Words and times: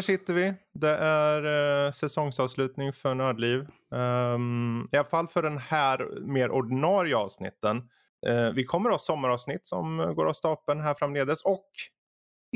här 0.00 0.16
sitter 0.16 0.34
vi. 0.34 0.54
Det 0.74 0.96
är 0.96 1.86
eh, 1.86 1.92
säsongsavslutning 1.92 2.92
för 2.92 3.14
Nördliv. 3.14 3.66
Um, 3.90 4.88
I 4.92 4.96
alla 4.96 5.08
fall 5.08 5.28
för 5.28 5.42
den 5.42 5.58
här 5.58 6.20
mer 6.20 6.50
ordinarie 6.50 7.16
avsnitten. 7.16 7.76
Uh, 8.28 8.50
vi 8.54 8.64
kommer 8.64 8.90
ha 8.90 8.98
sommaravsnitt 8.98 9.66
som 9.66 10.14
går 10.16 10.26
av 10.26 10.32
stapeln 10.32 10.80
här 10.80 10.94
framledes 10.94 11.42
och 11.42 11.68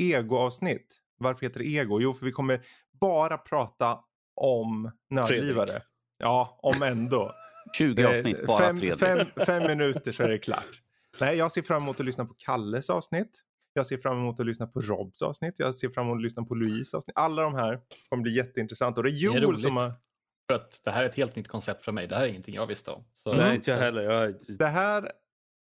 egoavsnitt. 0.01 0.87
Varför 1.17 1.45
heter 1.45 1.59
det 1.59 1.65
ego? 1.65 1.99
Jo, 2.01 2.13
för 2.13 2.25
vi 2.25 2.31
kommer 2.31 2.61
bara 3.01 3.37
prata 3.37 3.99
om 4.35 4.91
nördlivare. 5.09 5.67
Fredrik. 5.67 5.83
Ja, 6.17 6.59
om 6.61 6.83
ändå. 6.83 7.31
20 7.77 8.01
eh, 8.01 8.09
avsnitt 8.09 8.45
bara 8.47 8.59
fem, 8.59 8.79
Fredrik. 8.79 8.99
Fem, 8.99 9.45
fem 9.45 9.63
minuter 9.67 10.11
så 10.11 10.23
är 10.23 10.29
det 10.29 10.37
klart. 10.37 10.81
Nej, 11.19 11.37
jag 11.37 11.51
ser 11.51 11.61
fram 11.61 11.83
emot 11.83 11.99
att 11.99 12.05
lyssna 12.05 12.25
på 12.25 12.33
Kalles 12.37 12.89
avsnitt. 12.89 13.41
Jag 13.75 13.85
ser 13.85 13.97
fram 13.97 14.17
emot 14.17 14.39
att 14.39 14.45
lyssna 14.45 14.67
på 14.67 14.79
Robs 14.79 15.21
avsnitt. 15.21 15.55
Jag 15.57 15.75
ser 15.75 15.89
fram 15.89 16.05
emot 16.05 16.15
att 16.15 16.21
lyssna 16.21 16.43
på 16.43 16.55
Louise 16.55 16.97
avsnitt. 16.97 17.17
Alla 17.17 17.41
de 17.41 17.55
här 17.55 17.79
kommer 18.09 18.23
bli 18.23 18.35
jätteintressanta. 18.35 18.99
Och 18.99 19.03
det 19.03 19.09
är 19.09 19.11
Joel 19.11 19.41
det 19.41 19.47
är 19.47 19.53
som 19.53 19.77
har... 19.77 19.91
För 20.49 20.55
att 20.55 20.81
det 20.85 20.91
här 20.91 21.03
är 21.03 21.05
ett 21.05 21.15
helt 21.15 21.35
nytt 21.35 21.47
koncept 21.47 21.83
för 21.85 21.91
mig. 21.91 22.07
Det 22.07 22.15
här 22.15 22.23
är 22.23 22.27
ingenting 22.27 22.55
jag 22.55 22.67
visste 22.67 22.91
om. 22.91 23.03
Så... 23.13 23.33
Nej, 23.33 23.55
inte 23.55 23.71
jag 23.71 23.77
heller. 23.77 24.01
Jag... 24.01 24.35
Det 24.47 24.67
här 24.67 25.11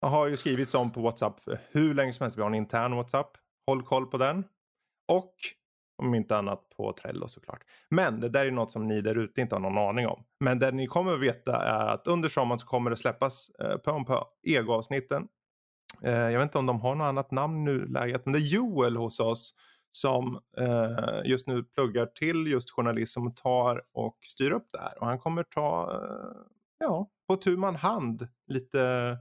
har 0.01 0.29
ju 0.29 0.37
skrivits 0.37 0.75
om 0.75 0.93
på 0.93 1.01
WhatsApp 1.01 1.41
för 1.41 1.59
hur 1.73 1.95
länge 1.95 2.13
som 2.13 2.25
helst. 2.25 2.39
Vi 2.39 2.43
har 2.43 2.49
en 2.49 2.55
intern 2.55 2.97
WhatsApp. 2.97 3.31
Håll 3.67 3.83
koll 3.83 4.07
på 4.07 4.19
den. 4.19 4.45
Och 5.13 5.35
om 6.03 6.15
inte 6.15 6.37
annat 6.37 6.69
på 6.77 6.93
Trello 6.93 7.29
såklart. 7.29 7.65
Men 7.89 8.21
det 8.21 8.29
där 8.29 8.47
är 8.47 8.51
något 8.51 8.71
som 8.71 8.89
ni 8.89 9.01
där 9.01 9.19
ute 9.19 9.41
inte 9.41 9.55
har 9.55 9.61
någon 9.61 9.79
aning 9.79 10.07
om. 10.07 10.25
Men 10.41 10.59
det 10.59 10.71
ni 10.71 10.87
kommer 10.87 11.13
att 11.13 11.21
veta 11.21 11.57
är 11.57 11.87
att 11.87 12.07
under 12.07 12.29
sommaren 12.29 12.59
så 12.59 12.67
kommer 12.67 12.91
det 12.91 12.97
släppas 12.97 13.51
eh, 13.51 13.77
på 13.77 13.91
om 13.91 14.05
på 14.05 14.25
ego-avsnitten. 14.43 15.29
Eh, 16.03 16.13
jag 16.13 16.39
vet 16.39 16.43
inte 16.43 16.59
om 16.59 16.67
de 16.67 16.81
har 16.81 16.95
något 16.95 17.05
annat 17.05 17.31
namn 17.31 17.65
nu 17.65 17.87
läget. 17.87 18.27
Men 18.27 18.33
det 18.33 18.39
är 18.39 18.49
Joel 18.55 18.97
hos 18.97 19.21
oss 19.21 19.55
som 19.97 20.41
eh, 20.57 21.31
just 21.31 21.49
nu 21.49 21.63
pluggar 21.63 22.07
till 22.07 22.47
just 22.47 22.71
journalist 22.71 23.13
som 23.13 23.35
tar 23.35 23.83
och 23.93 24.19
styr 24.23 24.51
upp 24.51 24.69
det 24.73 24.79
här. 24.79 24.99
Och 25.01 25.07
han 25.07 25.19
kommer 25.19 25.43
ta, 25.43 25.93
eh, 25.93 26.41
ja, 26.79 27.11
på 27.29 27.37
tu 27.37 27.57
man 27.57 27.77
hand 27.77 28.29
lite, 28.47 29.17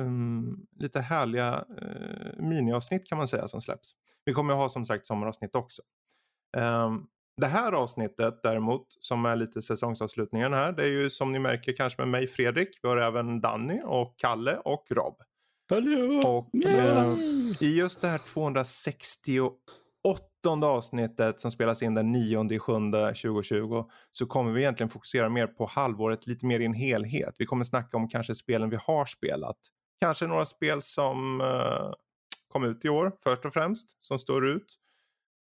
um, 0.00 0.66
lite 0.78 1.00
härliga 1.00 1.64
eh, 1.82 2.42
miniavsnitt 2.42 3.06
kan 3.06 3.18
man 3.18 3.28
säga 3.28 3.48
som 3.48 3.60
släpps. 3.60 3.92
Vi 4.24 4.32
kommer 4.32 4.54
ha 4.54 4.68
som 4.68 4.84
sagt 4.84 5.06
sommaravsnitt 5.06 5.56
också. 5.56 5.82
Um, 6.56 7.06
det 7.36 7.46
här 7.46 7.72
avsnittet 7.72 8.42
däremot 8.42 8.86
som 9.00 9.26
är 9.26 9.36
lite 9.36 9.62
säsongsavslutningen 9.62 10.52
här. 10.52 10.72
Det 10.72 10.82
är 10.82 10.88
ju 10.88 11.10
som 11.10 11.32
ni 11.32 11.38
märker 11.38 11.76
kanske 11.76 12.02
med 12.02 12.08
mig 12.08 12.26
Fredrik. 12.26 12.78
Vi 12.82 12.88
har 12.88 12.96
även 12.96 13.40
Danny 13.40 13.80
och 13.84 14.18
Kalle 14.18 14.56
och 14.56 14.86
Rob. 14.90 15.22
Hallå! 15.72 16.20
Och 16.24 16.66
eh, 16.66 17.16
i 17.60 17.76
just 17.76 18.00
det 18.00 18.08
här 18.08 18.18
268 18.18 19.56
avsnittet 20.62 21.40
som 21.40 21.50
spelas 21.50 21.82
in 21.82 21.94
den 21.94 22.12
9 22.12 22.58
7 22.58 22.72
2020 22.72 23.84
så 24.10 24.26
kommer 24.26 24.52
vi 24.52 24.60
egentligen 24.60 24.90
fokusera 24.90 25.28
mer 25.28 25.46
på 25.46 25.66
halvåret 25.66 26.26
lite 26.26 26.46
mer 26.46 26.60
i 26.60 26.64
en 26.64 26.74
helhet. 26.74 27.34
Vi 27.38 27.46
kommer 27.46 27.64
snacka 27.64 27.96
om 27.96 28.08
kanske 28.08 28.34
spelen 28.34 28.70
vi 28.70 28.76
har 28.76 29.06
spelat. 29.06 29.56
Kanske 30.00 30.26
några 30.26 30.44
spel 30.44 30.82
som 30.82 31.40
uh, 31.40 31.92
kom 32.48 32.64
ut 32.64 32.84
i 32.84 32.88
år 32.88 33.12
först 33.24 33.44
och 33.44 33.52
främst 33.52 34.04
som 34.04 34.18
står 34.18 34.48
ut. 34.48 34.74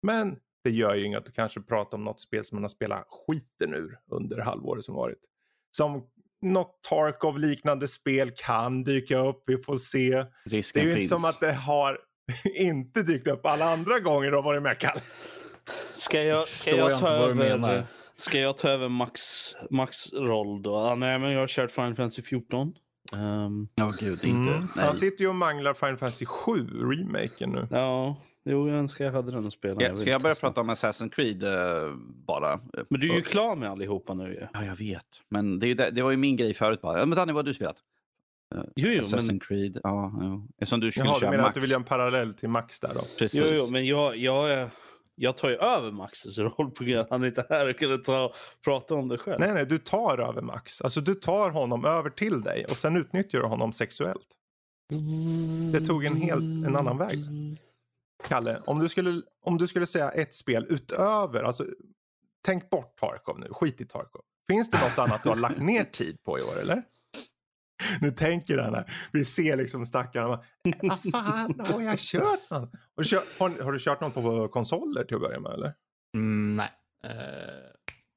Men 0.01 0.37
det 0.63 0.71
gör 0.71 0.95
ju 0.95 1.05
inget 1.05 1.27
att 1.27 1.35
kanske 1.35 1.61
prata 1.61 1.95
om 1.95 2.03
något 2.03 2.19
spel 2.19 2.45
som 2.45 2.55
man 2.55 2.63
har 2.63 2.69
spelat 2.69 3.05
skiten 3.07 3.73
ur 3.73 3.99
under 4.11 4.37
halvåret 4.37 4.83
som 4.83 4.95
varit. 4.95 5.25
Som 5.71 6.07
något 6.41 6.83
Tarkov 6.89 7.39
liknande 7.39 7.87
spel 7.87 8.31
kan 8.35 8.83
dyka 8.83 9.17
upp, 9.17 9.43
vi 9.47 9.57
får 9.57 9.77
se. 9.77 10.25
Risken 10.45 10.83
det 10.83 10.85
är 10.85 10.89
ju 10.89 10.95
finns. 10.95 11.11
inte 11.11 11.21
som 11.21 11.29
att 11.29 11.39
det 11.39 11.53
har 11.53 11.97
inte 12.55 13.03
dykt 13.03 13.27
upp 13.27 13.45
alla 13.45 13.65
andra 13.65 13.99
gånger 13.99 14.29
du 14.29 14.35
har 14.35 14.43
varit 14.43 14.63
med 14.63 14.77
Kalle. 14.77 15.01
Ska 15.93 16.23
jag, 16.23 16.47
ska 16.47 16.75
jag, 16.75 16.91
jag 16.91 16.99
ta 16.99 17.09
över, 17.09 17.87
ska 18.17 18.39
jag 18.39 18.57
ta 18.57 18.69
över 18.69 18.89
Max, 18.89 19.21
Max 19.69 20.13
roll 20.13 20.61
då? 20.61 20.75
Ah, 20.75 20.95
nej, 20.95 21.19
men 21.19 21.31
jag 21.31 21.39
har 21.39 21.47
kört 21.47 21.71
Final 21.71 21.95
Fantasy 21.95 22.21
14. 22.21 22.73
Um, 23.13 23.69
oh, 23.81 23.95
gud, 23.99 24.23
inte. 24.23 24.53
Mm. 24.53 24.61
Han 24.75 24.95
sitter 24.95 25.23
ju 25.23 25.29
och 25.29 25.35
manglar 25.35 25.73
Final 25.73 25.97
Fantasy 25.97 26.25
7 26.25 26.67
remaken 26.67 27.49
nu. 27.49 27.67
Ja, 27.71 28.17
Jo, 28.51 28.69
jag 28.69 28.77
önskar 28.77 29.05
jag 29.05 29.11
hade 29.11 29.31
den 29.31 29.47
att 29.47 29.53
spela. 29.53 29.81
Ja, 29.81 29.95
ska 29.95 30.09
jag 30.09 30.21
börja 30.21 30.35
prata 30.35 30.61
om 30.61 30.69
Assassin's 30.69 31.09
Creed 31.09 31.43
uh, 31.43 31.95
bara? 32.27 32.59
Men 32.89 32.99
du 32.99 33.11
är 33.11 33.15
ju 33.15 33.21
klar 33.21 33.55
med 33.55 33.69
allihopa 33.69 34.13
nu 34.13 34.47
Ja, 34.53 34.65
jag 34.65 34.75
vet. 34.75 35.05
Men 35.29 35.59
det, 35.59 35.73
det, 35.73 35.91
det 35.91 36.01
var 36.01 36.11
ju 36.11 36.17
min 36.17 36.35
grej 36.35 36.53
förut 36.53 36.81
bara. 36.81 37.05
Men 37.05 37.15
Danny, 37.17 37.33
vad 37.33 37.35
har 37.35 37.43
du 37.43 37.53
spelat? 37.53 37.77
Uh, 38.55 38.61
jo, 38.75 38.89
jo, 38.89 39.01
Assassin's 39.01 39.27
men... 39.27 39.39
Creed, 39.39 39.79
ja. 39.83 40.13
ja. 40.19 40.47
Eftersom 40.61 40.79
du 40.79 40.91
skulle 40.91 41.05
Jaha, 41.05 41.19
köra 41.19 41.29
du 41.29 41.31
menar 41.31 41.43
Max. 41.43 41.49
att 41.49 41.53
du 41.53 41.61
vill 41.61 41.69
göra 41.69 41.79
en 41.79 41.85
parallell 41.85 42.33
till 42.33 42.49
Max 42.49 42.79
där 42.79 42.93
då? 42.93 43.01
Precis. 43.19 43.41
Jo, 43.43 43.47
jo 43.55 43.67
men 43.71 43.85
jag, 43.85 44.17
jag, 44.17 44.69
jag 45.15 45.37
tar 45.37 45.49
ju 45.49 45.55
över 45.55 45.91
Maxes 45.91 46.37
roll 46.37 46.71
på 46.71 46.83
grund 46.83 46.99
av 46.99 47.03
att 47.03 47.11
han 47.11 47.25
inte 47.25 47.45
är 47.49 47.55
här 47.55 47.69
och 47.69 47.77
kunde 47.77 47.97
ta, 47.97 48.33
prata 48.63 48.95
om 48.95 49.07
det 49.07 49.17
själv. 49.17 49.39
Nej, 49.39 49.53
nej, 49.53 49.65
du 49.65 49.77
tar 49.77 50.17
över 50.17 50.41
Max. 50.41 50.81
Alltså 50.81 51.01
du 51.01 51.13
tar 51.13 51.49
honom 51.49 51.85
över 51.85 52.09
till 52.09 52.41
dig 52.41 52.65
och 52.69 52.77
sen 52.77 52.97
utnyttjar 52.97 53.39
du 53.39 53.45
honom 53.45 53.73
sexuellt. 53.73 54.27
Det 55.71 55.79
tog 55.79 56.05
en 56.05 56.15
helt 56.15 56.67
en 56.67 56.75
annan 56.75 56.97
väg. 56.97 57.19
Kalle, 58.23 58.61
om 58.65 58.79
du 58.79 58.89
skulle, 58.89 59.21
om 59.41 59.57
du 59.57 59.67
skulle 59.67 59.85
säga 59.85 60.09
ett 60.09 60.33
spel 60.33 60.65
utöver, 60.69 61.43
alltså 61.43 61.65
tänk 62.45 62.69
bort 62.69 62.97
Tarkov 62.97 63.39
nu, 63.39 63.47
skit 63.51 63.81
i 63.81 63.85
Tarkov. 63.85 64.21
Finns 64.49 64.69
det 64.69 64.79
något 64.79 64.99
annat 64.99 65.23
du 65.23 65.29
har 65.29 65.35
lagt 65.35 65.59
ner 65.59 65.83
tid 65.83 66.23
på 66.23 66.39
i 66.39 66.41
år 66.41 66.59
eller? 66.61 66.83
Nu 68.01 68.11
tänker 68.11 68.57
han 68.57 68.73
här, 68.73 68.93
vi 69.11 69.25
ser 69.25 69.57
liksom 69.57 69.85
stackarna. 69.85 70.27
Vad 70.81 71.01
fan, 71.11 71.59
har 71.59 71.81
jag 71.81 71.99
kört 71.99 72.49
något? 72.49 72.71
Har 72.95 73.03
du 73.03 73.03
kört, 73.03 73.25
har, 73.39 73.49
har 73.63 73.71
du 73.71 73.79
kört 73.79 74.01
något 74.01 74.13
på 74.13 74.47
konsoler 74.47 75.03
till 75.03 75.15
att 75.15 75.21
börja 75.21 75.39
med 75.39 75.51
eller? 75.51 75.73
Mm, 76.15 76.55
nej. 76.55 76.71
Uh, 77.05 77.71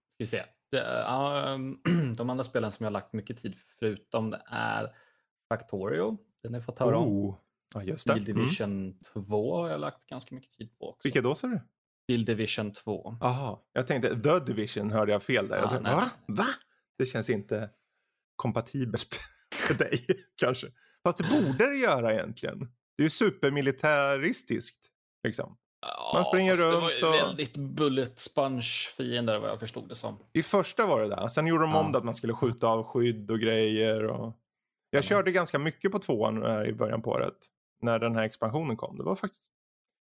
ska 0.08 0.16
vi 0.18 0.26
se. 0.26 0.42
Det, 0.70 0.80
uh, 0.80 2.12
de 2.16 2.30
andra 2.30 2.44
spelen 2.44 2.72
som 2.72 2.84
jag 2.84 2.90
har 2.90 2.92
lagt 2.92 3.12
mycket 3.12 3.38
tid 3.38 3.56
förutom 3.78 4.30
det 4.30 4.42
är 4.46 4.94
Factorio. 5.48 6.18
Den 6.42 6.52
har 6.52 6.60
jag 6.60 6.66
fått 6.66 6.78
höra 6.78 6.98
om. 6.98 7.08
Oh. 7.08 7.34
Ja, 7.74 7.82
just 7.82 8.06
det. 8.06 8.20
Division 8.20 8.80
mm. 8.80 8.94
2 9.28 9.56
har 9.56 9.70
jag 9.70 9.80
lagt 9.80 10.06
ganska 10.06 10.34
mycket 10.34 10.50
tid 10.50 10.78
på 10.78 10.88
också. 10.88 11.00
Vilka 11.06 11.20
då 11.20 11.34
sa 11.34 11.46
du? 11.46 11.60
Guild 12.08 12.26
Division 12.26 12.72
2. 12.72 13.16
Jaha, 13.20 13.58
jag 13.72 13.86
tänkte 13.86 14.20
The 14.20 14.38
Division 14.38 14.90
hörde 14.90 15.12
jag 15.12 15.22
fel 15.22 15.48
där. 15.48 15.56
Ah, 15.56 15.60
jag 15.60 15.70
tänkte, 15.70 15.90
Va? 15.90 16.10
Va? 16.26 16.46
Det 16.98 17.06
känns 17.06 17.30
inte 17.30 17.70
kompatibelt 18.36 19.20
för 19.54 19.74
dig 19.74 20.06
kanske. 20.40 20.66
Fast 21.02 21.18
det 21.18 21.24
borde 21.24 21.70
det 21.70 21.76
göra 21.76 22.14
egentligen. 22.14 22.58
Det 22.96 23.02
är 23.02 23.04
ju 23.04 23.10
supermilitaristiskt. 23.10 24.86
Liksom. 25.24 25.56
Ja, 25.80 26.10
Man 26.14 26.24
springer 26.24 26.54
runt. 26.54 26.74
Det 26.74 26.80
var 26.80 26.90
ju 26.90 27.06
och... 27.06 27.28
väldigt 27.28 27.56
bullet 27.56 28.20
sponge 28.20 28.62
fiender 28.96 29.38
vad 29.38 29.50
jag 29.50 29.60
förstod 29.60 29.88
det 29.88 29.94
som. 29.94 30.18
I 30.32 30.42
första 30.42 30.86
var 30.86 31.02
det 31.02 31.08
där. 31.08 31.28
Sen 31.28 31.46
gjorde 31.46 31.64
de 31.64 31.70
ja. 31.70 31.80
om 31.80 31.92
det 31.92 31.98
att 31.98 32.04
man 32.04 32.14
skulle 32.14 32.34
skjuta 32.34 32.66
av 32.66 32.84
skydd 32.84 33.30
och 33.30 33.40
grejer. 33.40 34.04
Och... 34.04 34.38
Jag 34.90 35.04
körde 35.04 35.32
ganska 35.32 35.58
mycket 35.58 35.92
på 35.92 35.98
tvåan 35.98 36.42
här 36.42 36.66
i 36.66 36.72
början 36.72 37.02
på 37.02 37.10
året. 37.10 37.36
När 37.82 37.98
den 37.98 38.14
här 38.14 38.22
expansionen 38.22 38.76
kom. 38.76 38.98
Det 38.98 39.04
var 39.04 39.14
faktiskt 39.14 39.52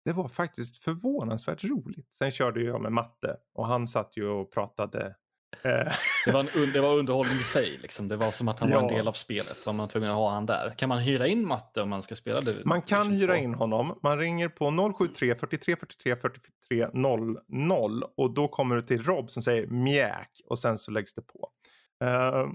det 0.05 0.13
var 0.13 0.29
faktiskt 0.29 0.77
förvånansvärt 0.77 1.65
roligt. 1.65 2.13
Sen 2.13 2.31
körde 2.31 2.63
jag 2.63 2.83
med 2.83 2.93
matte 2.93 3.37
och 3.55 3.67
han 3.67 3.87
satt 3.87 4.17
ju 4.17 4.29
och 4.29 4.53
pratade. 4.53 5.15
Eh. 5.63 5.93
det, 6.25 6.33
var 6.33 6.41
en, 6.41 6.73
det 6.73 6.81
var 6.81 6.99
underhållning 6.99 7.37
i 7.37 7.43
sig. 7.43 7.79
Liksom. 7.83 8.09
Det 8.09 8.17
var 8.17 8.31
som 8.31 8.49
att 8.49 8.61
han 8.61 8.71
ja. 8.71 8.81
var 8.81 8.89
en 8.89 8.95
del 8.95 9.09
av 9.09 9.13
spelet. 9.13 9.67
Var 9.67 9.73
man 9.73 9.89
tvungen 9.89 10.11
att 10.11 10.17
ha 10.17 10.31
han 10.31 10.47
där. 10.47 10.75
Kan 10.77 10.89
man 10.89 10.99
hyra 10.99 11.27
in 11.27 11.47
matte 11.47 11.83
om 11.83 11.89
man 11.89 12.03
ska 12.03 12.17
spela 12.17 12.41
det? 12.41 12.65
Man 12.65 12.83
kan 12.83 13.11
hyra 13.11 13.37
in 13.37 13.55
honom. 13.55 13.99
Man 14.03 14.19
ringer 14.19 14.49
på 14.49 14.93
073 14.99 15.35
43 15.35 15.77
43 15.77 16.17
43 16.17 16.89
00 16.93 18.05
och 18.17 18.35
då 18.35 18.49
kommer 18.49 18.77
du 18.77 18.83
till 18.83 19.05
Rob 19.05 19.31
som 19.31 19.43
säger 19.43 19.67
mjäk 19.67 20.31
och 20.47 20.59
sen 20.59 20.79
så 20.79 20.91
läggs 20.91 21.15
det 21.15 21.23
på. 21.23 21.49
Uh, 22.05 22.11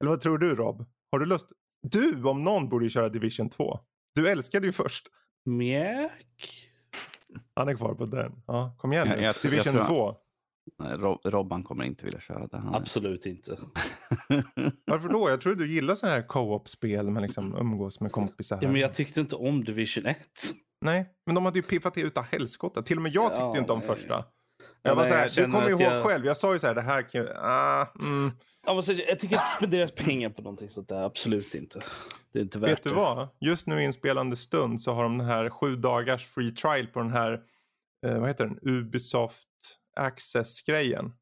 eller 0.00 0.10
vad 0.10 0.20
tror 0.20 0.38
du 0.38 0.54
Rob? 0.54 0.84
Har 1.10 1.18
du 1.18 1.26
lust? 1.26 1.46
Du 1.90 2.24
om 2.24 2.44
någon 2.44 2.68
borde 2.68 2.84
ju 2.84 2.90
köra 2.90 3.08
Division 3.08 3.48
2. 3.48 3.78
Du 4.14 4.28
älskade 4.28 4.66
ju 4.66 4.72
först. 4.72 5.06
Mjäk. 5.44 6.68
Han 7.54 7.68
är 7.68 7.74
kvar 7.74 7.94
på 7.94 8.06
den. 8.06 8.42
Ja, 8.46 8.76
kom 8.78 8.92
igen 8.92 9.08
nu. 9.08 9.14
Jag, 9.14 9.22
jag, 9.22 9.34
Division 9.42 9.74
jag 9.74 9.86
2. 9.86 10.14
Nej, 10.78 10.96
Rob, 10.96 11.20
Robban 11.24 11.62
kommer 11.62 11.84
inte 11.84 12.04
vilja 12.04 12.20
köra 12.20 12.46
det. 12.46 12.56
Han 12.56 12.74
Absolut 12.74 13.26
inte. 13.26 13.50
Varför 14.86 15.08
då? 15.08 15.30
Jag 15.30 15.40
tror 15.40 15.54
du 15.54 15.72
gillar 15.72 15.94
sådana 15.94 16.14
här 16.16 16.26
co-op-spel 16.26 17.10
med 17.10 17.22
liksom 17.22 17.56
umgås 17.58 18.00
med 18.00 18.12
kompisar. 18.12 18.58
Ja, 18.62 18.68
men 18.70 18.80
jag 18.80 18.94
tyckte 18.94 19.20
inte 19.20 19.36
om 19.36 19.64
Division 19.64 20.06
1. 20.06 20.18
Nej, 20.80 21.06
men 21.26 21.34
de 21.34 21.44
hade 21.44 21.58
ju 21.58 21.62
piffat 21.62 21.94
det 21.94 22.00
utav 22.00 22.24
helskotta. 22.24 22.82
Till 22.82 22.96
och 22.96 23.02
med 23.02 23.12
jag 23.12 23.28
tyckte 23.28 23.42
ja, 23.42 23.58
inte 23.58 23.72
om 23.72 23.78
nej. 23.78 23.88
första. 23.88 24.24
Jag 24.82 24.94
var 24.94 25.04
så 25.04 25.14
här, 25.14 25.30
du 25.34 25.44
kommer 25.44 25.70
ihåg 25.70 25.80
jag... 25.80 26.04
själv, 26.04 26.26
jag 26.26 26.36
sa 26.36 26.52
ju 26.52 26.58
så 26.58 26.66
här, 26.66 26.74
det 26.74 26.82
här 26.82 27.02
kan 27.02 27.20
ju... 27.20 27.28
Ah, 27.36 27.86
mm. 28.00 28.32
jag, 28.66 28.84
säga, 28.84 29.08
jag 29.08 29.20
tycker 29.20 29.34
inte 29.34 29.48
spendera 29.56 29.88
pengar 29.88 30.30
på 30.30 30.42
någonting 30.42 30.68
sånt 30.68 30.88
där, 30.88 31.02
absolut 31.02 31.54
inte. 31.54 31.82
Det 32.32 32.38
är 32.38 32.42
inte 32.42 32.58
värt 32.58 32.70
Vet 32.70 32.82
du 32.82 32.90
vad? 32.90 33.28
Just 33.40 33.66
nu 33.66 33.80
i 33.80 33.84
inspelande 33.84 34.36
stund 34.36 34.80
så 34.80 34.92
har 34.92 35.02
de 35.02 35.18
den 35.18 35.26
här 35.26 35.50
sju 35.50 35.76
dagars 35.76 36.26
free 36.26 36.50
trial 36.50 36.86
på 36.86 36.98
den 36.98 37.10
här, 37.10 37.40
eh, 38.06 38.18
vad 38.18 38.28
heter 38.28 38.44
den, 38.44 38.58
Ubisoft 38.62 39.48
Access-grejen. 39.96 41.12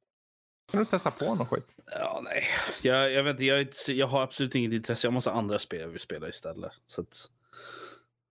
Kan 0.71 0.81
du 0.81 0.87
testa 0.87 1.11
på 1.11 1.35
någon 1.35 1.47
skit? 1.47 1.67
Ja, 2.01 2.21
nej. 2.25 2.45
Jag, 2.83 3.13
jag, 3.13 3.23
vet, 3.23 3.41
jag, 3.41 3.69
jag 3.89 4.07
har 4.07 4.23
absolut 4.23 4.55
inget 4.55 4.73
intresse. 4.73 5.07
Jag 5.07 5.13
måste 5.13 5.31
ha 5.31 5.39
andra 5.39 5.59
spel 5.59 5.81
jag 5.81 5.89
vill 5.89 6.01
spela 6.01 6.29
istället. 6.29 6.73
Så 6.87 7.01
att... 7.01 7.31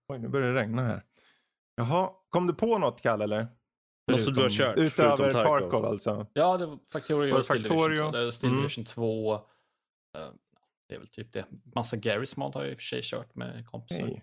Oj, 0.08 0.18
nu 0.18 0.28
börjar 0.28 0.52
det 0.52 0.60
regna 0.60 0.82
här. 0.82 1.02
Jaha, 1.76 2.10
kom 2.30 2.46
du 2.46 2.54
på 2.54 2.78
något 2.78 3.02
Kalle 3.02 3.24
eller? 3.24 3.48
Något 4.12 4.22
som 4.22 4.34
du 4.34 4.42
har 4.42 4.50
kört? 4.50 4.78
Utöver 4.78 5.32
Tarkov 5.32 5.84
alltså? 5.84 6.26
Ja, 6.32 6.56
det 6.56 6.66
var 6.66 6.78
Factorio 6.92 7.34
och 7.34 7.44
Steel 7.44 7.62
Factorio? 7.62 8.10
Division 8.10 8.24
2. 8.24 8.30
Steel 8.30 8.52
mm. 8.52 8.62
Division 8.62 8.84
2. 8.84 9.34
Uh, 9.34 9.40
det 10.88 10.94
är 10.94 10.98
väl 10.98 11.08
typ 11.08 11.32
det. 11.32 11.46
Massa 11.74 11.96
Garry's 11.96 12.38
mod 12.38 12.54
har 12.54 12.62
jag 12.62 12.70
i 12.70 12.74
och 12.74 12.78
för 12.78 12.82
sig 12.82 13.00
kört 13.02 13.34
med 13.34 13.66
kompisar. 13.66 14.06
Hey. 14.06 14.20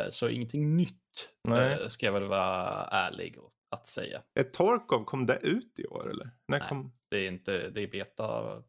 Uh, 0.00 0.10
så 0.10 0.28
ingenting 0.28 0.76
nytt 0.76 1.28
uh, 1.48 1.88
ska 1.88 2.06
jag 2.06 2.12
väl 2.12 2.24
vara 2.24 2.84
ärlig 2.84 3.38
att 3.70 3.86
säga. 3.86 4.22
Är 4.34 4.42
Tarkov, 4.42 5.04
kom 5.04 5.26
det 5.26 5.38
ut 5.42 5.78
i 5.78 5.86
år 5.86 6.10
eller? 6.10 6.30
När 6.48 6.58
Nej, 6.58 6.68
kom... 6.68 6.92
det 7.10 7.18
är 7.18 7.28
inte, 7.28 7.70
det 7.70 7.82
är 7.82 7.88
beta. 7.88 8.62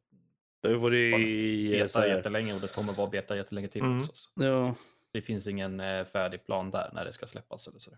Det 0.61 0.75
var 0.75 0.91
det 0.91 1.19
i... 1.19 1.69
Beta 1.69 2.07
jättelänge 2.07 2.53
och 2.53 2.61
det 2.61 2.73
kommer 2.73 2.93
vara 2.93 3.09
beta 3.09 3.35
jättelänge 3.35 3.67
till 3.67 3.81
mm. 3.81 3.99
också. 3.99 4.11
Så. 4.15 4.29
Ja. 4.35 4.75
Det 5.11 5.21
finns 5.21 5.47
ingen 5.47 5.77
färdig 6.05 6.45
plan 6.45 6.71
där 6.71 6.91
när 6.93 7.05
det 7.05 7.13
ska 7.13 7.25
släppas 7.25 7.67
eller 7.67 7.79
så. 7.79 7.91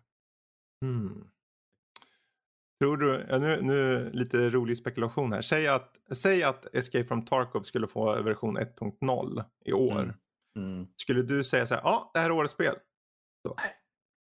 Mm. 0.86 1.30
Tror 2.80 2.98
du, 2.98 3.26
ja, 3.30 3.38
nu, 3.38 3.62
nu 3.62 4.10
lite 4.14 4.50
rolig 4.50 4.78
spekulation 4.78 5.34
här. 5.34 5.42
Säg 5.42 5.68
att, 5.68 6.00
säg 6.12 6.44
att 6.44 6.76
Escape 6.76 7.06
from 7.06 7.26
Tarkov 7.26 7.62
skulle 7.62 7.88
få 7.88 8.22
version 8.22 8.58
1.0 8.58 9.44
i 9.66 9.74
år. 9.74 10.00
Mm. 10.00 10.14
Mm. 10.58 10.88
Skulle 10.96 11.22
du 11.22 11.44
säga 11.44 11.68
så 11.68 11.74
här, 11.74 11.82
ja 11.82 12.12
det 12.14 12.20
här 12.20 12.26
är 12.26 12.32
årets 12.32 12.54
spel? 12.54 12.76
Så. 13.48 13.56
Nej, 13.58 13.74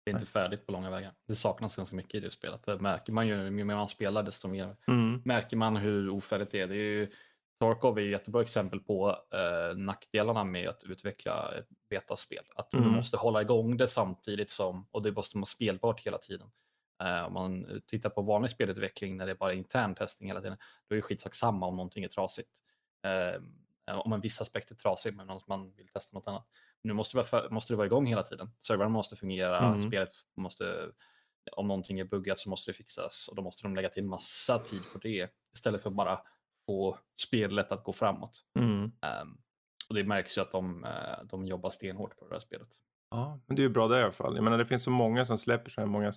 det 0.05 0.11
är 0.11 0.13
inte 0.13 0.25
färdigt 0.25 0.65
på 0.65 0.71
långa 0.71 0.89
vägar. 0.89 1.13
Det 1.27 1.35
saknas 1.35 1.75
ganska 1.75 1.95
mycket 1.95 2.15
i 2.15 2.19
det 2.19 2.31
spelet. 2.31 2.63
Det 2.63 2.79
märker 2.79 3.13
man 3.13 3.27
ju, 3.27 3.43
ju 3.43 3.51
mer 3.51 3.75
man 3.75 3.89
spelar 3.89 4.23
desto 4.23 4.47
mer 4.47 4.75
mm. 4.87 5.21
märker 5.25 5.57
man 5.57 5.75
hur 5.75 6.09
ofärdigt 6.09 6.51
det 6.51 6.59
är. 6.59 6.67
Det 6.67 6.75
är 6.75 6.77
ju, 6.77 7.11
Tarkov 7.59 7.99
är 7.99 8.03
ett 8.03 8.11
jättebra 8.11 8.41
exempel 8.41 8.79
på 8.79 9.09
eh, 9.09 9.77
nackdelarna 9.77 10.43
med 10.43 10.69
att 10.69 10.83
utveckla 10.83 11.53
ett 11.57 11.67
betaspel. 11.89 12.43
Att 12.55 12.71
du 12.71 12.77
mm. 12.77 12.91
måste 12.91 13.17
hålla 13.17 13.41
igång 13.41 13.77
det 13.77 13.87
samtidigt 13.87 14.49
som, 14.49 14.87
och 14.91 15.03
det 15.03 15.11
måste 15.11 15.37
vara 15.37 15.45
spelbart 15.45 16.05
hela 16.05 16.17
tiden. 16.17 16.47
Uh, 17.03 17.25
om 17.25 17.33
man 17.33 17.81
tittar 17.87 18.09
på 18.09 18.21
vanlig 18.21 18.51
spelutveckling 18.51 19.17
när 19.17 19.25
det 19.25 19.31
är 19.31 19.35
bara 19.35 19.53
intern 19.53 19.95
testning 19.95 20.29
hela 20.29 20.41
tiden, 20.41 20.57
då 20.87 20.95
är 20.95 20.97
det 20.97 21.01
skitsak 21.01 21.35
samma 21.35 21.67
om 21.67 21.75
någonting 21.75 22.03
är 22.03 22.07
trasigt. 22.07 22.51
Uh, 23.05 23.43
om 23.99 24.13
en 24.13 24.21
viss 24.21 24.41
aspekt 24.41 24.71
är 24.71 24.75
trasig 24.75 25.15
men 25.15 25.29
om 25.29 25.41
man 25.47 25.71
vill 25.75 25.87
testa 25.87 26.17
något 26.17 26.27
annat. 26.27 26.47
Nu 26.81 26.93
måste 26.93 27.17
det 27.17 27.31
vara, 27.31 27.49
måste 27.49 27.73
det 27.73 27.77
vara 27.77 27.85
igång 27.85 28.05
hela 28.05 28.23
tiden. 28.23 28.49
Servern 28.59 28.91
måste 28.91 29.15
fungera, 29.15 29.59
mm. 29.59 29.81
spelet 29.81 30.09
måste, 30.35 30.91
om 31.51 31.67
någonting 31.67 31.99
är 31.99 32.05
buggat 32.05 32.39
så 32.39 32.49
måste 32.49 32.71
det 32.71 32.75
fixas 32.75 33.27
och 33.27 33.35
då 33.35 33.41
måste 33.41 33.63
de 33.63 33.75
lägga 33.75 33.89
till 33.89 34.03
massa 34.03 34.59
tid 34.59 34.81
på 34.93 34.99
det 34.99 35.29
istället 35.53 35.81
för 35.81 35.89
att 35.89 35.95
bara 35.95 36.19
få 36.65 36.99
spelet 37.21 37.71
att 37.71 37.83
gå 37.83 37.93
framåt. 37.93 38.43
Mm. 38.59 38.83
Um, 38.83 39.37
och 39.89 39.95
det 39.95 40.03
märks 40.03 40.37
ju 40.37 40.41
att 40.41 40.51
de, 40.51 40.87
de 41.23 41.45
jobbar 41.45 41.69
stenhårt 41.69 42.17
på 42.17 42.27
det 42.27 42.35
här 42.35 42.39
spelet. 42.39 42.69
Ja, 43.09 43.39
men 43.45 43.55
det 43.55 43.61
är 43.61 43.63
ju 43.63 43.69
bra 43.69 43.87
det 43.87 43.99
i 43.99 44.03
alla 44.03 44.11
fall. 44.11 44.35
Jag 44.35 44.43
menar 44.43 44.57
det 44.57 44.65
finns 44.65 44.83
så 44.83 44.91
många 44.91 45.25
som 45.25 45.37
släpper 45.37 45.71
så 45.71 45.81
här 45.81 45.87
många 45.87 46.11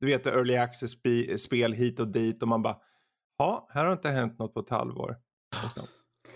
du 0.00 0.06
vet 0.06 0.26
early 0.26 0.56
access-spel 0.56 1.72
hit 1.72 2.00
och 2.00 2.08
dit 2.08 2.42
och 2.42 2.48
man 2.48 2.62
bara, 2.62 2.76
ja, 3.38 3.68
här 3.70 3.84
har 3.84 3.92
inte 3.92 4.08
hänt 4.08 4.38
något 4.38 4.54
på 4.54 4.60
ett 4.60 4.70
halvår. 4.70 5.16
Liksom. 5.62 5.86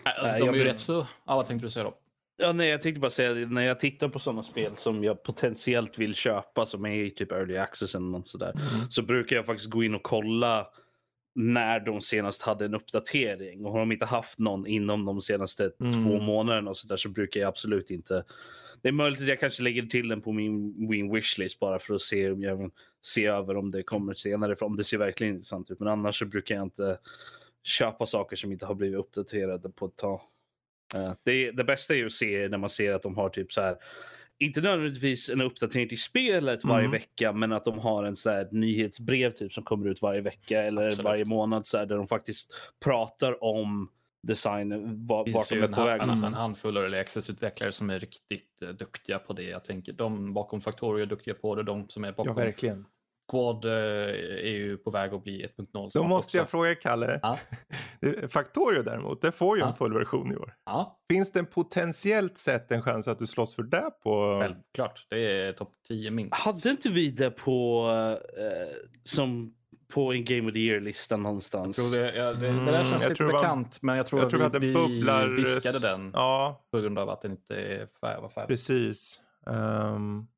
Alltså, 0.04 0.38
de 0.38 0.48
är 0.48 0.54
ju 0.54 0.64
rätt 0.64 0.80
så... 0.80 1.06
Ja, 1.26 1.36
vad 1.36 1.46
tänkte 1.46 1.66
du 1.66 1.70
säga 1.70 1.84
då? 1.84 1.94
Ja, 2.40 2.52
nej, 2.52 2.68
jag 2.68 2.82
tänkte 2.82 3.00
bara 3.00 3.10
säga 3.10 3.46
när 3.46 3.62
jag 3.62 3.80
tittar 3.80 4.08
på 4.08 4.18
sådana 4.18 4.42
spel 4.42 4.76
som 4.76 5.04
jag 5.04 5.22
potentiellt 5.22 5.98
vill 5.98 6.14
köpa 6.14 6.66
som 6.66 6.86
är 6.86 7.04
i 7.04 7.10
typ 7.10 7.32
early 7.32 7.56
access 7.56 7.94
eller 7.94 8.06
något 8.06 8.26
sådär. 8.26 8.50
Mm. 8.50 8.90
Så 8.90 9.02
brukar 9.02 9.36
jag 9.36 9.46
faktiskt 9.46 9.70
gå 9.70 9.82
in 9.82 9.94
och 9.94 10.02
kolla 10.02 10.66
när 11.34 11.80
de 11.80 12.00
senast 12.00 12.42
hade 12.42 12.64
en 12.64 12.74
uppdatering. 12.74 13.64
Och 13.64 13.72
har 13.72 13.78
de 13.78 13.92
inte 13.92 14.06
haft 14.06 14.38
någon 14.38 14.66
inom 14.66 15.04
de 15.04 15.20
senaste 15.20 15.70
mm. 15.80 15.92
två 15.92 16.20
månaderna 16.20 16.70
och 16.70 16.76
så, 16.76 16.88
där, 16.88 16.96
så 16.96 17.08
brukar 17.08 17.40
jag 17.40 17.48
absolut 17.48 17.90
inte 17.90 18.24
det 18.82 18.88
är 18.88 18.92
möjligt 18.92 19.20
att 19.20 19.28
jag 19.28 19.40
kanske 19.40 19.62
lägger 19.62 19.82
till 19.82 20.08
den 20.08 20.20
på 20.20 20.32
min 20.32 20.88
Win 20.90 21.12
Wishlist 21.12 21.58
bara 21.58 21.78
för 21.78 21.94
att 21.94 22.00
se 22.00 22.30
om 22.30 22.42
jag 22.42 22.70
se 23.00 23.26
över 23.26 23.56
om 23.56 23.70
det 23.70 23.82
kommer 23.82 24.14
senare, 24.14 24.56
för 24.56 24.66
om 24.66 24.76
det 24.76 24.84
ser 24.84 24.98
verkligen 24.98 25.34
intressant 25.34 25.70
ut. 25.70 25.78
Men 25.78 25.88
annars 25.88 26.18
så 26.18 26.26
brukar 26.26 26.54
jag 26.54 26.64
inte 26.64 26.98
köpa 27.62 28.06
saker 28.06 28.36
som 28.36 28.52
inte 28.52 28.66
har 28.66 28.74
blivit 28.74 28.98
uppdaterade 28.98 29.70
på 29.70 29.86
ett 29.86 29.96
tag. 29.96 30.20
Uh, 30.96 31.12
det, 31.22 31.50
det 31.50 31.64
bästa 31.64 31.94
är 31.94 31.98
ju 31.98 32.06
att 32.06 32.12
se 32.12 32.48
när 32.48 32.58
man 32.58 32.70
ser 32.70 32.94
att 32.94 33.02
de 33.02 33.16
har 33.16 33.28
typ 33.28 33.52
så 33.52 33.60
här 33.60 33.76
inte 34.38 34.60
nödvändigtvis 34.60 35.28
en 35.28 35.40
uppdatering 35.40 35.88
till 35.88 36.02
spelet 36.02 36.64
varje 36.64 36.86
mm. 36.86 36.90
vecka, 36.90 37.32
men 37.32 37.52
att 37.52 37.64
de 37.64 37.78
har 37.78 38.04
en 38.04 38.16
så 38.16 38.30
här 38.30 38.48
nyhetsbrev 38.52 39.30
typ 39.30 39.52
som 39.52 39.64
kommer 39.64 39.88
ut 39.88 40.02
varje 40.02 40.20
vecka 40.20 40.62
eller 40.62 40.86
Absolut. 40.86 41.04
varje 41.04 41.24
månad 41.24 41.66
så 41.66 41.78
här, 41.78 41.86
där 41.86 41.96
de 41.96 42.06
faktiskt 42.06 42.52
pratar 42.84 43.44
om 43.44 43.90
design, 44.28 45.06
var, 45.06 45.32
vart 45.32 45.48
de 45.48 45.62
är 45.62 45.68
på 45.68 45.84
väg. 45.84 46.00
Det 46.00 46.06
finns 46.06 46.22
en 46.22 46.34
handfull 46.34 46.76
early 46.76 46.98
access-utvecklare 46.98 47.72
som 47.72 47.90
är 47.90 47.98
riktigt 47.98 48.62
uh, 48.62 48.68
duktiga 48.68 49.18
på 49.18 49.32
det. 49.32 49.42
Jag 49.42 49.64
tänker 49.64 49.92
de 49.92 50.34
bakom 50.34 50.60
Factorio 50.60 51.02
är 51.02 51.06
duktiga 51.06 51.34
på 51.34 51.54
det, 51.54 51.62
de 51.62 51.88
som 51.88 52.04
är 52.04 52.12
bakom 52.12 52.38
ja, 52.38 52.44
verkligen. 52.44 52.86
Quad 53.30 53.64
uh, 53.64 53.72
är 53.72 54.56
ju 54.56 54.76
på 54.76 54.90
väg 54.90 55.14
att 55.14 55.22
bli 55.22 55.46
1.0. 55.56 55.90
Då 55.94 56.04
måste 56.04 56.26
också. 56.28 56.38
jag 56.38 56.48
fråga 56.48 56.74
Kalle. 56.74 57.20
Ja. 57.22 57.38
Factorio 58.28 58.82
däremot, 58.82 59.22
det 59.22 59.32
får 59.32 59.56
ju 59.56 59.62
ja. 59.62 59.68
en 59.68 59.74
full 59.74 59.94
version 59.94 60.32
i 60.32 60.36
år. 60.36 60.54
Ja. 60.64 61.00
Finns 61.10 61.32
det 61.32 61.38
en 61.38 61.46
potentiellt 61.46 62.38
sett 62.38 62.72
en 62.72 62.82
chans 62.82 63.08
att 63.08 63.18
du 63.18 63.26
slåss 63.26 63.54
för 63.54 63.62
det 63.62 63.90
på... 64.02 64.40
Självklart, 64.42 65.06
det 65.10 65.46
är 65.46 65.52
topp 65.52 65.72
10 65.88 66.10
minst. 66.10 66.34
Hade 66.34 66.70
inte 66.70 66.88
vi 66.88 67.10
det 67.10 67.30
på 67.30 67.88
uh, 67.90 68.18
som 69.04 69.54
på 69.94 70.12
en 70.12 70.24
Game 70.24 70.48
of 70.48 70.52
the 70.52 70.58
Year-lista 70.58 71.16
någonstans. 71.16 71.78
Jag 71.78 71.90
tror 71.90 72.00
det, 72.00 72.16
ja, 72.16 72.32
det, 72.32 72.52
det 72.52 72.64
där 72.64 72.84
känns 72.84 73.02
mm, 73.02 73.10
lite 73.10 73.24
bekant, 73.24 73.82
var, 73.82 73.86
men 73.86 73.96
jag 73.96 74.06
tror, 74.06 74.20
jag 74.20 74.30
tror 74.30 74.42
att 74.42 74.62
vi, 74.62 74.72
bubblar, 74.72 75.28
vi 75.28 75.36
diskade 75.36 75.78
den 75.78 76.10
ja. 76.14 76.66
på 76.70 76.80
grund 76.80 76.98
av 76.98 77.10
att 77.10 77.22
den 77.22 77.30
inte 77.30 77.88
var 78.00 78.28
färdig. 78.28 78.48
Precis. 78.48 79.20
Um, 79.46 80.28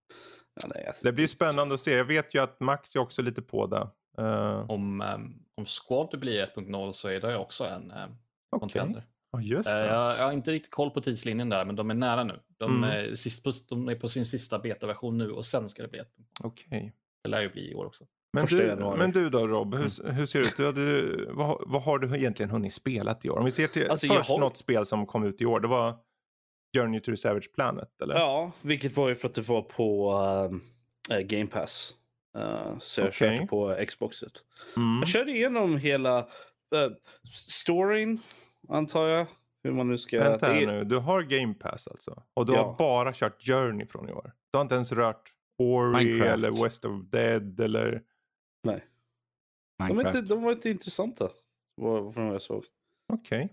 ja, 0.63 0.69
nej, 0.75 0.87
alltså. 0.87 1.07
Det 1.07 1.13
blir 1.13 1.27
spännande 1.27 1.75
att 1.75 1.81
se. 1.81 1.93
Jag 1.93 2.05
vet 2.05 2.35
ju 2.35 2.43
att 2.43 2.61
Max 2.61 2.95
är 2.95 3.01
också 3.01 3.23
lite 3.23 3.43
på 3.43 3.67
det. 3.67 3.91
Uh. 4.23 4.71
Om, 4.71 5.01
um, 5.01 5.43
om 5.57 5.67
Squad 5.67 6.21
blir 6.21 6.47
1.0 6.47 6.93
så 6.93 7.09
är 7.09 7.21
det 7.21 7.37
också 7.37 7.65
en 7.65 7.91
uh, 7.91 7.97
okay. 7.97 8.61
contender. 8.61 9.07
Ja, 9.33 9.41
just 9.41 9.73
det. 9.73 9.83
Uh, 9.83 9.87
jag, 9.87 10.19
jag, 10.19 10.25
har 10.25 10.33
inte 10.33 10.53
riktigt 10.53 10.73
koll 10.73 10.91
på 10.91 11.01
tidslinjen 11.01 11.49
där, 11.49 11.65
men 11.65 11.77
de 11.77 11.91
är 11.91 11.95
nära 11.95 12.25
nu. 12.25 12.41
De, 12.59 12.77
mm. 12.77 12.91
är, 12.91 13.15
sist 13.15 13.45
på, 13.45 13.53
de 13.69 13.89
är 13.89 13.95
på 13.95 14.09
sin 14.09 14.25
sista 14.25 14.59
betaversion 14.59 15.19
nu 15.19 15.31
och 15.31 15.47
sen 15.47 15.69
ska 15.69 15.83
det 15.83 15.89
bli 15.89 16.01
1.0. 16.01 16.05
Okej. 16.41 16.67
Okay. 16.67 16.91
Det 17.23 17.29
lär 17.29 17.41
ju 17.41 17.51
bli 17.51 17.71
i 17.71 17.75
år 17.75 17.87
också. 17.87 18.05
Men 18.33 18.47
du, 18.47 18.77
men 18.99 19.11
du 19.11 19.29
då 19.29 19.49
Rob, 19.49 19.75
hur, 19.75 20.01
mm. 20.01 20.15
hur 20.15 20.27
ser 20.27 20.41
det 20.41 20.47
ut? 20.47 20.57
Du 20.57 20.67
hade, 20.67 21.25
vad, 21.33 21.63
vad, 21.67 21.83
har 21.83 21.99
du 21.99 22.17
egentligen 22.17 22.51
hunnit 22.51 22.73
spela 22.73 23.17
i 23.23 23.31
år? 23.31 23.39
Om 23.39 23.45
vi 23.45 23.51
ser 23.51 23.69
till 23.69 23.91
alltså, 23.91 24.07
först 24.07 24.31
har... 24.31 24.39
något 24.39 24.57
spel 24.57 24.87
som 24.87 25.07
kom 25.07 25.25
ut 25.25 25.41
i 25.41 25.47
år, 25.47 25.61
det 25.61 25.69
var 25.69 25.97
Journey 26.77 27.01
to 27.01 27.11
the 27.11 27.17
Savage 27.17 27.53
Planet 27.55 28.03
eller? 28.03 28.15
Ja, 28.15 28.53
vilket 28.63 28.97
var 28.97 29.09
ju 29.09 29.15
för 29.15 29.29
att 29.29 29.35
det 29.35 29.49
var 29.49 29.63
på 29.63 30.13
uh, 31.11 31.19
Game 31.19 31.47
Pass. 31.47 31.95
Uh, 32.39 32.79
så 32.79 33.01
jag 33.01 33.09
okay. 33.09 33.37
körde 33.37 33.47
på 33.47 33.77
Xboxet. 33.89 34.33
Mm. 34.77 34.99
Jag 34.99 35.09
körde 35.09 35.31
igenom 35.31 35.77
hela 35.77 36.19
uh, 36.21 36.27
storyn, 37.33 38.21
antar 38.69 39.09
jag. 39.09 39.27
Hur 39.63 39.73
man 39.73 39.89
nu 39.89 39.99
ska... 39.99 40.19
Vänta 40.19 40.47
här 40.47 40.67
nu, 40.67 40.85
du 40.85 40.97
har 40.97 41.23
Game 41.23 41.55
Pass 41.55 41.89
alltså? 41.89 42.23
Och 42.35 42.47
du 42.47 42.53
ja. 42.53 42.65
har 42.65 42.75
bara 42.79 43.13
kört 43.13 43.43
Journey 43.43 43.87
från 43.87 44.09
i 44.09 44.13
år? 44.13 44.33
Du 44.53 44.59
har 44.59 44.63
inte 44.63 44.75
ens 44.75 44.93
rört 44.93 45.33
Ori 45.59 46.05
Minecraft. 46.05 46.33
eller 46.33 46.63
West 46.63 46.85
of 46.85 47.05
Dead 47.11 47.61
eller? 47.61 48.03
Nej. 48.63 48.85
De 49.89 49.97
var, 49.97 50.07
inte, 50.07 50.21
de 50.21 50.43
var 50.43 50.53
inte 50.53 50.71
intressanta. 50.71 51.31
Från 51.81 52.27
vad 52.27 52.35
jag 52.35 52.43
såg. 52.43 52.65
Okej. 53.13 53.45
Okay. 53.45 53.49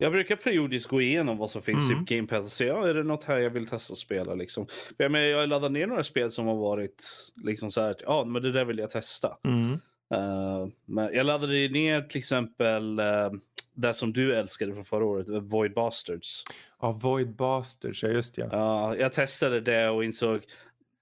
Jag 0.00 0.12
brukar 0.12 0.36
periodiskt 0.36 0.88
gå 0.88 1.00
igenom 1.00 1.38
vad 1.38 1.50
som 1.50 1.62
finns 1.62 1.90
mm. 1.90 2.02
i 2.02 2.14
Game 2.14 2.28
Pass 2.28 2.44
och 2.44 2.52
se 2.52 2.64
ja, 2.64 2.88
är 2.88 2.94
det 2.94 3.02
något 3.02 3.24
här 3.24 3.38
jag 3.38 3.50
vill 3.50 3.66
testa 3.66 3.92
att 3.92 3.98
spela. 3.98 4.34
Liksom. 4.34 4.66
Jag, 4.96 5.10
men, 5.10 5.28
jag 5.28 5.48
laddar 5.48 5.68
ner 5.68 5.86
några 5.86 6.04
spel 6.04 6.30
som 6.30 6.46
har 6.46 6.56
varit 6.56 7.04
liksom 7.44 7.70
så 7.70 7.80
här, 7.80 7.96
ja 8.00 8.24
men 8.24 8.42
det 8.42 8.52
där 8.52 8.64
vill 8.64 8.78
jag 8.78 8.90
testa. 8.90 9.38
Mm. 9.44 9.72
Uh, 10.14 10.68
men 10.84 11.14
jag 11.14 11.26
laddade 11.26 11.68
ner 11.68 12.02
till 12.02 12.18
exempel 12.18 13.00
uh, 13.00 13.30
det 13.74 13.94
som 13.94 14.12
du 14.12 14.34
älskade 14.34 14.74
från 14.74 14.84
förra 14.84 15.04
året, 15.04 15.28
Void 15.28 15.74
Bastards. 15.74 16.42
Ja, 16.80 16.92
Void 16.92 17.36
Bastards, 17.36 18.02
ja 18.02 18.08
just 18.08 18.34
det. 18.34 18.48
Ja, 18.52 18.92
uh, 18.94 19.00
jag 19.00 19.12
testade 19.12 19.60
det 19.60 19.88
och 19.88 20.04
insåg 20.04 20.40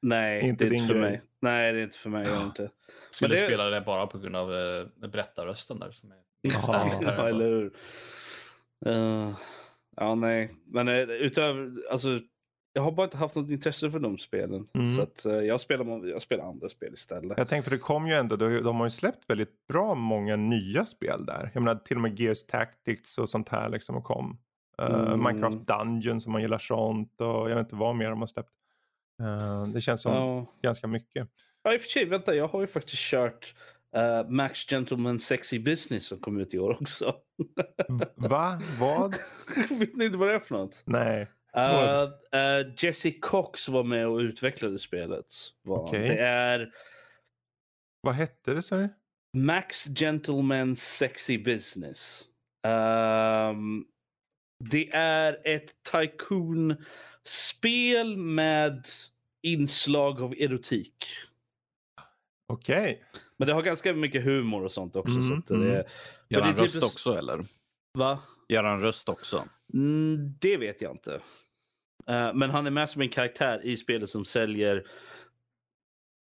Nej, 0.03 0.49
inte 0.49 0.65
det 0.65 0.75
är 0.75 0.77
inte 0.77 0.87
för 0.87 1.01
grej. 1.01 1.11
mig. 1.11 1.23
Nej, 1.41 1.73
det 1.73 1.79
är 1.79 1.83
inte 1.83 1.99
för 1.99 2.11
mig. 2.11 2.27
Ja. 2.27 2.45
Inte. 2.45 2.71
Skulle 3.11 3.37
det... 3.37 3.47
spela 3.47 3.65
det 3.65 3.81
bara 3.81 4.07
på 4.07 4.19
grund 4.19 4.37
av 4.37 4.51
uh, 4.51 4.87
berättarrösten 5.09 5.79
där? 5.79 5.91
Som 5.91 6.11
är 6.11 6.17
ja, 6.43 7.29
eller 7.29 7.45
hur. 7.45 7.73
Uh, 8.87 9.37
ja, 9.97 10.15
nej. 10.15 10.51
Men 10.67 10.89
uh, 10.89 11.11
utöver, 11.11 11.73
alltså, 11.91 12.21
jag 12.73 12.83
har 12.83 12.93
bara 12.93 13.05
inte 13.05 13.17
haft 13.17 13.37
något 13.37 13.51
intresse 13.51 13.91
för 13.91 13.99
de 13.99 14.19
spelen. 14.19 14.67
Mm. 14.75 14.97
Så 14.97 15.03
att, 15.03 15.27
uh, 15.27 15.33
jag, 15.33 15.61
spelar, 15.61 16.07
jag 16.07 16.23
spelar 16.23 16.45
andra 16.45 16.69
spel 16.69 16.95
istället. 16.95 17.39
Jag 17.39 17.49
tänkte 17.49 17.71
för 17.71 17.77
det 17.77 17.83
kom 17.83 18.07
ju 18.07 18.15
ändå, 18.15 18.37
de 18.37 18.77
har 18.77 18.87
ju 18.87 18.91
släppt 18.91 19.31
väldigt 19.31 19.67
bra 19.69 19.95
många 19.95 20.37
nya 20.37 20.85
spel 20.85 21.27
där. 21.27 21.51
Jag 21.55 21.63
menar 21.63 21.81
till 21.81 21.97
och 21.97 22.03
med 22.03 22.21
Gears 22.21 22.47
Tactics 22.47 23.19
och 23.19 23.29
sånt 23.29 23.49
här 23.49 23.69
liksom 23.69 24.03
kom. 24.03 24.39
Mm. 24.79 25.25
Minecraft 25.25 25.67
Dungeon 25.67 26.21
som 26.21 26.33
man 26.33 26.43
gillar 26.43 26.59
sånt 26.59 27.21
och 27.21 27.51
jag 27.51 27.57
vet 27.57 27.59
inte 27.59 27.77
vad 27.77 27.97
mer 27.97 28.11
de 28.11 28.21
har 28.21 28.27
släppt. 28.27 28.51
Uh, 29.23 29.67
det 29.67 29.81
känns 29.81 30.03
som 30.03 30.13
ja. 30.13 30.47
ganska 30.63 30.87
mycket. 30.87 31.29
Ja, 31.63 31.75
i 31.75 31.77
och 31.77 31.81
för 31.81 31.89
sig, 31.89 32.05
vänta, 32.05 32.35
jag 32.35 32.49
har 32.49 32.61
ju 32.61 32.67
faktiskt 32.67 33.03
kört 33.03 33.55
uh, 33.97 34.31
Max 34.31 34.71
Gentleman 34.71 35.21
Sexy 35.21 35.59
Business 35.59 36.07
som 36.07 36.19
kom 36.19 36.41
ut 36.41 36.55
i 36.55 36.59
år 36.59 36.71
också. 36.81 37.15
Va? 38.17 38.61
Vad? 38.81 39.15
Vet 39.71 39.97
ni 39.97 40.05
inte 40.05 40.19
vad 40.19 40.29
det 40.29 40.35
är 40.35 40.41
för 40.41 40.55
något? 40.55 40.83
Nej. 40.87 41.29
Uh, 41.57 42.73
Jesse 42.77 43.11
Cox 43.11 43.69
var 43.69 43.83
med 43.83 44.07
och 44.07 44.19
utvecklade 44.19 44.79
spelet. 44.79 45.27
Okay. 45.69 46.09
Det 46.09 46.19
är... 46.19 46.73
Vad 48.01 48.15
hette 48.15 48.55
det 48.55 48.63
sa 48.63 48.77
du? 48.77 48.89
Max 49.37 49.85
Gentleman 49.85 50.77
Sexy 50.77 51.39
Business. 51.39 52.25
Um, 52.67 53.87
det 54.71 54.91
är 54.95 55.41
ett 55.45 55.83
tycoon-spel 57.27 58.17
med 58.17 58.87
inslag 59.43 60.23
av 60.23 60.35
erotik. 60.39 61.07
Okej. 62.49 62.77
Okay. 62.77 63.21
Men 63.37 63.49
det 63.49 63.55
har 63.55 63.63
ganska 63.63 63.93
mycket 63.93 64.25
humor 64.25 64.65
och 64.65 64.73
sånt 64.73 64.97
också. 64.97 65.19
Mm, 65.19 65.29
så 65.29 65.35
att 65.35 65.51
mm. 65.51 65.69
det, 65.69 65.85
Gör 66.29 66.41
han 66.41 66.57
röst 66.57 66.83
också 66.83 67.19
eller? 67.19 67.45
Va? 67.95 68.23
Gör 68.49 68.65
han 68.65 68.81
röst 68.81 69.09
också? 69.09 69.49
Mm, 69.75 70.35
det 70.41 70.57
vet 70.57 70.83
jag 70.83 70.93
inte. 70.93 71.21
Uh, 72.11 72.35
men 72.35 72.51
han 72.51 72.67
är 72.67 72.71
med 72.71 72.91
som 72.91 73.03
en 73.03 73.09
karaktär 73.09 73.61
i 73.65 73.77
spelet 73.77 74.11
som 74.11 74.25
säljer 74.25 74.87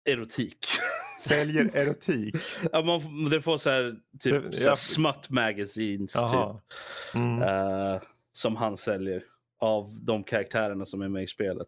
erotik. 0.06 0.66
Säljer 1.20 1.76
erotik? 1.76 2.36
ja, 2.72 2.82
man, 2.82 3.30
det 3.30 3.42
får 3.42 3.58
så 3.58 3.70
här, 3.70 3.96
typ 4.20 4.52
det, 4.52 4.58
så 4.58 4.70
här 4.70 4.76
smut 4.76 5.30
magazines 5.30 6.14
typ. 6.14 6.76
Mm. 7.14 7.42
Uh, 7.42 8.02
som 8.32 8.56
han 8.56 8.78
säljer 8.78 9.24
av 9.60 10.00
de 10.02 10.24
karaktärerna 10.24 10.86
som 10.86 11.02
är 11.02 11.08
med 11.10 11.24
i 11.24 11.28
spelet. 11.28 11.68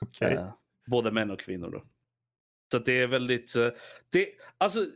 Okay. 0.00 0.34
Uh, 0.34 0.48
både 0.86 1.10
män 1.10 1.30
och 1.30 1.40
kvinnor. 1.40 1.70
Då. 1.70 1.82
Så 2.72 2.78
det 2.78 3.00
är 3.00 3.06
väldigt... 3.06 3.56
Eh, 3.56 3.68
det, 4.10 4.28
alltså, 4.58 4.86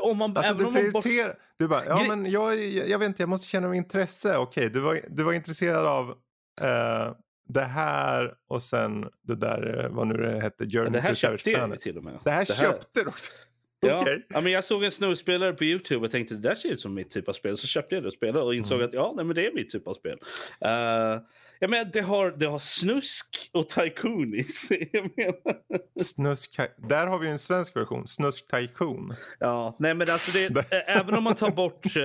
om 0.00 0.16
man... 0.16 0.36
Alltså, 0.36 0.54
du 0.54 0.72
prioriterar... 0.72 1.28
Bort... 1.28 1.36
Du 1.58 1.68
bara, 1.68 1.86
ja 1.86 2.04
men 2.08 2.30
jag, 2.30 2.58
jag 2.64 2.98
vet 2.98 3.08
inte, 3.08 3.22
jag 3.22 3.28
måste 3.28 3.48
känna 3.48 3.74
intresse. 3.74 4.36
Okej, 4.36 4.70
du 4.70 4.80
var, 4.80 4.98
du 5.08 5.22
var 5.22 5.32
intresserad 5.32 5.86
av 5.86 6.08
uh, 6.08 7.14
det 7.48 7.64
här 7.64 8.34
och 8.48 8.62
sen 8.62 9.08
det 9.22 9.36
där, 9.36 9.88
vad 9.90 10.06
nu 10.06 10.16
det 10.16 10.40
hette, 10.40 10.66
Journey 10.66 10.90
Det 10.90 11.00
här 11.00 11.14
köpte 11.14 11.50
jag 11.50 11.80
till 11.80 11.98
och 11.98 12.04
med. 12.04 12.18
Det 12.24 12.30
här 12.30 12.44
det 12.44 12.54
köpte 12.54 13.00
du 13.00 13.06
också? 13.06 13.32
Ja. 13.80 14.02
Okay. 14.02 14.22
ja, 14.28 14.40
men 14.40 14.52
jag 14.52 14.64
såg 14.64 14.84
en 14.84 14.90
snowspelare 14.90 15.52
på 15.52 15.64
Youtube 15.64 16.06
och 16.06 16.12
tänkte 16.12 16.34
det 16.34 16.40
där 16.40 16.54
ser 16.54 16.68
ut 16.68 16.80
som 16.80 16.94
mitt 16.94 17.10
typ 17.10 17.28
av 17.28 17.32
spel. 17.32 17.56
Så 17.56 17.66
köpte 17.66 17.94
jag 17.94 18.04
det 18.04 18.06
och 18.06 18.14
spelade 18.14 18.44
och 18.44 18.54
insåg 18.54 18.78
mm. 18.78 18.88
att 18.88 18.94
ja, 18.94 19.12
nej, 19.16 19.24
men 19.24 19.34
det 19.34 19.46
är 19.46 19.52
mitt 19.52 19.70
typ 19.70 19.88
av 19.88 19.94
spel. 19.94 20.18
Uh, 20.64 21.20
jag 21.58 21.70
menar, 21.70 21.90
det 21.92 22.00
har, 22.00 22.30
det 22.30 22.46
har 22.46 22.58
snusk 22.58 23.50
och 23.52 23.68
tycoon 23.68 24.34
i 24.34 24.44
sig. 24.44 24.90
Jag 24.92 25.10
menar. 25.16 25.56
Snusk, 26.02 26.56
där 26.88 27.06
har 27.06 27.18
vi 27.18 27.28
en 27.28 27.38
svensk 27.38 27.76
version. 27.76 28.08
Snusk 28.08 28.50
tycoon. 28.50 29.14
Ja, 29.38 29.76
nej 29.78 29.94
men 29.94 30.10
alltså 30.10 30.38
det, 30.38 30.72
även 30.72 31.14
om 31.14 31.24
man 31.24 31.34
tar 31.34 31.50
bort 31.50 31.96
uh, 31.96 32.02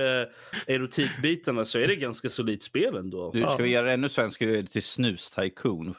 erotikbitarna 0.66 1.64
så 1.64 1.78
är 1.78 1.88
det 1.88 1.96
ganska 1.96 2.28
solidt 2.28 2.62
spel 2.62 2.96
ändå. 2.96 3.30
Du, 3.32 3.42
ska 3.42 3.56
vi 3.56 3.70
göra 3.70 3.86
det 3.86 3.92
ännu 3.92 4.08
svenska, 4.08 4.46
vi 4.46 4.66
till 4.66 4.82
snus 4.82 5.30
tycoon. 5.30 5.94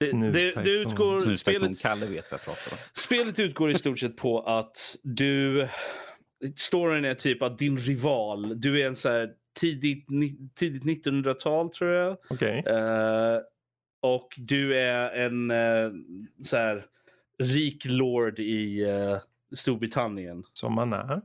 Det, 0.00 0.12
det, 0.12 0.64
det 0.64 0.70
utgår, 0.70 1.36
spelet, 1.36 1.80
Kalle 1.80 2.06
vet 2.06 2.30
vad 2.30 2.40
jag 2.40 2.44
pratar 2.44 2.72
om. 2.72 2.78
Spelet 2.92 3.38
utgår 3.38 3.70
i 3.70 3.74
stort 3.74 3.98
sett 3.98 4.16
på 4.16 4.40
att 4.40 4.96
du... 5.02 5.68
Storyn 6.56 7.04
är 7.04 7.14
typ 7.14 7.42
att 7.42 7.58
din 7.58 7.78
rival, 7.78 8.60
du 8.60 8.82
är 8.82 8.86
en 8.86 8.96
så 8.96 9.08
här 9.08 9.28
tidigt, 9.58 10.06
tidigt 10.54 10.84
1900-tal 10.84 11.70
tror 11.70 11.90
jag. 11.90 12.16
Okay. 12.30 12.62
Uh, 12.62 12.74
eh, 12.74 13.40
och 14.00 14.28
du 14.36 14.78
är 14.78 15.10
en 15.10 15.50
uh, 15.50 15.92
så 16.44 16.56
här, 16.56 16.86
rik 17.38 17.84
lord 17.84 18.38
i 18.38 18.84
uh, 18.84 19.18
Storbritannien. 19.56 20.44
Som 20.52 20.74
man 20.74 20.92
är. 20.92 21.20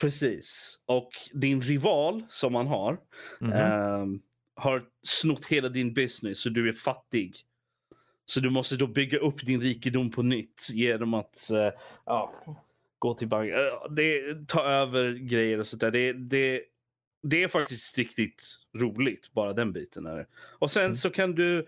Precis. 0.00 0.78
Och 0.86 1.10
din 1.32 1.60
rival 1.60 2.22
som 2.28 2.52
man 2.52 2.66
har 2.66 2.98
mm 3.40 3.52
-hmm. 3.52 4.20
har 4.56 4.84
snott 5.06 5.46
hela 5.46 5.68
din 5.68 5.94
business 5.94 6.46
och 6.46 6.52
du 6.52 6.68
är 6.68 6.72
fattig. 6.72 7.36
Så 8.24 8.40
du 8.40 8.50
måste 8.50 8.76
då 8.76 8.86
bygga 8.86 9.18
upp 9.18 9.46
din 9.46 9.60
rikedom 9.60 10.10
på 10.10 10.22
nytt 10.22 10.68
genom 10.72 11.14
att 11.14 11.50
uh, 11.52 11.80
ja, 12.06 12.34
gå 12.98 13.14
till 13.14 13.28
banken. 13.28 13.58
Uh, 13.58 14.44
ta 14.48 14.62
över 14.62 15.12
grejer 15.12 15.58
och 15.58 15.66
sådär. 15.66 15.90
Det, 15.90 16.12
det, 16.12 16.62
det 17.22 17.42
är 17.42 17.48
faktiskt 17.48 17.98
riktigt 17.98 18.44
roligt, 18.78 19.32
bara 19.32 19.52
den 19.52 19.72
biten. 19.72 20.06
Är 20.06 20.26
Och 20.58 20.70
sen 20.70 20.84
mm. 20.84 20.94
så 20.94 21.10
kan 21.10 21.34
du, 21.34 21.58
uh, 21.58 21.66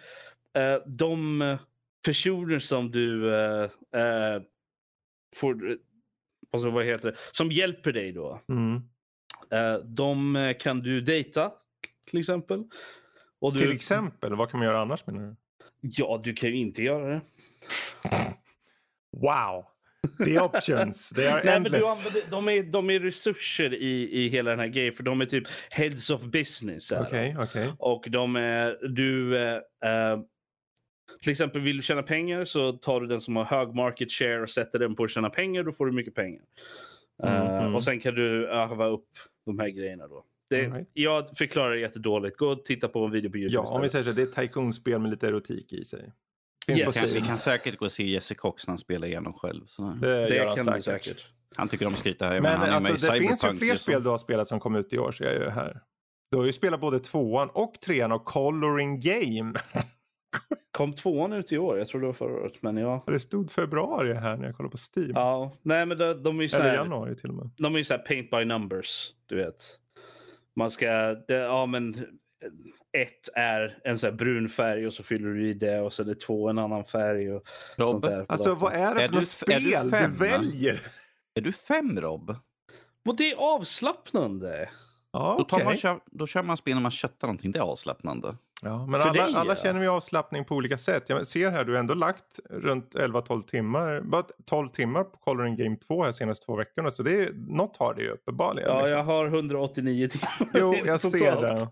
de 0.87 1.57
personer 2.05 2.59
som 2.59 2.91
du 2.91 3.31
får, 5.37 5.79
alltså 6.53 6.71
vad 6.71 6.85
heter 6.85 7.11
det, 7.11 7.17
som 7.33 7.53
hjälper 7.53 7.93
dig 7.93 8.13
då. 8.13 8.43
Mm. 8.49 8.83
de 9.85 10.55
kan 10.61 10.81
du 10.81 11.01
dejta 11.01 11.53
till 12.07 12.19
exempel. 12.19 12.65
Och 13.41 13.53
du... 13.53 13.59
Till 13.59 13.73
exempel? 13.73 14.35
Vad 14.35 14.51
kan 14.51 14.61
man 14.61 14.67
göra 14.67 14.81
annars 14.81 15.07
menar 15.07 15.21
du? 15.21 15.37
Ja, 15.81 16.21
du 16.25 16.33
kan 16.33 16.49
ju 16.51 16.57
inte 16.57 16.83
göra 16.83 17.09
det. 17.09 17.21
Wow! 19.17 19.72
The 20.25 20.39
options, 20.39 21.11
they 21.11 21.27
are 21.33 21.43
Nej, 21.45 21.55
endless. 21.55 22.05
Men 22.05 22.13
du, 22.15 22.31
de, 22.31 22.49
är, 22.49 22.63
de 22.63 22.91
är 22.91 23.01
resurser 23.01 23.75
i, 23.75 24.11
i 24.13 24.29
hela 24.29 24.51
den 24.51 24.59
här 24.59 24.67
grejen 24.67 24.95
för 24.95 25.03
de 25.03 25.21
är 25.21 25.27
typ 25.27 25.45
heads 25.71 26.11
of 26.11 26.23
business. 26.23 26.93
Okay, 26.93 27.37
okay. 27.37 27.69
Och 27.79 28.07
de 28.11 28.37
är, 28.37 28.89
du, 28.89 29.39
äh, 29.39 30.21
till 31.23 31.31
exempel 31.31 31.61
vill 31.61 31.77
du 31.77 31.83
tjäna 31.83 32.03
pengar 32.03 32.45
så 32.45 32.73
tar 32.73 33.01
du 33.01 33.07
den 33.07 33.21
som 33.21 33.37
har 33.37 33.45
hög 33.45 33.75
market 33.75 34.13
share 34.13 34.43
och 34.43 34.51
sätter 34.51 34.79
den 34.79 34.95
på 34.95 35.05
att 35.05 35.11
tjäna 35.11 35.31
pengar, 35.31 35.63
då 35.63 35.73
får 35.73 35.87
du 35.87 35.93
mycket 35.93 36.15
pengar. 36.15 36.43
Mm, 37.23 37.43
uh, 37.43 37.63
mm. 37.63 37.75
Och 37.75 37.85
sen 37.85 38.01
kan 38.01 38.15
du 38.15 38.49
öva 38.49 38.87
upp 38.87 39.09
de 39.47 39.59
här 39.59 39.69
grejerna 39.69 40.07
då. 40.09 40.25
Det, 40.51 40.67
right. 40.67 40.89
Jag 40.93 41.37
förklarar 41.37 41.71
det 41.71 41.81
jättedåligt. 41.81 42.37
Gå 42.37 42.47
och 42.47 42.65
titta 42.65 42.89
på 42.89 43.05
en 43.05 43.11
video 43.11 43.31
på 43.31 43.39
Youtube. 43.39 43.65
Ja, 43.67 43.75
om 43.75 43.83
vi 43.83 43.89
säger 43.89 44.05
så. 44.05 44.13
Det 44.13 44.23
är 44.23 44.27
ett 44.27 44.35
tycoon-spel 44.35 44.99
med 44.99 45.11
lite 45.11 45.29
erotik 45.29 45.73
i 45.73 45.85
sig. 45.85 46.13
Yes. 46.69 47.15
Vi 47.15 47.21
kan 47.21 47.39
säkert 47.39 47.79
gå 47.79 47.85
och 47.85 47.93
se 47.93 48.05
Jesse 48.05 48.35
Cox 48.35 48.67
när 48.67 48.73
han 48.73 48.79
spelar 48.79 49.09
igenom 49.09 49.33
själv. 49.33 49.67
Så. 49.67 49.83
Det, 49.83 50.29
det 50.29 50.55
kan 50.57 50.65
säkert. 50.65 50.85
säkert. 50.85 51.27
Han 51.57 51.69
tycker 51.69 51.87
om 51.87 51.93
att 51.93 51.99
skryta. 51.99 52.29
Men, 52.29 52.43
men 52.43 52.61
alltså, 52.61 53.11
det 53.11 53.19
finns 53.19 53.45
ju 53.45 53.53
fler 53.53 53.77
spel 53.77 54.03
du 54.03 54.09
har 54.09 54.19
spelat 54.19 54.49
som 54.49 54.61
kom 54.61 54.77
ut 54.77 54.93
i 54.93 54.99
år. 54.99 55.11
Så 55.11 55.25
jag 55.25 55.35
är 55.35 55.51
här. 55.51 55.81
Du 56.31 56.39
har 56.39 56.45
ju 56.45 56.53
spelat 56.53 56.81
både 56.81 56.99
tvåan 56.99 57.49
och 57.53 57.75
trean 57.81 58.13
och 58.13 58.25
Coloring 58.25 59.01
Game. 59.01 59.55
Kom 60.71 60.93
tvåan 60.93 61.33
ut 61.33 61.53
i 61.53 61.59
år? 61.59 61.79
Jag 61.79 61.89
tror 61.89 62.01
det 62.01 62.07
var 62.07 62.15
förra 62.15 62.35
året. 62.35 62.63
Men 62.63 62.77
ja. 62.77 63.05
Det 63.07 63.21
stod 63.21 63.51
februari 63.51 64.15
här 64.15 64.37
när 64.37 64.47
jag 64.47 64.57
kollade 64.57 64.71
på 64.71 64.79
Steam. 64.97 65.13
Ja, 65.15 65.57
nej 65.63 65.87
men 65.87 65.99
de, 65.99 66.23
de 66.23 66.39
är 66.39 66.43
ju 66.43 66.49
så 66.49 66.57
här, 66.57 66.65
Eller 66.65 66.75
januari 66.75 67.17
till 67.17 67.29
och 67.29 67.35
med. 67.35 67.51
De 67.57 67.75
är 67.75 67.79
ju 67.79 67.85
så 67.85 67.99
paint 67.99 68.31
by 68.31 68.45
numbers, 68.45 69.15
du 69.27 69.37
vet. 69.37 69.79
Man 70.57 70.71
ska, 70.71 70.87
det, 71.29 71.35
ja 71.35 71.67
men 71.67 71.95
ett 72.93 73.29
är 73.35 73.79
en 73.85 73.99
sån 73.99 74.11
här 74.11 74.17
brun 74.17 74.49
färg 74.49 74.87
och 74.87 74.95
så 74.95 75.03
fyller 75.03 75.29
du 75.29 75.49
i 75.49 75.55
det 75.55 75.81
och 75.81 75.93
så 75.93 76.03
är 76.03 76.07
det 76.07 76.15
två 76.15 76.49
en 76.49 76.59
annan 76.59 76.85
färg. 76.85 77.33
Och 77.33 77.43
Rob, 77.77 77.89
sånt 77.89 78.05
där 78.05 78.27
alltså 78.29 78.55
vad 78.55 78.73
är 78.73 78.95
det 78.95 79.09
för 79.09 79.17
är 79.17 79.21
du, 79.21 79.25
spel 79.25 79.63
du, 79.63 79.91
fem, 79.91 80.11
du 80.11 80.17
väljer? 80.17 80.81
Är 81.35 81.41
du 81.41 81.53
fem 81.53 82.01
Rob? 82.01 82.37
Och 83.05 83.17
det 83.17 83.31
är 83.31 83.37
avslappnande. 83.37 84.71
Ja, 85.13 85.37
okay. 85.41 85.59
då, 85.59 85.65
man, 85.65 85.77
kör, 85.77 86.01
då 86.07 86.27
kör 86.27 86.43
man 86.43 86.57
spel 86.57 86.75
när 86.75 86.83
man 86.83 86.91
köttar 86.91 87.29
någonting. 87.29 87.53
Det 87.53 87.59
är 87.59 87.63
avslappnande. 87.63 88.37
Ja, 88.65 88.87
men 88.87 89.01
alla, 89.01 89.13
dig, 89.13 89.35
alla 89.35 89.57
känner 89.57 89.83
ju 89.83 89.89
avslappning 89.89 90.45
på 90.45 90.55
olika 90.55 90.79
sätt. 90.79 91.09
Jag 91.09 91.27
ser 91.27 91.51
här, 91.51 91.65
du 91.65 91.73
har 91.73 91.79
ändå 91.79 91.95
lagt 91.95 92.41
runt 92.51 92.95
11-12 92.95 93.43
timmar. 93.43 94.01
Bara 94.01 94.23
12 94.45 94.69
timmar 94.69 95.05
på 95.05 95.19
Coloring 95.19 95.57
Game 95.57 95.77
2 95.77 96.05
här 96.05 96.13
senaste 96.13 96.47
två 96.47 96.57
veckorna. 96.57 96.91
Så 96.91 97.03
det 97.03 97.23
är, 97.23 97.31
något 97.35 97.77
har 97.77 97.95
det 97.95 98.03
ju 98.03 98.09
uppenbarligen. 98.09 98.71
Ja, 98.71 98.81
liksom. 98.81 98.99
jag 98.99 99.05
har 99.05 99.27
189 99.27 100.09
timmar. 100.09 100.51
Jo, 100.55 100.75
jag 100.87 101.01
ser 101.01 101.41
det. 101.41 101.69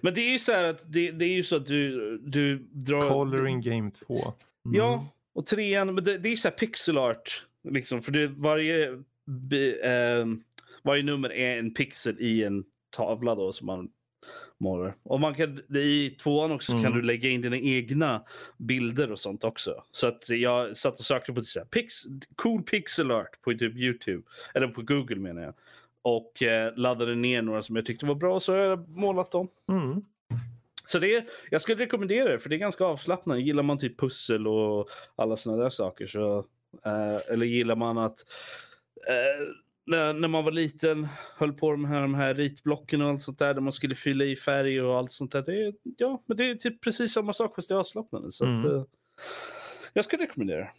Men 0.00 0.14
det 0.14 0.20
är 0.20 0.32
ju 0.32 0.38
så 0.38 0.52
här 0.52 0.64
att 0.64 0.92
det, 0.92 1.10
det 1.10 1.24
är 1.24 1.32
ju 1.32 1.44
så 1.44 1.56
att 1.56 1.66
du, 1.66 2.18
du 2.18 2.58
drar... 2.58 3.08
Coloring 3.08 3.60
Game 3.60 3.90
2. 3.90 4.14
Mm. 4.14 4.34
Ja, 4.64 5.06
och 5.34 5.46
trean, 5.46 5.94
men 5.94 6.04
det, 6.04 6.18
det 6.18 6.28
är 6.28 6.36
så 6.36 6.48
här 6.48 6.56
pixel 6.56 6.98
art. 6.98 7.46
Liksom, 7.68 8.02
för 8.02 8.12
det, 8.12 8.26
varje, 8.26 8.88
eh, 8.90 10.26
varje 10.82 11.02
nummer 11.02 11.32
är 11.32 11.58
en 11.58 11.74
pixel 11.74 12.16
i 12.20 12.44
en 12.44 12.64
tavla 12.96 13.34
då 13.34 13.52
som 13.52 13.66
man 13.66 13.88
målar. 14.60 14.94
Och 15.02 15.20
man 15.20 15.34
kan, 15.34 15.76
I 15.76 16.10
tvåan 16.10 16.52
också 16.52 16.72
mm. 16.72 16.84
kan 16.84 16.92
du 16.92 17.02
lägga 17.02 17.28
in 17.28 17.40
dina 17.40 17.56
egna 17.56 18.22
bilder 18.56 19.12
och 19.12 19.18
sånt 19.18 19.44
också. 19.44 19.84
Så 19.92 20.08
att 20.08 20.28
jag 20.28 20.76
satt 20.76 20.98
och 20.98 21.04
sökte 21.04 21.32
på 21.32 21.42
så 21.42 21.58
här, 21.58 21.66
pix, 21.66 21.94
cool 22.36 22.62
pixel 22.62 23.10
art 23.10 23.42
på 23.42 23.50
typ 23.50 23.76
Youtube. 23.76 24.22
Eller 24.54 24.68
på 24.68 24.82
Google 24.82 25.16
menar 25.16 25.42
jag. 25.42 25.54
Och 26.02 26.42
eh, 26.42 26.76
laddade 26.76 27.14
ner 27.14 27.42
några 27.42 27.62
som 27.62 27.76
jag 27.76 27.86
tyckte 27.86 28.06
var 28.06 28.14
bra 28.14 28.40
så 28.40 28.52
har 28.52 28.58
jag 28.58 28.88
målat 28.88 29.30
dem. 29.30 29.48
Mm. 29.68 30.04
Så 30.86 30.98
det, 30.98 31.24
jag 31.50 31.60
skulle 31.60 31.82
rekommendera 31.82 32.32
det 32.32 32.38
för 32.38 32.48
det 32.48 32.56
är 32.56 32.58
ganska 32.58 32.84
avslappnande. 32.84 33.42
Gillar 33.42 33.62
man 33.62 33.78
typ 33.78 34.00
pussel 34.00 34.46
och 34.46 34.88
alla 35.16 35.36
sådana 35.36 35.62
där 35.62 35.70
saker 35.70 36.06
så 36.06 36.38
eh, 36.84 37.32
eller 37.32 37.46
gillar 37.46 37.76
man 37.76 37.98
att 37.98 38.24
eh, 39.08 39.46
när, 39.90 40.12
när 40.12 40.28
man 40.28 40.44
var 40.44 40.52
liten 40.52 41.08
höll 41.36 41.52
på 41.52 41.76
med 41.76 41.90
de 41.90 41.94
här, 41.94 42.02
de 42.02 42.14
här 42.14 42.34
ritblocken 42.34 43.02
och 43.02 43.08
allt 43.08 43.22
sånt 43.22 43.38
där 43.38 43.54
där 43.54 43.60
man 43.60 43.72
skulle 43.72 43.94
fylla 43.94 44.24
i 44.24 44.36
färg 44.36 44.82
och 44.82 44.98
allt 44.98 45.12
sånt 45.12 45.32
där. 45.32 45.42
Det 45.42 45.72
ja, 45.96 46.22
men 46.26 46.36
det 46.36 46.50
är 46.50 46.54
typ 46.54 46.80
precis 46.80 47.12
samma 47.12 47.32
sak 47.32 47.54
fast 47.54 47.68
det 47.68 47.74
är 47.74 47.78
avslappnande. 47.78 48.30
Så 48.30 48.44
mm. 48.44 48.58
att, 48.58 48.64
uh, 48.64 48.84
jag 49.92 50.04
skulle 50.04 50.22
rekommendera 50.22 50.58
det. 50.58 50.70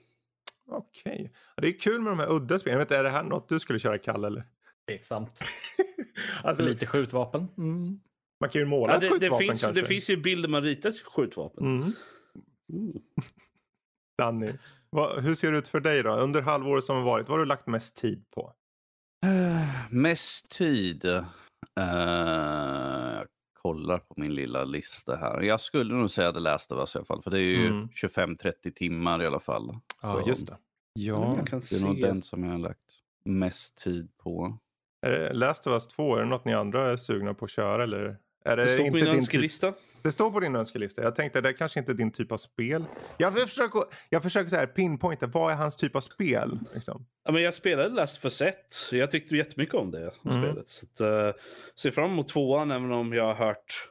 Okej. 0.68 1.14
Okay. 1.14 1.30
Det 1.58 1.68
är 1.68 1.80
kul 1.80 2.02
med 2.02 2.12
de 2.12 2.20
här 2.20 2.32
udda 2.32 2.60
spelen. 2.60 2.88
Är 2.90 3.04
det 3.04 3.10
här 3.10 3.24
något 3.24 3.50
du 3.50 3.60
skulle 3.60 3.80
köra 3.80 3.98
Kalle 3.98 4.28
eller? 4.28 4.44
Tveksamt. 4.88 5.40
alltså, 6.44 6.64
Lite 6.64 6.86
skjutvapen. 6.86 7.48
Mm. 7.58 8.00
Man 8.40 8.50
kan 8.50 8.62
ju 8.62 8.66
måla 8.66 8.94
ja, 8.94 9.00
det, 9.00 9.08
ett 9.08 9.14
skjutvapen 9.14 9.40
det 9.40 9.52
finns, 9.52 9.62
kanske. 9.62 9.82
Det 9.82 9.88
finns 9.88 10.10
ju 10.10 10.18
bilder 10.18 10.50
man 10.50 10.64
ritar 10.64 10.92
skjutvapen. 10.92 11.66
Mm. 11.66 11.94
Mm. 12.74 13.02
Danny, 14.18 14.52
vad, 14.90 15.24
hur 15.24 15.36
ser 15.36 15.52
det 15.52 15.58
ut 15.58 15.68
för 15.68 15.80
dig 15.80 16.04
då? 16.04 16.16
Under 16.16 16.42
halvåret 16.42 16.84
som 16.84 16.96
har 16.96 17.04
varit, 17.04 17.30
vad 17.30 17.38
har 17.38 17.46
du 17.46 17.50
lagt 17.50 17.68
mest 17.68 17.96
tid 17.96 18.24
på? 18.36 18.54
Mest 19.90 20.50
tid? 20.50 21.06
Uh, 21.06 21.24
jag 23.18 23.28
kollar 23.62 23.98
på 23.98 24.14
min 24.18 24.36
lilla 24.36 24.64
lista 24.64 25.16
här. 25.16 25.42
Jag 25.42 25.62
skulle 25.62 25.94
nog 25.94 26.12
säga 26.12 26.32
det 26.32 26.40
läste 26.40 26.74
of 26.76 26.96
i 26.96 26.98
alla 26.98 27.06
fall, 27.06 27.22
för 27.22 27.32
det 27.32 27.38
är 27.38 27.42
ju 27.42 27.68
mm. 27.68 27.88
25-30 27.88 28.72
timmar 28.72 29.24
i 29.24 29.28
alla 29.28 29.40
fall. 29.40 29.78
Ja, 30.02 30.24
just 30.28 30.48
det. 30.48 30.58
Ja, 30.94 31.38
det 31.52 31.56
är 31.56 31.60
se. 31.60 31.86
nog 31.86 32.02
den 32.02 32.22
som 32.22 32.44
jag 32.44 32.52
har 32.52 32.58
lagt 32.58 32.80
mest 33.26 33.78
tid 33.78 34.18
på. 34.18 34.58
Är 35.06 35.12
det 35.12 35.34
Last 35.34 35.68
of 35.68 35.74
Us 35.74 35.88
2, 35.88 36.16
är 36.16 36.20
det 36.20 36.26
något 36.26 36.46
ni 36.46 36.54
andra 36.54 36.92
är 36.92 36.98
sugna 36.98 37.34
på 37.34 37.46
att 37.46 37.52
köra 37.52 37.84
eller? 37.84 38.18
Är 38.46 38.58
det, 38.58 38.64
det 38.64 38.70
står 38.70 38.86
inte 38.86 39.00
på 39.00 39.06
min 39.06 39.16
önskelista. 39.16 39.74
Det 40.04 40.12
står 40.12 40.32
på 40.32 40.40
din 40.40 40.56
önskelista. 40.56 41.02
Jag 41.02 41.16
tänkte 41.16 41.42
det 41.42 41.50
är 41.50 41.54
kanske 41.54 41.80
inte 41.80 41.92
är 41.92 41.94
din 41.94 42.12
typ 42.12 42.32
av 42.32 42.38
spel. 42.38 42.86
Jag 43.18 43.40
försöker, 43.40 43.82
jag 44.10 44.24
försöker 44.24 44.50
så 44.50 44.56
här 44.56 44.66
pinpointa, 44.66 45.28
vad 45.28 45.52
är 45.52 45.56
hans 45.56 45.76
typ 45.76 45.96
av 45.96 46.02
spel? 46.02 46.60
Liksom? 46.74 47.06
Ja, 47.24 47.32
men 47.32 47.42
jag 47.42 47.54
spelade 47.54 47.90
Last 47.90 48.18
för 48.18 48.30
Set. 48.30 48.76
Jag 48.92 49.12
tyckte 49.12 49.36
jättemycket 49.36 49.76
om 49.76 49.92
det 49.92 50.14
mm. 50.26 50.44
spelet. 50.44 50.68
Så 50.68 50.86
att, 50.86 51.02
uh, 51.02 51.42
ser 51.76 51.92
fram 51.92 52.12
emot 52.12 52.28
tvåan 52.28 52.72
även 52.72 52.92
om 52.92 53.14
jag 53.14 53.26
har 53.26 53.46
hört 53.46 53.90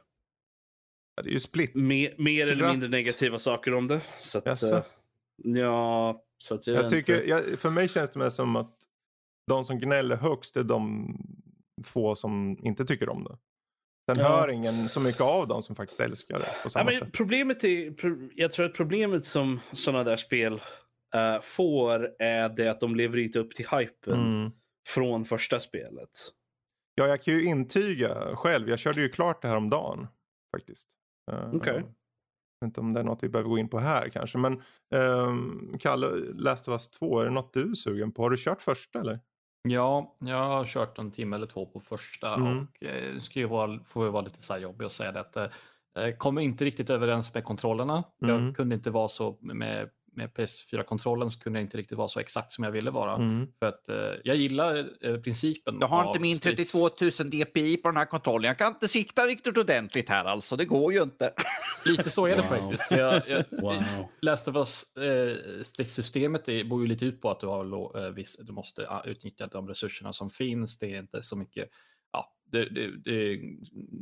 ja, 1.15 1.23
det 1.23 1.29
är 1.29 1.33
ju 1.33 1.39
split. 1.39 1.75
mer, 1.75 2.13
mer 2.17 2.51
eller 2.51 2.69
mindre 2.69 2.89
negativa 2.89 3.39
saker 3.39 3.73
om 3.73 3.87
det. 3.87 4.01
Så 4.19 4.37
att, 4.37 4.63
uh, 4.63 4.79
ja, 5.35 6.23
så 6.37 6.55
att 6.55 6.67
jag, 6.67 6.75
jag 6.75 6.89
tycker, 6.89 7.23
jag, 7.23 7.59
för 7.59 7.69
mig 7.69 7.89
känns 7.89 8.09
det 8.09 8.19
mer 8.19 8.29
som 8.29 8.55
att 8.55 8.77
de 9.47 9.63
som 9.63 9.79
gnäller 9.79 10.15
högst 10.15 10.57
är 10.57 10.63
de 10.63 11.15
få 11.83 12.15
som 12.15 12.57
inte 12.59 12.85
tycker 12.85 13.09
om 13.09 13.23
det. 13.23 13.37
Sen 14.05 14.19
ja. 14.19 14.27
hör 14.27 14.49
ingen 14.49 14.89
så 14.89 14.99
mycket 14.99 15.21
av 15.21 15.47
dem 15.47 15.61
som 15.61 15.75
faktiskt 15.75 15.99
älskar 15.99 16.39
det 16.39 16.49
på 16.63 16.69
samma 16.69 16.91
ja, 16.91 16.99
sätt. 16.99 17.13
Problemet 17.13 17.63
är, 17.63 17.93
jag 18.35 18.51
tror 18.51 18.65
att 18.65 18.73
problemet 18.73 19.25
som 19.25 19.59
sådana 19.73 20.03
där 20.03 20.17
spel 20.17 20.53
uh, 20.53 21.41
får 21.41 22.09
är 22.19 22.49
det 22.49 22.67
att 22.67 22.79
de 22.79 22.95
lever 22.95 23.17
inte 23.17 23.39
upp 23.39 23.55
till 23.55 23.65
hypen 23.67 24.13
mm. 24.13 24.51
från 24.89 25.25
första 25.25 25.59
spelet. 25.59 26.09
Ja, 26.95 27.07
jag 27.07 27.23
kan 27.23 27.33
ju 27.33 27.43
intyga 27.43 28.35
själv. 28.35 28.69
Jag 28.69 28.79
körde 28.79 29.01
ju 29.01 29.09
klart 29.09 29.41
det 29.41 29.47
här 29.47 29.57
om 29.57 29.69
dagen 29.69 30.07
faktiskt. 30.55 30.89
Uh, 31.31 31.47
Okej. 31.47 31.57
Okay. 31.57 31.73
Jag 32.61 32.67
vet 32.67 32.69
inte 32.69 32.81
om 32.81 32.93
det 32.93 32.99
är 32.99 33.03
något 33.03 33.23
vi 33.23 33.29
behöver 33.29 33.49
gå 33.49 33.57
in 33.57 33.69
på 33.69 33.79
här 33.79 34.09
kanske. 34.09 34.37
Men 34.37 34.61
um, 34.95 35.73
Kalle, 35.79 36.07
Last 36.33 36.67
of 36.67 36.71
Us 36.71 36.89
2, 36.89 37.19
är 37.19 37.25
det 37.25 37.31
något 37.31 37.53
du 37.53 37.69
är 37.69 37.73
sugen 37.73 38.11
på? 38.11 38.21
Har 38.21 38.29
du 38.29 38.37
kört 38.37 38.61
första 38.61 38.99
eller? 38.99 39.19
Ja, 39.63 40.15
jag 40.19 40.47
har 40.47 40.65
kört 40.65 40.97
en 40.97 41.11
timme 41.11 41.35
eller 41.35 41.47
två 41.47 41.65
på 41.65 41.79
första 41.79 42.35
mm. 42.35 42.57
och 42.57 42.83
eh, 42.83 43.19
ska 43.19 43.39
ju 43.39 43.45
vara, 43.45 43.79
får 43.85 44.09
vara 44.09 44.21
lite 44.21 44.41
så 44.41 44.53
här 44.53 44.59
jobbig 44.59 44.85
och 44.85 44.91
säga 44.91 45.11
det 45.11 45.19
att 45.19 45.35
eh, 45.35 45.47
kommer 46.17 46.41
inte 46.41 46.65
riktigt 46.65 46.89
överens 46.89 47.33
med 47.33 47.43
kontrollerna. 47.43 48.03
Mm. 48.23 48.45
Jag 48.45 48.55
kunde 48.55 48.75
inte 48.75 48.91
vara 48.91 49.07
så 49.07 49.37
med 49.41 49.89
med 50.11 50.29
PS4-kontrollen 50.29 51.31
så 51.31 51.39
kunde 51.39 51.59
jag 51.59 51.65
inte 51.65 51.77
riktigt 51.77 51.97
vara 51.97 52.07
så 52.07 52.19
exakt 52.19 52.51
som 52.51 52.63
jag 52.63 52.71
ville 52.71 52.91
vara. 52.91 53.15
Mm. 53.15 53.47
För 53.59 53.65
att 53.65 53.89
eh, 53.89 53.95
jag 54.23 54.35
gillar 54.35 54.89
eh, 55.01 55.17
principen. 55.17 55.77
Jag 55.79 55.87
har 55.87 56.07
inte 56.07 56.19
min 56.19 56.39
32 56.39 56.77
000 56.79 57.11
dpi 57.11 57.77
på 57.77 57.89
den 57.89 57.97
här 57.97 58.05
kontrollen. 58.05 58.47
Jag 58.47 58.57
kan 58.57 58.67
inte 58.67 58.87
sikta 58.87 59.27
riktigt 59.27 59.57
ordentligt 59.57 60.09
här 60.09 60.25
alltså. 60.25 60.55
Det 60.55 60.65
går 60.65 60.93
ju 60.93 61.03
inte. 61.03 61.33
Lite 61.85 62.09
så 62.09 62.25
är 62.25 62.35
det 62.35 62.41
wow. 62.41 62.47
faktiskt. 62.49 62.91
Jag, 62.91 63.21
jag 63.29 63.45
wow. 63.61 63.83
läste 64.21 64.51
vad 64.51 64.61
eh, 64.61 65.37
stridssystemet 65.61 66.49
är, 66.49 66.63
bor 66.63 66.81
ju 66.81 66.87
lite 66.87 67.05
ut 67.05 67.21
på 67.21 67.29
att 67.29 67.39
du, 67.39 67.47
har, 67.47 68.05
eh, 68.05 68.11
viss, 68.11 68.37
du 68.37 68.51
måste 68.53 68.87
utnyttja 69.05 69.47
de 69.47 69.67
resurserna 69.67 70.13
som 70.13 70.29
finns. 70.29 70.79
Det 70.79 70.95
är 70.95 70.99
inte 70.99 71.23
så 71.23 71.37
mycket 71.37 71.69
det, 72.51 72.69
det, 72.69 72.97
det, 72.97 73.39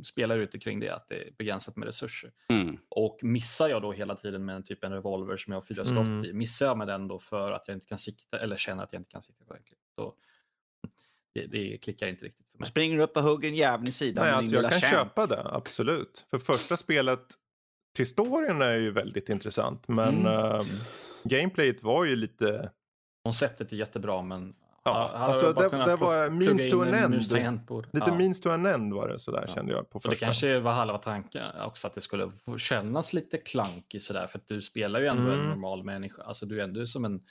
spelar 0.03 0.37
ute 0.37 0.59
kring 0.59 0.79
det 0.79 0.89
att 0.89 1.07
det 1.07 1.15
är 1.15 1.31
begränsat 1.37 1.75
med 1.75 1.85
resurser. 1.85 2.31
Mm. 2.49 2.77
Och 2.89 3.19
missar 3.21 3.69
jag 3.69 3.81
då 3.81 3.91
hela 3.91 4.15
tiden 4.15 4.45
med 4.45 4.55
en 4.55 4.63
typ 4.63 4.83
en 4.83 4.93
revolver 4.93 5.37
som 5.37 5.53
jag 5.53 5.59
har 5.59 5.65
fyra 5.65 5.85
skott 5.85 5.97
mm. 5.97 6.25
i, 6.25 6.33
missar 6.33 6.65
jag 6.65 6.77
med 6.77 6.87
den 6.87 7.07
då 7.07 7.19
för 7.19 7.51
att 7.51 7.67
jag 7.67 7.77
inte 7.77 7.87
kan 7.87 7.97
sikta 7.97 8.39
eller 8.39 8.57
känner 8.57 8.83
att 8.83 8.93
jag 8.93 8.99
inte 8.99 9.09
kan 9.09 9.21
sikta 9.21 9.43
ordentligt. 9.45 9.79
Då, 9.97 10.15
det, 11.33 11.45
det 11.45 11.77
klickar 11.77 12.07
inte 12.07 12.25
riktigt 12.25 12.49
för 12.49 12.57
mig. 12.57 12.67
Springer 12.67 12.97
upp 12.97 13.17
och 13.17 13.23
hugger 13.23 13.49
en 13.49 13.55
jävel 13.55 13.87
i 13.87 13.91
sidan 13.91 14.25
Nej, 14.25 14.33
alltså 14.33 14.55
Jag 14.55 14.71
kan 14.71 14.79
käm. 14.79 14.89
köpa 14.89 15.27
det, 15.27 15.41
absolut. 15.45 16.25
För 16.29 16.37
första 16.37 16.77
spelet 16.77 17.25
till 17.95 18.07
storyn 18.07 18.61
är 18.61 18.75
ju 18.75 18.91
väldigt 18.91 19.29
intressant, 19.29 19.87
men 19.87 20.19
mm. 20.19 20.59
uh, 20.59 20.65
gameplayet 21.23 21.83
var 21.83 22.05
ju 22.05 22.15
lite... 22.15 22.71
Konceptet 23.23 23.71
är 23.71 23.75
jättebra, 23.75 24.21
men 24.21 24.55
Ja, 24.83 25.09
alltså 25.13 25.53
det, 25.53 25.69
det 25.69 25.95
var 25.95 26.29
means 26.29 26.69
to 26.69 26.81
an 26.81 26.93
end. 26.93 27.13
Lite 27.13 28.05
ja. 28.07 28.15
means 28.15 28.41
to 28.41 28.49
an 28.49 28.65
end 28.65 28.93
var 28.93 29.07
det 29.07 29.19
sådär 29.19 29.45
ja. 29.47 29.53
kände 29.53 29.71
jag 29.73 29.89
på 29.89 29.99
första. 29.99 30.09
Det 30.09 30.15
kanske 30.15 30.59
var 30.59 30.71
halva 30.71 30.97
tanken 30.97 31.43
också 31.65 31.87
att 31.87 31.93
det 31.93 32.01
skulle 32.01 32.31
kännas 32.57 33.13
lite 33.13 33.37
klankigt 33.37 34.03
sådär 34.03 34.27
för 34.27 34.39
att 34.39 34.47
du 34.47 34.61
spelar 34.61 34.99
ju 34.99 35.07
ändå 35.07 35.31
mm. 35.31 35.39
en 35.39 35.49
normal 35.49 35.83
människa. 35.83 36.23
Alltså 36.23 36.45
du 36.45 36.59
är 36.59 36.63
ändå 36.63 36.85
som 36.85 37.05
en, 37.05 37.21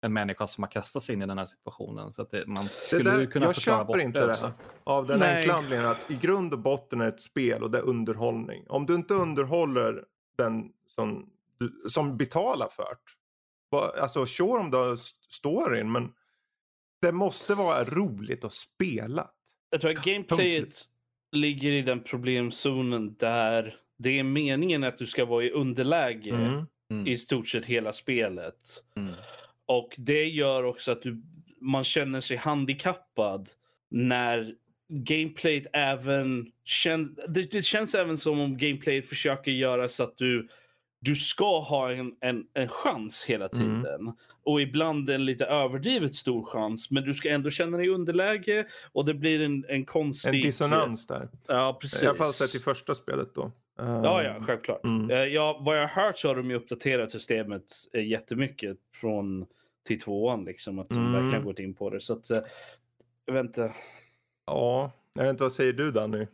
en 0.00 0.12
människa 0.12 0.46
som 0.46 0.64
har 0.64 0.70
kastats 0.70 1.10
in 1.10 1.22
i 1.22 1.26
den 1.26 1.38
här 1.38 1.46
situationen. 1.46 2.12
Så 2.12 2.22
att 2.22 2.30
det, 2.30 2.46
man 2.46 2.68
skulle 2.86 3.10
där, 3.10 3.20
ju 3.20 3.26
kunna 3.26 3.46
jag 3.46 3.54
förklara 3.54 3.84
bort 3.84 4.00
inte 4.00 4.26
det, 4.26 4.30
också. 4.30 4.52
Av 4.84 5.06
den 5.06 5.18
Nej. 5.18 5.36
enkla 5.36 5.54
anledningen 5.54 5.90
att 5.90 6.10
i 6.10 6.14
grund 6.14 6.52
och 6.52 6.58
botten 6.58 7.00
är 7.00 7.04
det 7.04 7.12
ett 7.12 7.20
spel 7.20 7.62
och 7.62 7.70
det 7.70 7.78
är 7.78 7.82
underhållning. 7.82 8.64
Om 8.68 8.86
du 8.86 8.94
inte 8.94 9.14
underhåller 9.14 10.04
den 10.36 10.64
som, 10.86 11.30
som 11.88 12.16
betalar 12.16 12.68
för 12.68 12.84
det. 12.84 13.22
Alltså 14.02 14.26
sure 14.26 14.60
om 14.60 14.70
du 14.70 14.76
har 14.76 14.96
storyn 15.30 15.92
men 15.92 16.12
det 17.02 17.12
måste 17.12 17.54
vara 17.54 17.84
roligt 17.84 18.44
att 18.44 18.52
spela. 18.52 19.30
Jag 19.70 19.80
tror 19.80 19.90
att 19.90 20.04
gameplayet 20.04 20.84
ligger 21.32 21.72
i 21.72 21.82
den 21.82 22.02
problemzonen 22.02 23.14
där 23.18 23.76
det 23.98 24.18
är 24.18 24.24
meningen 24.24 24.84
att 24.84 24.98
du 24.98 25.06
ska 25.06 25.24
vara 25.24 25.44
i 25.44 25.50
underläge 25.50 26.30
mm. 26.30 26.66
Mm. 26.90 27.06
i 27.06 27.16
stort 27.16 27.48
sett 27.48 27.64
hela 27.64 27.92
spelet. 27.92 28.56
Mm. 28.96 29.14
Och 29.66 29.94
det 29.96 30.24
gör 30.24 30.64
också 30.64 30.92
att 30.92 31.02
du, 31.02 31.22
man 31.60 31.84
känner 31.84 32.20
sig 32.20 32.36
handikappad 32.36 33.48
när 33.90 34.54
gameplayet 34.88 35.66
även 35.72 36.52
kän, 36.64 37.16
det, 37.28 37.52
det, 37.52 37.62
känns 37.62 37.94
även 37.94 38.18
som 38.18 38.40
om 38.40 38.56
gameplayet 38.56 39.08
försöker 39.08 39.50
göra 39.50 39.88
så 39.88 40.04
att 40.04 40.18
du 40.18 40.48
du 41.04 41.16
ska 41.16 41.60
ha 41.60 41.92
en, 41.92 42.12
en, 42.20 42.44
en 42.54 42.68
chans 42.68 43.24
hela 43.24 43.48
mm. 43.48 43.58
tiden. 43.58 44.00
Mm. 44.00 44.14
Och 44.44 44.60
ibland 44.60 45.10
en 45.10 45.24
lite 45.24 45.46
överdrivet 45.46 46.14
stor 46.14 46.44
chans. 46.44 46.90
Men 46.90 47.04
du 47.04 47.14
ska 47.14 47.30
ändå 47.30 47.50
känna 47.50 47.76
dig 47.76 47.86
i 47.86 47.88
underläge 47.88 48.66
och 48.92 49.04
det 49.04 49.14
blir 49.14 49.40
en, 49.40 49.64
en 49.68 49.84
konstig... 49.84 50.34
En 50.34 50.42
dissonans 50.42 51.06
där. 51.06 51.28
Ja, 51.46 51.78
precis. 51.80 52.02
I 52.02 52.06
alla 52.06 52.16
fall 52.16 52.32
sett 52.32 52.54
i 52.54 52.58
första 52.58 52.94
spelet 52.94 53.34
då. 53.34 53.52
Ja, 53.76 54.22
ja, 54.22 54.36
självklart. 54.40 54.84
Mm. 54.84 55.10
Eh, 55.10 55.16
ja, 55.16 55.60
vad 55.64 55.76
jag 55.76 55.88
har 55.88 56.02
hört 56.02 56.18
så 56.18 56.28
har 56.28 56.36
de 56.36 56.50
ju 56.50 56.56
uppdaterat 56.56 57.10
systemet 57.10 57.64
eh, 57.92 58.06
jättemycket 58.06 58.76
från 58.94 59.46
till 59.86 60.00
tvåan. 60.00 60.44
Liksom, 60.44 60.78
att 60.78 60.88
de 60.88 60.98
mm. 60.98 61.12
verkligen 61.12 61.44
gått 61.44 61.58
in 61.58 61.74
på 61.74 61.90
det. 61.90 62.00
Så 62.00 62.12
att, 62.12 62.30
eh, 62.30 62.40
jag 63.26 63.34
vet 63.34 63.44
inte. 63.44 63.72
Ja, 64.46 64.92
jag 65.14 65.22
vet 65.22 65.30
inte, 65.30 65.42
vad 65.42 65.52
säger 65.52 65.72
du 65.72 65.90
Danny? 65.90 66.26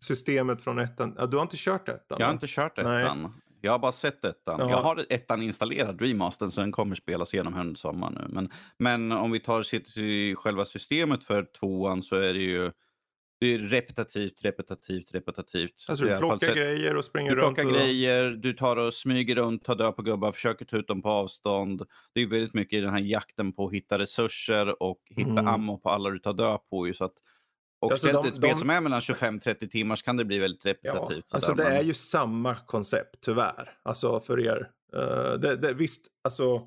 Systemet 0.00 0.62
från 0.62 0.78
ettan. 0.78 1.14
Ja, 1.18 1.26
du 1.26 1.36
har 1.36 1.42
inte 1.42 1.56
kört 1.58 1.88
ettan? 1.88 2.16
Jag 2.20 2.26
har 2.26 2.32
inte 2.32 2.46
kört 2.48 2.78
ettan. 2.78 3.22
Nej. 3.22 3.30
Jag 3.60 3.72
har 3.72 3.78
bara 3.78 3.92
sett 3.92 4.24
ettan. 4.24 4.60
Ja. 4.60 4.70
Jag 4.70 4.82
har 4.82 5.06
ettan 5.08 5.42
installerad, 5.42 6.00
Remastern, 6.00 6.50
så 6.50 6.60
den 6.60 6.72
kommer 6.72 6.94
spelas 6.94 7.34
igenom 7.34 7.54
under 7.60 7.74
sommaren 7.74 8.14
nu. 8.14 8.26
Men, 8.28 8.50
men 8.78 9.12
om 9.12 9.30
vi 9.30 9.40
tar 9.40 9.62
sitt, 9.62 9.88
själva 10.38 10.64
systemet 10.64 11.24
för 11.24 11.46
tvåan 11.60 12.02
så 12.02 12.16
är 12.16 12.34
det 12.34 12.40
ju 12.40 12.70
det 13.40 13.54
är 13.54 13.58
repetitivt, 13.58 14.44
repetitivt, 14.44 15.14
repetitivt. 15.14 15.84
Alltså 15.88 16.04
du 16.04 16.16
plockar 16.18 16.54
grejer 16.54 16.96
och 16.96 17.04
springer 17.04 17.30
du 17.30 17.42
runt? 17.42 17.56
Du 17.56 17.62
plockar 17.62 17.78
grejer, 17.78 18.30
du 18.30 18.52
tar 18.52 18.76
och 18.76 18.94
smyger 18.94 19.34
runt, 19.34 19.64
tar 19.64 19.74
död 19.74 19.96
på 19.96 20.02
gubbar, 20.02 20.32
försöker 20.32 20.64
ta 20.64 20.76
ut 20.76 20.88
dem 20.88 21.02
på 21.02 21.08
avstånd. 21.08 21.82
Det 22.14 22.20
är 22.20 22.26
väldigt 22.26 22.54
mycket 22.54 22.76
i 22.76 22.80
den 22.80 22.90
här 22.90 23.00
jakten 23.00 23.52
på 23.52 23.66
att 23.66 23.72
hitta 23.72 23.98
resurser 23.98 24.82
och 24.82 25.00
hitta 25.10 25.30
mm. 25.30 25.48
ammo 25.48 25.78
på 25.78 25.90
alla 25.90 26.10
du 26.10 26.18
tar 26.18 26.32
död 26.32 26.60
på. 26.70 26.92
Så 26.94 27.04
att 27.04 27.14
och 27.80 27.92
alltså 27.92 28.08
ställt 28.08 28.22
de, 28.22 28.28
ett 28.28 28.36
spel 28.36 28.50
de... 28.50 28.56
som 28.56 28.70
är 28.70 28.80
mellan 28.80 29.00
25-30 29.00 29.68
timmar 29.68 29.96
så 29.96 30.04
kan 30.04 30.16
det 30.16 30.24
bli 30.24 30.38
väldigt 30.38 30.66
repetitivt. 30.66 31.24
Ja, 31.30 31.34
alltså 31.34 31.54
det 31.54 31.64
är 31.64 31.82
ju 31.82 31.94
samma 31.94 32.54
koncept 32.54 33.16
tyvärr. 33.20 33.78
Alltså 33.82 34.20
för 34.20 34.40
er. 34.40 34.70
Uh, 34.96 35.40
det, 35.40 35.56
det, 35.56 35.74
visst, 35.74 36.06
alltså 36.24 36.62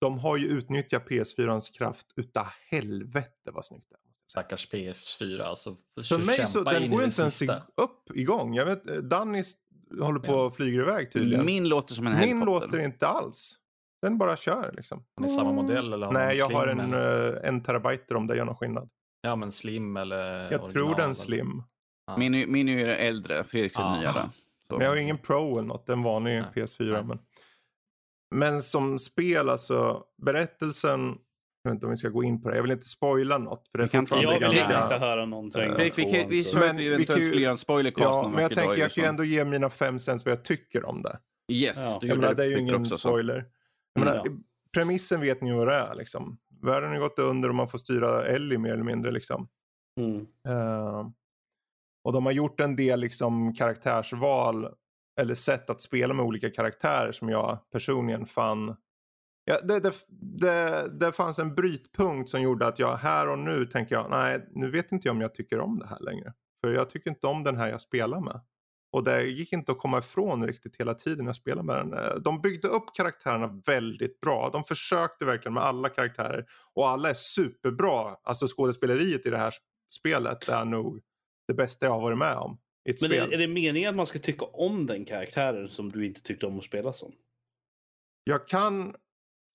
de 0.00 0.18
har 0.18 0.36
ju 0.36 0.46
utnyttjat 0.46 1.08
PS4ans 1.08 1.78
kraft 1.78 2.06
utav 2.16 2.46
helvete 2.70 3.50
vad 3.52 3.64
snyggt 3.64 3.86
det 3.90 3.94
är. 3.94 4.00
Stackars 4.30 4.72
PS4 4.72 5.42
alltså. 5.42 5.76
För 6.08 6.26
mig 6.26 6.46
så 6.46 6.62
den 6.62 6.90
går 6.90 7.00
ju 7.00 7.06
inte 7.06 7.20
ens 7.20 7.42
upp 7.76 8.10
igång. 8.14 8.54
Jag 8.54 8.66
vet, 8.66 8.84
Danny 8.84 9.42
håller 10.00 10.20
på 10.20 10.34
och 10.34 10.56
flyger 10.56 10.80
iväg 10.80 11.12
tydligen. 11.12 11.46
Min 11.46 11.68
låter 11.68 11.94
som 11.94 12.06
en 12.06 12.20
Min 12.20 12.40
låter 12.40 12.80
inte 12.80 13.06
alls. 13.06 13.58
Den 14.02 14.18
bara 14.18 14.36
kör 14.36 14.72
liksom. 14.76 15.04
Har 15.16 15.22
ni 15.22 15.28
samma 15.28 15.52
modell 15.52 15.92
eller 15.92 16.06
har 16.06 16.12
Nej, 16.12 16.36
jag 16.36 16.48
har 16.48 16.66
en, 16.66 16.94
uh, 16.94 17.38
en 17.42 17.62
terabyte 17.62 18.14
om 18.14 18.26
det 18.26 18.36
gör 18.36 18.44
någon 18.44 18.56
skillnad. 18.56 18.88
Ja, 19.24 19.36
men 19.36 19.52
slim 19.52 19.96
eller 19.96 20.52
Jag 20.52 20.68
tror 20.68 20.94
den 20.94 21.14
slim. 21.14 21.62
Ja. 22.06 22.16
Min, 22.18 22.52
min 22.52 22.68
är 22.68 22.72
ju 22.72 22.90
äldre, 22.90 23.44
Fredriks 23.44 23.76
är 23.78 23.98
nyare. 23.98 24.30
Men 24.70 24.80
jag 24.80 24.90
har 24.90 24.96
ingen 24.96 25.18
Pro 25.18 25.58
eller 25.58 25.68
något, 25.68 25.88
en 25.88 26.02
vanlig 26.02 26.32
Nej. 26.32 26.64
PS4. 26.66 27.06
Men, 27.06 27.18
men 28.34 28.62
som 28.62 28.98
spel, 28.98 29.48
alltså 29.48 30.04
berättelsen, 30.22 31.00
jag 31.62 31.70
vet 31.70 31.76
inte 31.76 31.86
om 31.86 31.90
vi 31.90 31.96
ska 31.96 32.08
gå 32.08 32.24
in 32.24 32.42
på 32.42 32.50
det. 32.50 32.56
Jag 32.56 32.62
vill 32.62 32.70
inte 32.70 32.88
spoila 32.88 33.38
något. 33.38 33.68
För 33.68 33.78
det 33.78 33.84
är 33.84 33.88
fortfarande 33.88 34.24
jag 34.24 34.32
vill 34.32 34.58
ganska... 34.58 34.82
inte 34.82 34.96
höra 34.96 35.26
någonting. 35.26 35.62
Uh, 35.62 35.76
vi, 35.76 35.92
vi, 35.96 36.26
vi 36.28 36.42
vi 36.76 36.86
eventuellt 36.86 37.26
skulle 37.26 37.42
göra 37.42 37.52
en 37.52 37.58
spoilercast 37.58 38.04
Ja, 38.04 38.28
men 38.28 38.42
jag 38.42 38.54
tänker 38.54 38.76
jag 38.76 38.90
kan 38.90 39.04
ju 39.04 39.08
ändå 39.08 39.24
ge 39.24 39.44
mina 39.44 39.70
fem 39.70 39.98
cents 39.98 40.24
vad 40.24 40.32
jag 40.32 40.44
tycker 40.44 40.88
om 40.88 41.02
det. 41.02 41.18
Yes, 41.52 41.76
ja. 41.76 41.98
jag 42.02 42.18
menar, 42.18 42.34
det 42.34 42.42
är 42.42 42.48
ju 42.48 42.58
ingen 42.58 42.86
spoiler. 42.86 43.44
Jag 43.94 44.04
menar, 44.04 44.26
mm, 44.26 44.42
premissen 44.74 45.20
vet 45.20 45.40
ni 45.40 45.52
vad 45.52 45.68
det 45.68 45.74
är 45.74 45.94
liksom. 45.94 46.38
Världen 46.64 46.90
har 46.90 46.98
gått 46.98 47.18
under 47.18 47.48
och 47.48 47.54
man 47.54 47.68
får 47.68 47.78
styra 47.78 48.26
Ellie 48.26 48.58
mer 48.58 48.72
eller 48.72 48.84
mindre 48.84 49.10
liksom. 49.10 49.48
Mm. 50.00 50.26
Uh, 50.48 51.10
och 52.04 52.12
de 52.12 52.26
har 52.26 52.32
gjort 52.32 52.60
en 52.60 52.76
del 52.76 53.00
liksom 53.00 53.54
karaktärsval 53.54 54.68
eller 55.20 55.34
sätt 55.34 55.70
att 55.70 55.80
spela 55.80 56.14
med 56.14 56.24
olika 56.24 56.50
karaktärer 56.50 57.12
som 57.12 57.28
jag 57.28 57.58
personligen 57.70 58.26
fann 58.26 58.76
Ja, 59.46 59.56
det, 59.62 59.80
det, 59.80 59.94
det, 60.08 60.88
det 61.00 61.12
fanns 61.12 61.38
en 61.38 61.54
brytpunkt 61.54 62.30
som 62.30 62.42
gjorde 62.42 62.66
att 62.66 62.78
jag 62.78 62.96
här 62.96 63.28
och 63.28 63.38
nu 63.38 63.66
tänker 63.66 63.94
jag, 63.94 64.10
nej 64.10 64.48
nu 64.50 64.70
vet 64.70 64.92
inte 64.92 65.08
jag 65.08 65.14
om 65.14 65.20
jag 65.20 65.34
tycker 65.34 65.60
om 65.60 65.78
det 65.78 65.86
här 65.86 66.00
längre. 66.00 66.32
För 66.60 66.72
jag 66.72 66.90
tycker 66.90 67.10
inte 67.10 67.26
om 67.26 67.44
den 67.44 67.56
här 67.56 67.68
jag 67.68 67.80
spelar 67.80 68.20
med. 68.20 68.40
Och 68.94 69.04
det 69.04 69.22
gick 69.22 69.52
inte 69.52 69.72
att 69.72 69.78
komma 69.78 69.98
ifrån 69.98 70.46
riktigt 70.46 70.76
hela 70.80 70.94
tiden 70.94 71.26
jag 71.26 71.36
spelade 71.36 71.66
med 71.66 71.76
den. 71.76 71.92
Eh, 71.92 72.14
de 72.14 72.40
byggde 72.40 72.68
upp 72.68 72.84
karaktärerna 72.94 73.60
väldigt 73.66 74.20
bra. 74.20 74.50
De 74.52 74.64
försökte 74.64 75.24
verkligen 75.24 75.54
med 75.54 75.62
alla 75.62 75.88
karaktärer. 75.88 76.46
Och 76.74 76.88
alla 76.88 77.10
är 77.10 77.14
superbra. 77.14 78.16
Alltså 78.22 78.46
skådespeleriet 78.46 79.26
i 79.26 79.30
det 79.30 79.38
här 79.38 79.54
spelet 79.94 80.48
är 80.48 80.64
nog 80.64 81.00
det 81.48 81.54
bästa 81.54 81.86
jag 81.86 81.92
har 81.92 82.00
varit 82.00 82.18
med 82.18 82.36
om. 82.36 82.58
Men 82.84 82.96
spel. 82.96 83.12
är, 83.12 83.32
är 83.32 83.38
det 83.38 83.48
meningen 83.48 83.90
att 83.90 83.96
man 83.96 84.06
ska 84.06 84.18
tycka 84.18 84.44
om 84.44 84.86
den 84.86 85.04
karaktären 85.04 85.68
som 85.68 85.92
du 85.92 86.06
inte 86.06 86.22
tyckte 86.22 86.46
om 86.46 86.58
att 86.58 86.64
spela 86.64 86.92
som? 86.92 87.12
Jag 88.24 88.48
kan 88.48 88.94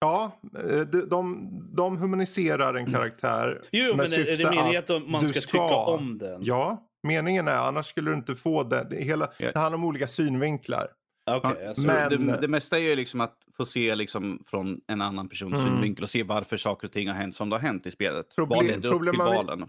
Ja, 0.02 0.40
eh, 0.58 0.80
de, 0.80 1.10
de, 1.10 1.50
de 1.76 1.98
humaniserar 1.98 2.74
en 2.74 2.92
karaktär. 2.92 3.62
Jo, 3.72 3.96
med 3.96 3.98
men 3.98 4.20
är 4.20 4.38
det 4.38 4.50
meningen 4.50 4.84
att, 4.84 4.90
att 4.90 5.08
man 5.08 5.22
ska, 5.22 5.42
ska, 5.42 5.52
tycka 5.52 5.76
om 5.76 6.18
den? 6.18 6.42
Ja, 6.44 6.89
meningen 7.04 7.48
är 7.48 7.56
annars 7.56 7.86
skulle 7.86 8.12
du 8.12 8.16
inte 8.16 8.36
få 8.36 8.64
det. 8.64 8.88
Det, 8.90 8.96
hela, 8.96 9.30
det 9.38 9.58
handlar 9.58 9.78
om 9.78 9.86
olika 9.86 10.08
synvinklar. 10.08 10.88
Okay, 11.38 11.66
alltså. 11.66 11.82
men... 11.82 12.28
det, 12.28 12.38
det 12.42 12.48
mesta 12.48 12.78
är 12.78 12.82
ju 12.82 12.96
liksom 12.96 13.22
att 13.22 13.36
få 13.58 13.66
se 13.66 13.96
liksom 13.96 14.44
från 14.48 14.82
en 14.88 15.02
annan 15.02 15.30
persons 15.30 15.54
mm. 15.54 15.66
synvinkel 15.66 16.04
och 16.04 16.10
se 16.10 16.24
varför 16.24 16.58
saker 16.58 16.88
och 16.88 16.92
ting 16.92 17.08
har 17.08 17.16
hänt 17.16 17.36
som 17.36 17.50
det 17.50 17.56
har 17.56 17.62
hänt 17.62 17.86
i 17.86 17.92
spelet. 17.92 18.36
Problem, 18.36 18.82
problem, 18.82 19.16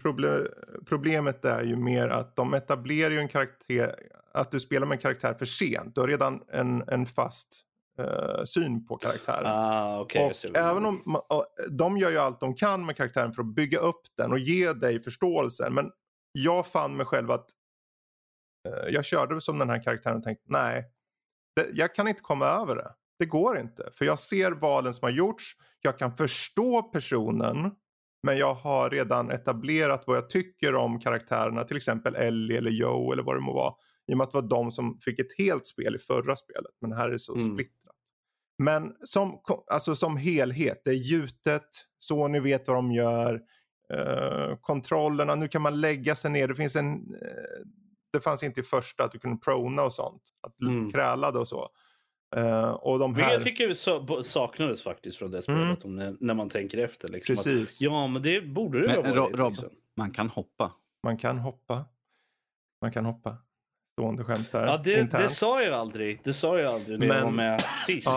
problem, 0.01 0.47
problemet 0.85 1.45
är 1.45 1.63
ju 1.63 1.75
mer 1.75 2.09
att 2.09 2.35
de 2.35 2.53
etablerar 2.53 3.11
ju 3.11 3.19
en 3.19 3.27
karaktär, 3.27 3.95
att 4.33 4.51
du 4.51 4.59
spelar 4.59 4.87
med 4.87 4.95
en 4.95 5.01
karaktär 5.01 5.33
för 5.33 5.45
sent. 5.45 5.95
Du 5.95 6.01
har 6.01 6.07
redan 6.07 6.41
en, 6.53 6.83
en 6.87 7.05
fast 7.05 7.61
uh, 7.99 8.43
syn 8.43 8.85
på 8.85 8.97
karaktären. 8.97 9.45
Ah, 9.45 10.01
okay, 10.01 10.29
och 10.29 10.57
även 10.57 10.85
om 10.85 11.01
man, 11.05 11.21
de 11.69 11.97
gör 11.97 12.09
ju 12.09 12.17
allt 12.17 12.39
de 12.39 12.55
kan 12.55 12.85
med 12.85 12.95
karaktären 12.95 13.33
för 13.33 13.41
att 13.41 13.55
bygga 13.55 13.79
upp 13.79 14.01
den 14.17 14.31
och 14.31 14.39
ge 14.39 14.73
dig 14.73 15.03
förståelsen. 15.03 15.73
Men 15.73 15.91
jag 16.31 16.67
fann 16.67 16.95
mig 16.95 17.05
själv 17.05 17.31
att 17.31 17.49
uh, 18.67 18.93
jag 18.93 19.05
körde 19.05 19.41
som 19.41 19.59
den 19.59 19.69
här 19.69 19.83
karaktären 19.83 20.17
och 20.17 20.23
tänkte 20.23 20.45
nej, 20.47 20.91
det, 21.55 21.67
jag 21.73 21.95
kan 21.95 22.07
inte 22.07 22.21
komma 22.21 22.45
över 22.45 22.75
det. 22.75 22.91
Det 23.19 23.25
går 23.25 23.59
inte. 23.59 23.89
För 23.93 24.05
jag 24.05 24.19
ser 24.19 24.51
valen 24.51 24.93
som 24.93 25.05
har 25.05 25.11
gjorts. 25.11 25.55
Jag 25.81 25.99
kan 25.99 26.15
förstå 26.15 26.81
personen. 26.81 27.71
Men 28.23 28.37
jag 28.37 28.53
har 28.53 28.89
redan 28.89 29.31
etablerat 29.31 30.03
vad 30.07 30.17
jag 30.17 30.29
tycker 30.29 30.75
om 30.75 30.99
karaktärerna. 30.99 31.63
Till 31.63 31.77
exempel 31.77 32.15
Ellie 32.15 32.57
eller 32.57 32.71
Joe 32.71 33.13
eller 33.13 33.23
vad 33.23 33.35
det 33.35 33.41
må 33.41 33.53
vara. 33.53 33.73
I 34.07 34.13
och 34.13 34.17
med 34.17 34.25
att 34.25 34.31
det 34.31 34.41
var 34.41 34.49
de 34.49 34.71
som 34.71 34.99
fick 34.99 35.19
ett 35.19 35.37
helt 35.37 35.67
spel 35.67 35.95
i 35.95 35.99
förra 35.99 36.35
spelet. 36.35 36.71
Men 36.81 36.91
här 36.91 37.07
är 37.07 37.11
det 37.11 37.19
så 37.19 37.35
mm. 37.35 37.53
splittrat. 37.53 37.95
Men 38.63 38.95
som, 39.03 39.41
alltså 39.71 39.95
som 39.95 40.17
helhet, 40.17 40.81
det 40.85 40.91
är 40.91 40.95
gjutet, 40.95 41.67
så 41.99 42.27
ni 42.27 42.39
vet 42.39 42.67
vad 42.67 42.77
de 42.77 42.91
gör. 42.91 43.41
Uh, 43.93 44.55
kontrollerna, 44.55 45.35
nu 45.35 45.47
kan 45.47 45.61
man 45.61 45.81
lägga 45.81 46.15
sig 46.15 46.31
ner. 46.31 46.47
Det 46.47 46.55
finns 46.55 46.75
en... 46.75 46.93
Uh, 46.93 47.65
det 48.13 48.21
fanns 48.21 48.43
inte 48.43 48.59
i 48.59 48.63
första 48.63 49.03
att 49.03 49.11
du 49.11 49.19
kunde 49.19 49.37
prona 49.37 49.83
och 49.83 49.93
sånt. 49.93 50.21
Att 50.47 50.61
mm. 50.61 50.91
krälade 50.91 51.39
och 51.39 51.47
så. 51.47 51.69
Uh, 52.37 52.69
och 52.69 52.99
de 52.99 53.15
här... 53.15 53.33
Jag 53.33 53.43
tycker 53.43 53.67
det 53.67 54.23
saknades 54.23 54.83
faktiskt 54.83 55.17
från 55.17 55.31
det 55.31 55.41
spelet 55.41 55.83
mm. 55.83 55.95
när, 55.95 56.15
när, 56.19 56.33
man 56.33 56.49
tänker 56.49 56.77
efter. 56.77 57.07
Liksom, 57.07 57.35
Precis. 57.35 57.77
Att, 57.77 57.81
ja, 57.81 58.07
men 58.07 58.21
det 58.21 58.41
borde 58.41 58.81
det 58.81 58.87
men, 58.87 59.15
vara. 59.15 59.29
Rob, 59.29 59.51
liksom. 59.51 59.69
man 59.97 60.11
kan 60.11 60.29
hoppa. 60.29 60.71
Man 61.03 61.17
kan 61.17 61.37
hoppa. 61.37 61.85
Man 62.81 62.91
kan 62.91 63.05
hoppa 63.05 63.37
stående 64.01 64.23
skämt 64.23 64.51
där. 64.51 64.65
Ja, 64.65 64.81
det, 64.83 65.11
det, 65.11 65.29
sa 65.29 65.61
jag 65.61 65.73
aldrig. 65.73 66.21
Det 66.23 66.33
sa 66.33 66.59
jag 66.59 66.71
aldrig 66.71 66.99
när 66.99 67.07
Men... 67.07 67.17
jag 67.17 67.23
var 67.23 67.31
med 67.31 67.61
sist. 67.87 68.07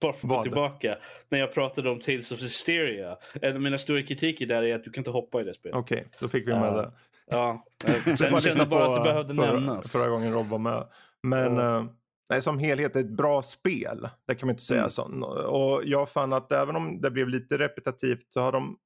Bara 0.00 0.12
för 0.12 0.28
att 0.28 0.34
gå 0.34 0.42
tillbaka. 0.42 0.98
När 1.28 1.38
jag 1.38 1.54
pratade 1.54 1.90
om 1.90 2.00
Tales 2.00 2.32
of 2.32 2.42
Hysteria. 2.42 3.16
En 3.42 3.54
av 3.54 3.62
mina 3.62 3.78
stora 3.78 4.02
kritiker 4.02 4.46
där 4.46 4.62
är 4.62 4.74
att 4.74 4.84
du 4.84 4.90
kan 4.90 5.00
inte 5.00 5.10
hoppa 5.10 5.40
i 5.40 5.44
det 5.44 5.54
spelet. 5.54 5.76
Okej, 5.76 5.98
okay, 5.98 6.10
då 6.20 6.28
fick 6.28 6.48
vi 6.48 6.52
med 6.52 6.72
uh, 6.72 6.76
det. 6.76 6.92
Ja, 7.26 7.64
sen 8.04 8.16
kände 8.16 8.58
jag 8.58 8.68
bara 8.68 8.86
att 8.86 9.04
det 9.04 9.10
behövde 9.10 9.34
förra, 9.34 9.52
nämnas. 9.52 9.92
Förra 9.92 10.10
gången 10.10 10.32
Rob 10.32 10.46
var 10.46 10.58
med. 10.58 10.86
Men 11.22 11.58
uh, 11.58 11.84
nej, 12.28 12.42
som 12.42 12.58
helhet 12.58 12.96
är 12.96 13.00
ett 13.00 13.16
bra 13.16 13.42
spel. 13.42 14.08
Det 14.26 14.34
kan 14.34 14.46
man 14.46 14.54
inte 14.54 14.62
säga. 14.62 14.80
Mm. 14.80 14.90
Så. 14.90 15.02
Och 15.46 15.82
jag 15.84 16.08
fann 16.08 16.32
att 16.32 16.52
även 16.52 16.76
om 16.76 17.00
det 17.00 17.10
blev 17.10 17.28
lite 17.28 17.58
repetitivt 17.58 18.32
så 18.32 18.40
har 18.40 18.52
de 18.52 18.78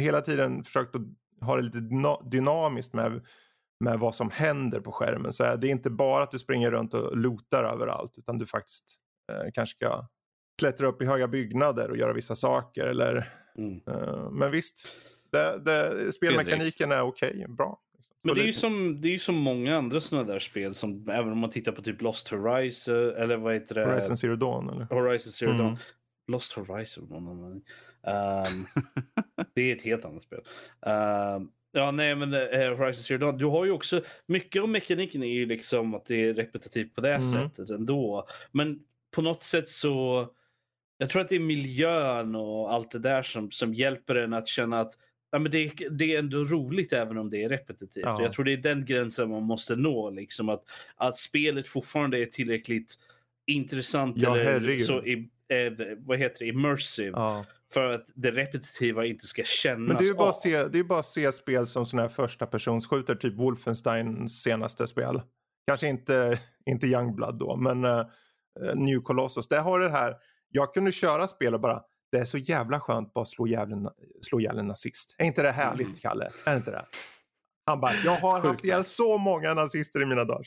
hela 0.00 0.20
tiden 0.20 0.64
försökt 0.64 0.96
att 0.96 1.02
ha 1.46 1.56
det 1.56 1.62
lite 1.62 1.80
dynamiskt 2.24 2.94
med 2.94 3.20
med 3.82 3.98
vad 3.98 4.14
som 4.14 4.30
händer 4.30 4.80
på 4.80 4.92
skärmen. 4.92 5.32
Så 5.32 5.56
det 5.56 5.66
är 5.66 5.70
inte 5.70 5.90
bara 5.90 6.22
att 6.22 6.30
du 6.30 6.38
springer 6.38 6.70
runt 6.70 6.94
och 6.94 7.16
lotar 7.16 7.64
överallt 7.64 8.18
utan 8.18 8.38
du 8.38 8.46
faktiskt 8.46 8.96
eh, 9.32 9.50
kanske 9.54 9.76
ska 9.76 10.06
klättra 10.62 10.88
upp 10.88 11.02
i 11.02 11.04
höga 11.04 11.28
byggnader 11.28 11.90
och 11.90 11.96
göra 11.96 12.12
vissa 12.12 12.34
saker. 12.34 12.84
Eller, 12.84 13.24
mm. 13.58 13.80
eh, 13.86 14.30
men 14.30 14.50
visst, 14.50 14.88
det, 15.32 15.58
det, 15.64 16.12
spelmekaniken 16.12 16.92
är 16.92 17.02
okej, 17.02 17.30
okay, 17.30 17.46
bra. 17.46 17.80
Liksom. 17.96 18.16
Men 18.22 18.34
det 18.34 18.42
är, 18.42 18.46
ju 18.46 18.52
som, 18.52 19.00
det 19.00 19.08
är 19.08 19.12
ju 19.12 19.18
som 19.18 19.34
många 19.34 19.76
andra 19.76 20.00
sådana 20.00 20.32
där 20.32 20.38
spel 20.38 20.74
som 20.74 21.08
även 21.08 21.32
om 21.32 21.38
man 21.38 21.50
tittar 21.50 21.72
på 21.72 21.82
typ 21.82 22.02
Lost 22.02 22.28
Horizon 22.28 22.94
eller 22.94 23.36
vad 23.36 23.54
heter 23.54 23.74
det? 23.74 23.84
Horizon 23.84 24.16
Zero 24.16 24.36
Dawn 24.36 24.70
eller? 24.70 24.84
Horizon 24.84 25.32
Zero 25.32 25.50
mm. 25.50 25.62
Dawn. 25.62 25.78
Lost 26.28 26.52
Horizon. 26.52 27.12
Um, 27.12 27.62
det 29.54 29.70
är 29.70 29.76
ett 29.76 29.82
helt 29.82 30.04
annat 30.04 30.22
spel. 30.22 30.40
Um, 30.86 31.50
Ja, 31.74 31.90
nej 31.90 32.14
men 32.14 32.34
uh, 32.34 32.76
Horizon 32.78 33.02
Zero 33.02 33.18
Dawn, 33.18 33.38
du 33.38 33.46
har 33.46 33.64
ju 33.64 33.70
också, 33.70 34.02
mycket 34.26 34.62
av 34.62 34.68
mekaniken 34.68 35.22
är 35.22 35.34
ju 35.34 35.46
liksom 35.46 35.94
att 35.94 36.04
det 36.04 36.24
är 36.24 36.34
repetitivt 36.34 36.94
på 36.94 37.00
det 37.00 37.14
mm. 37.14 37.32
sättet 37.32 37.70
ändå. 37.70 38.26
Men 38.52 38.78
på 39.12 39.22
något 39.22 39.42
sätt 39.42 39.68
så, 39.68 40.26
jag 41.02 41.10
tror 41.10 41.22
att 41.22 41.28
det 41.28 41.36
är 41.36 41.40
miljön 41.40 42.34
och 42.34 42.72
allt 42.72 42.90
det 42.90 42.98
där 42.98 43.22
som, 43.22 43.50
som 43.50 43.74
hjälper 43.74 44.14
en 44.14 44.32
att 44.32 44.48
känna 44.48 44.80
att 44.80 44.92
ja, 45.30 45.38
men 45.38 45.52
det, 45.52 45.72
det 45.90 46.14
är 46.14 46.18
ändå 46.18 46.44
roligt 46.44 46.92
även 46.92 47.18
om 47.18 47.30
det 47.30 47.44
är 47.44 47.48
repetitivt. 47.48 48.04
Ja. 48.04 48.22
Jag 48.22 48.32
tror 48.32 48.44
det 48.44 48.52
är 48.52 48.56
den 48.56 48.84
gränsen 48.84 49.30
man 49.30 49.42
måste 49.42 49.76
nå, 49.76 50.10
liksom 50.10 50.48
att, 50.48 50.62
att 50.96 51.16
spelet 51.16 51.66
fortfarande 51.66 52.18
är 52.18 52.26
tillräckligt 52.26 52.94
intressant 53.46 54.16
ja, 54.18 54.36
eller 54.36 54.76
så 54.78 55.04
i, 55.04 55.28
eh, 55.48 55.96
vad 55.98 56.18
heter 56.18 56.38
det, 56.38 56.46
immersive. 56.46 57.10
Ja. 57.18 57.44
För 57.72 57.92
att 57.92 58.06
det 58.14 58.30
repetitiva 58.30 59.06
inte 59.06 59.26
ska 59.26 59.42
kännas 59.42 59.88
Men 59.88 59.96
det 59.96 60.04
är 60.04 60.08
ju 60.08 60.14
bara, 60.14 60.30
att 60.30 60.40
se, 60.40 60.64
det 60.64 60.78
är 60.78 60.84
bara 60.84 60.98
att 60.98 61.06
se 61.06 61.32
spel 61.32 61.66
som 61.66 61.86
sådana 61.86 62.02
här 62.02 62.14
första 62.14 62.46
personsskjuter, 62.46 63.14
typ 63.14 63.34
Wolfensteins 63.34 64.42
senaste 64.42 64.86
spel. 64.86 65.22
Kanske 65.66 65.88
inte, 65.88 66.38
inte 66.66 66.86
Youngblood 66.86 67.38
då, 67.38 67.56
men 67.56 67.84
uh, 67.84 68.04
New 68.74 69.00
Colossus. 69.00 69.48
Det 69.48 69.60
har 69.60 69.80
det 69.80 69.88
här, 69.88 70.16
jag 70.52 70.74
kunde 70.74 70.92
köra 70.92 71.28
spel 71.28 71.54
och 71.54 71.60
bara, 71.60 71.82
det 72.12 72.18
är 72.18 72.24
så 72.24 72.38
jävla 72.38 72.80
skönt 72.80 73.14
bara 73.14 73.24
slå 73.24 73.46
ihjäl 73.46 73.72
en, 73.72 73.88
slå 74.20 74.40
ihjäl 74.40 74.58
en 74.58 74.66
nazist. 74.66 75.14
Är 75.18 75.24
inte 75.24 75.42
det 75.42 75.50
härligt, 75.50 75.86
mm. 75.86 75.96
Kalle? 75.96 76.30
Är 76.44 76.56
inte 76.56 76.70
det? 76.70 76.84
Han 77.66 77.80
bara, 77.80 77.92
jag 78.04 78.16
har 78.16 78.40
haft 78.40 78.64
ihjäl 78.64 78.84
så 78.84 79.18
många 79.18 79.54
nazister 79.54 80.02
i 80.02 80.06
mina 80.06 80.24
dagar. 80.24 80.46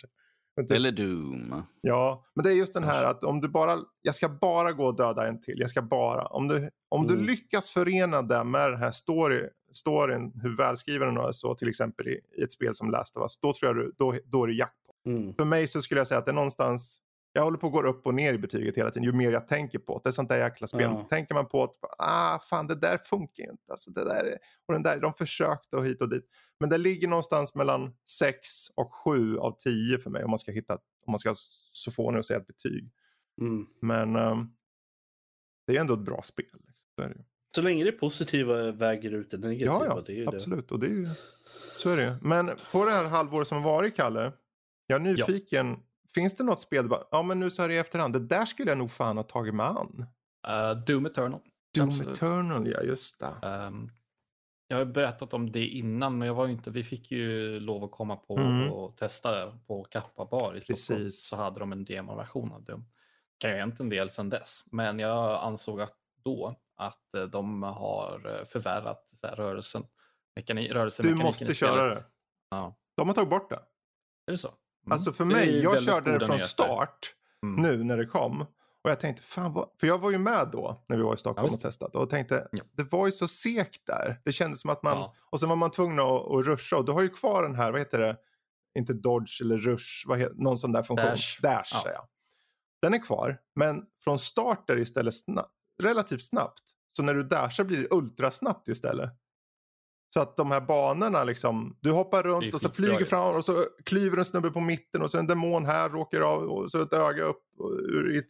Typ, 0.61 0.71
Eller 0.71 0.91
Doom. 0.91 1.63
Ja, 1.81 2.25
men 2.35 2.43
det 2.43 2.49
är 2.49 2.53
just 2.53 2.73
den 2.73 2.83
här 2.83 3.03
att 3.03 3.23
om 3.23 3.41
du 3.41 3.47
bara, 3.47 3.77
jag 4.01 4.15
ska 4.15 4.29
bara 4.29 4.71
gå 4.71 4.85
och 4.85 4.95
döda 4.95 5.27
en 5.27 5.41
till. 5.41 5.59
Jag 5.59 5.69
ska 5.69 5.81
bara, 5.81 6.27
om 6.27 6.47
du, 6.47 6.69
om 6.89 7.05
mm. 7.05 7.17
du 7.17 7.25
lyckas 7.25 7.69
förena 7.69 8.21
det 8.21 8.43
med 8.43 8.71
den 8.71 8.79
här 8.79 8.91
story, 8.91 9.49
storyn, 9.73 10.39
hur 10.41 10.57
välskriven 10.57 11.15
den 11.15 11.25
är 11.25 11.31
så 11.31 11.55
till 11.55 11.69
exempel 11.69 12.07
i, 12.07 12.19
i, 12.37 12.43
ett 12.43 12.53
spel 12.53 12.75
som 12.75 12.91
Last 12.91 13.17
of 13.17 13.21
Us, 13.21 13.37
då 13.37 13.53
tror 13.53 13.69
jag 13.69 13.85
du, 13.85 13.93
då, 13.97 14.19
då 14.25 14.43
är 14.43 14.47
det 14.47 14.53
jackpot. 14.53 14.95
Mm. 15.05 15.33
För 15.33 15.45
mig 15.45 15.67
så 15.67 15.81
skulle 15.81 15.99
jag 15.99 16.07
säga 16.07 16.17
att 16.17 16.25
det 16.25 16.31
är 16.31 16.33
någonstans, 16.33 16.99
jag 17.35 17.43
håller 17.43 17.57
på 17.57 17.67
att 17.67 17.73
gå 17.73 17.83
upp 17.83 18.07
och 18.07 18.13
ner 18.13 18.33
i 18.33 18.37
betyget 18.37 18.77
hela 18.77 18.91
tiden 18.91 19.03
ju 19.03 19.11
mer 19.11 19.31
jag 19.31 19.47
tänker 19.47 19.79
på 19.79 19.93
det. 19.93 20.01
Det 20.03 20.09
är 20.09 20.11
sånt 20.11 20.29
där 20.29 20.37
jäkla 20.37 20.67
spel. 20.67 20.81
Ja. 20.81 21.07
Tänker 21.09 21.33
man 21.33 21.45
på 21.45 21.63
att 21.63 21.75
ah, 21.97 22.39
fan 22.39 22.67
det 22.67 22.75
där 22.75 22.97
funkar 22.97 23.43
ju 23.43 23.49
inte. 23.49 23.71
Alltså, 23.71 23.91
det 23.91 24.03
där, 24.03 24.37
och 24.67 24.73
den 24.73 24.83
där, 24.83 24.99
de 24.99 25.13
försökte 25.13 25.75
och 25.75 25.85
hit 25.85 26.01
och 26.01 26.09
dit. 26.09 26.25
Men 26.59 26.69
det 26.69 26.77
ligger 26.77 27.07
någonstans 27.07 27.55
mellan 27.55 27.95
6 28.09 28.47
och 28.75 28.93
7 28.93 29.37
av 29.37 29.55
10 29.59 29.97
för 29.97 30.09
mig 30.09 30.23
om 30.23 30.29
man 30.29 30.39
ska 30.39 30.51
hitta, 30.51 30.73
om 30.73 31.11
man 31.11 31.19
ska 31.19 31.33
så 31.71 31.91
få 31.91 32.17
att 32.17 32.25
säga 32.25 32.39
ett 32.39 32.47
betyg. 32.47 32.91
Mm. 33.41 33.65
Men 33.81 34.15
um, 34.15 34.55
det 35.67 35.75
är 35.75 35.81
ändå 35.81 35.93
ett 35.93 36.05
bra 36.05 36.21
spel. 36.23 36.45
Liksom. 36.45 36.73
Så, 36.95 37.03
är 37.03 37.09
det. 37.09 37.25
så 37.55 37.61
länge 37.61 37.83
det 37.83 37.91
positiva 37.91 38.71
väger 38.71 39.11
ut 39.11 39.31
det 39.31 39.37
negativa. 39.37 39.85
Ja, 39.85 40.03
ja 40.07 40.29
absolut. 40.33 40.69
Det. 40.69 40.75
Och 40.75 40.79
det 40.79 40.87
är 40.87 40.91
ju, 40.91 41.09
så 41.77 41.89
är 41.89 41.97
det 41.97 42.17
Men 42.21 42.51
på 42.71 42.85
det 42.85 42.91
här 42.91 43.05
halvåret 43.05 43.47
som 43.47 43.63
varit, 43.63 43.95
Kalle. 43.95 44.31
Jag 44.87 44.95
är 44.95 44.99
nyfiken. 44.99 45.67
Ja. 45.67 45.77
Finns 46.15 46.35
det 46.35 46.43
något 46.43 46.61
spel, 46.61 46.89
ja 47.11 47.23
men 47.23 47.39
nu 47.39 47.49
så 47.49 47.61
här 47.61 47.69
i 47.69 47.77
efterhand, 47.77 48.13
det 48.13 48.19
där 48.19 48.45
skulle 48.45 48.71
jag 48.71 48.77
nog 48.77 48.91
fan 48.91 49.17
ha 49.17 49.23
tagit 49.23 49.55
mig 49.55 49.65
an. 49.65 50.05
Uh, 50.47 50.83
Doom 50.83 51.05
Eternal. 51.05 51.41
Doom 51.77 51.89
Absolut. 51.89 52.17
Eternal, 52.17 52.67
ja 52.67 52.81
just 52.81 53.19
det. 53.19 53.47
Um, 53.47 53.91
jag 54.67 54.77
har 54.77 54.85
berättat 54.85 55.33
om 55.33 55.51
det 55.51 55.67
innan, 55.67 56.17
men 56.17 56.27
jag 56.27 56.35
var 56.35 56.47
inte, 56.47 56.71
vi 56.71 56.83
fick 56.83 57.11
ju 57.11 57.59
lov 57.59 57.83
att 57.83 57.91
komma 57.91 58.15
på 58.15 58.37
mm. 58.37 58.71
och 58.71 58.97
testa 58.97 59.31
det 59.31 59.59
på 59.67 59.83
Kappa 59.83 60.25
bar 60.25 60.55
i 60.55 60.61
Stockholm. 60.61 61.03
Precis. 61.03 61.25
Så 61.25 61.35
hade 61.35 61.59
de 61.59 61.71
en 61.71 61.85
demoversion 61.85 62.51
av 62.51 62.63
Doom. 62.63 62.85
kan 63.37 63.49
ju 63.49 63.55
ha 63.55 63.59
hänt 63.59 63.79
en 63.79 63.89
del 63.89 64.09
sedan 64.09 64.29
dess. 64.29 64.63
Men 64.71 64.99
jag 64.99 65.43
ansåg 65.43 65.81
att 65.81 65.95
då 66.23 66.55
att 66.75 67.13
eh, 67.13 67.23
de 67.23 67.63
har 67.63 68.39
eh, 68.39 68.45
förvärrat 68.45 69.09
så 69.09 69.27
här, 69.27 69.35
rörelsen. 69.35 69.83
Mekani, 70.35 70.73
du 70.99 71.15
måste 71.15 71.53
köra 71.53 71.93
det. 71.95 72.03
Ja. 72.49 72.75
De 72.97 73.07
har 73.07 73.15
tagit 73.15 73.29
bort 73.29 73.49
det. 73.49 73.61
Är 74.27 74.31
det 74.31 74.37
så? 74.37 74.49
Mm. 74.85 74.93
Alltså 74.93 75.11
för 75.13 75.25
mig, 75.25 75.59
jag 75.59 75.83
körde 75.83 76.17
det 76.17 76.25
från 76.25 76.39
start 76.39 77.13
mm. 77.43 77.61
nu 77.61 77.83
när 77.83 77.97
det 77.97 78.05
kom. 78.05 78.45
Och 78.83 78.91
jag 78.91 78.99
tänkte, 78.99 79.23
fan 79.23 79.53
vad... 79.53 79.69
För 79.79 79.87
jag 79.87 79.99
var 79.99 80.11
ju 80.11 80.17
med 80.17 80.49
då 80.51 80.85
när 80.87 80.97
vi 80.97 81.03
var 81.03 81.13
i 81.13 81.17
Stockholm 81.17 81.47
ja, 81.47 81.55
och 81.55 81.61
testade. 81.61 81.97
Och 81.97 82.09
tänkte, 82.09 82.47
ja. 82.51 82.63
det 82.71 82.91
var 82.91 83.05
ju 83.05 83.11
så 83.11 83.27
segt 83.27 83.85
där. 83.87 84.21
Det 84.25 84.31
kändes 84.31 84.61
som 84.61 84.69
att 84.69 84.83
man... 84.83 84.97
Ja. 84.97 85.15
Och 85.29 85.39
sen 85.39 85.49
var 85.49 85.55
man 85.55 85.71
tvungen 85.71 85.99
att, 85.99 86.31
att 86.31 86.45
ruscha. 86.45 86.77
Och 86.77 86.85
du 86.85 86.91
har 86.91 87.01
ju 87.01 87.09
kvar 87.09 87.43
den 87.43 87.55
här, 87.55 87.71
vad 87.71 87.81
heter 87.81 87.99
det? 87.99 88.17
Inte 88.79 88.93
dodge 88.93 89.41
eller 89.41 89.57
rush, 89.57 90.07
vad 90.07 90.17
heter, 90.17 90.35
någon 90.35 90.57
sån 90.57 90.71
där 90.71 90.83
funktion. 90.83 91.09
Dash. 91.09 91.41
Dash 91.41 91.81
ja. 91.85 92.09
Den 92.81 92.93
är 92.93 93.05
kvar. 93.05 93.37
Men 93.55 93.83
från 94.03 94.19
start 94.19 94.69
är 94.69 94.75
det 94.75 94.81
istället 94.81 95.17
snabb, 95.17 95.49
relativt 95.83 96.25
snabbt. 96.25 96.63
Så 96.97 97.03
när 97.03 97.13
du 97.13 97.23
dashar 97.23 97.63
blir 97.63 97.77
det 97.77 97.87
ultrasnabbt 97.91 98.67
istället. 98.67 99.09
Så 100.15 100.21
att 100.21 100.37
de 100.37 100.51
här 100.51 100.61
banorna 100.61 101.23
liksom, 101.23 101.77
du 101.81 101.91
hoppar 101.91 102.23
runt 102.23 102.53
och 102.53 102.61
så 102.61 102.69
flyger 102.69 103.05
fram 103.05 103.35
och 103.35 103.45
så 103.45 103.65
klyver 103.85 104.17
en 104.17 104.25
snubbe 104.25 104.51
på 104.51 104.59
mitten 104.59 105.01
och 105.01 105.11
så 105.11 105.17
en 105.17 105.27
demon 105.27 105.65
här 105.65 105.89
råkar 105.89 106.21
av 106.21 106.43
och 106.43 106.71
så 106.71 106.81
ett 106.81 106.93
öga 106.93 107.23
upp 107.23 107.43
ur 107.89 108.23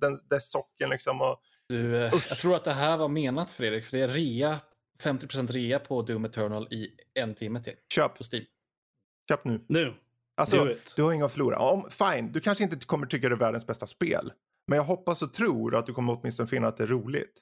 den, 0.00 0.20
dess 0.30 0.50
socken 0.50 0.90
liksom. 0.90 1.20
Och, 1.20 1.40
du, 1.68 1.96
eh, 1.96 2.12
jag 2.12 2.22
tror 2.22 2.56
att 2.56 2.64
det 2.64 2.72
här 2.72 2.96
var 2.96 3.08
menat 3.08 3.52
Fredrik, 3.52 3.84
för 3.84 3.96
det 3.96 4.02
är 4.02 4.08
rea, 4.08 4.60
50% 5.02 5.52
rea 5.52 5.78
på 5.78 6.02
Doom 6.02 6.24
Eternal 6.24 6.68
i 6.70 6.90
en 7.14 7.34
timme 7.34 7.62
till. 7.62 7.74
Köp. 7.94 8.18
På 8.18 8.24
Steam. 8.32 8.44
Köp 9.28 9.44
nu. 9.44 9.64
Nu. 9.68 9.94
Alltså, 10.36 10.74
du 10.96 11.02
har 11.02 11.12
inga 11.12 11.24
att 11.24 11.32
förlora. 11.32 11.58
Om, 11.58 11.88
fine, 11.90 12.32
du 12.32 12.40
kanske 12.40 12.64
inte 12.64 12.86
kommer 12.86 13.06
tycka 13.06 13.28
det 13.28 13.34
är 13.34 13.38
världens 13.38 13.66
bästa 13.66 13.86
spel. 13.86 14.32
Men 14.66 14.76
jag 14.76 14.84
hoppas 14.84 15.22
och 15.22 15.34
tror 15.34 15.76
att 15.76 15.86
du 15.86 15.92
kommer 15.92 16.18
åtminstone 16.20 16.46
finna 16.46 16.68
att 16.68 16.76
det 16.76 16.82
är 16.82 16.88
roligt. 16.88 17.38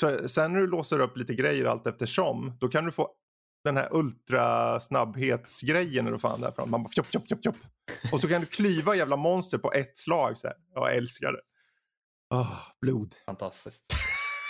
För 0.00 0.26
sen 0.26 0.52
när 0.52 0.60
du 0.60 0.66
låser 0.66 1.00
upp 1.00 1.16
lite 1.16 1.34
grejer 1.34 1.64
allt 1.64 1.86
eftersom, 1.86 2.56
då 2.60 2.68
kan 2.68 2.84
du 2.84 2.90
få 2.90 3.14
den 3.64 3.76
här 3.76 3.88
ultrasnabbhetsgrejen 3.92 6.06
eller 6.06 6.18
fan 6.18 6.40
därifrån. 6.40 6.70
Man 6.70 6.82
bara 6.82 6.90
tjopp, 6.90 7.12
tjopp, 7.12 7.28
tjopp, 7.28 7.44
tjopp. 7.44 7.56
Och 8.12 8.20
så 8.20 8.28
kan 8.28 8.40
du 8.40 8.46
klyva 8.46 8.96
jävla 8.96 9.16
monster 9.16 9.58
på 9.58 9.72
ett 9.72 9.98
slag. 9.98 10.38
Så 10.38 10.46
här. 10.46 10.56
Jag 10.74 10.96
älskar 10.96 11.32
det. 11.32 11.40
Oh, 12.34 12.56
blod. 12.80 13.14
Fantastiskt. 13.26 13.84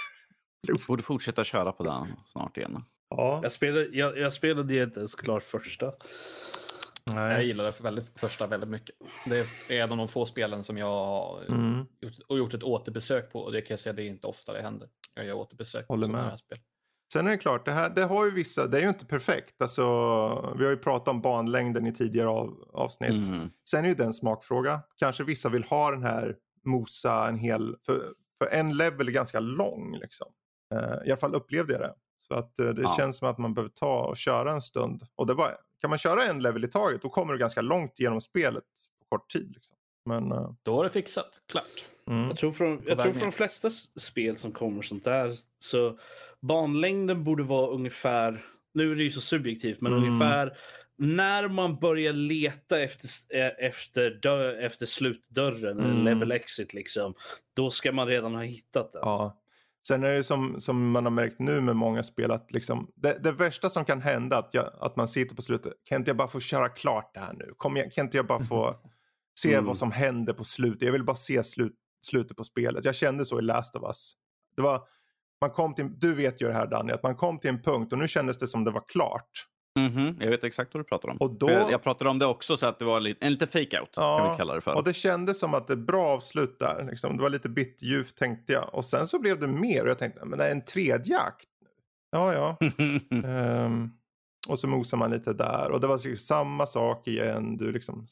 blod. 0.66 0.81
Borde 0.88 1.03
fortsätta 1.03 1.44
köra 1.44 1.73
på 1.73 1.85
den 1.85 2.07
snart 2.33 2.57
igen. 2.57 2.85
Ja. 3.11 3.40
Jag 3.42 3.53
spelade, 3.53 3.88
jag, 3.92 4.18
jag 4.18 4.33
spelade 4.33 4.83
inte 4.83 5.01
ens 5.01 5.14
klart 5.14 5.44
första. 5.44 5.92
Nej. 7.14 7.33
Jag 7.33 7.44
gillade 7.44 7.73
väldigt, 7.81 8.21
första 8.21 8.47
väldigt 8.47 8.68
mycket. 8.68 8.97
Det 9.27 9.38
är 9.68 9.83
en 9.83 9.92
av 9.92 9.97
de 9.97 10.09
få 10.09 10.27
spelen 10.27 10.64
som 10.64 10.79
jag 10.79 10.87
har 10.87 11.44
mm. 11.49 11.87
gjort, 12.01 12.14
och 12.29 12.38
gjort 12.38 12.55
ett 12.55 12.62
återbesök 12.62 13.33
på. 13.33 13.40
Och 13.40 13.53
det 13.53 13.61
kan 13.61 13.75
jag 13.75 13.81
säga, 13.81 13.92
det 13.92 14.03
är 14.03 14.07
inte 14.07 14.27
ofta 14.27 14.53
det 14.53 14.62
händer. 14.62 14.88
Jag 15.14 15.27
gör 15.27 15.35
återbesök 15.35 15.88
Håller 15.88 16.07
på 16.07 16.12
sådana 16.12 16.31
här 16.31 16.37
spel. 16.37 16.59
Sen 17.12 17.27
är 17.27 17.31
det 17.31 17.38
klart, 17.38 17.64
det, 17.64 17.73
här, 17.73 17.90
det 17.90 18.05
har 18.05 18.25
ju 18.25 18.31
vissa, 18.31 18.66
det 18.66 18.79
är 18.79 18.83
ju 18.83 18.88
inte 18.88 19.07
perfekt. 19.07 19.62
Alltså, 19.62 19.85
vi 20.59 20.64
har 20.64 20.71
ju 20.71 20.77
pratat 20.77 21.09
om 21.09 21.21
banlängden 21.21 21.87
i 21.87 21.92
tidigare 21.92 22.29
av, 22.29 22.71
avsnitt. 22.73 23.29
Mm. 23.29 23.51
Sen 23.71 23.85
är 23.85 23.88
ju 23.88 23.94
det 23.94 24.05
en 24.05 24.12
smakfråga. 24.12 24.81
Kanske 24.97 25.25
vissa 25.25 25.49
vill 25.49 25.64
ha 25.64 25.90
den 25.90 26.03
här 26.03 26.37
mosa 26.64 27.29
en 27.29 27.38
hel, 27.38 27.77
för, 27.87 28.12
för 28.38 28.51
en 28.51 28.77
level 28.77 29.09
är 29.09 29.12
ganska 29.12 29.40
lång 29.40 29.97
liksom. 29.97 30.27
Uh, 30.75 31.07
I 31.07 31.11
alla 31.11 31.16
fall 31.16 31.35
upplevde 31.35 31.73
jag 31.73 31.83
det. 31.83 31.94
Så 32.29 32.35
att 32.35 32.53
uh, 32.61 32.68
det 32.68 32.83
ja. 32.83 32.94
känns 32.97 33.16
som 33.16 33.29
att 33.29 33.38
man 33.38 33.55
behöver 33.55 33.73
ta 33.75 34.05
och 34.05 34.16
köra 34.16 34.53
en 34.53 34.62
stund. 34.62 35.07
Och 35.16 35.27
det 35.27 35.35
var, 35.35 35.57
kan 35.81 35.90
man 35.90 35.99
köra 35.99 36.25
en 36.25 36.42
level 36.42 36.64
i 36.64 36.68
taget 36.68 37.03
då 37.03 37.09
kommer 37.09 37.33
du 37.33 37.38
ganska 37.38 37.61
långt 37.61 38.01
genom 38.01 38.21
spelet 38.21 38.64
på 39.01 39.16
kort 39.16 39.31
tid. 39.31 39.53
Liksom. 39.55 39.77
Men, 40.05 40.33
uh... 40.33 40.53
Då 40.62 40.81
är 40.81 40.85
det 40.85 40.90
fixat, 40.90 41.40
klart. 41.47 41.85
Mm. 42.11 42.29
Jag 42.29 42.37
tror 42.37 42.53
från, 42.53 42.83
jag 42.87 42.99
tror 42.99 43.12
från 43.12 43.23
de 43.23 43.33
flesta 43.33 43.71
spel 43.97 44.37
som 44.37 44.53
kommer 44.53 44.83
sånt 44.83 45.05
där 45.05 45.37
så 45.59 45.99
banlängden 46.42 47.24
borde 47.24 47.42
vara 47.42 47.70
ungefär, 47.70 48.44
nu 48.74 48.92
är 48.92 48.96
det 48.96 49.03
ju 49.03 49.11
så 49.11 49.20
subjektivt, 49.20 49.81
men 49.81 49.92
mm. 49.92 50.05
ungefär 50.05 50.57
när 50.98 51.48
man 51.48 51.79
börjar 51.79 52.12
leta 52.12 52.81
efter, 52.81 53.09
efter, 53.61 54.11
dö, 54.11 54.66
efter 54.66 54.87
slutdörren, 54.87 55.79
mm. 55.79 56.05
level 56.05 56.33
exit, 56.33 56.74
liksom, 56.74 57.14
då 57.55 57.70
ska 57.70 57.92
man 57.92 58.07
redan 58.07 58.35
ha 58.35 58.42
hittat 58.42 58.92
den. 58.92 59.03
Ja. 59.05 59.42
Sen 59.88 60.05
är 60.05 60.11
det 60.11 60.24
som, 60.24 60.61
som 60.61 60.90
man 60.90 61.05
har 61.05 61.11
märkt 61.11 61.38
nu 61.38 61.61
med 61.61 61.77
många 61.77 62.03
spel 62.03 62.31
att 62.31 62.53
liksom, 62.53 62.90
det, 62.94 63.18
det 63.22 63.33
värsta 63.33 63.70
som 63.70 63.85
kan 63.85 64.03
hända 64.03 64.38
att, 64.38 64.51
jag, 64.53 64.70
att 64.81 64.96
man 64.96 65.09
sitter 65.09 65.37
på 65.37 65.42
slutet, 65.42 65.72
kan 65.85 66.01
inte 66.01 66.11
jag 66.11 66.16
bara 66.16 66.29
få 66.29 66.40
köra 66.40 66.68
klart 66.68 67.14
det 67.14 67.20
här 67.20 67.33
nu? 67.33 67.55
Kom 67.57 67.77
igen, 67.77 67.90
kan 67.90 68.07
inte 68.07 68.16
jag 68.16 68.27
bara 68.27 68.42
få 68.42 68.77
se 69.40 69.53
mm. 69.53 69.64
vad 69.64 69.79
som 69.79 69.92
händer 69.92 70.33
på 70.33 70.44
slutet? 70.44 70.83
Jag 70.83 70.92
vill 70.92 71.05
bara 71.05 71.16
se 71.16 71.44
slut, 71.44 71.74
slutet 72.07 72.37
på 72.37 72.44
spelet. 72.44 72.85
Jag 72.85 72.94
kände 72.94 73.24
så 73.24 73.38
i 73.38 73.42
Last 73.42 73.77
of 73.77 73.83
Us. 73.83 74.12
Det 74.57 74.62
var, 74.62 74.83
man 75.40 75.51
kom 75.51 75.74
till, 75.74 75.98
du 75.98 76.14
vet 76.14 76.42
ju 76.42 76.46
det 76.46 76.53
här 76.53 76.66
Danny, 76.66 76.92
att 76.92 77.03
man 77.03 77.16
kom 77.16 77.38
till 77.38 77.51
en 77.51 77.62
punkt 77.62 77.92
och 77.92 77.98
nu 77.98 78.09
kändes 78.09 78.38
det 78.38 78.46
som 78.46 78.64
det 78.64 78.70
var 78.70 78.85
klart. 78.88 79.46
Mm 79.79 79.92
-hmm. 79.92 80.22
Jag 80.24 80.31
vet 80.31 80.44
exakt 80.44 80.74
vad 80.74 80.81
du 80.81 80.85
pratar 80.85 81.09
om. 81.09 81.16
Och 81.16 81.38
då... 81.38 81.51
Jag 81.51 81.83
pratade 81.83 82.11
om 82.11 82.18
det 82.18 82.27
också 82.27 82.57
så 82.57 82.66
att 82.66 82.79
det 82.79 82.85
var 82.85 83.07
en, 83.07 83.14
en 83.20 83.33
lite 83.33 83.46
fake-out. 83.46 83.88
Ja, 83.96 84.18
kan 84.18 84.31
vi 84.31 84.37
kalla 84.37 84.55
det 84.55 84.61
för. 84.61 84.74
och 84.74 84.85
det 84.85 84.92
kändes 84.92 85.38
som 85.38 85.55
att 85.55 85.66
det 85.66 85.77
bra 85.77 86.07
avslut 86.07 86.59
där. 86.59 86.87
Liksom. 86.90 87.16
Det 87.16 87.22
var 87.22 87.31
lite 87.31 87.48
bitterljuvt 87.48 88.16
tänkte 88.16 88.53
jag. 88.53 88.74
Och 88.74 88.85
sen 88.85 89.07
så 89.07 89.18
blev 89.18 89.40
det 89.40 89.46
mer 89.46 89.83
och 89.85 89.90
jag 89.90 89.98
tänkte, 89.98 90.24
men 90.24 90.38
det 90.38 90.46
är 90.46 90.51
en 90.51 90.64
tredje 90.64 91.18
akt. 91.18 91.48
Ja, 92.11 92.33
ja. 92.33 92.57
um, 93.64 93.92
och 94.48 94.59
så 94.59 94.68
mosar 94.68 94.96
man 94.96 95.11
lite 95.11 95.33
där 95.33 95.70
och 95.70 95.81
det 95.81 95.87
var 95.87 95.94
liksom 95.94 96.16
samma 96.16 96.66
sak 96.66 97.09
igen. 97.09 97.57
Du 97.57 97.72
liksom... 97.72 98.07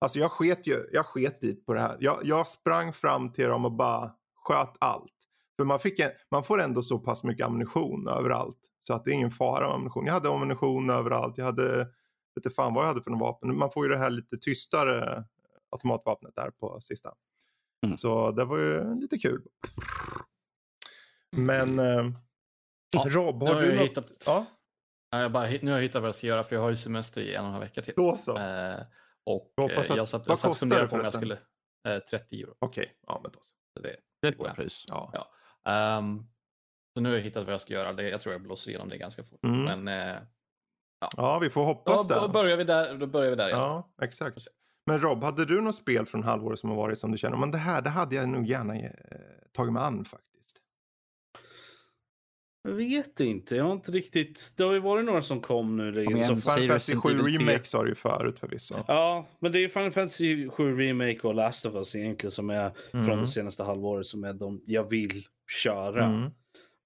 Alltså 0.00 0.18
jag 0.18 0.30
sket 0.30 0.66
ju, 0.66 0.88
jag 0.92 1.06
sket 1.06 1.40
dit 1.40 1.66
på 1.66 1.74
det 1.74 1.80
här. 1.80 1.96
Jag, 2.00 2.20
jag 2.22 2.48
sprang 2.48 2.92
fram 2.92 3.32
till 3.32 3.44
dem 3.44 3.64
och 3.64 3.72
bara 3.72 4.10
sköt 4.44 4.76
allt. 4.80 5.17
För 5.58 5.64
man, 5.64 5.80
fick 5.80 6.00
en, 6.00 6.10
man 6.30 6.44
får 6.44 6.60
ändå 6.60 6.82
så 6.82 6.98
pass 6.98 7.24
mycket 7.24 7.46
ammunition 7.46 8.08
överallt. 8.08 8.58
Så 8.80 8.94
att 8.94 9.04
det 9.04 9.10
är 9.10 9.14
ingen 9.14 9.30
fara 9.30 9.66
med 9.66 9.74
ammunition. 9.74 10.06
Jag 10.06 10.12
hade 10.12 10.28
ammunition 10.28 10.90
överallt. 10.90 11.38
Jag 11.38 11.44
hade, 11.44 11.78
vet 11.78 11.88
inte 12.36 12.50
fan 12.50 12.74
vad 12.74 12.84
jag 12.84 12.88
hade 12.88 13.02
för 13.02 13.10
något 13.10 13.20
vapen. 13.20 13.58
Man 13.58 13.70
får 13.70 13.86
ju 13.86 13.92
det 13.92 13.98
här 13.98 14.10
lite 14.10 14.36
tystare 14.38 15.24
automatvapnet 15.70 16.34
där 16.34 16.50
på 16.50 16.80
sista. 16.80 17.12
Mm. 17.86 17.96
Så 17.96 18.30
det 18.30 18.44
var 18.44 18.58
ju 18.58 19.00
lite 19.00 19.18
kul. 19.18 19.42
Men 21.36 21.78
eh, 21.78 22.10
ja, 22.90 23.06
Rob, 23.08 23.42
har 23.42 23.62
du 23.62 23.74
något? 23.74 23.84
Hittat... 23.84 24.12
Ja? 24.26 24.46
Jag 25.10 25.32
bara, 25.32 25.46
nu 25.62 25.70
har 25.70 25.78
jag 25.78 25.82
hittat 25.82 26.02
vad 26.02 26.08
jag 26.08 26.14
ska 26.14 26.26
göra 26.26 26.44
för 26.44 26.56
jag 26.56 26.62
har 26.62 26.70
ju 26.70 26.76
semester 26.76 27.20
i 27.20 27.34
en 27.34 27.40
och 27.40 27.46
en 27.46 27.52
halv 27.52 27.64
vecka 27.64 27.82
till. 27.82 27.94
Då 27.96 28.16
så. 28.16 28.38
Eh, 28.38 28.80
och 29.24 29.52
eh, 29.70 29.78
att, 29.78 29.96
jag 29.96 30.08
satt, 30.08 30.26
jag 30.26 30.38
satt 30.38 30.50
och 30.50 30.56
funderade 30.56 30.88
på 30.88 30.96
om 30.96 31.02
jag 31.04 31.12
skulle... 31.12 31.38
Eh, 31.88 31.98
30 31.98 32.42
euro. 32.42 32.54
Okej, 32.58 32.82
okay. 32.82 32.94
ja 33.06 33.20
men 33.22 33.32
då 33.32 33.38
så. 33.42 33.80
det, 33.82 33.96
det 34.22 34.28
är 34.28 34.46
ett 34.46 34.56
pris. 34.56 34.84
Ja. 34.88 35.10
ja. 35.12 35.34
Um, 35.68 36.26
så 36.94 37.00
nu 37.00 37.08
har 37.08 37.16
jag 37.16 37.22
hittat 37.22 37.44
vad 37.44 37.52
jag 37.52 37.60
ska 37.60 37.74
göra. 37.74 37.92
Det, 37.92 38.08
jag 38.08 38.20
tror 38.20 38.32
jag 38.32 38.42
blåser 38.42 38.70
igenom 38.70 38.88
det 38.88 38.98
ganska 38.98 39.22
fort. 39.22 39.44
Mm. 39.44 39.64
Men, 39.64 39.88
eh, 39.88 40.22
ja. 41.00 41.08
ja, 41.16 41.38
vi 41.38 41.50
får 41.50 41.64
hoppas 41.64 42.08
det. 42.08 42.14
Då 42.14 42.28
börjar 42.28 42.56
vi 42.56 42.64
där. 42.64 42.94
Då 42.94 43.06
börjar 43.06 43.30
vi 43.30 43.36
där 43.36 43.48
ja, 43.48 43.88
exakt. 44.02 44.48
Men 44.86 45.00
Rob, 45.00 45.24
hade 45.24 45.44
du 45.44 45.60
något 45.60 45.74
spel 45.74 46.06
från 46.06 46.22
halvåret 46.22 46.58
som 46.58 46.70
har 46.70 46.76
varit 46.76 46.98
som 46.98 47.12
du 47.12 47.18
känner, 47.18 47.36
men 47.36 47.50
det 47.50 47.58
här 47.58 47.82
det 47.82 47.90
hade 47.90 48.16
jag 48.16 48.28
nog 48.28 48.46
gärna 48.46 48.74
eh, 48.76 48.90
tagit 49.52 49.72
mig 49.72 49.82
an 49.82 50.04
faktiskt? 50.04 50.28
Jag 52.62 52.70
vet 52.72 53.20
inte. 53.20 53.56
Jag 53.56 53.64
har 53.64 53.72
inte 53.72 53.92
riktigt... 53.92 54.52
Det 54.56 54.64
har 54.64 54.72
ju 54.72 54.80
varit 54.80 55.04
några 55.04 55.22
som 55.22 55.40
kom 55.40 55.76
nu. 55.76 56.04
Kom 56.04 56.16
igen, 56.16 56.26
Final 56.26 56.68
Fantasy 56.68 56.96
7 56.96 57.08
Remake 57.08 57.64
sa 57.64 57.82
du 57.82 57.88
ju 57.88 57.94
förut 57.94 58.38
förvisso. 58.38 58.74
Ja, 58.86 59.26
men 59.38 59.52
det 59.52 59.58
är 59.58 59.60
ju 59.60 59.68
Final 59.68 59.90
Fantasy 59.90 60.48
7 60.48 60.76
Remake 60.76 61.20
och 61.22 61.34
Last 61.34 61.66
of 61.66 61.74
Us 61.74 61.94
egentligen 61.94 62.30
som 62.30 62.50
är 62.50 62.72
mm. 62.92 63.06
från 63.06 63.20
det 63.20 63.26
senaste 63.26 63.62
halvåret 63.62 64.06
som 64.06 64.24
är 64.24 64.32
de 64.32 64.62
jag 64.66 64.88
vill 64.88 65.26
köra. 65.50 66.04
Mm. 66.04 66.30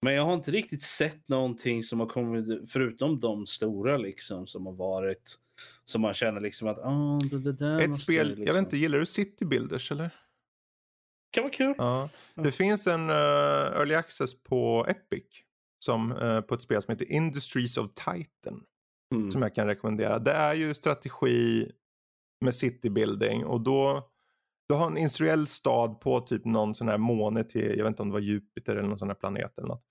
Men 0.02 0.14
jag 0.14 0.24
har 0.24 0.34
inte 0.34 0.50
riktigt 0.50 0.82
sett 0.82 1.28
någonting 1.28 1.82
som 1.82 2.00
har 2.00 2.06
kommit, 2.06 2.70
förutom 2.70 3.20
de 3.20 3.46
stora 3.46 3.96
liksom 3.96 4.46
som 4.46 4.66
har 4.66 4.72
varit. 4.72 5.38
Som 5.84 6.02
man 6.02 6.14
känner 6.14 6.40
liksom 6.40 6.68
att, 6.68 6.78
ah, 6.78 7.18
det, 7.30 7.38
det 7.38 7.52
där 7.52 7.80
Ett 7.80 7.96
spel, 7.96 8.28
liksom. 8.28 8.46
jag 8.46 8.54
vet 8.54 8.64
inte, 8.64 8.76
gillar 8.76 8.98
du 8.98 9.06
City 9.06 9.44
Builders 9.44 9.92
eller? 9.92 10.10
Kan 11.30 11.44
vara 11.44 11.52
kul. 11.52 11.74
Ja. 11.78 12.08
Det 12.34 12.44
ja. 12.44 12.50
finns 12.50 12.86
en 12.86 13.10
uh, 13.10 13.16
early 13.16 13.94
access 13.94 14.42
på 14.42 14.86
Epic. 14.88 15.24
Som, 15.84 16.12
uh, 16.12 16.40
på 16.40 16.54
ett 16.54 16.62
spel 16.62 16.82
som 16.82 16.92
heter 16.92 17.12
Industries 17.12 17.76
of 17.76 17.90
Titan. 17.94 18.64
Mm. 19.14 19.30
Som 19.30 19.42
jag 19.42 19.54
kan 19.54 19.66
rekommendera. 19.66 20.18
Det 20.18 20.32
är 20.32 20.54
ju 20.54 20.74
strategi 20.74 21.70
med 22.40 22.54
city 22.54 22.90
building 22.90 23.44
och 23.44 23.60
då 23.60 24.11
du 24.72 24.76
har 24.76 24.86
en 24.86 24.96
industriell 24.96 25.46
stad 25.46 26.00
på 26.00 26.20
typ 26.20 26.44
någon 26.44 26.74
sån 26.74 26.88
här 26.88 26.98
måne 26.98 27.44
till, 27.44 27.74
jag 27.76 27.84
vet 27.84 27.86
inte 27.86 28.02
om 28.02 28.08
det 28.08 28.12
var 28.12 28.20
Jupiter 28.20 28.76
eller 28.76 28.88
någon 28.88 28.98
sån 28.98 29.08
här 29.08 29.14
planet 29.14 29.58
eller 29.58 29.68
något. 29.68 29.84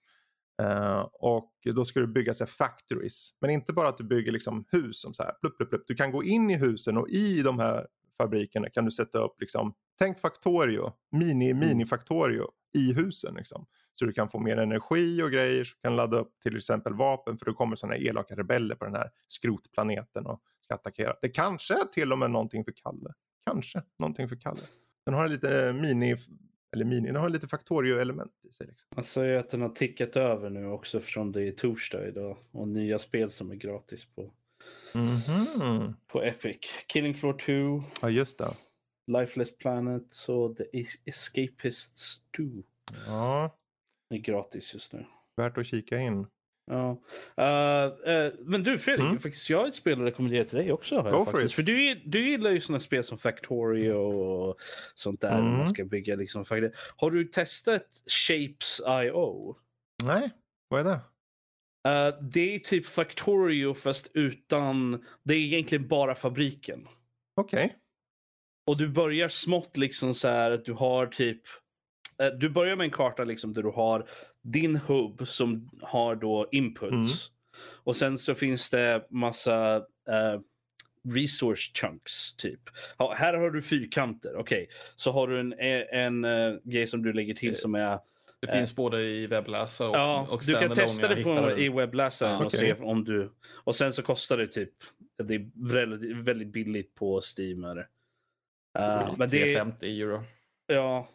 Uh, 0.62 1.08
och 1.14 1.52
då 1.76 1.86
ska 1.86 2.00
du 2.00 2.08
bygga 2.08 2.34
så 2.34 2.46
factories. 2.46 3.30
Men 3.42 3.50
inte 3.50 3.74
bara 3.74 3.88
att 3.88 3.98
du 3.98 4.04
bygger 4.04 4.32
liksom 4.32 4.66
hus 4.72 5.02
som 5.02 5.14
så 5.14 5.24
här, 5.24 5.34
plupp, 5.42 5.58
plupp, 5.58 5.70
plupp. 5.70 5.84
Du 5.88 5.96
kan 5.96 6.12
gå 6.12 6.24
in 6.24 6.50
i 6.50 6.58
husen 6.58 6.98
och 6.98 7.10
i 7.10 7.42
de 7.42 7.60
här 7.60 7.88
fabrikerna 8.18 8.70
kan 8.70 8.86
du 8.86 8.92
sätta 8.92 9.20
upp 9.20 9.42
liksom, 9.42 9.74
tänk 10.00 10.20
Factorio, 10.20 10.94
mini, 11.12 11.50
mm. 11.50 11.68
mini 11.68 11.86
Factorio 11.86 12.48
i 12.78 12.94
husen 12.94 13.36
liksom. 13.36 13.66
Så 13.94 14.06
du 14.06 14.12
kan 14.12 14.30
få 14.30 14.40
mer 14.40 14.58
energi 14.58 15.22
och 15.22 15.32
grejer, 15.32 15.64
så 15.64 15.76
du 15.76 15.88
kan 15.88 15.96
ladda 15.96 16.20
upp 16.20 16.40
till 16.44 16.58
exempel 16.58 16.94
vapen 16.94 17.38
för 17.38 17.46
då 17.46 17.54
kommer 17.54 17.76
sådana 17.76 17.98
elaka 17.98 18.36
rebeller 18.36 18.76
på 18.76 18.86
den 18.86 18.96
här 18.96 19.10
skrotplaneten 19.28 20.26
och 20.26 20.42
ska 20.60 20.74
attackera. 20.74 21.14
Det 21.22 21.30
kanske 21.30 21.74
är 21.74 21.86
till 21.86 22.12
och 22.12 22.20
med 22.20 22.32
någonting 22.32 22.64
för 22.64 22.74
Kalle. 22.84 23.14
Kanske 23.46 23.82
någonting 24.00 24.30
för 24.30 24.36
Kalle. 24.36 24.62
Den 25.06 25.14
har 25.14 25.28
lite 25.28 25.74
mini 25.74 26.16
eller 26.74 26.86
mini, 26.86 27.08
den 27.08 27.16
har 27.16 27.30
lite 27.30 27.48
Factorio-element 27.48 28.32
i 28.50 28.52
sig. 28.52 28.68
Liksom. 28.68 28.90
Man 28.96 29.04
säger 29.04 29.38
att 29.38 29.50
den 29.50 29.62
har 29.62 29.70
tickat 29.70 30.16
över 30.16 30.50
nu 30.50 30.68
också 30.68 31.00
från 31.00 31.32
det 31.32 31.48
är 31.48 31.52
torsdag 31.52 32.08
idag 32.08 32.38
och 32.52 32.68
nya 32.68 33.00
spel 33.00 33.32
som 33.32 33.52
är 33.52 33.56
gratis 33.56 34.06
på, 34.06 34.34
mm 34.96 35.08
-hmm. 35.08 35.94
på 36.08 36.24
Epic. 36.24 36.58
Killing 36.88 37.14
Floor 37.14 37.34
2. 37.80 37.84
Ja, 38.02 38.10
just 38.10 38.38
det. 38.38 38.54
Lifeless 39.08 39.58
Planet 39.58 40.16
och 40.28 40.58
The 40.58 40.64
Escapists 41.06 42.22
2. 42.38 42.44
Ja. 43.08 43.58
Det 44.10 44.16
är 44.16 44.20
gratis 44.20 44.74
just 44.74 44.94
nu. 44.94 45.06
Värt 45.36 45.58
att 45.58 45.66
kika 45.66 46.00
in. 46.00 46.28
Ja. 46.66 47.02
Uh, 47.40 48.14
uh, 48.14 48.34
men 48.40 48.64
du 48.64 48.78
Fredrik, 48.78 49.06
mm. 49.06 49.20
faktiskt, 49.20 49.50
jag 49.50 49.58
har 49.58 49.68
ett 49.68 49.76
spel 49.76 50.00
att 50.00 50.08
rekommendera 50.08 50.44
till 50.44 50.58
dig 50.58 50.72
också. 50.72 51.02
Go 51.02 51.26
for 51.26 51.46
it. 51.46 51.54
För 51.54 51.64
du, 51.64 51.96
du 52.06 52.30
gillar 52.30 52.52
ju 52.52 52.60
sådana 52.60 52.80
spel 52.80 53.04
som 53.04 53.18
Factorio 53.18 53.94
och 53.94 54.58
sånt 54.96 55.22
där. 55.22 55.40
Mm. 55.40 55.58
Man 55.58 55.70
ska 55.70 55.86
bygga 55.86 56.16
liksom. 56.16 56.46
Har 56.96 57.12
du 57.12 57.26
testat 57.26 57.88
Shapes.io? 58.08 59.56
Nej, 60.04 60.30
vad 60.70 60.80
är 60.80 60.84
det? 60.84 61.00
Uh, 61.90 62.22
det 62.22 62.56
är 62.56 62.60
typ 62.60 62.86
Factorio 62.86 63.74
fast 63.74 64.12
utan... 64.14 65.06
Det 65.24 65.34
är 65.34 65.40
egentligen 65.40 65.88
bara 65.88 66.16
fabriken. 66.16 66.88
Okej. 67.36 67.66
Okay. 67.66 67.78
Och 68.68 68.78
du 68.78 68.88
börjar 68.88 69.28
smått 69.28 69.78
liksom 69.78 70.14
så 70.14 70.28
här 70.28 70.52
att 70.52 70.66
du 70.66 70.74
har 70.74 71.08
typ 71.08 71.42
du 72.40 72.50
börjar 72.50 72.76
med 72.76 72.86
en 72.86 72.92
karta 72.92 73.24
liksom 73.24 73.54
där 73.54 73.64
du 73.64 73.70
har 73.70 74.08
din 74.42 74.76
hub 74.76 75.28
som 75.28 75.70
har 75.82 76.16
då 76.16 76.48
inputs. 76.52 76.94
Mm. 76.94 77.08
Och 77.84 77.96
sen 77.96 78.18
så 78.18 78.36
finns 78.36 78.70
det 78.70 79.08
massa 79.10 79.78
uh, 79.78 80.42
resource 81.14 81.72
chunks 81.74 82.36
typ. 82.36 82.60
Ha, 82.98 83.14
här 83.14 83.34
har 83.34 83.52
du 83.52 83.62
fyrkanter. 83.62 84.36
Okej, 84.36 84.64
okay. 84.64 84.76
så 84.96 85.12
har 85.12 85.28
du 85.28 85.40
en, 85.40 85.54
en, 85.92 86.26
uh, 86.26 86.60
grej 86.64 86.88
som 86.88 87.04
du 87.04 87.14
lägger 87.14 87.34
till 87.34 87.56
som 87.56 87.76
är 87.76 88.00
det 88.42 88.48
finns 88.48 88.76
både 88.76 89.02
i 89.02 89.28
webbläsare 89.28 89.90
och, 89.90 89.96
ja, 89.96 90.28
och 90.30 90.42
Du 90.48 90.54
kan 90.54 90.72
testa 90.72 91.08
det 91.08 91.24
på, 91.24 91.58
i 91.58 91.70
webbläsaren 91.70 92.34
ja, 92.34 92.40
och 92.40 92.46
okay. 92.46 92.60
se 92.60 92.74
om 92.74 93.04
du... 93.04 93.32
Och 93.64 93.76
sen 93.76 93.94
så 93.94 94.02
kostar 94.02 94.38
det 94.38 94.48
typ... 94.48 94.70
Det 95.24 95.36
är 95.36 95.74
väldigt, 95.74 96.18
väldigt 96.18 96.48
billigt 96.48 96.96
på 96.96 97.22
Steam. 97.38 97.64
Uh, 97.64 99.14
men 99.18 99.30
det 99.30 99.54
är 99.54 99.58
50 99.58 100.02
euro. 100.02 100.24
Ja, 100.68 101.08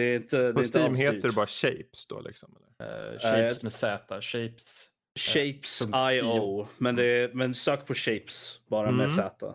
det 0.00 0.06
är 0.06 0.16
inte, 0.16 0.38
det 0.46 0.52
På 0.52 0.60
är 0.60 0.64
Steam 0.64 0.94
heter 0.94 1.28
det 1.28 1.34
bara 1.34 1.46
Shapes 1.46 2.06
då 2.06 2.20
liksom? 2.20 2.56
Eller? 2.56 3.12
Uh, 3.12 3.18
shapes 3.18 3.62
med 3.62 3.72
Z. 3.72 4.20
Shapes. 4.20 4.90
Shapes.io. 5.18 6.68
Men, 6.78 6.94
men 7.32 7.54
sök 7.54 7.86
på 7.86 7.94
Shapes 7.94 8.60
bara 8.68 8.88
mm. 8.88 8.96
med 8.96 9.12
Z. 9.12 9.54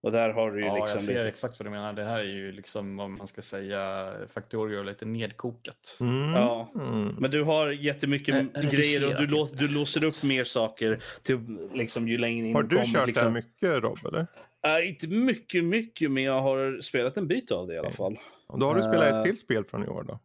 Och 0.00 0.12
där 0.12 0.30
har 0.30 0.50
du 0.50 0.60
ju 0.60 0.66
ja, 0.66 0.74
liksom... 0.74 0.92
jag 0.92 1.00
ser 1.00 1.14
lite... 1.14 1.28
exakt 1.28 1.58
vad 1.58 1.66
du 1.66 1.70
menar. 1.70 1.92
Det 1.92 2.04
här 2.04 2.18
är 2.18 2.24
ju 2.24 2.52
liksom, 2.52 3.00
om 3.00 3.18
man 3.18 3.26
ska 3.26 3.42
säga, 3.42 4.12
Factorio 4.34 4.82
lite 4.82 5.04
nedkokat. 5.04 5.96
Mm. 6.00 6.32
Ja, 6.32 6.70
men 7.18 7.30
du 7.30 7.42
har 7.42 7.70
jättemycket 7.70 8.56
äh, 8.56 8.70
grejer 8.70 9.06
och 9.06 9.20
du, 9.20 9.26
lå, 9.26 9.48
du 9.52 9.68
låser 9.68 10.04
upp 10.04 10.22
mer 10.22 10.44
saker 10.44 11.02
till, 11.22 11.38
liksom, 11.74 12.08
ju 12.08 12.18
längre 12.18 12.46
in 12.46 12.54
Har 12.54 12.62
du 12.62 12.68
kommer, 12.68 12.84
kört 12.84 13.06
liksom. 13.06 13.24
det 13.24 13.30
här 13.30 13.34
mycket 13.34 13.82
Rob, 13.82 13.98
eller? 14.06 14.26
Uh, 14.66 14.88
inte 14.88 15.08
mycket, 15.08 15.64
mycket, 15.64 16.10
men 16.10 16.22
jag 16.22 16.42
har 16.42 16.80
spelat 16.80 17.16
en 17.16 17.28
bit 17.28 17.52
av 17.52 17.66
det 17.66 17.74
i 17.74 17.78
alla 17.78 17.90
fall. 17.90 18.18
Och 18.46 18.58
då 18.58 18.66
har 18.66 18.74
du 18.74 18.82
spelat 18.82 19.14
ett 19.14 19.22
till 19.24 19.36
spel 19.36 19.64
från 19.64 19.84
i 19.84 19.88
år 19.88 20.02
då? 20.02 20.18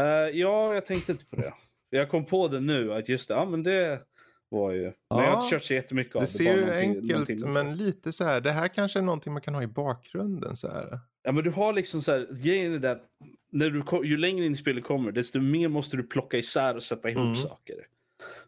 Uh, 0.00 0.38
ja, 0.38 0.74
jag 0.74 0.84
tänkte 0.84 1.12
inte 1.12 1.24
på 1.24 1.36
det. 1.36 1.54
Jag 1.90 2.08
kom 2.08 2.24
på 2.24 2.48
det 2.48 2.60
nu, 2.60 2.92
att 2.92 3.08
just 3.08 3.28
det, 3.28 3.34
ja 3.34 3.44
men 3.44 3.62
det 3.62 4.00
var 4.48 4.72
ju... 4.72 4.82
Men 4.82 4.92
ja, 5.08 5.22
jag 5.22 5.30
har 5.30 5.42
inte 5.42 5.50
kört 5.50 5.62
så 5.62 5.74
jättemycket 5.74 6.16
av 6.16 6.20
det. 6.20 6.26
Det 6.26 6.30
ser 6.30 6.56
ju 6.56 6.72
enkelt, 6.72 7.48
men 7.48 7.76
lite 7.76 8.12
så 8.12 8.24
här, 8.24 8.40
det 8.40 8.50
här 8.50 8.68
kanske 8.68 8.98
är 8.98 9.02
någonting 9.02 9.32
man 9.32 9.42
kan 9.42 9.54
ha 9.54 9.62
i 9.62 9.66
bakgrunden 9.66 10.56
så 10.56 10.68
här. 10.68 10.98
Ja, 11.22 11.32
men 11.32 11.44
du 11.44 11.50
har 11.50 11.72
liksom 11.72 12.02
så 12.02 12.12
här, 12.12 12.26
grejen 12.42 12.74
är 12.74 12.78
det 12.78 12.90
att 12.90 13.08
när 13.52 13.70
du, 13.70 14.06
ju 14.08 14.16
längre 14.16 14.46
in 14.46 14.52
i 14.52 14.56
spelet 14.56 14.84
kommer, 14.84 15.12
desto 15.12 15.40
mer 15.40 15.68
måste 15.68 15.96
du 15.96 16.02
plocka 16.02 16.38
isär 16.38 16.76
och 16.76 16.82
sätta 16.82 17.10
ihop 17.10 17.24
mm. 17.24 17.36
saker. 17.36 17.76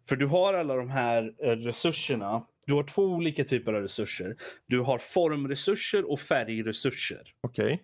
För 0.09 0.16
du 0.16 0.27
har 0.27 0.55
alla 0.55 0.77
de 0.77 0.90
här 0.90 1.35
eh, 1.42 1.51
resurserna. 1.51 2.47
Du 2.66 2.75
har 2.75 2.83
två 2.83 3.03
olika 3.03 3.45
typer 3.45 3.73
av 3.73 3.83
resurser. 3.83 4.37
Du 4.66 4.81
har 4.81 4.99
formresurser 4.99 6.11
och 6.11 6.21
färgresurser. 6.21 7.33
Okej. 7.40 7.64
Okay. 7.64 7.79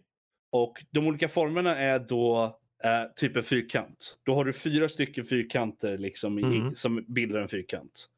Och 0.53 0.85
de 0.91 1.07
olika 1.07 1.29
formerna 1.29 1.79
är 1.79 1.99
då 1.99 2.59
eh, 2.85 3.05
typ 3.17 3.37
en 3.37 3.43
fyrkant. 3.43 4.19
Då 4.23 4.35
har 4.35 4.45
du 4.45 4.53
fyra 4.53 4.89
stycken 4.89 5.25
fyrkanter 5.25 5.99
liksom 5.99 6.39
mm. 6.39 6.73
i, 6.73 6.75
som 6.75 7.05
bildar 7.09 7.41
en 7.41 7.49
fyrkant. 7.49 8.09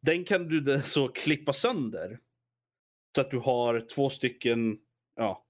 Den 0.00 0.24
kan 0.24 0.48
du 0.48 0.82
så 0.84 1.08
klippa 1.08 1.52
sönder. 1.52 2.18
Så 3.14 3.20
att 3.20 3.30
du 3.30 3.38
har 3.38 3.80
två 3.80 4.10
stycken, 4.10 4.78
ja, 5.16 5.44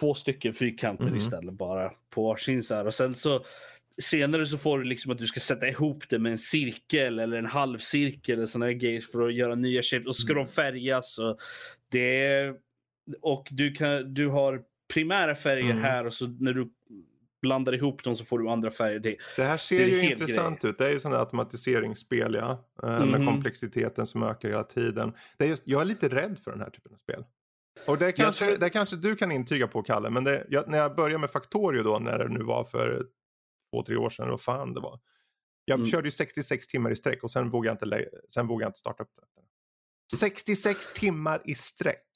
två 0.00 0.14
stycken 0.14 0.54
fyrkanter 0.54 1.04
mm. 1.04 1.18
istället 1.18 1.54
bara 1.54 1.92
på 2.10 2.22
varsin 2.22 2.62
så 2.62 2.74
här. 2.74 2.86
Och 2.86 2.94
sen 2.94 3.14
så 3.14 3.44
senare 4.00 4.46
så 4.46 4.58
får 4.58 4.78
du 4.78 4.84
liksom 4.84 5.12
att 5.12 5.18
du 5.18 5.26
ska 5.26 5.40
sätta 5.40 5.68
ihop 5.68 6.08
det 6.08 6.18
med 6.18 6.32
en 6.32 6.38
cirkel 6.38 7.18
eller 7.18 7.36
en 7.36 7.46
halvcirkel 7.46 8.34
eller 8.34 8.46
såna 8.46 8.72
grejer 8.72 9.00
för 9.00 9.26
att 9.26 9.34
göra 9.34 9.54
nya 9.54 9.82
shapes. 9.82 10.06
Och 10.06 10.16
ska 10.16 10.32
mm. 10.32 10.44
de 10.44 10.50
färgas. 10.50 11.18
Och, 11.18 11.38
det, 11.92 12.54
och 13.20 13.48
du, 13.50 13.72
kan, 13.72 14.14
du 14.14 14.28
har 14.28 14.62
primära 14.94 15.34
färger 15.34 15.70
mm. 15.70 15.82
här 15.82 16.06
och 16.06 16.14
så 16.14 16.26
när 16.26 16.52
du 16.52 16.70
blandar 17.42 17.74
ihop 17.74 18.04
dem 18.04 18.16
så 18.16 18.24
får 18.24 18.38
du 18.38 18.48
andra 18.48 18.70
färger. 18.70 18.98
Det, 18.98 19.16
det 19.36 19.44
här 19.44 19.56
ser 19.56 19.78
det 19.78 19.84
ju 19.84 20.10
intressant 20.10 20.62
grej. 20.62 20.70
ut. 20.70 20.78
Det 20.78 20.86
är 20.86 20.90
ju 20.90 21.00
sådana 21.00 21.20
automatiseringsspel 21.20 22.34
ja. 22.34 22.68
Mm. 22.82 23.10
Med 23.10 23.20
mhm. 23.20 23.28
komplexiteten 23.28 24.06
som 24.06 24.22
ökar 24.22 24.48
hela 24.48 24.64
tiden. 24.64 25.12
Det 25.38 25.44
är 25.44 25.48
just, 25.48 25.62
jag 25.66 25.80
är 25.80 25.84
lite 25.84 26.08
rädd 26.08 26.38
för 26.44 26.50
den 26.50 26.60
här 26.60 26.70
typen 26.70 26.92
av 26.92 26.96
spel. 26.96 27.24
Och 27.86 27.98
det 27.98 28.12
kanske, 28.12 28.46
tror... 28.46 28.56
det 28.56 28.70
kanske 28.70 28.96
du 28.96 29.16
kan 29.16 29.32
intyga 29.32 29.66
på 29.66 29.82
Kalle. 29.82 30.10
Men 30.10 30.24
det, 30.24 30.46
jag, 30.48 30.68
när 30.68 30.78
jag 30.78 30.96
började 30.96 31.18
med 31.18 31.30
Factorio 31.30 31.82
då, 31.82 31.98
när 31.98 32.18
det 32.18 32.28
nu 32.28 32.42
var 32.42 32.64
för 32.64 33.06
två, 33.70 33.82
tre 33.82 33.96
år 33.96 34.10
sedan, 34.10 34.28
vad 34.28 34.40
fan 34.40 34.74
det 34.74 34.80
var. 34.80 35.00
Jag 35.64 35.74
mm. 35.74 35.86
körde 35.86 36.06
ju 36.06 36.10
66 36.10 36.66
timmar 36.66 36.90
i 36.90 36.96
sträck 36.96 37.22
och 37.22 37.30
sen 37.30 37.50
vågade 37.50 37.78
jag 37.80 37.98
inte, 38.00 38.10
sen 38.28 38.46
vågade 38.46 38.68
inte 38.68 38.78
starta 38.78 39.02
upp 39.02 39.10
det. 39.16 39.22
66 40.16 40.92
timmar 40.92 41.42
i 41.44 41.54
sträck. 41.54 42.06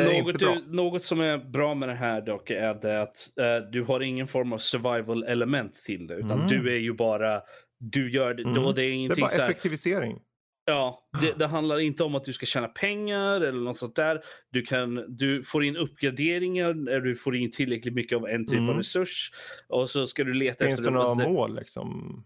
Något, 0.00 0.38
du, 0.38 0.64
något, 0.66 1.02
som 1.02 1.20
är 1.20 1.38
bra 1.38 1.74
med 1.74 1.88
det 1.88 1.94
här 1.94 2.20
dock 2.20 2.50
är 2.50 2.74
det 2.74 3.02
att 3.02 3.30
uh, 3.40 3.70
du 3.70 3.82
har 3.82 4.00
ingen 4.00 4.28
form 4.28 4.52
av 4.52 4.58
survival 4.58 5.24
element 5.24 5.74
till 5.74 6.06
det. 6.06 6.14
Utan 6.14 6.40
mm. 6.40 6.48
du 6.48 6.74
är 6.74 6.78
ju 6.78 6.92
bara, 6.92 7.42
du 7.78 8.12
gör 8.12 8.34
det. 8.34 8.42
Mm. 8.42 8.54
Då 8.54 8.72
det, 8.72 8.82
är 8.82 8.90
ingenting 8.90 9.24
det 9.24 9.34
är 9.34 9.38
bara 9.38 9.44
effektivisering. 9.44 10.20
Ja, 10.68 11.08
det, 11.20 11.38
det, 11.38 11.46
handlar 11.46 11.80
inte 11.80 12.04
om 12.04 12.14
att 12.14 12.24
du 12.24 12.32
ska 12.32 12.46
tjäna 12.46 12.68
pengar 12.68 13.40
eller 13.40 13.60
något 13.60 13.76
sånt 13.76 13.96
där. 13.96 14.24
Du, 14.50 14.62
kan, 14.62 15.16
du 15.16 15.42
får 15.42 15.64
in 15.64 15.76
uppgraderingar 15.76 16.74
när 16.74 17.00
du 17.00 17.16
får 17.16 17.36
in 17.36 17.50
tillräckligt 17.50 17.94
mycket 17.94 18.16
av 18.16 18.28
en 18.28 18.46
typ 18.46 18.58
mm. 18.58 18.70
av 18.70 18.76
resurs. 18.76 19.32
Och 19.68 19.90
så 19.90 20.06
ska 20.06 20.24
du 20.24 20.34
leta 20.34 20.64
Finns 20.64 20.80
efter... 20.80 20.92
Finns 20.92 21.08
det 21.10 21.14
några 21.14 21.28
mål 21.30 21.56
liksom? 21.56 22.24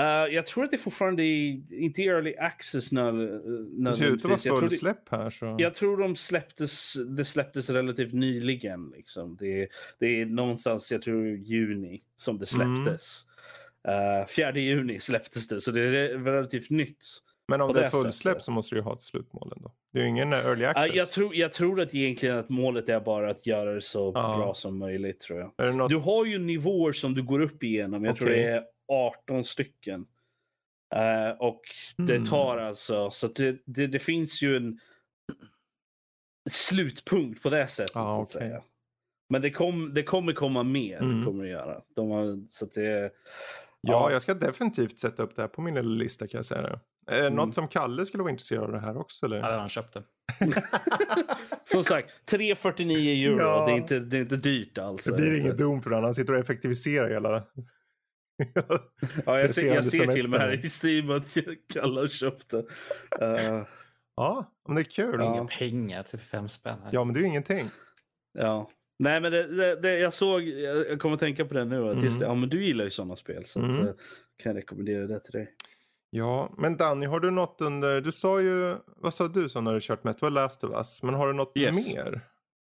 Uh, 0.00 0.34
jag 0.34 0.46
tror 0.46 0.64
att 0.64 0.70
det 0.70 0.78
fortfarande 0.78 1.22
är 1.22 1.72
inte 1.72 2.02
early 2.02 2.34
access 2.36 2.92
när, 2.92 3.12
Det 3.84 3.92
ser 3.92 4.06
ut 4.06 4.24
att 4.24 4.46
vara 4.46 4.60
fullsläpp 4.60 5.08
här. 5.10 5.30
Så. 5.30 5.56
Jag 5.58 5.74
tror 5.74 5.96
de 5.96 6.16
släpptes, 6.16 6.96
det 7.16 7.24
släpptes 7.24 7.70
relativt 7.70 8.12
nyligen. 8.12 8.92
Liksom. 8.96 9.36
Det, 9.36 9.68
det 9.98 10.20
är 10.20 10.26
någonstans, 10.26 10.92
jag 10.92 11.02
tror 11.02 11.26
juni 11.26 12.02
som 12.16 12.38
det 12.38 12.46
släpptes. 12.46 13.24
Mm. 13.88 14.20
Uh, 14.20 14.26
4 14.26 14.58
juni 14.58 15.00
släpptes 15.00 15.48
det, 15.48 15.60
så 15.60 15.70
det 15.70 15.80
är 15.80 16.18
relativt 16.24 16.70
nytt. 16.70 17.04
Men 17.48 17.60
om 17.60 17.72
det 17.72 17.84
är 17.84 17.90
fullsläpp 17.90 18.42
så 18.42 18.50
måste 18.50 18.74
du 18.74 18.78
ju 18.78 18.84
ha 18.84 18.92
ett 18.92 19.02
slutmål 19.02 19.52
ändå. 19.56 19.72
Det 19.92 19.98
är 19.98 20.02
ju 20.02 20.08
ingen 20.08 20.32
early 20.32 20.64
access. 20.64 20.94
Jag, 20.94 21.10
tror, 21.10 21.34
jag 21.34 21.52
tror 21.52 21.80
att 21.80 21.94
egentligen 21.94 22.38
att 22.38 22.48
målet 22.48 22.88
är 22.88 23.00
bara 23.00 23.30
att 23.30 23.46
göra 23.46 23.74
det 23.74 23.82
så 23.82 24.12
bra 24.12 24.54
som 24.54 24.78
möjligt. 24.78 25.20
tror 25.20 25.52
jag. 25.56 25.74
Något... 25.74 25.90
Du 25.90 25.96
har 25.96 26.24
ju 26.24 26.38
nivåer 26.38 26.92
som 26.92 27.14
du 27.14 27.22
går 27.22 27.40
upp 27.40 27.62
igenom. 27.62 28.04
Jag 28.04 28.12
okay. 28.12 28.26
tror 28.26 28.36
det 28.36 28.50
är 28.50 28.64
18 28.88 29.44
stycken. 29.44 30.06
Uh, 30.94 31.40
och 31.40 31.60
det 31.96 32.16
mm. 32.16 32.28
tar 32.28 32.58
alltså, 32.58 33.10
så 33.10 33.26
det, 33.26 33.62
det, 33.64 33.86
det, 33.86 33.98
finns 33.98 34.42
ju 34.42 34.56
en 34.56 34.80
slutpunkt 36.50 37.42
på 37.42 37.50
det 37.50 37.66
sättet. 37.66 37.96
Ah, 37.96 38.14
så 38.14 38.22
att 38.22 38.36
okay. 38.36 38.48
säga. 38.48 38.62
Men 39.28 39.42
det, 39.42 39.50
kom, 39.50 39.94
det 39.94 40.02
kommer 40.02 40.32
komma 40.32 40.62
mer. 40.62 41.02
Mm. 41.02 41.24
Kommer 41.24 41.44
det 41.44 41.50
göra. 41.50 41.82
De 41.94 42.10
har, 42.10 42.42
så 42.50 42.66
det, 42.66 43.00
ja, 43.00 43.10
ja, 43.80 44.12
jag 44.12 44.22
ska 44.22 44.34
definitivt 44.34 44.98
sätta 44.98 45.22
upp 45.22 45.36
det 45.36 45.42
här 45.42 45.48
på 45.48 45.62
min 45.62 45.74
lilla 45.74 45.88
lista 45.88 46.26
kan 46.26 46.38
jag 46.38 46.44
säga. 46.44 46.80
Det. 47.06 47.12
Är 47.12 47.20
det 47.20 47.26
mm. 47.26 47.36
något 47.36 47.54
som 47.54 47.68
Kalle 47.68 48.06
skulle 48.06 48.22
vara 48.22 48.30
intresserad 48.30 48.64
av 48.64 48.72
det 48.72 48.80
här 48.80 48.96
också? 48.96 49.26
Eller? 49.26 49.40
Har 49.40 49.50
redan 49.50 49.68
köpt 49.68 49.94
det. 49.94 50.02
som 51.64 51.84
sagt, 51.84 52.10
3,49 52.30 53.26
euro. 53.26 53.38
Ja. 53.38 53.66
Det, 53.66 53.72
är 53.72 53.76
inte, 53.76 53.98
det 53.98 54.16
är 54.16 54.20
inte 54.20 54.36
dyrt 54.36 54.78
alls. 54.78 55.04
Det 55.04 55.12
blir 55.12 55.40
inget 55.40 55.58
dom 55.58 55.82
för 55.82 55.90
honom. 55.90 56.04
Han 56.04 56.14
sitter 56.14 56.32
och 56.32 56.38
effektiviserar 56.38 57.10
hela 57.10 57.42
ja, 59.26 59.40
jag 59.40 59.50
ser, 59.50 59.74
jag 59.74 59.84
ser 59.84 60.06
till 60.06 60.24
och 60.24 60.30
med 60.30 60.40
här 60.40 60.64
i 60.64 60.68
Steam 60.68 61.10
att 61.10 61.36
Kalle 61.72 62.08
köpte. 62.08 62.56
Uh, 62.56 63.66
ja, 64.16 64.52
men 64.66 64.74
det 64.74 64.80
är 64.80 64.84
kul. 64.84 65.14
Ja. 65.18 65.34
Inga 65.34 65.44
pengar, 65.44 66.02
35 66.02 66.48
spänn. 66.48 66.78
Här. 66.82 66.90
Ja, 66.92 67.04
men 67.04 67.14
det 67.14 67.20
är 67.20 67.24
ingenting. 67.24 67.70
Ja. 68.38 68.70
Nej, 68.98 69.20
men 69.20 69.32
det, 69.32 69.56
det, 69.56 69.80
det, 69.80 69.98
jag 69.98 70.12
såg, 70.12 70.42
jag 70.42 71.00
kommer 71.00 71.14
att 71.14 71.20
tänka 71.20 71.44
på 71.44 71.54
det 71.54 71.64
nu. 71.64 71.88
Att 71.88 71.96
mm. 71.96 72.18
ja, 72.20 72.34
men 72.34 72.48
du 72.48 72.64
gillar 72.64 72.84
ju 72.84 72.90
sådana 72.90 73.16
spel. 73.16 73.44
Så 73.44 73.60
mm. 73.60 73.70
att, 73.70 73.78
uh, 73.78 73.92
kan 74.42 74.52
jag 74.52 74.56
rekommendera 74.56 75.06
det 75.06 75.20
till 75.20 75.32
dig. 75.32 75.54
Ja, 76.16 76.54
men 76.58 76.76
Danny, 76.76 77.06
har 77.06 77.20
du 77.20 77.30
något 77.30 77.60
under, 77.60 78.00
du 78.00 78.12
sa 78.12 78.40
ju, 78.40 78.76
vad 78.86 79.14
sa 79.14 79.28
du 79.28 79.48
som 79.48 79.64
du 79.64 79.70
har 79.70 79.80
kört 79.80 80.04
mest? 80.04 80.18
Det 80.18 80.26
var 80.26 80.30
Last 80.30 80.64
of 80.64 80.70
Us, 80.70 81.02
men 81.02 81.14
har 81.14 81.26
du 81.26 81.32
något 81.32 81.52
yes. 81.56 81.94
mer? 81.94 82.20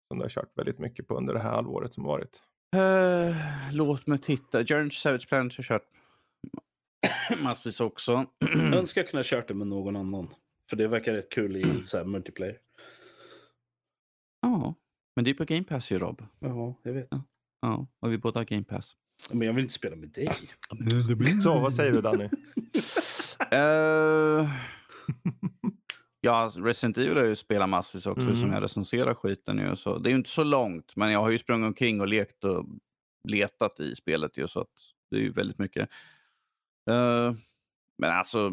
Som 0.08 0.18
du 0.18 0.24
har 0.24 0.28
kört 0.28 0.58
väldigt 0.58 0.78
mycket 0.78 1.08
på 1.08 1.16
under 1.16 1.34
det 1.34 1.40
här 1.40 1.50
halvåret 1.50 1.94
som 1.94 2.04
varit? 2.04 2.42
Uh, 2.76 3.36
låt 3.72 4.06
mig 4.06 4.18
titta. 4.18 4.64
Journey 4.64 4.90
to 4.90 4.94
Savage 4.94 5.28
Planet 5.28 5.56
har 5.56 5.64
kört 5.64 5.82
massvis 7.42 7.80
också. 7.80 8.26
jag 8.38 8.74
önskar 8.74 9.00
jag 9.00 9.10
kunde 9.10 9.18
ha 9.18 9.24
kört 9.24 9.48
det 9.48 9.54
med 9.54 9.66
någon 9.66 9.96
annan. 9.96 10.34
För 10.70 10.76
det 10.76 10.88
verkar 10.88 11.12
rätt 11.12 11.30
kul 11.30 11.56
i 11.56 11.84
så 11.84 11.96
här, 11.96 12.04
multiplayer. 12.04 12.58
Ja, 14.40 14.74
men 15.16 15.24
det 15.24 15.30
är 15.30 15.34
på 15.34 15.44
Game 15.44 15.64
Pass 15.64 15.92
ju 15.92 15.98
Rob. 15.98 16.22
Ja, 16.38 16.74
jag 16.82 16.92
vet. 16.92 17.08
Ja, 17.10 17.22
ja 17.62 17.86
och 18.00 18.12
vi 18.12 18.18
båda 18.18 18.40
har 18.40 18.44
Game 18.44 18.64
Pass. 18.64 18.96
Men 19.32 19.46
jag 19.46 19.54
vill 19.54 19.62
inte 19.62 19.74
spela 19.74 19.96
med 19.96 20.08
dig. 20.08 20.28
Så, 21.40 21.58
vad 21.58 21.74
säger 21.74 21.92
du 21.92 22.00
Danny? 22.00 22.28
uh... 23.52 24.48
Ja, 26.24 26.50
Resident 26.56 26.98
Evil 26.98 27.16
har 27.16 27.24
ju 27.24 27.36
spelat 27.36 27.68
massvis 27.68 28.06
också 28.06 28.26
mm. 28.26 28.36
som 28.36 28.52
jag 28.52 28.62
recenserar 28.62 29.14
skiten 29.14 29.58
ju. 29.58 29.76
Så 29.76 29.98
det 29.98 30.08
är 30.08 30.10
ju 30.10 30.16
inte 30.16 30.30
så 30.30 30.44
långt, 30.44 30.96
men 30.96 31.12
jag 31.12 31.20
har 31.20 31.30
ju 31.30 31.38
sprungit 31.38 31.66
omkring 31.66 32.00
och 32.00 32.08
lekt 32.08 32.44
och 32.44 32.66
letat 33.28 33.80
i 33.80 33.94
spelet 33.94 34.38
ju 34.38 34.48
så 34.48 34.60
att 34.60 34.68
det 35.10 35.16
är 35.16 35.20
ju 35.20 35.32
väldigt 35.32 35.58
mycket. 35.58 35.88
Uh, 36.90 37.32
men 37.98 38.10
alltså, 38.10 38.50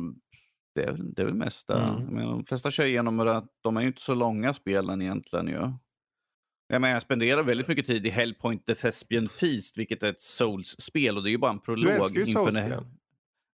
det 0.76 0.84
är, 0.84 0.98
det 1.00 1.22
är 1.22 1.26
väl 1.26 1.36
mesta. 1.36 1.90
Mm. 1.90 2.04
Men 2.04 2.26
de 2.26 2.46
flesta 2.46 2.72
kör 2.72 2.86
igenom 2.86 3.18
det. 3.18 3.44
De 3.62 3.78
är 3.78 3.82
ju 3.82 3.88
inte 3.88 4.02
så 4.02 4.16
långa 4.16 4.54
spelen 4.54 5.02
egentligen 5.02 5.48
ju. 5.48 5.72
Jag, 6.68 6.82
menar, 6.82 6.94
jag 6.94 7.02
spenderar 7.02 7.44
väldigt 7.44 7.68
mycket 7.68 7.88
tid 7.88 8.06
i 8.06 8.10
Hellpoint 8.10 8.66
The 8.66 8.76
Thespian 8.76 9.30
Feast, 9.30 9.78
vilket 9.78 10.04
är 10.04 10.10
ett 10.10 10.20
Souls-spel 10.20 11.18
och 11.18 11.24
det 11.24 11.30
är 11.30 11.32
ju 11.32 11.38
bara 11.38 11.52
en 11.52 11.60
prolog. 11.60 11.84
Du 11.84 11.92
älskar 11.92 12.20
ju 12.20 12.26
Souls-spel. 12.26 12.86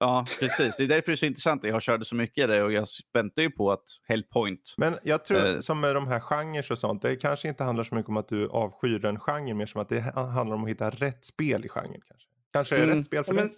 Ja, 0.02 0.26
precis. 0.40 0.78
Det 0.78 0.84
är 0.84 0.88
därför 0.88 1.12
det 1.12 1.12
är 1.12 1.16
så 1.16 1.26
intressant. 1.26 1.64
Jag 1.64 1.74
har 1.74 1.80
kört 1.80 2.08
så 2.08 2.16
mycket 2.16 2.44
i 2.44 2.48
det 2.48 2.64
och 2.64 2.72
jag 2.72 2.88
väntar 3.14 3.42
ju 3.42 3.50
på 3.50 3.72
att 3.72 3.84
Hellpoint... 4.08 4.74
Men 4.78 4.98
jag 5.04 5.26
tror, 5.26 5.54
eh, 5.54 5.60
som 5.60 5.80
med 5.80 5.96
de 5.96 6.08
här 6.08 6.20
genrer 6.20 6.72
och 6.72 6.78
sånt, 6.78 7.02
det 7.02 7.16
kanske 7.16 7.48
inte 7.48 7.64
handlar 7.64 7.84
så 7.84 7.96
mycket 7.96 8.10
om 8.10 8.18
att 8.18 8.28
du 8.28 8.50
avskyr 8.50 9.00
den 9.00 9.20
genren, 9.20 9.58
mer 9.58 9.66
som 9.66 9.82
att 9.82 9.90
det 9.90 10.00
handlar 10.16 10.56
om 10.56 10.64
att 10.64 10.70
hitta 10.70 10.90
rätt 10.90 11.26
spel 11.26 11.66
i 11.66 11.70
genren. 11.70 12.02
Kanske, 12.08 12.28
kanske 12.54 12.78
mm. 12.78 12.98
rätt 12.98 13.06
spel 13.06 13.24
för 13.24 13.34
men, 13.34 13.48
dig? 13.48 13.56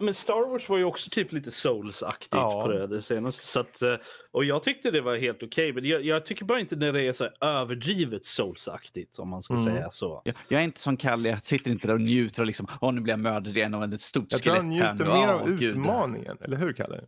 Men 0.00 0.14
Star 0.14 0.50
Wars 0.50 0.68
var 0.68 0.78
ju 0.78 0.84
också 0.84 1.10
typ 1.10 1.32
lite 1.32 1.50
Souls-aktigt 1.50 2.28
ja. 2.30 2.62
på 2.62 2.68
det, 2.68 2.86
det 2.86 3.02
senaste. 3.02 3.46
Så 3.46 3.60
att, 3.60 3.82
eh, 3.82 3.94
och 4.30 4.44
jag 4.44 4.62
tyckte 4.62 4.90
det 4.90 5.00
var 5.00 5.16
helt 5.16 5.36
okej. 5.42 5.46
Okay, 5.46 5.72
men 5.72 5.90
jag, 5.90 6.04
jag, 6.04 6.26
tycker 6.26 6.44
bara 6.44 6.60
inte 6.60 6.76
när 6.76 6.92
det 6.92 7.02
är 7.02 7.12
så 7.12 7.28
överdrivet 7.40 8.24
Souls-aktigt 8.24 9.18
om 9.18 9.28
man 9.28 9.42
ska 9.42 9.54
mm. 9.54 9.64
säga 9.64 9.90
så. 9.90 10.22
Jag, 10.24 10.34
jag, 10.48 10.60
är 10.60 10.64
inte 10.64 10.80
som 10.80 10.96
Kalle, 10.96 11.28
jag 11.28 11.44
sitter 11.44 11.70
inte 11.70 11.86
där 11.86 11.94
och 11.94 12.00
njuter 12.00 12.42
och 12.42 12.46
liksom, 12.46 12.66
åh 12.80 12.92
nu 12.92 13.00
blir 13.00 13.12
jag 13.12 13.20
mördad 13.20 13.56
igen 13.56 13.74
av 13.74 13.94
ett 13.94 14.00
stort 14.00 14.32
skelett. 14.32 14.44
Jag 14.44 14.54
tror 14.54 14.56
han 14.56 14.68
njuter 14.68 15.04
mer 15.04 15.28
av 15.28 15.42
oh, 15.42 15.62
utmaningen, 15.62 16.36
Gud. 16.38 16.42
eller 16.44 16.56
hur 16.56 16.72
Kalle? 16.72 17.00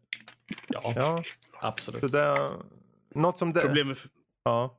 Ja, 0.68 0.93
ja. 0.97 1.22
absolut. 1.61 2.12
Det, 2.12 2.49
något 3.14 3.38
som 3.38 3.53
det... 3.53 3.61
Problemet 3.61 3.99
för... 3.99 4.11
ja. 4.45 4.78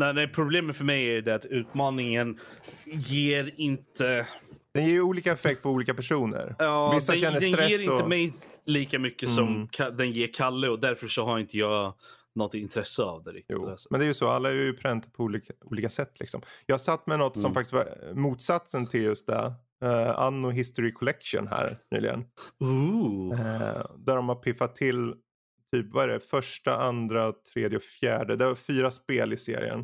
Ja, 0.00 0.12
nej, 0.12 0.28
problemet 0.28 0.76
för 0.76 0.84
mig 0.84 1.16
är 1.16 1.22
det 1.22 1.34
att 1.34 1.44
utmaningen 1.44 2.38
ger 2.84 3.54
inte 3.56 4.26
den 4.74 4.84
ger 4.84 4.92
ju 4.92 5.02
olika 5.02 5.32
effekt 5.32 5.62
på 5.62 5.70
olika 5.70 5.94
personer. 5.94 6.56
Ja, 6.58 6.92
Vissa 6.94 7.12
den, 7.12 7.20
känner 7.20 7.40
stress. 7.40 7.56
Den 7.56 7.68
ger 7.68 7.90
och... 7.90 7.94
inte 7.94 8.08
mig 8.08 8.32
lika 8.66 8.98
mycket 8.98 9.28
mm. 9.28 9.36
som 9.36 9.68
den 9.96 10.12
ger 10.12 10.32
Kalle 10.32 10.68
och 10.68 10.80
därför 10.80 11.08
så 11.08 11.24
har 11.24 11.38
inte 11.38 11.58
jag 11.58 11.94
något 12.34 12.54
intresse 12.54 13.02
av 13.02 13.24
det 13.24 13.30
riktigt. 13.30 13.56
Jo, 13.58 13.76
men 13.90 14.00
det 14.00 14.06
är 14.06 14.08
ju 14.08 14.14
så, 14.14 14.28
alla 14.28 14.50
är 14.50 14.54
ju 14.54 14.72
pränta 14.72 15.10
på 15.10 15.22
olika, 15.22 15.52
olika 15.60 15.90
sätt 15.90 16.20
liksom. 16.20 16.42
Jag 16.66 16.80
satt 16.80 17.06
med 17.06 17.18
något 17.18 17.36
mm. 17.36 17.42
som 17.42 17.54
faktiskt 17.54 17.72
var 17.72 18.14
motsatsen 18.14 18.86
till 18.86 19.02
just 19.02 19.26
det. 19.26 19.54
Uh, 19.84 20.20
Anno 20.20 20.50
History 20.50 20.92
Collection 20.92 21.46
här 21.48 21.78
nyligen. 21.90 22.20
Uh, 22.62 23.36
där 23.96 24.16
de 24.16 24.28
har 24.28 24.34
piffat 24.34 24.76
till 24.76 25.14
typ, 25.72 25.86
vad 25.92 26.04
är 26.04 26.08
det, 26.08 26.20
första, 26.20 26.76
andra, 26.76 27.32
tredje 27.32 27.76
och 27.76 27.82
fjärde. 27.82 28.36
Det 28.36 28.46
var 28.46 28.54
fyra 28.54 28.90
spel 28.90 29.32
i 29.32 29.36
serien. 29.36 29.80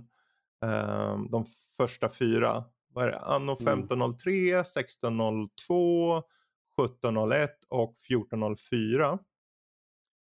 Uh, 0.64 1.24
de 1.30 1.44
första 1.80 2.08
fyra 2.08 2.64
vad 2.94 3.04
är 3.04 3.10
det? 3.10 3.18
Anno 3.18 3.52
1503, 3.52 4.60
1602, 4.60 6.18
1701 6.18 7.50
och 7.68 7.96
1404. 8.10 9.18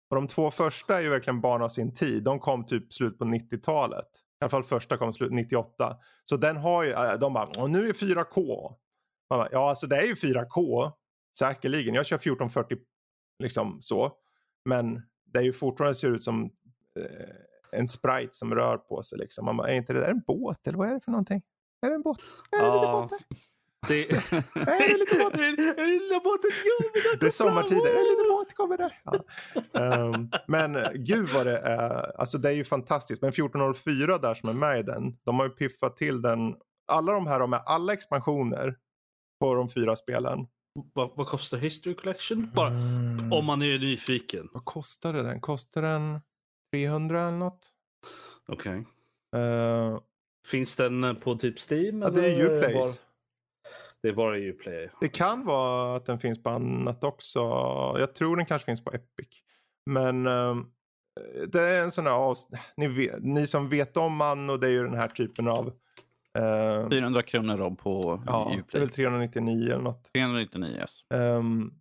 Och 0.09 0.15
de 0.15 0.27
två 0.27 0.51
första 0.51 0.97
är 0.97 1.01
ju 1.01 1.09
verkligen 1.09 1.41
barn 1.41 1.61
av 1.61 1.69
sin 1.69 1.93
tid. 1.93 2.23
De 2.23 2.39
kom 2.39 2.65
typ 2.65 2.93
slut 2.93 3.17
på 3.17 3.25
90-talet. 3.25 4.05
I 4.05 4.43
alla 4.43 4.49
fall 4.49 4.63
första 4.63 4.97
kom 4.97 5.13
slut 5.13 5.31
98. 5.31 5.97
Så 6.25 6.37
den 6.37 6.57
har 6.57 6.83
ju, 6.83 6.91
äh, 6.91 7.13
de 7.19 7.33
bara, 7.33 7.67
nu 7.67 7.89
är 7.89 7.93
4K. 7.93 8.73
Bara, 9.29 9.47
ja, 9.51 9.69
alltså 9.69 9.87
det 9.87 9.97
är 9.97 10.05
ju 10.05 10.13
4K. 10.13 10.91
Säkerligen. 11.39 11.95
Jag 11.95 12.05
kör 12.05 12.15
1440 12.15 12.77
liksom 13.39 13.77
så. 13.81 14.11
Men 14.65 15.01
det 15.25 15.39
är 15.39 15.43
ju 15.43 15.53
fortfarande 15.53 15.95
ser 15.95 16.11
ut 16.11 16.23
som 16.23 16.43
eh, 16.99 17.79
en 17.79 17.87
sprite 17.87 18.29
som 18.31 18.55
rör 18.55 18.77
på 18.77 19.03
sig 19.03 19.19
liksom. 19.19 19.45
Man 19.45 19.57
bara, 19.57 19.69
är 19.69 19.75
inte 19.75 19.93
det 19.93 19.99
där 19.99 20.11
en 20.11 20.21
båt 20.27 20.67
eller 20.67 20.77
vad 20.77 20.89
är 20.89 20.93
det 20.93 20.99
för 20.99 21.11
någonting? 21.11 21.41
Är 21.85 21.89
det 21.89 21.95
en 21.95 22.01
båt? 22.01 22.19
Är 22.51 22.57
det 22.57 22.67
ja. 22.67 22.75
lite 22.75 23.15
båt 23.15 23.21
Det... 23.87 24.11
är 24.11 24.89
det 24.89 24.97
lite 24.97 25.17
båt? 25.17 25.33
Är 25.33 25.75
det 25.75 25.85
lilla 25.85 26.19
båten? 26.19 26.49
Jo, 26.65 26.89
det 27.19 27.25
är 27.25 27.29
sommartider. 27.29 27.89
Är 27.89 27.93
det 27.93 28.11
lite 28.11 28.29
båt 28.29 28.53
kommer 28.53 28.77
där? 28.77 29.01
Ja. 29.03 30.05
Um, 30.05 30.31
men 30.47 30.77
gud 31.05 31.29
vad 31.29 31.45
det 31.45 31.57
är. 31.57 32.19
Alltså 32.19 32.37
det 32.37 32.49
är 32.49 32.53
ju 32.53 32.63
fantastiskt. 32.63 33.21
Men 33.21 33.29
1404 33.29 34.17
där 34.17 34.33
som 34.33 34.49
är 34.49 34.53
med 34.53 34.79
i 34.79 34.83
den. 34.83 35.17
De 35.23 35.39
har 35.39 35.45
ju 35.45 35.51
piffat 35.51 35.97
till 35.97 36.21
den. 36.21 36.55
Alla 36.87 37.13
de 37.13 37.27
här 37.27 37.39
har 37.39 37.47
med 37.47 37.61
alla 37.65 37.93
expansioner 37.93 38.75
på 39.39 39.55
de 39.55 39.69
fyra 39.69 39.95
spelen. 39.95 40.47
Vad, 40.93 41.11
vad 41.15 41.27
kostar 41.27 41.57
History 41.57 41.95
Collection? 41.95 42.51
Bara 42.55 42.69
mm. 42.69 43.33
om 43.33 43.45
man 43.45 43.61
är 43.61 43.79
nyfiken. 43.79 44.49
Vad 44.53 44.65
kostar 44.65 45.13
den? 45.13 45.41
Kostar 45.41 45.81
den 45.81 46.19
300 46.73 47.21
eller 47.21 47.37
något? 47.37 47.71
Okej. 48.47 48.85
Okay. 49.31 49.41
Uh, 49.41 49.93
ehm, 49.93 49.99
Finns 50.45 50.75
den 50.75 51.03
eh, 51.03 51.13
på 51.13 51.35
typ 51.35 51.71
Steam? 51.71 52.01
Ja, 52.01 52.09
det 52.09 52.31
är 52.31 52.45
Uplays. 52.45 52.73
Bara... 52.73 53.05
Det 54.01 54.09
är 54.09 54.13
bara 54.13 54.37
Uplay. 54.37 54.89
Det 55.01 55.07
kan 55.07 55.45
vara 55.45 55.95
att 55.95 56.05
den 56.05 56.19
finns 56.19 56.43
på 56.43 56.49
annat 56.49 57.03
också. 57.03 57.39
Jag 57.99 58.15
tror 58.15 58.37
den 58.37 58.45
kanske 58.45 58.65
finns 58.65 58.83
på 58.83 58.91
Epic. 58.91 59.27
Men 59.85 60.27
uh, 60.27 60.55
det 61.47 61.61
är 61.61 61.83
en 61.83 61.91
sån 61.91 62.05
här, 62.05 62.35
ni, 62.77 62.87
vet, 62.87 63.23
ni 63.23 63.47
som 63.47 63.69
vet 63.69 63.97
om 63.97 64.15
man 64.15 64.49
och 64.49 64.59
det 64.59 64.67
är 64.67 64.71
ju 64.71 64.83
den 64.83 64.97
här 64.97 65.07
typen 65.07 65.47
av 65.47 65.67
uh, 66.39 66.89
400 66.89 67.21
kronor 67.21 67.57
Rob 67.57 67.79
på 67.79 68.23
ja, 68.25 68.51
Uplay. 68.51 68.63
det 68.71 68.77
är 68.77 68.79
väl 68.79 68.89
399 68.89 69.71
eller 69.71 69.83
något. 69.83 70.09
399 70.13 70.77
yes. 70.79 71.05
Um, 71.13 71.73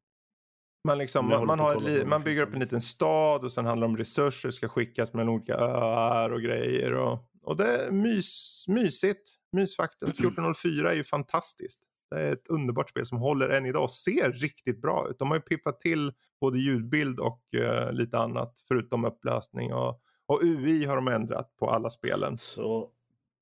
man, 0.88 0.98
liksom, 0.98 1.28
man, 1.28 1.46
man, 1.46 1.58
har 1.58 2.06
man 2.06 2.22
bygger 2.22 2.42
upp 2.42 2.54
en 2.54 2.60
liten 2.60 2.80
stad 2.80 3.44
och 3.44 3.52
sen 3.52 3.66
handlar 3.66 3.86
det 3.86 3.90
om 3.90 3.96
resurser 3.96 4.50
ska 4.50 4.68
skickas 4.68 5.14
mellan 5.14 5.28
olika 5.28 5.54
öar 5.54 6.30
och 6.30 6.42
grejer. 6.42 6.94
Och 6.94 7.30
och 7.44 7.56
det 7.56 7.66
är 7.66 7.90
mys, 7.90 8.64
mysigt. 8.68 9.30
Mysfaktorn 9.52 10.10
1404 10.10 10.90
är 10.90 10.94
ju 10.96 11.04
fantastiskt. 11.04 11.80
Det 12.10 12.20
är 12.20 12.32
ett 12.32 12.48
underbart 12.48 12.90
spel 12.90 13.06
som 13.06 13.18
håller 13.18 13.48
än 13.48 13.66
idag 13.66 13.82
och 13.82 13.90
ser 13.90 14.32
riktigt 14.32 14.82
bra 14.82 15.08
ut. 15.10 15.18
De 15.18 15.28
har 15.28 15.36
ju 15.36 15.40
piffat 15.40 15.80
till 15.80 16.12
både 16.40 16.58
ljudbild 16.58 17.20
och 17.20 17.40
uh, 17.56 17.92
lite 17.92 18.18
annat 18.18 18.64
förutom 18.68 19.04
upplösning. 19.04 19.72
Och, 19.72 20.00
och 20.26 20.42
UI 20.42 20.84
har 20.84 20.96
de 20.96 21.08
ändrat 21.08 21.56
på 21.56 21.70
alla 21.70 21.90
spelen. 21.90 22.38
Så 22.38 22.90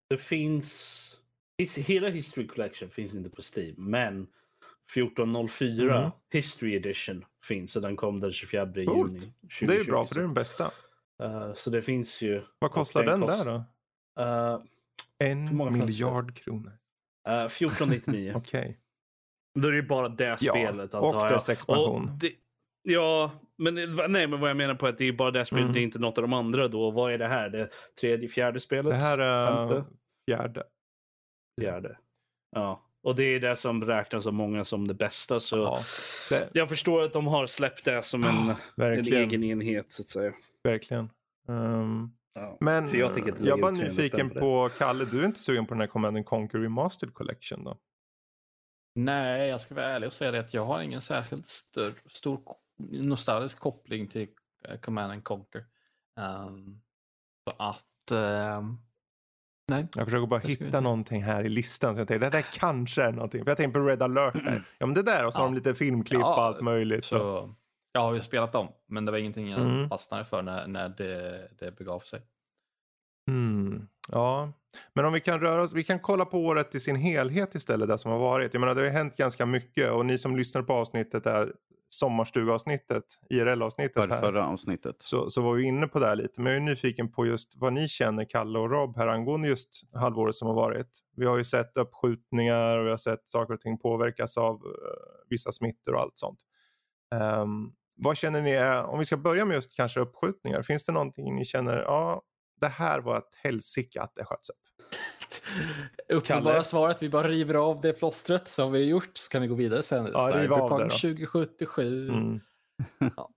det 0.09 0.18
finns... 0.18 1.18
Hela 1.76 2.09
History 2.09 2.46
Collection 2.46 2.90
finns 2.90 3.14
inte 3.14 3.30
på 3.30 3.42
Steam, 3.57 3.74
men 3.90 4.26
1404 4.96 5.98
mm. 5.98 6.11
History 6.32 6.76
Edition 6.76 7.24
finns 7.44 7.76
och 7.76 7.82
den 7.82 7.96
kom 7.96 8.20
den 8.20 8.32
24 8.32 8.64
juni 8.74 8.86
2020. 8.86 9.66
Det 9.66 9.76
är 9.76 9.84
bra 9.84 10.07
för 10.07 10.14
det 10.14 10.20
är 10.20 10.24
den 10.24 10.34
bästa. 10.34 10.70
Uh, 11.22 11.55
så 11.55 11.70
det 11.70 11.82
finns 11.82 12.22
ju. 12.22 12.42
Vad 12.59 12.70
kostar 12.70 13.05
den, 13.05 13.20
den 13.20 13.28
kost... 13.28 13.44
där 13.44 13.53
då? 13.53 13.64
Uh, 14.20 14.60
en 15.18 15.72
miljard 15.78 16.34
kronor. 16.34 16.78
Uh, 17.28 17.44
1499. 17.44 18.32
Okej. 18.36 18.60
Okay. 18.60 18.74
Då 19.54 19.68
är 19.68 19.72
det 19.72 19.82
bara 19.82 20.08
det 20.08 20.38
spelet 20.38 20.90
ja, 20.92 20.98
och 20.98 21.28
dess 21.28 21.48
expansion. 21.48 22.18
Det, 22.20 22.32
ja, 22.82 23.30
men, 23.58 23.74
nej, 24.08 24.26
men 24.26 24.40
vad 24.40 24.50
jag 24.50 24.56
menar 24.56 24.74
på 24.74 24.86
är 24.86 24.90
att 24.90 24.98
det 24.98 25.04
är 25.04 25.12
bara 25.12 25.30
det 25.30 25.44
spelet, 25.44 25.62
mm. 25.62 25.72
det 25.72 25.80
är 25.80 25.82
inte 25.82 25.98
något 25.98 26.18
av 26.18 26.22
de 26.22 26.32
andra 26.32 26.68
då. 26.68 26.90
Vad 26.90 27.12
är 27.12 27.18
det 27.18 27.28
här? 27.28 27.48
Det 27.48 27.68
tredje, 28.00 28.28
fjärde 28.28 28.60
spelet? 28.60 28.92
Det 28.92 28.96
här 28.96 29.18
är 29.18 29.68
Femte? 29.68 29.84
fjärde. 30.28 30.62
Fjärde. 31.60 31.98
Ja, 32.50 32.82
och 33.02 33.16
det 33.16 33.24
är 33.24 33.40
det 33.40 33.56
som 33.56 33.84
räknas 33.84 34.26
av 34.26 34.32
många 34.32 34.64
som 34.64 34.88
det 34.88 34.94
bästa. 34.94 35.40
Så 35.40 35.56
ja, 35.56 35.82
det... 36.30 36.50
Jag 36.52 36.68
förstår 36.68 37.02
att 37.02 37.12
de 37.12 37.26
har 37.26 37.46
släppt 37.46 37.84
det 37.84 38.02
som 38.02 38.24
en, 38.24 38.54
en 38.82 39.06
egen 39.06 39.44
enhet 39.44 39.92
så 39.92 40.02
att 40.02 40.06
säga. 40.06 40.32
Verkligen. 40.64 41.10
Um, 41.48 42.12
Ja, 42.35 42.57
men 42.61 42.99
jag, 42.99 43.39
jag 43.41 43.61
var 43.61 43.70
nyfiken 43.70 44.30
på, 44.30 44.41
på 44.41 44.70
Kalle, 44.78 45.05
du 45.05 45.20
är 45.20 45.26
inte 45.26 45.39
sugen 45.39 45.66
på 45.66 45.74
den 45.74 45.80
här 45.80 45.87
Command 45.87 46.26
Conquer 46.26 46.59
Remastered 46.59 47.14
Collection 47.14 47.64
då? 47.64 47.78
Nej, 48.95 49.49
jag 49.49 49.61
ska 49.61 49.74
vara 49.74 49.87
ärlig 49.87 50.07
och 50.07 50.12
säga 50.12 50.30
det 50.30 50.41
att 50.41 50.55
jag 50.55 50.64
har 50.64 50.83
ingen 50.83 51.01
särskilt 51.01 51.47
stör, 51.47 51.95
stor 52.07 52.43
nostalgisk 52.91 53.61
koppling 53.61 54.09
till 54.09 54.28
uh, 54.68 54.80
Command 54.80 55.24
Conquer. 55.24 55.64
Um, 56.20 56.80
så 57.45 57.57
att, 57.59 58.11
uh, 58.12 58.72
nej. 59.68 59.89
Jag 59.97 60.05
försöker 60.05 60.26
bara 60.26 60.41
hitta 60.41 60.68
ska... 60.68 60.80
någonting 60.80 61.22
här 61.22 61.45
i 61.45 61.49
listan. 61.49 61.95
Så 61.95 62.01
jag 62.01 62.09
tänkte, 62.09 62.26
det 62.26 62.37
där 62.37 62.47
kanske 62.53 63.03
är 63.03 63.12
någonting. 63.12 63.45
För 63.45 63.51
jag 63.51 63.57
tänkte 63.57 63.80
på 63.80 63.87
Red 63.87 64.03
alert 64.03 64.35
där. 64.35 64.64
Ja 64.78 64.87
men 64.87 64.95
det 64.95 65.03
där 65.03 65.26
och 65.26 65.33
så 65.33 65.39
ja. 65.39 65.43
har 65.43 65.49
de 65.49 65.55
lite 65.55 65.74
filmklipp 65.74 66.20
ja, 66.20 66.35
och 66.35 66.43
allt 66.43 66.61
möjligt. 66.61 67.05
Så... 67.05 67.55
Jag 67.93 68.01
har 68.01 68.14
ju 68.14 68.22
spelat 68.22 68.53
dem, 68.53 68.68
men 68.86 69.05
det 69.05 69.12
var 69.12 69.18
ingenting 69.18 69.51
jag 69.51 69.61
mm. 69.61 69.88
fastnade 69.88 70.24
för 70.24 70.43
när, 70.43 70.66
när 70.66 70.88
det, 70.88 71.49
det 71.59 71.76
begav 71.76 72.01
sig. 72.01 72.22
Mm. 73.30 73.88
Ja, 74.12 74.53
men 74.95 75.05
om 75.05 75.12
vi 75.12 75.20
kan 75.20 75.40
röra 75.40 75.62
oss, 75.62 75.72
vi 75.72 75.84
kan 75.84 75.99
kolla 75.99 76.24
på 76.24 76.38
året 76.38 76.74
i 76.74 76.80
sin 76.80 76.97
helhet 76.97 77.55
istället, 77.55 77.88
det 77.88 77.99
som 77.99 78.11
har 78.11 78.18
varit. 78.18 78.55
Jag 78.55 78.61
menar, 78.61 78.74
det 78.74 78.80
har 78.80 78.86
ju 78.86 78.93
hänt 78.93 79.16
ganska 79.16 79.47
mycket 79.47 79.90
och 79.90 80.07
ni 80.07 80.18
som 80.18 80.36
lyssnar 80.36 80.62
på 80.62 80.72
avsnittet 80.72 81.26
är 81.26 81.53
sommarstugavsnittet, 81.95 83.05
IRL-avsnittet 83.30 84.11
här. 84.11 84.20
Förra 84.20 84.47
avsnittet. 84.47 84.97
Så, 84.99 85.30
så 85.30 85.43
var 85.43 85.55
vi 85.55 85.64
inne 85.64 85.86
på 85.86 85.99
det 85.99 86.07
här 86.07 86.16
lite. 86.16 86.40
Men 86.40 86.53
jag 86.53 86.62
är 86.62 86.64
nyfiken 86.64 87.12
på 87.12 87.26
just 87.26 87.57
vad 87.57 87.72
ni 87.72 87.88
känner, 87.88 88.24
Kalle 88.24 88.59
och 88.59 88.70
Rob, 88.70 88.97
här 88.97 89.07
angående 89.09 89.49
just 89.49 89.82
halvåret 89.95 90.34
som 90.34 90.49
har 90.49 90.55
varit. 90.55 90.88
Vi 91.16 91.26
har 91.26 91.38
ju 91.38 91.45
sett 91.45 91.76
uppskjutningar 91.76 92.78
och 92.78 92.86
vi 92.86 92.90
har 92.90 92.97
sett 92.97 93.28
saker 93.28 93.55
och 93.55 93.61
ting 93.61 93.78
påverkas 93.78 94.36
av 94.36 94.55
uh, 94.55 94.72
vissa 95.28 95.53
smittor 95.53 95.95
och 95.95 96.01
allt 96.01 96.18
sånt. 96.18 96.38
Um, 97.14 97.72
vad 97.97 98.16
känner 98.16 98.43
ni, 98.43 98.82
om 98.86 98.99
vi 98.99 99.05
ska 99.05 99.16
börja 99.16 99.45
med 99.45 99.55
just 99.55 99.76
kanske 99.76 100.01
uppskjutningar, 100.01 100.62
finns 100.62 100.84
det 100.84 100.93
någonting 100.93 101.36
ni 101.36 101.45
känner, 101.45 101.76
ja, 101.76 102.22
det 102.61 102.68
här 102.68 103.01
var 103.01 103.18
ett 103.18 103.34
helsike 103.43 104.01
att 104.01 104.12
det 104.14 104.24
sköts 104.24 104.51
upp? 104.51 104.57
Uppenbara 106.09 106.62
svaret, 106.62 107.03
vi 107.03 107.09
bara 107.09 107.28
river 107.28 107.55
av 107.55 107.80
det 107.80 107.93
plåstret 107.93 108.49
som 108.49 108.72
vi 108.72 108.78
har 108.78 108.90
gjort 108.90 109.11
så 109.16 109.30
kan 109.30 109.43
vi 109.43 109.49
gå 109.49 109.55
vidare 109.55 109.82
sen. 109.82 110.11
Ja, 110.12 110.30
riva 110.34 110.57
av 110.57 110.78
det 110.78 110.84
då. 110.84 110.90
2077. 110.90 112.09
Mm. 112.09 112.40
ja. 113.16 113.30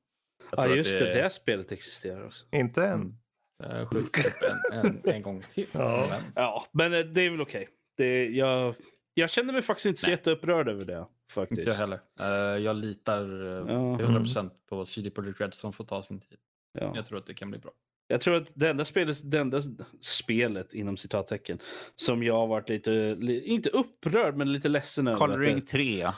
ja, 0.52 0.68
just 0.68 1.00
det, 1.00 1.06
det, 1.06 1.22
det 1.22 1.30
spelet 1.30 1.72
existerar 1.72 2.26
också. 2.26 2.46
Inte 2.52 2.88
än. 2.88 3.18
Mm. 3.64 3.88
Skjuts 3.88 4.26
upp 4.26 4.34
en, 4.72 4.80
en, 4.80 5.02
en, 5.04 5.22
gång 5.22 5.42
till. 5.42 5.68
Ja, 5.72 6.08
men, 6.10 6.22
ja, 6.36 6.66
men 6.72 6.94
eh, 6.94 7.00
det 7.00 7.22
är 7.22 7.30
väl 7.30 7.42
okej. 7.42 7.70
Okay. 7.98 8.36
Jag, 8.36 8.76
jag 9.18 9.30
känner 9.30 9.54
mig 9.54 9.62
faktiskt 9.62 9.86
inte 9.86 10.02
så 10.02 10.10
jätteupprörd 10.10 10.70
över 10.70 10.86
det. 10.86 11.06
Faktiskt. 11.32 11.60
Inte 11.60 11.70
jag 11.70 11.78
heller. 11.78 12.00
Uh, 12.22 12.64
jag 12.64 12.76
litar 12.76 13.44
uh, 13.44 13.50
ja. 13.50 13.98
100% 13.98 14.40
mm. 14.40 14.52
på 14.70 14.86
CD 14.86 15.10
Projekt 15.10 15.42
Red 15.42 15.54
som 15.54 15.74
får 15.74 15.84
ta 15.84 16.04
sin 16.04 16.20
tid. 16.20 16.38
Ja. 16.80 16.92
Jag 16.96 17.06
tror 17.06 17.18
att 17.18 17.26
det 17.26 17.34
kan 17.34 17.50
bli 17.50 17.60
bra. 17.60 17.72
Jag 18.08 18.22
tror 18.22 18.36
att 18.36 18.52
det 18.54 18.70
enda 18.70 18.86
spelet, 18.86 19.32
det 19.32 19.40
enda 19.40 19.62
spelet 20.02 20.74
inom 20.74 20.98
citattecken 20.98 21.60
som 21.96 22.24
jag 22.24 22.34
har 22.34 22.48
varit 22.48 22.70
lite, 22.70 23.18
inte 23.46 23.70
upprörd 23.70 24.36
men 24.36 24.54
lite 24.54 24.70
ledsen 24.70 25.08
över. 25.08 25.18
Coloring 25.18 25.62
3. 25.62 26.06
Uh, 26.06 26.12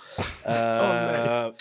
oh, 0.45 1.53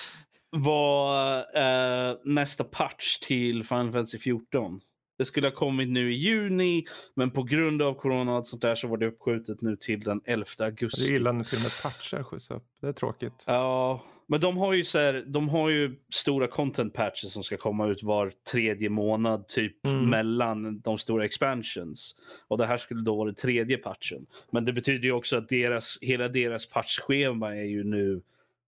var 0.50 1.38
uh, 1.38 2.18
nästa 2.24 2.64
patch 2.64 3.18
till 3.18 3.64
Final 3.64 3.92
Fantasy 3.92 4.18
14. 4.18 4.80
Det 5.18 5.24
skulle 5.24 5.46
ha 5.46 5.54
kommit 5.54 5.88
nu 5.88 6.12
i 6.12 6.16
juni, 6.16 6.84
men 7.14 7.30
på 7.30 7.42
grund 7.42 7.82
av 7.82 7.94
corona 7.94 8.30
och 8.30 8.36
allt 8.36 8.46
sånt 8.46 8.62
där 8.62 8.74
så 8.74 8.88
var 8.88 8.96
det 8.96 9.06
uppskjutet 9.06 9.60
nu 9.60 9.76
till 9.76 10.00
den 10.00 10.20
11 10.24 10.46
augusti. 10.58 11.02
Det 11.02 11.14
är 11.14 11.16
illa 11.16 11.32
när 11.32 11.44
till 11.44 11.58
och 11.58 11.62
med 11.62 11.82
patchar 11.82 12.22
skjuts 12.22 12.50
upp. 12.50 12.64
Det 12.80 12.88
är 12.88 12.92
tråkigt. 12.92 13.44
Ja, 13.46 14.02
men 14.28 14.40
de 14.40 14.56
har 14.56 14.72
ju 14.72 14.84
så 14.84 14.98
här, 14.98 15.24
de 15.26 15.48
har 15.48 15.68
ju 15.70 15.96
stora 16.14 16.46
content 16.48 16.94
patches 16.94 17.32
som 17.32 17.42
ska 17.42 17.56
komma 17.56 17.86
ut 17.86 18.02
var 18.02 18.32
tredje 18.52 18.88
månad 18.88 19.48
typ 19.48 19.86
mm. 19.86 20.10
mellan 20.10 20.80
de 20.80 20.98
stora 20.98 21.24
expansions. 21.24 22.16
Och 22.48 22.58
det 22.58 22.66
här 22.66 22.76
skulle 22.76 23.02
då 23.02 23.16
vara 23.16 23.26
den 23.26 23.34
tredje 23.34 23.76
patchen. 23.76 24.26
Men 24.50 24.64
det 24.64 24.72
betyder 24.72 25.04
ju 25.04 25.12
också 25.12 25.36
att 25.36 25.48
deras, 25.48 25.98
hela 26.00 26.28
deras 26.28 26.66
patchschema 26.66 27.56
är 27.56 27.64
ju 27.64 27.84
nu 27.84 28.22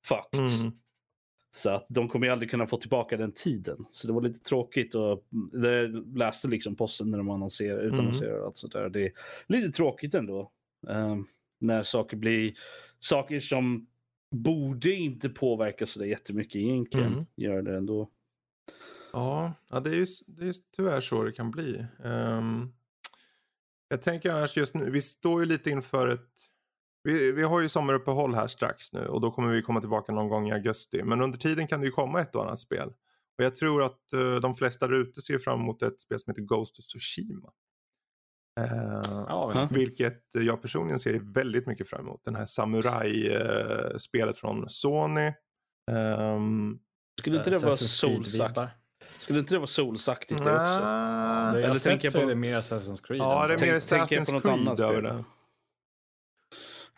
fucked. 0.05 0.61
Mm. 0.61 0.73
Så 1.59 1.71
att 1.71 1.87
de 1.89 2.09
kommer 2.09 2.27
ju 2.27 2.33
aldrig 2.33 2.51
kunna 2.51 2.67
få 2.67 2.77
tillbaka 2.77 3.17
den 3.17 3.33
tiden. 3.33 3.87
Så 3.91 4.07
det 4.07 4.13
var 4.13 4.21
lite 4.21 4.41
tråkigt 4.41 4.95
och 4.95 5.27
det 5.53 5.89
läste 6.15 6.49
liksom 6.49 6.77
posten 6.77 7.11
när 7.11 7.19
de 7.19 7.31
annonserade, 7.31 7.83
utannonserade 7.83 8.35
mm. 8.35 8.47
allt 8.47 8.57
sånt 8.57 8.73
där. 8.73 8.89
Det 8.89 9.07
är 9.07 9.13
lite 9.47 9.71
tråkigt 9.71 10.15
ändå. 10.15 10.53
Um, 10.87 11.29
när 11.61 11.83
saker 11.83 12.17
blir 12.17 12.55
saker 12.99 13.41
som 13.41 13.87
borde 14.31 14.93
inte 14.93 15.29
påverka 15.29 15.87
så 15.87 15.99
där 15.99 16.07
jättemycket 16.07 16.57
egentligen. 16.57 17.13
Mm. 17.13 17.27
Gör 17.37 17.63
det 17.63 17.77
ändå. 17.77 18.11
Ja, 19.13 19.53
ja 19.71 19.81
det, 19.81 19.91
är 19.91 19.95
ju, 19.95 20.07
det 20.27 20.49
är 20.49 20.55
tyvärr 20.77 21.01
så 21.01 21.23
det 21.23 21.33
kan 21.33 21.51
bli. 21.51 21.85
Um, 22.05 22.73
jag 23.89 24.03
tänker 24.03 24.31
annars 24.31 24.57
just 24.57 24.75
nu, 24.75 24.91
vi 24.91 25.01
står 25.01 25.41
ju 25.41 25.47
lite 25.47 25.71
inför 25.71 26.09
ett 26.09 26.48
vi, 27.09 27.33
vi 27.33 27.43
har 27.43 27.61
ju 27.61 27.69
sommaruppehåll 27.69 28.35
här 28.35 28.47
strax 28.47 28.93
nu 28.93 29.07
och 29.07 29.21
då 29.21 29.31
kommer 29.31 29.53
vi 29.53 29.63
komma 29.63 29.81
tillbaka 29.81 30.13
någon 30.13 30.29
gång 30.29 30.49
i 30.49 30.53
augusti. 30.53 31.03
Men 31.03 31.21
under 31.21 31.39
tiden 31.39 31.67
kan 31.67 31.81
det 31.81 31.87
ju 31.87 31.93
komma 31.93 32.21
ett 32.21 32.35
och 32.35 32.45
annat 32.45 32.61
spel. 32.61 32.89
Och 33.39 33.45
jag 33.45 33.55
tror 33.55 33.83
att 33.83 34.01
uh, 34.15 34.37
de 34.37 34.55
flesta 34.55 34.87
där 34.87 34.95
ute 34.95 35.21
ser 35.21 35.39
fram 35.39 35.61
emot 35.61 35.83
ett 35.83 36.01
spel 36.01 36.19
som 36.19 36.31
heter 36.31 36.43
Ghost 36.43 36.79
of 36.79 36.85
Tsushima. 36.85 37.49
Uh, 38.61 39.25
ja, 39.29 39.69
vilket 39.71 40.23
jag 40.33 40.63
personligen 40.63 40.99
ser 40.99 41.35
väldigt 41.35 41.67
mycket 41.67 41.89
fram 41.89 42.01
emot. 42.01 42.21
Den 42.25 42.35
här 42.35 42.47
samurai-spelet 42.47 44.35
uh, 44.35 44.41
från 44.41 44.69
Sony. 44.69 45.33
Um, 45.91 46.79
Skulle 47.21 47.39
inte 47.39 47.51
det 47.51 47.59
vara 47.59 47.77
solsakt? 47.77 48.59
Skulle 49.19 49.39
inte 49.39 49.55
det 49.55 49.59
vara 49.59 49.67
solsaktigt 49.67 50.45
det 50.45 50.51
också? 50.51 50.79
Det 51.55 51.65
Eller 51.65 51.79
tänker 51.79 52.07
jag 52.07 52.15
på... 52.15 52.21
är 52.21 52.27
det 52.27 52.35
mer 52.35 52.55
Assassin's 52.55 53.03
Creed. 53.03 53.21
Ja, 53.21 53.47
det 53.47 53.55
är 53.55 53.59
mer 53.59 53.75
Assassin's 53.75 54.41
Creed 54.41 54.81
över 54.81 55.03
det. 55.03 55.25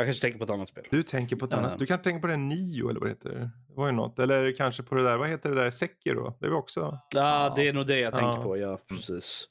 Jag 0.01 0.07
kanske 0.07 0.23
tänker 0.23 0.39
på 0.39 0.45
ett 0.45 0.51
annat 0.51 0.69
spel. 0.69 0.85
Du 0.91 1.03
tänker 1.03 1.37
på 1.37 1.45
ett 1.45 1.53
annat. 1.53 1.79
Du 1.79 1.87
kanske 1.87 2.05
tänker 2.05 2.21
på 2.21 2.27
den 2.27 2.49
Nio 2.49 2.91
eller 2.91 3.01
vad 3.01 3.09
det 3.09 3.13
heter. 3.13 3.51
Det 3.69 3.75
var 3.75 3.87
ju 3.87 3.93
något. 3.93 4.19
Eller 4.19 4.53
kanske 4.53 4.83
på 4.83 4.95
det 4.95 5.03
där. 5.03 5.17
Vad 5.17 5.29
heter 5.29 5.51
det 5.51 5.57
där? 5.57 5.71
Sekiro? 5.71 6.35
Det 6.41 6.49
var 6.49 6.57
också. 6.57 6.99
Ja, 7.15 7.53
det 7.57 7.69
är 7.69 7.73
nog 7.73 7.87
det 7.87 7.99
jag 7.99 8.13
tänker 8.13 8.29
ja. 8.29 8.43
på. 8.43 8.57
Ja, 8.57 8.79
precis. 8.89 9.49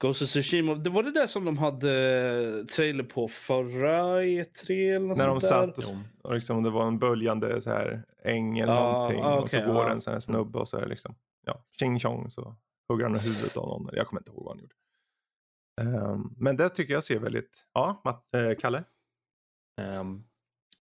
Ghost 0.00 0.22
of 0.22 0.28
Tsushima. 0.28 0.74
Det 0.74 0.90
var 0.90 1.02
det 1.02 1.10
där 1.10 1.26
som 1.26 1.44
de 1.44 1.58
hade 1.58 2.64
trailer 2.64 3.04
på 3.04 3.28
förra 3.28 4.22
E3 4.22 4.96
eller 4.96 5.06
något 5.06 5.18
När 5.18 5.26
de 5.26 5.40
satt 5.40 5.78
och, 5.78 5.84
och 6.22 6.34
liksom, 6.34 6.62
det 6.62 6.70
var 6.70 6.86
en 6.86 6.98
böljande 6.98 7.60
så 7.60 7.70
här 7.70 8.04
äng 8.24 8.58
eller 8.58 8.72
ah, 8.72 8.92
någonting. 8.92 9.18
Okay, 9.18 9.38
och 9.38 9.50
så 9.50 9.60
går 9.60 9.84
ah. 9.84 9.90
en 9.90 10.00
sån 10.00 10.12
här 10.12 10.20
snubbe 10.20 10.58
och 10.58 10.68
så 10.68 10.76
är 10.76 10.80
det 10.80 10.88
liksom, 10.88 11.14
ja, 11.46 11.64
tjing 11.78 11.98
tjong 11.98 12.30
så 12.30 12.56
hugger 12.88 13.04
han 13.04 13.18
huvudet 13.18 13.56
av 13.56 13.68
någon. 13.68 13.88
Jag 13.92 14.06
kommer 14.06 14.20
inte 14.20 14.30
ihåg 14.30 14.44
vad 14.44 14.56
han 14.56 14.60
gjorde. 14.60 14.74
Um, 15.80 16.34
men 16.38 16.56
det 16.56 16.68
tycker 16.68 16.94
jag 16.94 17.04
ser 17.04 17.18
väldigt, 17.18 17.66
ja, 17.74 18.02
Matt, 18.04 18.34
äh, 18.34 18.58
Kalle? 18.60 18.84
Um, 19.82 20.24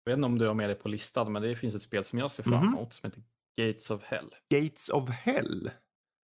jag 0.04 0.12
vet 0.12 0.16
inte 0.16 0.26
om 0.26 0.38
du 0.38 0.46
har 0.46 0.54
med 0.54 0.70
det 0.70 0.74
på 0.74 0.88
listan, 0.88 1.32
men 1.32 1.42
det 1.42 1.56
finns 1.56 1.74
ett 1.74 1.82
spel 1.82 2.04
som 2.04 2.18
jag 2.18 2.30
ser 2.30 2.42
fram 2.42 2.54
mhm. 2.54 2.68
emot 2.68 2.78
mm 2.78 2.90
som 2.90 3.06
heter 3.06 3.22
Gates 3.60 3.90
of 3.90 4.02
Hell. 4.02 4.34
Gates 4.54 4.88
of 4.88 5.10
Hell? 5.10 5.70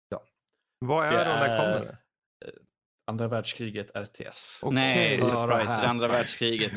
Ja. 0.08 0.22
Vad 0.78 1.06
är 1.06 1.12
det, 1.12 1.18
det 1.18 1.24
när 1.24 1.58
kommer 1.58 1.86
det? 1.86 1.98
Andra 3.06 3.28
världskriget 3.28 3.90
RTS. 3.96 4.60
Okay. 4.62 4.74
Nej, 4.74 5.20
surprise, 5.20 5.80
det 5.80 5.88
andra 5.88 6.08
världskriget. 6.08 6.72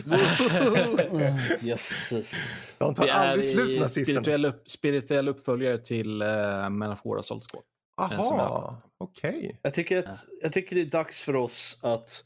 Jösses. 1.64 2.34
De 2.78 2.96
tar 2.96 3.08
aldrig 3.08 3.52
slut 3.52 3.80
nazisterna. 3.80 4.22
Spirituell, 4.22 4.46
upp, 4.46 4.70
spirituell 4.70 5.28
uppföljare 5.28 5.78
till 5.78 6.22
uh, 6.22 6.70
Man 6.70 6.92
of 6.92 7.06
War 7.06 7.18
Assault 7.18 7.44
Squad. 7.52 7.64
Jaha, 7.98 8.78
okej. 8.98 9.38
Okay. 9.38 9.56
Jag, 9.62 9.74
tycker 9.74 9.98
att, 9.98 10.26
jag 10.42 10.54
tycker 10.54 10.76
det 10.76 10.82
är 10.82 10.86
dags 10.86 11.22
för 11.22 11.36
oss 11.36 11.80
att 11.82 12.24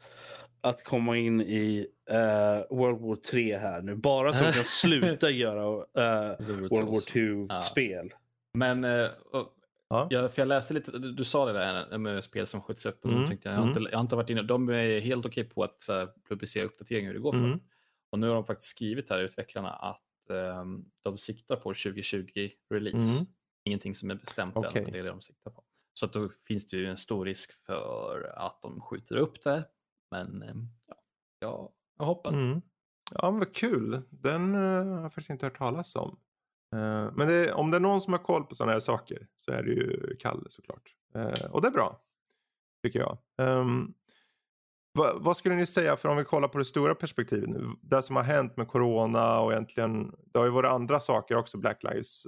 att 0.62 0.84
komma 0.84 1.18
in 1.18 1.42
i 1.42 1.88
uh, 2.12 2.78
World 2.78 3.02
War 3.02 3.16
3 3.16 3.58
här 3.58 3.82
nu. 3.82 3.96
Bara 3.96 4.34
så 4.34 4.44
att 4.44 4.50
vi 4.50 4.54
kan 4.54 4.64
sluta 4.66 5.30
göra 5.30 5.66
uh, 5.76 6.48
World 6.48 6.88
War 6.88 7.14
2-spel. 7.14 8.08
Ja. 8.12 8.18
Men 8.54 8.86
uh, 8.86 9.10
ja. 9.90 10.08
jag, 10.10 10.34
för 10.34 10.42
jag 10.42 10.48
läste 10.48 10.74
lite, 10.74 10.92
du 10.98 11.24
sa 11.24 11.46
det 11.46 11.54
där 11.54 11.98
med 11.98 12.24
spel 12.24 12.48
som 12.48 12.62
skjuts 12.62 12.86
upp. 12.86 13.06
Och 13.06 13.12
mm. 13.12 13.26
tänkte 13.26 13.50
jag, 13.50 13.56
jag, 13.56 13.62
har 13.62 13.68
inte, 13.68 13.80
mm. 13.80 13.92
jag 13.92 13.98
har 13.98 14.04
inte 14.04 14.16
varit 14.16 14.30
inne, 14.30 14.42
de 14.42 14.70
är 14.70 15.00
helt 15.00 15.26
okej 15.26 15.44
på 15.44 15.64
att 15.64 15.82
så 15.82 15.94
här, 15.94 16.10
publicera 16.30 16.66
uppdateringar 16.66 17.08
hur 17.08 17.14
det 17.14 17.24
går 17.24 17.34
för 17.34 17.40
mm. 17.40 17.60
Och 18.12 18.20
nu 18.20 18.28
har 18.28 18.36
de 18.36 18.46
faktiskt 18.46 18.70
skrivit 18.70 19.10
här, 19.10 19.20
utvecklarna, 19.20 19.70
att 19.70 20.02
um, 20.30 20.86
de 21.04 21.18
siktar 21.18 21.56
på 21.56 21.70
2020 21.70 22.50
release. 22.70 23.18
Mm. 23.18 23.26
Ingenting 23.66 23.96
som 23.96 24.12
är 24.12 24.16
bestämt 24.16 24.58
okay. 24.58 24.82
än, 24.82 24.92
det 24.92 25.00
är 25.00 25.04
det 25.04 25.10
de 25.10 25.22
siktar 25.22 25.52
på. 25.52 25.64
Så 25.94 26.06
att 26.06 26.14
då 26.14 26.30
finns 26.30 26.68
det 26.68 26.78
ju 26.78 26.88
en 26.88 26.98
stor 26.98 27.26
risk 27.26 27.66
för 27.66 28.34
att 28.36 28.62
de 28.62 28.82
skjuter 28.82 29.16
upp 29.16 29.44
det 29.44 29.64
men 30.12 30.44
ehm, 30.44 30.68
ja, 30.88 30.96
jag 31.40 31.72
hoppas. 32.00 32.34
Mm. 32.34 32.62
Ja, 33.12 33.32
men 33.32 33.40
vad 33.40 33.56
kul. 33.56 34.02
Den 34.10 34.56
uh, 34.56 34.94
har 34.94 35.02
jag 35.02 35.14
faktiskt 35.14 35.30
inte 35.30 35.46
hört 35.46 35.58
talas 35.58 35.96
om. 35.96 36.20
Uh, 36.76 37.12
men 37.16 37.28
det, 37.28 37.54
om 37.54 37.72
det 37.72 37.78
är 37.78 37.82
någon 37.82 38.02
som 38.02 38.14
har 38.14 38.20
koll 38.20 38.44
på 38.44 38.56
sådana 38.56 38.72
här 38.72 38.80
saker 38.80 39.28
så 39.36 39.52
är 39.52 39.64
det 39.64 39.72
ju 39.72 40.16
Kalle 40.20 40.50
såklart. 40.50 40.96
Uh, 41.16 41.52
och 41.52 41.62
det 41.62 41.68
är 41.68 41.72
bra. 41.72 42.02
Tycker 42.84 43.00
jag. 43.00 43.18
Um, 43.38 43.94
vad, 44.94 45.24
vad, 45.24 45.38
skulle 45.38 45.56
ni 45.56 45.66
säga, 45.66 45.98
för 45.98 46.10
om 46.10 46.18
vi 46.18 46.24
kollar 46.24 46.48
på 46.48 46.58
det 46.58 46.66
stora 46.66 46.96
perspektivet 46.96 47.50
nu. 47.50 47.70
Det 47.82 48.04
som 48.04 48.16
har 48.16 48.24
hänt 48.24 48.58
med 48.58 48.68
corona 48.68 49.40
och 49.40 49.52
egentligen, 49.52 50.16
det 50.34 50.40
har 50.40 50.46
ju 50.46 50.52
varit 50.52 50.72
andra 50.72 51.00
saker 51.00 51.36
också, 51.36 51.58
Black 51.58 51.84
Lives 51.84 52.26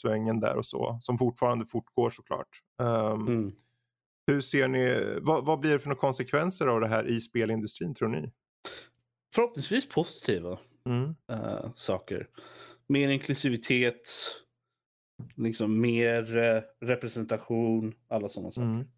svängen 0.00 0.40
där 0.40 0.56
och 0.56 0.66
så. 0.66 0.98
Som 1.00 1.18
fortfarande 1.18 1.66
fortgår 1.66 2.10
såklart. 2.10 2.48
Um, 2.78 3.26
mm. 3.26 3.52
Hur 4.26 4.40
ser 4.40 4.68
ni, 4.68 5.18
vad, 5.22 5.44
vad 5.44 5.60
blir 5.60 5.72
det 5.72 5.78
för 5.78 5.88
några 5.88 6.00
konsekvenser 6.00 6.66
av 6.66 6.80
det 6.80 6.88
här 6.88 7.08
i 7.08 7.20
spelindustrin 7.20 7.94
tror 7.94 8.08
ni? 8.08 8.32
Förhoppningsvis 9.34 9.88
positiva 9.88 10.58
mm. 10.86 11.14
uh, 11.32 11.70
saker. 11.76 12.28
Mer 12.86 13.08
inklusivitet, 13.08 14.08
liksom 15.36 15.80
mer 15.80 16.36
uh, 16.36 16.62
representation, 16.80 17.94
alla 18.08 18.28
sådana 18.28 18.50
saker. 18.50 18.66
Mm. 18.66 18.88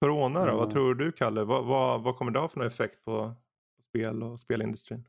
Corona 0.00 0.46
då, 0.46 0.56
vad 0.56 0.70
tror 0.70 0.94
du 0.94 1.12
Kalle? 1.12 1.44
Vad, 1.44 1.64
vad, 1.64 2.02
vad 2.02 2.16
kommer 2.16 2.32
det 2.32 2.38
ha 2.38 2.48
för 2.48 2.58
någon 2.58 2.68
effekt 2.68 3.04
på, 3.04 3.34
på 3.76 3.82
spel 3.82 4.22
och 4.22 4.40
spelindustrin? 4.40 5.04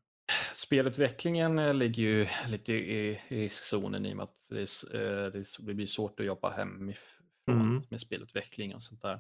Spelutvecklingen 0.56 1.60
eh, 1.60 1.74
ligger 1.74 2.04
ju 2.04 2.28
lite 2.48 2.74
i, 2.74 3.22
riskzonen 3.28 4.06
i 4.06 4.14
och 4.14 4.18
med 4.18 4.24
att 4.24 4.50
det, 4.50 5.46
det 5.60 5.74
blir 5.74 5.86
svårt 5.86 6.20
att 6.20 6.26
jobba 6.26 6.50
hemifrån 6.50 7.22
mm. 7.50 7.82
med 7.90 8.02
spelutveckling 8.02 8.76
och 8.76 8.84
sånt 8.84 9.02
där 9.02 9.20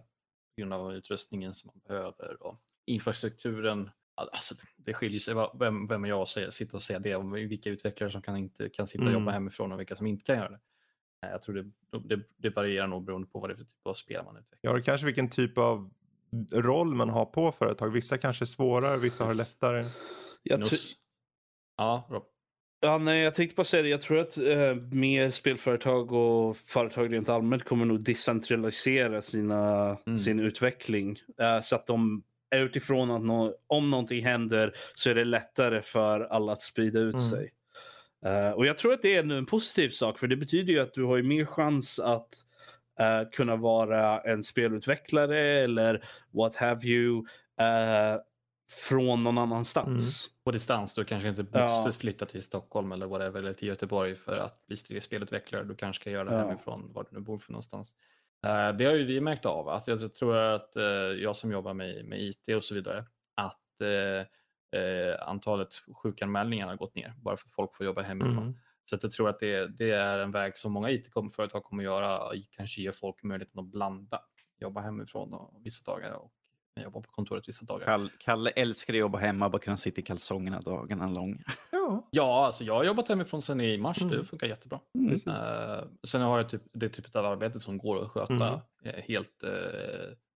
grund 0.61 0.73
av 0.73 0.93
utrustningen 0.93 1.53
som 1.53 1.67
man 1.67 1.81
behöver. 1.87 2.43
Och 2.43 2.61
infrastrukturen, 2.85 3.89
alltså, 4.15 4.55
det 4.77 4.93
skiljer 4.93 5.19
sig. 5.19 5.35
Vem, 5.59 5.87
vem 5.87 6.03
är 6.03 6.09
jag 6.09 6.29
sitta 6.29 6.77
och 6.77 6.83
säga 6.83 6.99
det 6.99 7.15
om 7.15 7.31
vilka 7.31 7.69
utvecklare 7.69 8.11
som 8.11 8.21
kan, 8.21 8.37
inte, 8.37 8.69
kan 8.69 8.87
sitta 8.87 9.03
och 9.03 9.09
mm. 9.09 9.21
jobba 9.21 9.31
hemifrån 9.31 9.71
och 9.71 9.79
vilka 9.79 9.95
som 9.95 10.07
inte 10.07 10.23
kan 10.23 10.35
göra 10.35 10.49
det. 10.49 10.59
Jag 11.21 11.43
tror 11.43 11.55
det, 11.55 12.15
det, 12.15 12.23
det 12.37 12.49
varierar 12.49 12.87
nog 12.87 13.05
beroende 13.05 13.27
på 13.27 13.39
vad 13.39 13.49
det 13.49 13.53
är 13.53 13.57
för 13.57 13.63
typ 13.63 13.87
av 13.87 13.93
spel 13.93 14.25
man 14.25 14.37
utvecklar. 14.37 14.71
Ja, 14.71 14.73
det 14.73 14.81
kanske 14.81 15.05
vilken 15.05 15.29
typ 15.29 15.57
av 15.57 15.91
roll 16.51 16.93
man 16.93 17.09
har 17.09 17.25
på 17.25 17.51
företag. 17.51 17.89
Vissa 17.89 18.17
kanske 18.17 18.43
är 18.43 18.45
svårare, 18.47 18.97
vissa 18.97 19.23
har 19.23 19.33
lättare. 19.33 19.85
Jag 20.43 20.63
ja, 21.77 22.07
Rob. 22.09 22.23
Ja, 22.79 22.97
nej, 22.97 23.23
jag 23.23 23.35
tänkte 23.35 23.55
bara 23.55 23.63
säga 23.63 23.83
det. 23.83 23.89
Jag 23.89 24.01
tror 24.01 24.19
att 24.19 24.37
eh, 24.37 24.75
mer 24.75 25.31
spelföretag 25.31 26.11
och 26.11 26.57
företag 26.57 27.13
rent 27.13 27.29
allmänt 27.29 27.63
kommer 27.63 27.85
nog 27.85 28.03
decentralisera 28.03 29.21
sina, 29.21 29.97
mm. 30.05 30.17
sin 30.17 30.39
utveckling. 30.39 31.19
Eh, 31.39 31.61
så 31.61 31.75
att 31.75 31.87
de 31.87 32.23
utifrån 32.55 33.11
att 33.11 33.21
no 33.21 33.53
om 33.67 33.89
någonting 33.89 34.23
händer 34.23 34.73
så 34.95 35.09
är 35.09 35.15
det 35.15 35.25
lättare 35.25 35.81
för 35.81 36.19
alla 36.19 36.51
att 36.51 36.61
sprida 36.61 36.99
ut 36.99 37.15
mm. 37.15 37.25
sig. 37.25 37.53
Uh, 38.25 38.49
och 38.49 38.65
jag 38.65 38.77
tror 38.77 38.93
att 38.93 39.01
det 39.01 39.15
är 39.15 39.31
en 39.31 39.45
positiv 39.45 39.89
sak 39.89 40.19
för 40.19 40.27
det 40.27 40.35
betyder 40.35 40.73
ju 40.73 40.79
att 40.79 40.93
du 40.93 41.03
har 41.03 41.17
ju 41.17 41.23
mer 41.23 41.45
chans 41.45 41.99
att 41.99 42.29
uh, 43.01 43.29
kunna 43.31 43.55
vara 43.55 44.21
en 44.21 44.43
spelutvecklare 44.43 45.39
eller 45.39 46.03
what 46.31 46.55
have 46.55 46.87
you 46.87 47.17
uh, 47.17 48.21
från 48.71 49.23
någon 49.23 49.37
annanstans. 49.37 50.27
Mm. 50.27 50.43
På 50.43 50.51
distans, 50.51 50.93
du 50.93 51.05
kanske 51.05 51.29
inte 51.29 51.43
måste 51.43 51.57
ja. 51.57 51.91
flytta 51.91 52.25
till 52.25 52.43
Stockholm 52.43 52.91
eller 52.91 53.07
whatever, 53.07 53.39
eller 53.39 53.53
till 53.53 53.67
Göteborg 53.67 54.15
för 54.15 54.37
att 54.37 54.67
bli 54.67 55.01
spelutvecklare. 55.01 55.63
Du 55.63 55.75
kanske 55.75 56.01
ska 56.01 56.11
göra 56.11 56.29
det 56.29 56.35
ja. 56.35 56.47
hemifrån, 56.47 56.91
var 56.93 57.05
du 57.09 57.17
nu 57.17 57.19
bor 57.19 57.37
för 57.37 57.51
någonstans. 57.51 57.93
Det 58.77 58.85
har 58.85 58.93
ju 58.93 59.05
vi 59.05 59.21
märkt 59.21 59.45
av. 59.45 59.69
Att 59.69 59.87
jag 59.87 60.13
tror 60.13 60.37
att 60.37 60.75
jag 61.17 61.35
som 61.35 61.51
jobbar 61.51 61.73
med, 61.73 62.05
med 62.05 62.21
IT 62.21 62.47
och 62.55 62.63
så 62.63 62.75
vidare, 62.75 63.05
att 63.35 63.81
eh, 63.81 65.27
antalet 65.27 65.69
sjukanmälningar 66.03 66.67
har 66.67 66.75
gått 66.75 66.95
ner 66.95 67.13
bara 67.17 67.37
för 67.37 67.47
att 67.47 67.53
folk 67.53 67.75
får 67.75 67.85
jobba 67.85 68.01
hemifrån. 68.01 68.37
Mm. 68.37 68.55
Så 68.85 68.95
att 68.95 69.03
jag 69.03 69.11
tror 69.11 69.29
att 69.29 69.39
det, 69.39 69.77
det, 69.77 69.91
är 69.91 70.19
en 70.19 70.31
väg 70.31 70.57
som 70.57 70.71
många 70.71 70.91
IT-företag 70.91 71.63
kommer 71.63 71.83
att 71.83 71.85
göra, 71.85 72.31
kanske 72.51 72.81
ge 72.81 72.91
folk 72.91 73.23
möjligheten 73.23 73.59
att 73.59 73.71
blanda, 73.71 74.21
jobba 74.59 74.81
hemifrån 74.81 75.33
och 75.33 75.65
vissa 75.65 75.91
dagar 75.91 76.11
och 76.11 76.31
jobba 76.75 77.01
på 77.01 77.11
kontoret 77.11 77.49
vissa 77.49 77.65
dagar. 77.65 78.09
Kalle 78.19 78.49
älskar 78.49 78.93
att 78.93 78.99
jobba 78.99 79.17
hemma, 79.17 79.49
bara 79.49 79.59
kunna 79.61 79.77
sitta 79.77 80.01
i 80.01 80.03
kalsongerna 80.03 80.61
dagarna 80.61 81.09
långa. 81.09 81.37
Ja, 81.71 82.07
ja 82.11 82.45
alltså 82.45 82.63
jag 82.63 82.73
har 82.73 82.83
jobbat 82.83 83.09
hemifrån 83.09 83.41
sedan 83.41 83.61
i 83.61 83.77
mars, 83.77 84.01
mm. 84.01 84.17
det 84.17 84.25
funkar 84.25 84.47
jättebra. 84.47 84.79
Mm. 84.95 85.11
Uh, 85.11 85.83
sen 86.07 86.21
har 86.21 86.37
jag 86.37 86.49
typ, 86.49 86.61
det 86.73 86.89
typet 86.89 87.15
av 87.15 87.25
arbete 87.25 87.59
som 87.59 87.77
går 87.77 88.01
att 88.01 88.11
sköta 88.11 88.33
mm. 88.33 88.59
helt 89.07 89.43
uh, 89.43 89.51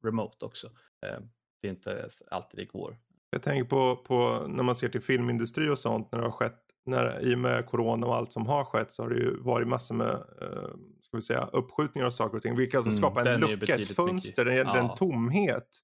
remote 0.03 0.45
också. 0.45 0.67
Uh, 0.67 1.25
det 1.61 1.67
är 1.67 1.71
inte 1.71 2.07
alltid 2.31 2.59
det 2.59 2.65
går. 2.65 2.97
Jag 3.29 3.41
tänker 3.41 3.69
på, 3.69 3.95
på 3.95 4.45
när 4.47 4.63
man 4.63 4.75
ser 4.75 4.89
till 4.89 5.01
filmindustri 5.01 5.69
och 5.69 5.79
sånt 5.79 6.11
när 6.11 6.19
det 6.19 6.25
har 6.25 6.31
skett, 6.31 6.61
när, 6.85 7.25
i 7.25 7.35
och 7.35 7.39
med 7.39 7.65
corona 7.65 8.07
och 8.07 8.15
allt 8.15 8.31
som 8.31 8.47
har 8.47 8.63
skett 8.63 8.91
så 8.91 9.03
har 9.03 9.09
det 9.09 9.15
ju 9.15 9.37
varit 9.39 9.67
massor 9.67 9.95
med 9.95 10.13
uh, 10.41 10.75
ska 11.03 11.17
vi 11.17 11.21
säga, 11.21 11.49
uppskjutningar 11.53 12.07
av 12.07 12.11
saker 12.11 12.37
och 12.37 12.43
ting. 12.43 12.55
Vilket 12.55 12.81
mm, 12.81 12.91
skapar 12.91 13.25
en 13.25 13.39
lucka, 13.39 13.75
ett 13.75 13.95
fönster, 13.95 14.45
mycket, 14.45 14.67
ja. 14.67 14.77
en 14.77 14.95
tomhet. 14.95 15.81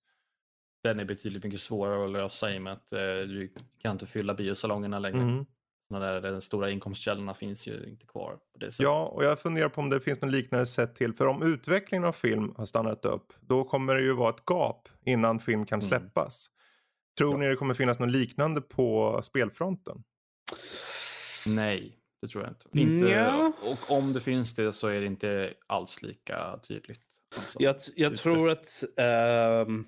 Den 0.84 1.00
är 1.00 1.06
betydligt 1.06 1.44
mycket 1.44 1.62
svårare 1.62 2.06
att 2.06 2.12
lösa 2.12 2.54
i 2.54 2.58
och 2.58 2.62
med 2.62 2.74
att 2.74 2.94
uh, 2.94 3.00
du 3.28 3.54
kan 3.82 3.92
inte 3.92 4.06
fylla 4.06 4.34
biosalongerna 4.34 5.00
längre. 5.00 5.22
Mm. 5.22 5.46
Där 5.90 6.22
de 6.22 6.42
stora 6.42 6.70
inkomstkällorna 6.70 7.34
finns 7.34 7.68
ju 7.68 7.86
inte 7.90 8.06
kvar. 8.06 8.32
På 8.54 8.60
det 8.60 8.72
sättet. 8.72 8.84
Ja, 8.84 9.06
och 9.06 9.24
jag 9.24 9.40
funderar 9.40 9.70
på 9.70 9.82
om 9.82 9.90
det 9.90 10.00
finns 10.00 10.22
något 10.22 10.32
liknande 10.32 10.66
sätt 10.66 10.96
till. 10.96 11.14
För 11.14 11.26
om 11.26 11.44
utvecklingen 11.44 12.08
av 12.08 12.12
film 12.12 12.54
har 12.58 12.66
stannat 12.66 13.06
upp, 13.06 13.34
då 13.40 13.64
kommer 13.64 13.96
det 13.96 14.02
ju 14.02 14.14
vara 14.14 14.30
ett 14.30 14.44
gap 14.46 14.90
innan 15.06 15.40
film 15.40 15.66
kan 15.66 15.80
mm. 15.80 15.90
släppas. 15.90 16.48
Mm. 16.48 16.62
Tror 17.18 17.38
ni 17.38 17.48
det 17.48 17.56
kommer 17.56 17.74
finnas 17.74 18.00
något 18.00 18.12
liknande 18.12 18.62
på 18.62 19.20
spelfronten? 19.24 20.04
Nej, 21.46 21.98
det 22.22 22.28
tror 22.28 22.44
jag 22.44 22.52
inte. 22.52 22.80
inte 22.80 23.06
ja. 23.06 23.54
Och 23.64 23.92
om 23.92 24.14
det 24.14 24.22
finns 24.22 24.56
det 24.56 24.74
så 24.74 24.88
är 24.88 25.00
det 25.00 25.06
inte 25.06 25.54
alls 25.68 26.02
lika 26.02 26.60
tydligt. 26.68 27.06
Alltså, 27.36 27.62
jag, 27.62 27.76
jag 27.96 28.16
tror 28.16 28.50
att 28.50 28.84
um, 29.68 29.88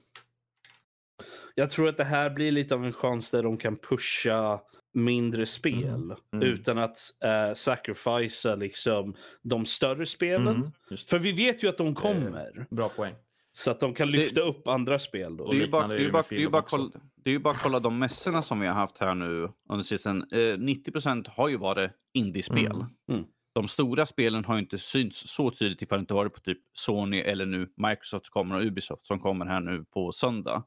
jag 1.56 1.70
tror 1.70 1.90
att 1.90 1.98
det 1.98 2.04
här 2.04 2.30
blir 2.30 2.52
lite 2.52 2.76
av 2.76 2.86
en 2.86 2.94
chans 2.94 3.32
där 3.32 3.44
de 3.44 3.58
kan 3.58 3.78
pusha 3.78 4.60
mindre 4.94 5.46
spel 5.46 5.84
mm. 5.84 6.18
Mm. 6.34 6.48
utan 6.48 6.78
att 6.78 6.98
uh, 7.26 7.54
sacrificea 7.54 8.56
liksom 8.56 9.16
de 9.42 9.66
större 9.66 10.06
spelen. 10.06 10.56
Mm. 10.56 10.72
För 11.08 11.20
vi 11.20 11.32
vet 11.32 11.64
ju 11.64 11.70
att 11.70 11.78
de 11.78 11.96
kommer. 11.96 12.68
Bra 12.70 12.90
poäng. 12.90 13.14
Så 13.52 13.72
att 13.72 13.80
de 13.80 13.94
kan 13.94 14.12
lyfta 14.12 14.40
det, 14.40 14.48
upp 14.48 14.68
andra 14.68 15.00
spel. 15.00 15.38
Då. 15.38 15.52
Det 15.52 15.58
är 15.58 15.62
ju 15.62 15.68
bara, 15.68 15.88
det 15.88 16.06
är 16.06 16.12
bara, 16.12 16.24
det 16.30 16.44
är 16.44 16.50
bara, 16.50 16.62
kolla, 16.62 16.90
det 17.16 17.30
är 17.30 17.32
ju 17.32 17.40
bara 17.40 17.54
att 17.54 17.62
kolla 17.62 17.80
de 17.80 18.00
mässorna 18.00 18.42
som 18.42 18.60
vi 18.60 18.68
har 18.68 18.74
haft 18.74 18.98
här 18.98 19.16
nu 19.16 19.50
under 19.70 19.84
sisten. 19.84 20.26
Eh, 20.32 20.38
90% 20.38 21.30
har 21.30 21.50
ju 21.50 21.58
varit 21.58 21.92
indiespel. 22.14 22.66
Mm. 22.66 22.88
Mm. 23.10 23.26
De 23.54 23.68
stora 23.68 24.06
spelen 24.06 24.46
har 24.46 24.56
ju 24.56 24.62
inte 24.62 24.78
synts 24.78 25.24
så 25.30 25.52
tydligt 25.52 25.82
ifall 25.82 25.98
det 25.98 26.02
inte 26.02 26.14
varit 26.14 26.34
på 26.34 26.40
typ 26.40 26.58
Sony 26.74 27.20
eller 27.20 27.46
nu 27.46 27.70
Microsoft 27.78 28.30
kommer 28.30 28.56
och 28.56 28.64
Ubisoft 28.64 29.06
som 29.06 29.20
kommer 29.20 29.46
här 29.46 29.60
nu 29.60 29.86
på 29.94 30.12
söndag. 30.12 30.64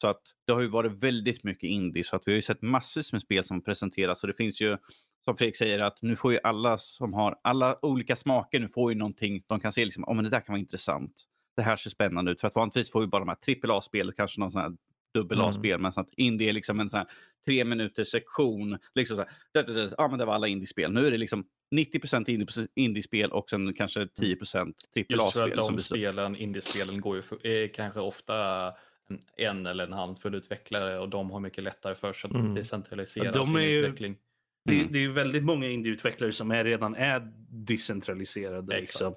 Så 0.00 0.08
att 0.08 0.22
det 0.46 0.52
har 0.52 0.60
ju 0.60 0.68
varit 0.68 0.92
väldigt 0.92 1.44
mycket 1.44 1.68
indie 1.68 2.04
så 2.04 2.16
att 2.16 2.28
vi 2.28 2.32
har 2.32 2.36
ju 2.36 2.42
sett 2.42 2.62
massvis 2.62 3.12
med 3.12 3.22
spel 3.22 3.44
som 3.44 3.64
presenteras 3.64 4.22
och 4.22 4.28
det 4.28 4.34
finns 4.34 4.60
ju 4.60 4.76
som 5.24 5.36
Fredrik 5.36 5.56
säger 5.56 5.78
att 5.78 6.02
nu 6.02 6.16
får 6.16 6.32
ju 6.32 6.38
alla 6.42 6.78
som 6.78 7.14
har 7.14 7.38
alla 7.42 7.78
olika 7.82 8.16
smaker 8.16 8.60
nu 8.60 8.68
får 8.68 8.92
ju 8.92 8.98
någonting 8.98 9.42
de 9.46 9.60
kan 9.60 9.72
se 9.72 9.84
liksom, 9.84 10.04
oh, 10.04 10.14
men 10.14 10.24
det 10.24 10.30
där 10.30 10.40
kan 10.40 10.52
vara 10.52 10.60
intressant 10.60 11.12
det 11.56 11.62
här 11.62 11.76
ser 11.76 11.90
spännande 11.90 12.30
ut. 12.30 12.40
För 12.40 12.48
att 12.48 12.54
vanligtvis 12.54 12.90
får 12.90 13.00
vi 13.00 13.06
bara 13.06 13.18
de 13.18 13.28
här 13.28 13.36
trippel 13.36 13.70
A-spel 13.70 14.08
och 14.08 14.16
kanske 14.16 14.40
någon 14.40 14.52
sån 14.52 14.62
här 14.62 14.72
dubbel 15.14 15.40
A-spel. 15.40 15.70
Mm. 15.70 15.82
Men 15.82 15.92
så 15.92 16.00
att 16.00 16.08
indie 16.16 16.48
är 16.48 16.52
liksom 16.52 16.80
en 16.80 16.88
sån 16.88 16.98
här 16.98 17.06
tre 17.46 17.64
minuters 17.64 18.08
sektion. 18.08 18.78
Liksom 18.94 19.16
så 19.16 19.22
här, 19.22 19.30
där, 19.54 19.62
där, 19.62 19.74
där, 19.74 19.94
ja, 19.98 20.08
men 20.08 20.18
det 20.18 20.24
var 20.24 20.34
alla 20.34 20.48
indiespel. 20.48 20.92
Nu 20.92 21.06
är 21.06 21.10
det 21.10 21.18
liksom 21.18 21.44
90% 21.76 22.68
indiespel 22.74 23.32
och 23.32 23.50
sen 23.50 23.74
kanske 23.74 24.06
10 24.06 24.36
trippel 24.36 25.20
A-spel. 25.20 25.20
Just 25.20 25.32
för 25.32 25.42
att 25.42 25.54
de 25.54 25.78
spelen, 25.78 26.36
indiespelen 26.36 27.00
går 27.00 27.16
ju 27.16 27.22
för, 27.22 27.46
är 27.46 27.68
kanske 27.68 28.00
ofta 28.00 28.72
en, 29.08 29.20
en 29.36 29.66
eller 29.66 29.86
en 29.86 29.92
handfull 29.92 30.34
utvecklare 30.34 30.98
och 30.98 31.08
de 31.08 31.30
har 31.30 31.40
mycket 31.40 31.64
lättare 31.64 31.94
för 31.94 32.12
sig 32.12 32.30
att 32.30 32.36
mm. 32.36 32.54
decentralisera 32.54 33.32
de 33.32 33.46
sin 33.46 33.60
ju... 33.60 33.76
utveckling. 33.76 34.16
Det, 34.64 34.74
mm. 34.74 34.92
det, 34.92 35.04
är 35.04 35.08
väldigt 35.08 35.44
många 35.44 35.68
indieutvecklare 35.68 36.32
som 36.32 36.50
är, 36.50 36.64
redan 36.64 36.94
är 36.94 37.32
decentraliserade. 37.50 38.80
Liksom. 38.80 39.14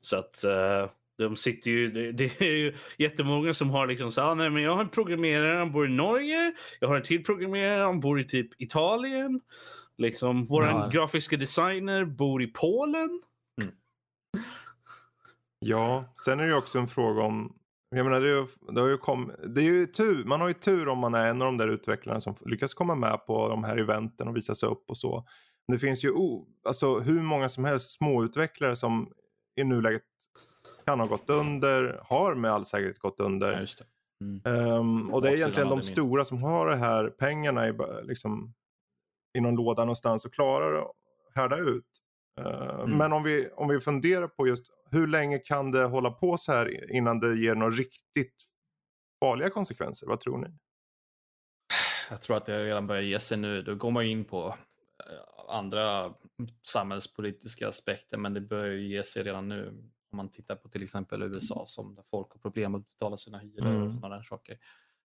Så 0.00 0.16
att 0.16 0.44
uh, 0.44 0.90
de 1.18 1.36
sitter 1.36 1.70
ju, 1.70 1.90
det, 1.90 2.12
det, 2.12 2.40
är 2.40 2.56
ju 2.56 2.74
jättemånga 2.98 3.54
som 3.54 3.70
har 3.70 3.86
liksom 3.86 4.12
så 4.12 4.22
ah, 4.22 4.34
nej, 4.34 4.50
men 4.50 4.62
jag 4.62 4.74
har 4.74 4.82
en 4.82 4.88
programmerare, 4.88 5.58
han 5.58 5.72
bor 5.72 5.86
i 5.86 5.90
Norge. 5.90 6.54
Jag 6.80 6.88
har 6.88 6.96
en 6.96 7.02
till 7.02 7.24
programmerare, 7.24 7.82
han 7.82 8.00
bor 8.00 8.20
i 8.20 8.24
typ 8.24 8.62
Italien. 8.62 9.40
Liksom, 9.98 10.44
vår 10.44 10.64
ja. 10.64 10.90
grafiska 10.92 11.36
designer 11.36 12.04
bor 12.04 12.42
i 12.42 12.46
Polen. 12.46 13.22
Mm. 13.62 13.74
Ja, 15.64 16.14
sen 16.24 16.40
är 16.40 16.42
det 16.42 16.48
ju 16.48 16.56
också 16.56 16.78
en 16.78 16.88
fråga 16.88 17.22
om 17.22 17.56
jag 17.96 18.04
menar, 18.04 18.20
det, 18.20 18.28
är 18.28 18.34
ju, 18.36 18.46
det, 18.74 18.80
har 18.80 18.88
ju 18.88 18.98
kom, 18.98 19.32
det 19.46 19.60
är 19.60 19.64
ju 19.64 19.86
tur, 19.86 20.24
man 20.24 20.40
har 20.40 20.48
ju 20.48 20.54
tur 20.54 20.88
om 20.88 20.98
man 20.98 21.14
är 21.14 21.30
en 21.30 21.42
av 21.42 21.46
de 21.46 21.58
där 21.58 21.68
utvecklarna 21.68 22.20
som 22.20 22.34
lyckas 22.44 22.74
komma 22.74 22.94
med 22.94 23.26
på 23.26 23.48
de 23.48 23.64
här 23.64 23.76
eventen 23.76 24.28
och 24.28 24.36
visa 24.36 24.54
sig 24.54 24.68
upp 24.68 24.84
och 24.90 24.98
så. 24.98 25.26
det 25.68 25.78
finns 25.78 26.04
ju 26.04 26.10
oh, 26.10 26.46
alltså, 26.64 26.98
hur 26.98 27.22
många 27.22 27.48
som 27.48 27.64
helst 27.64 27.90
småutvecklare 27.90 28.76
som 28.76 29.12
i 29.56 29.64
nuläget 29.64 30.02
kan 30.86 31.00
ha 31.00 31.06
gått 31.06 31.30
under, 31.30 32.00
har 32.04 32.34
med 32.34 32.50
all 32.50 32.64
säkerhet 32.64 32.98
gått 32.98 33.20
under. 33.20 33.52
Ja, 33.52 33.58
det. 33.58 33.86
Mm. 34.22 34.70
Um, 34.70 35.10
och 35.10 35.22
det 35.22 35.28
är 35.28 35.34
egentligen 35.34 35.68
de 35.68 35.82
stora 35.82 36.24
som 36.24 36.42
har 36.42 36.66
de 36.66 36.76
här 36.76 37.08
pengarna 37.08 37.68
i, 37.68 37.74
liksom, 38.02 38.54
i 39.38 39.40
någon 39.40 39.54
låda 39.54 39.84
någonstans 39.84 40.24
och 40.24 40.32
klarar 40.32 40.82
att 40.82 40.92
härda 41.34 41.58
ut. 41.58 41.84
Uh, 42.40 42.80
mm. 42.80 42.98
Men 42.98 43.12
om 43.12 43.22
vi, 43.22 43.48
om 43.56 43.68
vi 43.68 43.80
funderar 43.80 44.28
på 44.28 44.46
just 44.46 44.66
hur 44.92 45.06
länge 45.06 45.38
kan 45.38 45.70
det 45.70 45.84
hålla 45.84 46.10
på 46.10 46.36
så 46.36 46.52
här 46.52 46.92
innan 46.92 47.20
det 47.20 47.38
ger 47.38 47.54
några 47.54 47.72
riktigt 47.72 48.34
farliga 49.20 49.50
konsekvenser? 49.50 50.06
Vad 50.06 50.20
tror 50.20 50.38
ni? 50.38 50.48
Jag 52.10 52.22
tror 52.22 52.36
att 52.36 52.46
det 52.46 52.64
redan 52.64 52.86
börjar 52.86 53.02
ge 53.02 53.20
sig 53.20 53.38
nu. 53.38 53.62
Då 53.62 53.74
går 53.74 53.90
man 53.90 54.04
in 54.04 54.24
på 54.24 54.48
eh, 54.48 55.54
andra 55.54 56.14
samhällspolitiska 56.66 57.68
aspekter 57.68 58.16
men 58.18 58.34
det 58.34 58.40
börjar 58.40 58.74
ge 58.74 59.04
sig 59.04 59.22
redan 59.22 59.48
nu. 59.48 59.68
Om 60.10 60.16
man 60.16 60.30
tittar 60.30 60.56
på 60.56 60.68
till 60.68 60.82
exempel 60.82 61.22
USA 61.22 61.62
som 61.66 61.94
där 61.94 62.04
folk 62.10 62.32
har 62.32 62.38
problem 62.38 62.74
att 62.74 62.88
betala 62.88 63.16
sina 63.16 63.38
hyror 63.38 63.66
mm. 63.66 63.82
och 63.82 63.94
sådana 63.94 64.16
där 64.16 64.22
saker. 64.22 64.58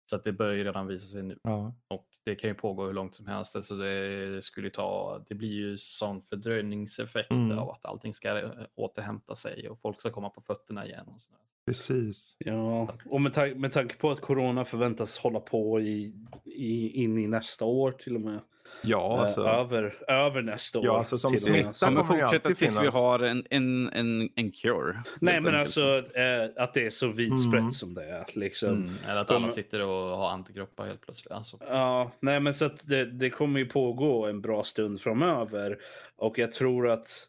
Så 0.09 0.15
att 0.15 0.23
det 0.23 0.33
börjar 0.33 0.63
redan 0.63 0.87
visa 0.87 1.07
sig 1.07 1.23
nu. 1.23 1.39
Ja. 1.43 1.73
Och 1.87 2.07
det 2.23 2.35
kan 2.35 2.49
ju 2.49 2.53
pågå 2.53 2.85
hur 2.85 2.93
långt 2.93 3.15
som 3.15 3.27
helst. 3.27 3.63
Så 3.63 3.75
det, 3.75 4.45
skulle 4.45 4.69
ta, 4.69 5.21
det 5.27 5.35
blir 5.35 5.51
ju 5.51 5.77
sån 5.77 6.21
fördröjningseffekt 6.21 7.31
mm. 7.31 7.59
av 7.59 7.69
att 7.69 7.85
allting 7.85 8.13
ska 8.13 8.39
eh, 8.39 8.51
återhämta 8.75 9.35
sig 9.35 9.69
och 9.69 9.79
folk 9.79 9.99
ska 9.99 10.11
komma 10.11 10.29
på 10.29 10.41
fötterna 10.41 10.85
igen. 10.85 11.07
Och 11.07 11.21
sådär. 11.21 11.41
Precis. 11.67 12.35
Ja, 12.37 12.89
och 13.05 13.21
med, 13.21 13.33
ta 13.33 13.45
med 13.45 13.71
tanke 13.71 13.95
på 13.95 14.11
att 14.11 14.21
corona 14.21 14.65
förväntas 14.65 15.17
hålla 15.17 15.39
på 15.39 15.79
i, 15.79 16.13
i, 16.45 17.03
in 17.03 17.17
i 17.17 17.27
nästa 17.27 17.65
år 17.65 17.91
till 17.91 18.15
och 18.15 18.21
med. 18.21 18.39
Ja, 18.81 19.19
alltså. 19.21 19.45
Äh, 19.45 19.53
över, 19.53 20.11
över 20.11 20.41
nästa 20.41 20.79
ja, 20.83 20.91
år. 20.91 20.97
Alltså, 20.97 21.17
som 21.17 21.37
smitta 21.37 21.73
kommer, 21.73 22.01
kommer 22.01 22.19
fortsätta 22.19 22.49
tills 22.49 22.81
vi 22.81 22.87
har 22.87 23.19
en, 23.19 23.43
en, 23.49 23.89
en, 23.89 24.29
en 24.35 24.51
cure. 24.51 25.03
Nej, 25.19 25.41
men 25.41 25.55
alltså 25.55 25.97
äh, 26.15 26.63
att 26.63 26.73
det 26.73 26.85
är 26.85 26.89
så 26.89 27.07
vidsprätt 27.07 27.59
mm. 27.59 27.71
som 27.71 27.93
det 27.93 28.03
är. 28.03 28.25
Liksom. 28.33 28.69
Mm, 28.69 28.95
eller 29.07 29.21
att 29.21 29.31
alla 29.31 29.49
sitter 29.49 29.81
och 29.81 30.17
har 30.17 30.29
antikroppar 30.29 30.85
helt 30.85 31.01
plötsligt. 31.01 31.31
Alltså. 31.31 31.57
Ja, 31.69 32.11
nej, 32.19 32.39
men 32.39 32.53
så 32.53 32.65
att 32.65 32.87
det, 32.87 33.05
det 33.05 33.29
kommer 33.29 33.59
ju 33.59 33.65
pågå 33.65 34.25
en 34.25 34.41
bra 34.41 34.63
stund 34.63 35.01
framöver. 35.01 35.77
Och 36.15 36.39
jag 36.39 36.51
tror 36.51 36.89
att 36.89 37.27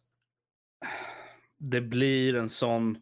det 1.58 1.80
blir 1.80 2.34
en 2.34 2.48
sån 2.48 2.98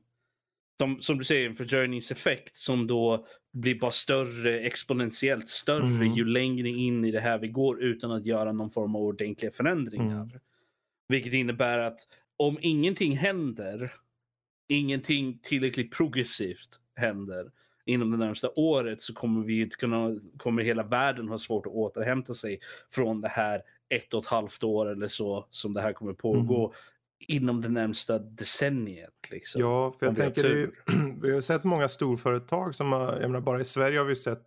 som, 0.79 1.01
som 1.01 1.19
du 1.19 1.25
säger, 1.25 1.49
en 1.49 1.55
fördröjningseffekt 1.55 2.57
som 2.57 2.87
då 2.87 3.27
blir 3.53 3.79
bara 3.79 3.91
större, 3.91 4.61
exponentiellt 4.61 5.49
större 5.49 6.05
mm. 6.05 6.15
ju 6.15 6.25
längre 6.25 6.69
in 6.69 7.05
i 7.05 7.11
det 7.11 7.21
här 7.21 7.39
vi 7.39 7.49
går 7.49 7.83
utan 7.83 8.11
att 8.11 8.27
göra 8.27 8.53
någon 8.53 8.71
form 8.71 8.97
av 8.97 9.03
ordentliga 9.03 9.51
förändringar. 9.51 10.23
Mm. 10.23 10.41
Vilket 11.09 11.33
innebär 11.33 11.79
att 11.79 11.99
om 12.37 12.59
ingenting 12.61 13.17
händer, 13.17 13.93
ingenting 14.69 15.39
tillräckligt 15.43 15.91
progressivt 15.97 16.81
händer 16.95 17.51
inom 17.85 18.11
det 18.11 18.17
närmsta 18.17 18.51
året 18.57 19.01
så 19.01 19.15
kommer 19.15 19.45
vi 19.45 19.61
inte 19.61 19.77
kunna, 19.77 20.21
kommer 20.37 20.63
hela 20.63 20.83
världen 20.83 21.29
ha 21.29 21.39
svårt 21.39 21.67
att 21.67 21.73
återhämta 21.73 22.35
sig 22.35 22.59
från 22.91 23.21
det 23.21 23.29
här 23.29 23.63
ett 23.89 24.15
och 24.15 24.23
ett 24.23 24.31
halvt 24.31 24.63
år 24.63 24.93
eller 24.93 25.09
så 25.09 25.47
som 25.51 25.73
det 25.73 25.81
här 25.81 25.93
kommer 25.93 26.13
pågå 26.13 26.67
mm 26.67 26.77
inom 27.19 27.63
det 27.63 27.69
närmsta 27.69 28.19
decenniet. 28.19 29.15
Liksom, 29.31 29.61
ja, 29.61 29.95
för 29.99 30.07
jag 30.07 30.17
tänker 30.17 30.43
det, 30.43 30.71
vi 31.23 31.33
har 31.33 31.41
sett 31.51 31.65
många 31.65 31.89
storföretag 31.89 32.75
som 32.75 32.93
har, 32.93 33.13
jag 33.13 33.31
menar 33.31 33.41
bara 33.41 33.61
i 33.61 33.65
Sverige 33.65 33.99
har 33.99 34.07
vi 34.07 34.17
sett 34.17 34.47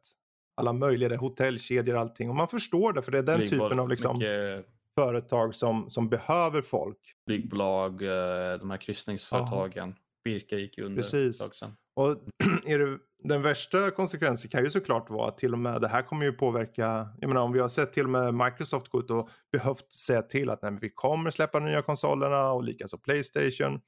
alla 0.57 0.73
möjliga 0.73 1.17
hotellkedjor 1.17 1.95
och 1.95 2.01
allting 2.01 2.29
och 2.29 2.35
man 2.35 2.47
förstår 2.47 2.93
det 2.93 3.01
för 3.01 3.11
det 3.11 3.17
är 3.17 3.23
den 3.23 3.39
Flygbolag, 3.39 3.69
typen 3.69 3.79
av 3.79 3.89
liksom 3.89 4.17
mycket... 4.17 4.65
företag 4.95 5.55
som, 5.55 5.89
som 5.89 6.09
behöver 6.09 6.61
folk. 6.61 6.97
Flygbolag, 7.27 8.01
eh, 8.01 8.59
de 8.59 8.69
här 8.69 8.77
kryssningsföretagen. 8.77 9.95
Birka 10.23 10.57
gick 10.57 10.77
under 10.77 10.95
Precis. 10.95 11.49
Och 11.95 12.09
är 12.65 12.79
det, 12.79 12.99
den 13.23 13.41
värsta 13.41 13.91
konsekvensen 13.91 14.51
kan 14.51 14.63
ju 14.63 14.69
såklart 14.69 15.09
vara 15.09 15.27
att 15.27 15.37
till 15.37 15.53
och 15.53 15.59
med 15.59 15.81
det 15.81 15.87
här 15.87 16.01
kommer 16.01 16.25
ju 16.25 16.31
påverka, 16.31 17.09
jag 17.19 17.27
menar 17.27 17.41
om 17.41 17.51
vi 17.51 17.59
har 17.59 17.69
sett 17.69 17.93
till 17.93 18.03
och 18.03 18.09
med 18.09 18.33
Microsoft 18.33 18.87
gå 18.87 18.99
ut 18.99 19.11
och 19.11 19.29
behövt 19.51 19.91
säga 19.91 20.21
till 20.21 20.49
att 20.49 20.61
nej, 20.61 20.77
vi 20.81 20.89
kommer 20.89 21.31
släppa 21.31 21.59
nya 21.59 21.81
konsolerna 21.81 22.51
och 22.51 22.63
likaså 22.63 22.97
Playstation. 22.97 23.81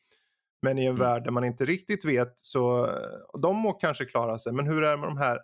Men 0.61 0.77
i 0.77 0.85
en 0.85 0.95
mm. 0.95 0.99
värld 0.99 1.23
där 1.23 1.31
man 1.31 1.43
inte 1.43 1.65
riktigt 1.65 2.05
vet 2.05 2.33
så, 2.35 2.89
de 3.41 3.55
må 3.55 3.73
kanske 3.73 4.05
klara 4.05 4.37
sig, 4.37 4.53
men 4.53 4.67
hur 4.67 4.83
är 4.83 4.91
det 4.91 4.97
med 4.97 5.09
de 5.09 5.17
här 5.17 5.39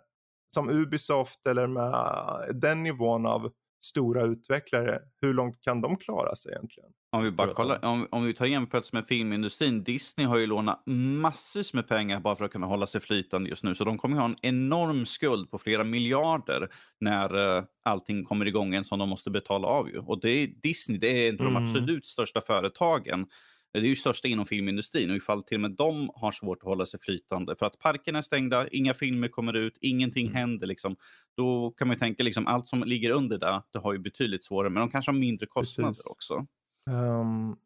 som 0.54 0.70
Ubisoft 0.70 1.46
eller 1.46 1.66
med 1.66 2.60
den 2.60 2.82
nivån 2.82 3.26
av 3.26 3.50
stora 3.80 4.22
utvecklare, 4.22 5.00
hur 5.20 5.34
långt 5.34 5.60
kan 5.60 5.80
de 5.80 5.96
klara 5.96 6.36
sig 6.36 6.52
egentligen? 6.52 6.90
Om 7.10 7.24
vi, 7.24 7.30
bara 7.30 7.54
kollar, 7.54 7.84
om, 7.84 8.08
om 8.10 8.24
vi 8.24 8.34
tar 8.34 8.46
jämförelse 8.46 8.96
med 8.96 9.06
filmindustrin, 9.06 9.84
Disney 9.84 10.26
har 10.26 10.38
ju 10.38 10.46
lånat 10.46 10.82
massor 10.86 11.76
med 11.76 11.88
pengar 11.88 12.20
bara 12.20 12.36
för 12.36 12.44
att 12.44 12.52
kunna 12.52 12.66
hålla 12.66 12.86
sig 12.86 13.00
flytande 13.00 13.48
just 13.48 13.64
nu. 13.64 13.74
Så 13.74 13.84
de 13.84 13.98
kommer 13.98 14.16
ha 14.16 14.24
en 14.24 14.36
enorm 14.42 15.06
skuld 15.06 15.50
på 15.50 15.58
flera 15.58 15.84
miljarder 15.84 16.68
när 17.00 17.36
uh, 17.36 17.64
allting 17.84 18.24
kommer 18.24 18.46
igång 18.46 18.72
igen 18.72 18.84
som 18.84 18.98
de 18.98 19.08
måste 19.08 19.30
betala 19.30 19.68
av. 19.68 19.88
Ju. 19.88 19.98
Och 19.98 20.20
det 20.20 20.30
är 20.30 20.46
Disney, 20.46 20.98
det 20.98 21.26
är 21.26 21.28
en 21.28 21.38
av 21.38 21.44
de 21.44 21.56
mm. 21.56 21.68
absolut 21.68 22.06
största 22.06 22.40
företagen. 22.40 23.26
Det 23.72 23.78
är 23.78 23.82
ju 23.82 23.96
största 23.96 24.28
inom 24.28 24.46
filmindustrin 24.46 25.10
och 25.10 25.16
ifall 25.16 25.42
till 25.42 25.56
och 25.56 25.60
med 25.60 25.70
de 25.70 26.10
har 26.14 26.32
svårt 26.32 26.58
att 26.58 26.68
hålla 26.68 26.86
sig 26.86 27.00
flytande 27.00 27.56
för 27.56 27.66
att 27.66 27.78
parkerna 27.78 28.18
är 28.18 28.22
stängda, 28.22 28.68
inga 28.68 28.94
filmer 28.94 29.28
kommer 29.28 29.56
ut, 29.56 29.78
ingenting 29.80 30.26
mm. 30.26 30.36
händer. 30.36 30.66
Liksom, 30.66 30.96
då 31.36 31.70
kan 31.70 31.88
man 31.88 31.94
ju 31.94 31.98
tänka 31.98 32.22
liksom 32.22 32.46
allt 32.46 32.66
som 32.66 32.84
ligger 32.84 33.10
under 33.10 33.38
det, 33.38 33.62
det 33.72 33.78
har 33.78 33.92
ju 33.92 33.98
betydligt 33.98 34.44
svårare, 34.44 34.70
men 34.70 34.80
de 34.80 34.90
kanske 34.90 35.10
har 35.10 35.18
mindre 35.18 35.46
kostnader 35.46 35.90
Precis. 35.90 36.06
också. 36.06 36.46
Um... 36.90 37.56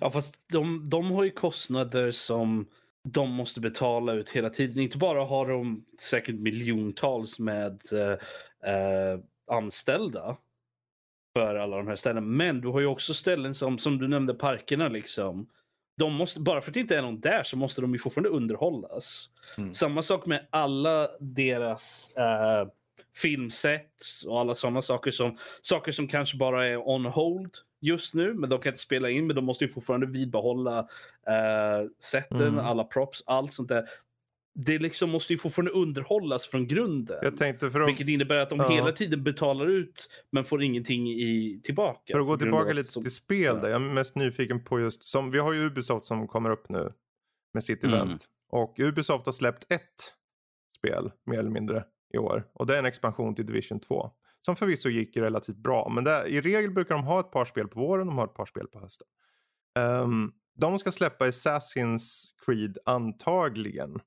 Ja, 0.00 0.10
fast 0.10 0.34
de, 0.52 0.90
de 0.90 1.10
har 1.10 1.24
ju 1.24 1.30
kostnader 1.30 2.10
som 2.10 2.66
de 3.02 3.30
måste 3.30 3.60
betala 3.60 4.12
ut 4.12 4.30
hela 4.30 4.50
tiden. 4.50 4.78
Inte 4.78 4.98
bara 4.98 5.24
har 5.24 5.48
de 5.48 5.84
säkert 6.00 6.34
miljontals 6.34 7.38
med 7.38 7.80
eh, 7.92 9.20
anställda 9.50 10.36
för 11.36 11.56
alla 11.56 11.76
de 11.76 11.88
här 11.88 11.96
ställena. 11.96 12.26
Men 12.26 12.60
du 12.60 12.68
har 12.68 12.80
ju 12.80 12.86
också 12.86 13.14
ställen 13.14 13.54
som, 13.54 13.78
som 13.78 13.98
du 13.98 14.08
nämnde, 14.08 14.34
parkerna 14.34 14.88
liksom. 14.88 15.48
De 15.98 16.14
måste, 16.14 16.40
bara 16.40 16.60
för 16.60 16.70
att 16.70 16.74
det 16.74 16.80
inte 16.80 16.96
är 16.96 17.02
någon 17.02 17.20
där 17.20 17.42
så 17.42 17.56
måste 17.56 17.80
de 17.80 17.92
ju 17.92 17.98
fortfarande 17.98 18.28
underhållas. 18.28 19.30
Mm. 19.58 19.74
Samma 19.74 20.02
sak 20.02 20.26
med 20.26 20.46
alla 20.50 21.08
deras 21.20 22.14
uh, 22.18 22.70
filmsets 23.16 24.24
och 24.24 24.40
alla 24.40 24.54
sådana 24.54 24.82
saker 24.82 25.10
som, 25.10 25.36
saker 25.60 25.92
som 25.92 26.08
kanske 26.08 26.36
bara 26.36 26.66
är 26.66 26.88
on 26.88 27.06
hold 27.06 27.54
just 27.80 28.14
nu, 28.14 28.34
men 28.34 28.50
de 28.50 28.60
kan 28.60 28.70
inte 28.70 28.80
spela 28.80 29.10
in, 29.10 29.26
men 29.26 29.36
de 29.36 29.44
måste 29.44 29.64
ju 29.64 29.70
fortfarande 29.70 30.06
vidbehålla 30.06 30.80
uh, 30.80 31.88
sätten, 32.02 32.42
mm. 32.42 32.58
alla 32.58 32.84
props, 32.84 33.22
allt 33.26 33.52
sånt 33.52 33.68
där 33.68 33.84
det 34.54 34.78
liksom 34.78 35.10
måste 35.10 35.32
ju 35.32 35.38
fortfarande 35.38 35.70
underhållas 35.70 36.46
från 36.46 36.66
grunden. 36.66 37.18
Jag 37.22 37.36
tänkte 37.36 37.70
för 37.70 37.80
att, 37.80 37.88
vilket 37.88 38.08
innebär 38.08 38.36
att 38.36 38.50
de 38.50 38.58
ja. 38.58 38.70
hela 38.70 38.92
tiden 38.92 39.22
betalar 39.22 39.66
ut 39.66 40.08
men 40.32 40.44
får 40.44 40.62
ingenting 40.62 41.08
i, 41.08 41.60
tillbaka. 41.62 42.12
För 42.12 42.20
att 42.20 42.26
gå 42.26 42.36
tillbaka 42.36 42.72
lite 42.72 42.92
som, 42.92 43.02
till 43.02 43.14
spel 43.14 43.60
där. 43.60 43.70
Jag 43.70 43.82
är 43.82 43.94
mest 43.94 44.16
nyfiken 44.16 44.64
på 44.64 44.80
just, 44.80 45.04
som, 45.04 45.30
vi 45.30 45.38
har 45.38 45.52
ju 45.52 45.66
Ubisoft 45.66 46.04
som 46.04 46.28
kommer 46.28 46.50
upp 46.50 46.68
nu 46.68 46.88
med 47.54 47.64
sitt 47.64 47.84
mm. 47.84 47.94
event. 47.94 48.26
Och 48.48 48.78
Ubisoft 48.78 49.26
har 49.26 49.32
släppt 49.32 49.72
ett 49.72 50.14
spel 50.78 51.10
mer 51.26 51.38
eller 51.38 51.50
mindre 51.50 51.84
i 52.14 52.18
år. 52.18 52.46
Och 52.54 52.66
det 52.66 52.74
är 52.74 52.78
en 52.78 52.86
expansion 52.86 53.34
till 53.34 53.46
Division 53.46 53.80
2. 53.80 54.10
Som 54.46 54.56
förvisso 54.56 54.88
gick 54.88 55.16
relativt 55.16 55.56
bra. 55.56 55.88
Men 55.94 56.04
det, 56.04 56.26
i 56.26 56.40
regel 56.40 56.70
brukar 56.70 56.94
de 56.94 57.04
ha 57.04 57.20
ett 57.20 57.30
par 57.30 57.44
spel 57.44 57.68
på 57.68 57.80
våren 57.80 58.00
och 58.00 58.06
de 58.06 58.18
har 58.18 58.26
ett 58.26 58.34
par 58.34 58.46
spel 58.46 58.66
på 58.66 58.80
hösten. 58.80 59.06
Um, 59.78 60.32
de 60.54 60.78
ska 60.78 60.92
släppa 60.92 61.26
Assassin's 61.26 62.24
Creed 62.46 62.78
antagligen 62.84 64.00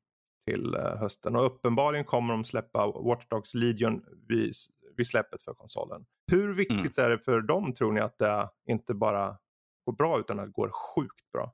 till 0.45 0.75
eh, 0.75 0.97
hösten. 0.99 1.35
Och 1.35 1.45
uppenbarligen 1.45 2.05
kommer 2.05 2.33
de 2.33 2.43
släppa 2.43 2.87
Watch 2.87 3.25
Dogs 3.29 3.53
Legion 3.53 4.05
vid, 4.27 4.53
vid 4.97 5.07
släppet 5.07 5.41
för 5.41 5.53
konsolen. 5.53 6.05
Hur 6.31 6.53
viktigt 6.53 6.97
mm. 6.97 7.05
är 7.05 7.09
det 7.09 7.19
för 7.19 7.41
dem 7.41 7.73
tror 7.73 7.91
ni 7.91 8.01
att 8.01 8.17
det 8.17 8.49
inte 8.67 8.93
bara 8.93 9.37
går 9.85 9.93
bra 9.93 10.19
utan 10.19 10.39
att 10.39 10.45
det 10.45 10.51
går 10.51 10.69
sjukt 10.69 11.31
bra? 11.33 11.53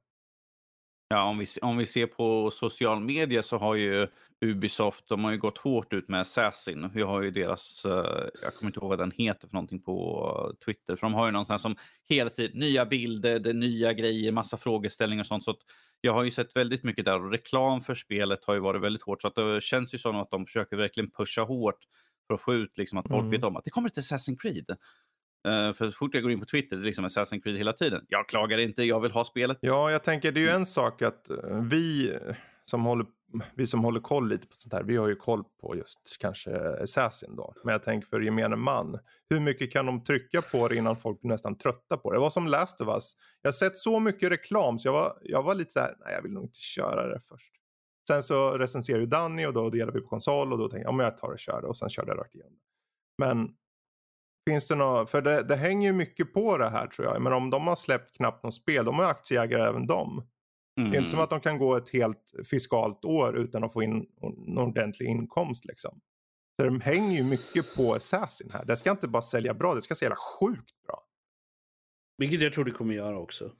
Ja, 1.12 1.24
om 1.24 1.38
vi, 1.38 1.46
om 1.62 1.78
vi 1.78 1.86
ser 1.86 2.08
på 2.08 2.52
social 2.52 3.00
media 3.00 3.44
så 3.44 3.58
har 3.58 3.76
ju 3.76 4.08
Ubisoft, 4.46 5.08
de 5.08 5.24
har 5.24 5.32
ju 5.32 5.38
gått 5.38 5.58
hårt 5.58 5.94
ut 5.94 6.08
med 6.08 6.22
Assassin. 6.22 6.90
Vi 6.94 7.02
har 7.02 7.22
ju 7.22 7.32
deras, 7.32 7.86
uh, 7.86 7.94
jag 8.42 8.56
kommer 8.56 8.70
inte 8.70 8.80
ihåg 8.80 8.90
vad 8.90 9.00
den 9.00 9.12
heter 9.12 9.48
för 9.48 9.54
någonting 9.54 9.82
på 9.82 10.54
Twitter. 10.66 10.96
För 10.96 11.02
de 11.02 11.14
har 11.14 11.26
ju 11.26 11.32
någonstans 11.32 11.62
som 11.62 11.76
hela 12.10 12.30
tiden, 12.30 12.60
nya 12.60 12.86
bilder, 12.86 13.40
det 13.40 13.54
nya 13.54 13.94
grejer, 13.94 14.32
massa 14.32 14.58
frågeställningar 14.58 15.24
och 15.24 15.28
sånt. 15.28 15.44
Så 15.44 15.56
jag 16.02 16.14
har 16.14 16.24
ju 16.24 16.32
sett 16.32 16.56
väldigt 16.56 16.84
mycket 16.84 17.06
där 17.06 17.24
och 17.24 17.32
reklam 17.32 17.82
för 17.82 17.96
spelet 17.96 18.46
har 18.46 18.54
ju 18.54 18.60
varit 18.60 18.82
väldigt 18.82 19.02
hårt. 19.02 19.22
Så 19.22 19.28
att 19.28 19.36
det 19.36 19.62
känns 19.64 19.94
ju 19.94 19.98
som 19.98 20.16
att 20.16 20.32
de 20.32 20.46
försöker 20.46 20.78
verkligen 20.78 21.12
pusha 21.12 21.42
hårt 21.42 21.80
för 22.28 22.34
att 22.34 22.42
få 22.42 22.54
ut 22.54 22.78
liksom 22.78 22.98
att 22.98 23.08
folk 23.08 23.20
mm. 23.20 23.32
vet 23.32 23.44
om 23.44 23.56
att 23.56 23.64
det 23.64 23.70
kommer 23.70 23.90
ett 23.90 23.98
Assassin's 23.98 24.38
Creed. 24.40 24.70
Uh, 25.48 25.74
för 25.74 25.86
så 25.86 25.92
fort 25.92 26.14
jag 26.14 26.24
går 26.24 26.32
in 26.32 26.40
på 26.40 26.46
Twitter, 26.46 26.76
det 26.76 26.84
är 26.84 26.86
liksom 26.86 27.06
Assassin's 27.06 27.42
Creed 27.42 27.58
hela 27.58 27.74
tiden. 27.74 28.06
Jag 28.08 28.28
klagar 28.30 28.58
inte, 28.58 28.84
jag 28.84 29.00
vill 29.00 29.12
ha 29.12 29.26
spelet. 29.26 29.58
Ja, 29.62 29.92
jag 29.92 30.04
tänker 30.04 30.32
det 30.32 30.40
är 30.40 30.42
ju 30.42 30.50
en 30.50 30.66
sak 30.66 31.02
att 31.02 31.32
uh, 31.32 31.64
vi 31.64 32.18
som 32.64 32.84
håller 32.84 33.06
vi 33.56 33.68
som 33.68 33.84
håller 33.84 34.00
koll 34.00 34.30
lite 34.30 34.48
på 34.48 34.56
sånt 34.56 34.74
här, 34.74 34.84
vi 34.84 34.98
har 34.98 35.08
ju 35.08 35.16
koll 35.16 35.44
på 35.62 35.76
just 35.76 36.18
kanske 36.20 36.82
Assassin 36.84 37.36
då. 37.36 37.54
Men 37.64 37.72
jag 37.72 37.84
tänker 37.84 38.08
för 38.08 38.22
gemene 38.22 38.56
man, 38.56 39.00
hur 39.30 39.40
mycket 39.40 39.72
kan 39.74 39.86
de 39.86 40.04
trycka 40.04 40.42
på 40.42 40.68
det 40.68 40.76
innan 40.76 40.98
folk 40.98 41.22
blir 41.22 41.32
nästan 41.32 41.58
trötta 41.58 41.98
på 41.98 42.12
det? 42.12 42.18
Det 42.18 42.22
var 42.22 42.30
som 42.30 42.48
Last 42.48 42.82
of 42.82 42.88
Us. 42.88 43.12
Jag 43.42 43.48
har 43.48 43.54
sett 43.54 43.78
så 43.78 44.00
mycket 44.00 44.32
reklam 44.32 44.80
så 44.80 44.88
jag 44.88 44.94
var, 44.94 45.18
jag 45.22 45.44
var 45.44 45.56
lite 45.56 45.72
så 45.72 45.80
här, 45.80 45.96
nej 46.06 46.14
jag 46.14 46.22
vill 46.22 46.32
nog 46.32 46.44
inte 46.44 46.60
köra 46.60 47.08
det 47.08 47.20
först. 47.20 47.54
Sen 48.08 48.24
så 48.24 48.52
recenserar 48.52 49.00
ju 49.00 49.06
Danny 49.06 49.46
och 49.46 49.54
då 49.54 49.70
delar 49.70 49.94
vi 49.94 50.02
på 50.02 50.08
konsol 50.08 50.54
och 50.54 50.60
då 50.60 50.70
tänker 50.70 50.88
jag, 50.90 51.00
ja 51.00 51.04
jag 51.04 51.18
tar 51.18 51.32
och 51.32 51.40
kör 51.40 51.62
det 51.62 51.68
och 51.68 51.78
sen 51.78 51.90
körde 51.90 52.12
jag 52.12 52.20
rakt 52.20 52.36
igenom. 52.36 52.60
Men 53.18 53.50
finns 54.50 54.68
det 54.68 54.76
något, 54.76 55.10
för 55.10 55.22
det, 55.22 55.44
det 55.44 55.56
hänger 55.56 55.88
ju 55.88 55.94
mycket 55.94 56.34
på 56.34 56.58
det 56.58 56.70
här 56.70 56.88
tror 56.88 57.08
jag. 57.08 57.22
Men 57.22 57.34
om 57.34 57.50
de 57.50 57.68
har 57.68 57.76
släppt 57.76 58.18
knappt 58.18 58.44
något 58.44 58.54
spel, 58.54 58.86
de 58.86 59.00
har 59.00 59.06
aktieägare 59.06 59.64
även 59.64 59.88
de. 59.88 60.28
Mm. 60.80 60.92
Det 60.92 60.98
är 60.98 61.00
inte 61.00 61.12
som 61.12 61.20
att 61.20 61.30
de 61.30 61.40
kan 61.40 61.58
gå 61.58 61.76
ett 61.76 61.90
helt 61.90 62.34
fiskalt 62.46 63.06
år 63.06 63.38
utan 63.38 63.64
att 63.64 63.74
få 63.74 63.84
in 63.84 64.06
en 64.48 64.58
ordentlig 64.58 65.08
inkomst. 65.08 65.66
Liksom. 65.66 66.02
Så 66.60 66.66
de 66.66 66.82
hänger 66.82 67.18
ju 67.18 67.24
mycket 67.24 67.76
på 67.76 67.94
Assassin 67.94 68.50
här. 68.54 68.66
Det 68.66 68.76
ska 68.76 68.92
inte 68.92 69.08
bara 69.08 69.22
sälja 69.22 69.54
bra, 69.54 69.76
det 69.76 69.82
ska 69.82 69.96
sälja 69.96 70.16
sjukt 70.40 70.84
bra. 70.88 71.04
Vilket 72.18 72.42
jag 72.42 72.54
tror 72.54 72.66
det 72.66 72.72
kommer 72.72 72.94
göra 72.94 73.20
också. 73.20 73.52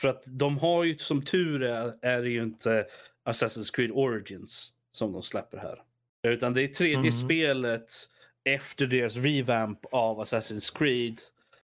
För 0.00 0.08
att 0.08 0.22
de 0.26 0.58
har 0.58 0.84
ju 0.84 0.98
som 0.98 1.22
tur 1.22 1.62
är, 1.62 1.98
är 2.02 2.22
det 2.22 2.30
ju 2.30 2.42
inte 2.42 2.86
Assassin's 3.24 3.74
Creed 3.74 3.90
Origins 3.90 4.72
som 4.90 5.12
de 5.12 5.22
släpper 5.22 5.58
här. 5.58 5.82
Utan 6.22 6.54
det 6.54 6.62
är 6.62 6.68
tredje 6.68 6.98
mm. 6.98 7.12
spelet 7.12 7.90
efter 8.44 8.86
deras 8.86 9.16
revamp 9.16 9.84
av 9.92 10.20
Assassin's 10.20 10.78
Creed. 10.78 11.20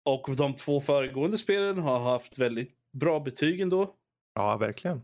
Och 0.03 0.37
de 0.37 0.55
två 0.55 0.81
föregående 0.81 1.39
spelen 1.39 1.79
har 1.79 1.99
haft 2.01 2.39
väldigt 2.39 2.75
bra 2.93 3.21
betyg 3.21 3.61
ändå. 3.61 3.95
Ja, 4.39 4.57
verkligen. 4.57 5.03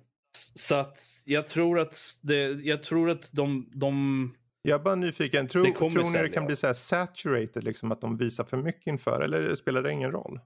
Så 0.54 0.74
att 0.74 0.98
jag 1.24 1.46
tror 1.46 1.78
att, 1.78 2.18
det, 2.20 2.42
jag 2.52 2.82
tror 2.82 3.10
att 3.10 3.32
de, 3.32 3.70
de 3.74 4.34
jag 4.62 4.80
är 4.80 4.84
bara 4.84 4.94
nyfiken. 4.94 5.46
Tror, 5.46 5.90
tror 5.90 6.12
ni 6.12 6.18
det 6.18 6.28
kan 6.28 6.46
bli 6.46 6.56
så 6.56 6.66
här 6.66 6.74
saturated, 6.74 7.64
liksom 7.64 7.92
att 7.92 8.00
de 8.00 8.16
visar 8.16 8.44
för 8.44 8.56
mycket 8.56 8.86
inför? 8.86 9.20
Eller 9.20 9.54
spelar 9.54 9.82
det 9.82 9.92
ingen 9.92 10.10
roll? 10.12 10.40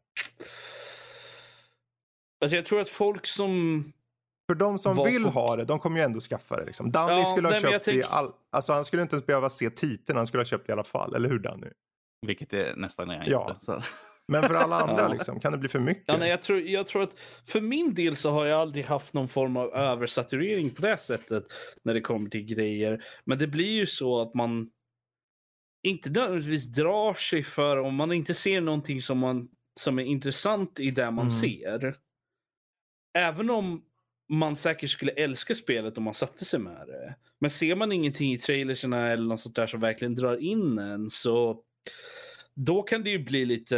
Alltså 2.40 2.56
jag 2.56 2.66
tror 2.66 2.80
att 2.80 2.88
folk 2.88 3.26
som... 3.26 3.84
För 4.50 4.54
de 4.54 4.78
som 4.78 5.04
vill 5.04 5.24
på... 5.24 5.30
ha 5.30 5.56
det, 5.56 5.64
de 5.64 5.78
kommer 5.78 5.98
ju 5.98 6.04
ändå 6.04 6.20
skaffa 6.20 6.56
det. 6.56 6.64
Liksom. 6.64 6.90
Danny 6.92 7.20
ja, 7.20 7.24
skulle 7.24 7.48
ha 7.48 7.52
nej, 7.52 7.60
köpt 7.60 7.84
tänk... 7.84 8.02
det 8.02 8.08
all... 8.08 8.32
Alltså 8.50 8.72
han 8.72 8.84
skulle 8.84 9.02
inte 9.02 9.16
ens 9.16 9.26
behöva 9.26 9.50
se 9.50 9.70
titeln, 9.70 10.16
han 10.16 10.26
skulle 10.26 10.40
ha 10.40 10.44
köpt 10.44 10.66
det 10.66 10.70
i 10.70 10.72
alla 10.72 10.84
fall. 10.84 11.14
Eller 11.14 11.28
hur 11.28 11.38
Danny? 11.38 11.68
Vilket 12.26 12.52
är 12.52 12.76
nästan 12.76 13.08
när 13.08 13.16
han 13.18 13.26
ja. 13.28 13.48
gjorde. 13.48 13.60
Så. 13.60 13.82
Men 14.28 14.42
för 14.42 14.54
alla 14.54 14.76
andra 14.76 15.02
ja. 15.02 15.12
liksom, 15.12 15.40
kan 15.40 15.52
det 15.52 15.58
bli 15.58 15.68
för 15.68 15.80
mycket? 15.80 16.04
Ja, 16.06 16.16
nej, 16.16 16.30
jag, 16.30 16.42
tror, 16.42 16.60
jag 16.60 16.86
tror 16.86 17.02
att 17.02 17.18
för 17.46 17.60
min 17.60 17.94
del 17.94 18.16
så 18.16 18.30
har 18.30 18.46
jag 18.46 18.60
aldrig 18.60 18.84
haft 18.84 19.14
någon 19.14 19.28
form 19.28 19.56
av 19.56 19.74
översaturering 19.74 20.70
på 20.70 20.82
det 20.82 20.96
sättet 20.96 21.44
när 21.82 21.94
det 21.94 22.00
kommer 22.00 22.30
till 22.30 22.44
grejer. 22.44 23.04
Men 23.24 23.38
det 23.38 23.46
blir 23.46 23.72
ju 23.72 23.86
så 23.86 24.20
att 24.20 24.34
man 24.34 24.70
inte 25.82 26.10
nödvändigtvis 26.10 26.64
drar 26.64 27.14
sig 27.14 27.42
för 27.42 27.76
om 27.76 27.94
man 27.94 28.12
inte 28.12 28.34
ser 28.34 28.60
någonting 28.60 29.02
som, 29.02 29.18
man, 29.18 29.48
som 29.80 29.98
är 29.98 30.04
intressant 30.04 30.80
i 30.80 30.90
det 30.90 31.10
man 31.10 31.28
mm. 31.28 31.30
ser. 31.30 31.96
Även 33.18 33.50
om 33.50 33.82
man 34.28 34.56
säkert 34.56 34.90
skulle 34.90 35.12
älska 35.12 35.54
spelet 35.54 35.98
om 35.98 36.04
man 36.04 36.14
satte 36.14 36.44
sig 36.44 36.60
med 36.60 36.86
det. 36.86 37.14
Men 37.40 37.50
ser 37.50 37.74
man 37.74 37.92
ingenting 37.92 38.32
i 38.32 38.38
trailerserna 38.38 39.08
eller 39.08 39.24
något 39.24 39.40
sånt 39.40 39.56
där 39.56 39.66
som 39.66 39.80
verkligen 39.80 40.14
drar 40.14 40.36
in 40.36 40.78
en 40.78 41.10
så 41.10 41.62
då 42.58 42.82
kan 42.82 43.02
det 43.02 43.10
ju 43.10 43.18
bli 43.18 43.44
lite 43.44 43.76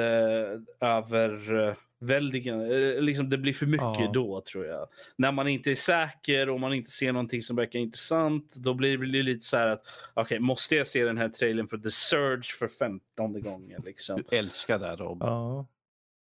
överväldigande. 0.80 2.94
Eh, 2.94 3.02
liksom 3.02 3.30
det 3.30 3.38
blir 3.38 3.52
för 3.52 3.66
mycket 3.66 4.00
ja. 4.00 4.10
då 4.14 4.40
tror 4.40 4.66
jag. 4.66 4.88
När 5.16 5.32
man 5.32 5.48
inte 5.48 5.70
är 5.70 5.74
säker 5.74 6.48
och 6.48 6.60
man 6.60 6.74
inte 6.74 6.90
ser 6.90 7.12
någonting 7.12 7.42
som 7.42 7.56
verkar 7.56 7.78
intressant. 7.78 8.54
Då 8.54 8.74
blir 8.74 8.98
det 8.98 9.22
lite 9.22 9.44
så 9.44 9.56
här 9.56 9.66
att 9.66 9.82
okej, 10.14 10.22
okay, 10.22 10.38
måste 10.38 10.76
jag 10.76 10.86
se 10.86 11.04
den 11.04 11.18
här 11.18 11.28
trailern 11.28 11.66
för 11.66 11.78
The 11.78 11.90
Surge 11.90 12.56
för 12.58 12.68
femtonde 12.68 13.40
gången? 13.40 13.82
Liksom. 13.86 14.22
Du 14.30 14.36
älskar 14.36 14.78
det 14.78 14.96
Rob. 14.96 15.18
Ja. 15.20 15.66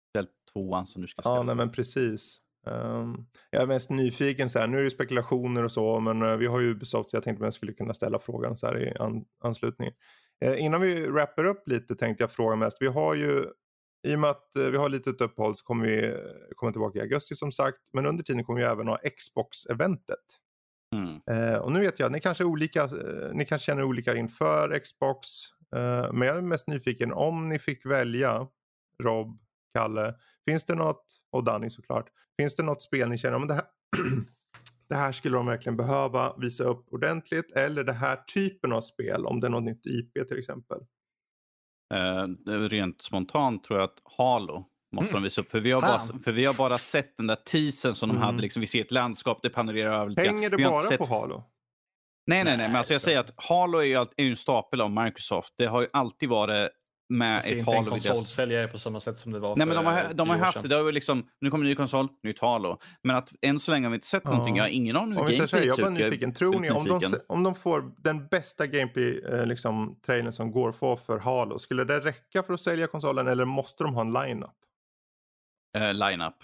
Ställ 0.09 0.27
tvåan 0.53 0.85
som 0.85 1.01
du 1.01 1.07
ska 1.07 1.21
Ja, 1.25 1.43
nej, 1.43 1.55
men 1.55 1.71
precis. 1.71 2.41
Um, 2.65 3.27
jag 3.49 3.61
är 3.61 3.67
mest 3.67 3.89
nyfiken 3.89 4.49
så 4.49 4.59
här, 4.59 4.67
nu 4.67 4.79
är 4.79 4.83
det 4.83 4.91
spekulationer 4.91 5.63
och 5.63 5.71
så, 5.71 5.99
men 5.99 6.21
uh, 6.21 6.37
vi 6.37 6.45
har 6.45 6.59
ju 6.59 6.71
Ubisoft 6.71 7.09
så 7.09 7.15
jag 7.15 7.23
tänkte 7.23 7.43
att 7.43 7.45
jag 7.45 7.53
skulle 7.53 7.73
kunna 7.73 7.93
ställa 7.93 8.19
frågan 8.19 8.57
så 8.57 8.67
här 8.67 8.83
i 8.83 8.97
an 8.99 9.25
anslutning. 9.43 9.91
Uh, 10.45 10.63
innan 10.63 10.81
vi 10.81 11.07
wrappar 11.07 11.43
upp 11.43 11.67
lite 11.67 11.95
tänkte 11.95 12.23
jag 12.23 12.31
fråga 12.31 12.55
mest, 12.55 12.77
vi 12.81 12.87
har 12.87 13.15
ju 13.15 13.45
i 14.07 14.15
och 14.15 14.19
med 14.19 14.29
att 14.29 14.51
uh, 14.57 14.69
vi 14.69 14.77
har 14.77 14.89
lite 14.89 15.09
ett 15.09 15.21
uppehåll 15.21 15.55
så 15.55 15.65
kommer 15.65 15.85
vi 15.85 16.17
komma 16.55 16.71
tillbaka 16.71 16.99
i 16.99 17.01
augusti 17.01 17.35
som 17.35 17.51
sagt, 17.51 17.81
men 17.93 18.05
under 18.05 18.23
tiden 18.23 18.43
kommer 18.43 18.59
vi 18.59 18.65
även 18.65 18.87
ha 18.87 18.97
Xbox-eventet. 18.97 20.17
Mm. 20.95 21.61
och 21.61 21.71
nu 21.71 21.79
vet 21.79 21.99
jag, 21.99 22.05
att 22.05 22.11
ni 22.11 22.19
kanske, 22.19 22.43
olika, 22.43 22.89
ni 23.33 23.45
kanske 23.45 23.65
känner 23.65 23.83
olika 23.83 24.15
inför 24.15 24.79
Xbox, 24.79 25.27
men 26.11 26.21
jag 26.21 26.37
är 26.37 26.41
mest 26.41 26.67
nyfiken 26.67 27.13
om 27.13 27.49
ni 27.49 27.59
fick 27.59 27.85
välja 27.85 28.47
Rob, 29.03 29.39
Kalle, 29.73 30.15
finns 30.49 30.65
det 30.65 30.75
något, 30.75 31.05
och 31.31 31.43
Danny 31.43 31.69
såklart, 31.69 32.09
Finns 32.37 32.55
det 32.55 32.63
något 32.63 32.81
spel 32.81 33.09
ni 33.09 33.17
känner, 33.17 33.35
om 33.35 33.47
det 33.47 33.53
här, 33.53 33.63
det 34.89 34.95
här 34.95 35.11
skulle 35.11 35.37
de 35.37 35.45
verkligen 35.45 35.77
behöva 35.77 36.35
visa 36.37 36.63
upp 36.63 36.93
ordentligt 36.93 37.51
eller 37.51 37.83
det 37.83 37.93
här 37.93 38.15
typen 38.15 38.73
av 38.73 38.81
spel 38.81 39.25
om 39.25 39.39
det 39.39 39.47
är 39.47 39.51
något 39.51 39.63
nytt 39.63 39.85
IP 39.85 40.27
till 40.27 40.39
exempel? 40.39 40.79
Uh, 41.93 42.59
rent 42.69 43.01
spontant 43.01 43.63
tror 43.63 43.79
jag 43.79 43.89
att 43.89 44.01
Halo 44.17 44.65
måste 44.95 45.11
mm. 45.11 45.21
de 45.21 45.23
visa 45.23 45.41
upp. 45.41 45.51
För 45.51 45.59
vi, 45.59 45.71
har 45.71 45.81
bara, 45.81 45.99
för 45.99 46.31
vi 46.31 46.45
har 46.45 46.53
bara 46.53 46.77
sett 46.77 47.17
den 47.17 47.27
där 47.27 47.35
teasern 47.35 47.93
som 47.93 48.09
mm. 48.09 48.21
de 48.21 48.25
hade. 48.25 48.41
Liksom, 48.41 48.59
vi 48.59 48.67
ser 48.67 48.81
ett 48.81 48.91
landskap, 48.91 49.39
det 49.41 49.49
panorerar 49.49 49.93
över 49.93 50.09
lite 50.09 50.21
Hänger 50.21 50.49
det 50.49 50.57
bara 50.57 50.81
sett... 50.81 50.97
på 50.97 51.05
Halo? 51.05 51.43
Nej, 52.27 52.43
nej, 52.43 52.57
nej. 52.57 52.67
Men 52.67 52.75
alltså 52.75 52.93
jag 52.93 53.01
säger 53.01 53.19
att 53.19 53.33
Halo 53.35 53.77
är 53.77 53.83
ju, 53.83 53.95
är 53.95 54.23
ju 54.23 54.29
en 54.29 54.35
stapel 54.35 54.81
av 54.81 54.91
Microsoft. 54.91 55.53
Det 55.57 55.65
har 55.65 55.81
ju 55.81 55.87
alltid 55.93 56.29
varit 56.29 56.71
med 57.09 57.39
ett 57.39 57.65
Halo. 57.65 57.71
Det 57.71 57.71
är 57.71 57.95
inte 57.95 58.09
en 58.09 58.13
konsolsäljare 58.13 58.67
på 58.67 58.79
samma 58.79 58.99
sätt 58.99 59.17
som 59.17 59.31
det 59.31 59.39
var 59.39 59.55
Nej, 59.55 59.67
men 59.67 59.75
de 59.75 59.85
har, 59.85 60.13
de 60.13 60.29
har 60.29 60.37
haft 60.37 60.61
det. 60.61 60.67
det 60.67 60.75
har 60.75 60.91
liksom, 60.91 61.27
nu 61.41 61.51
kommer 61.51 61.65
en 61.65 61.69
ny 61.69 61.75
konsol, 61.75 62.07
nytt 62.23 62.39
Halo. 62.39 62.79
Men 63.03 63.15
att 63.15 63.33
än 63.41 63.59
så 63.59 63.71
länge 63.71 63.85
har 63.85 63.91
vi 63.91 63.95
inte 63.95 64.07
sett 64.07 64.21
ja. 64.25 64.31
någonting. 64.31 64.55
Jag 64.55 64.63
har 64.63 64.69
ingen 64.69 64.95
aning 64.95 65.13
hur 65.13 65.37
gameplay 65.37 65.65
Jag 65.65 65.77
var 65.77 65.89
nyfiken. 65.89 66.33
Tror 66.33 66.59
ni, 66.59 66.69
om 66.69 66.87
de, 66.87 67.01
om 67.27 67.43
de 67.43 67.55
får 67.55 67.91
den 67.97 68.27
bästa 68.27 68.67
gameplay-trailern 68.67 69.47
liksom, 69.47 70.31
som 70.31 70.51
går 70.51 70.69
att 70.69 70.75
få 70.75 70.97
för 70.97 71.19
Halo, 71.19 71.59
skulle 71.59 71.83
det 71.83 71.99
räcka 71.99 72.43
för 72.43 72.53
att 72.53 72.59
sälja 72.61 72.87
konsolen 72.87 73.27
eller 73.27 73.45
måste 73.45 73.83
de 73.83 73.93
ha 73.93 74.01
en 74.01 74.13
line-up? 74.13 74.49
Uh, 75.77 75.93
line-up. 75.93 76.35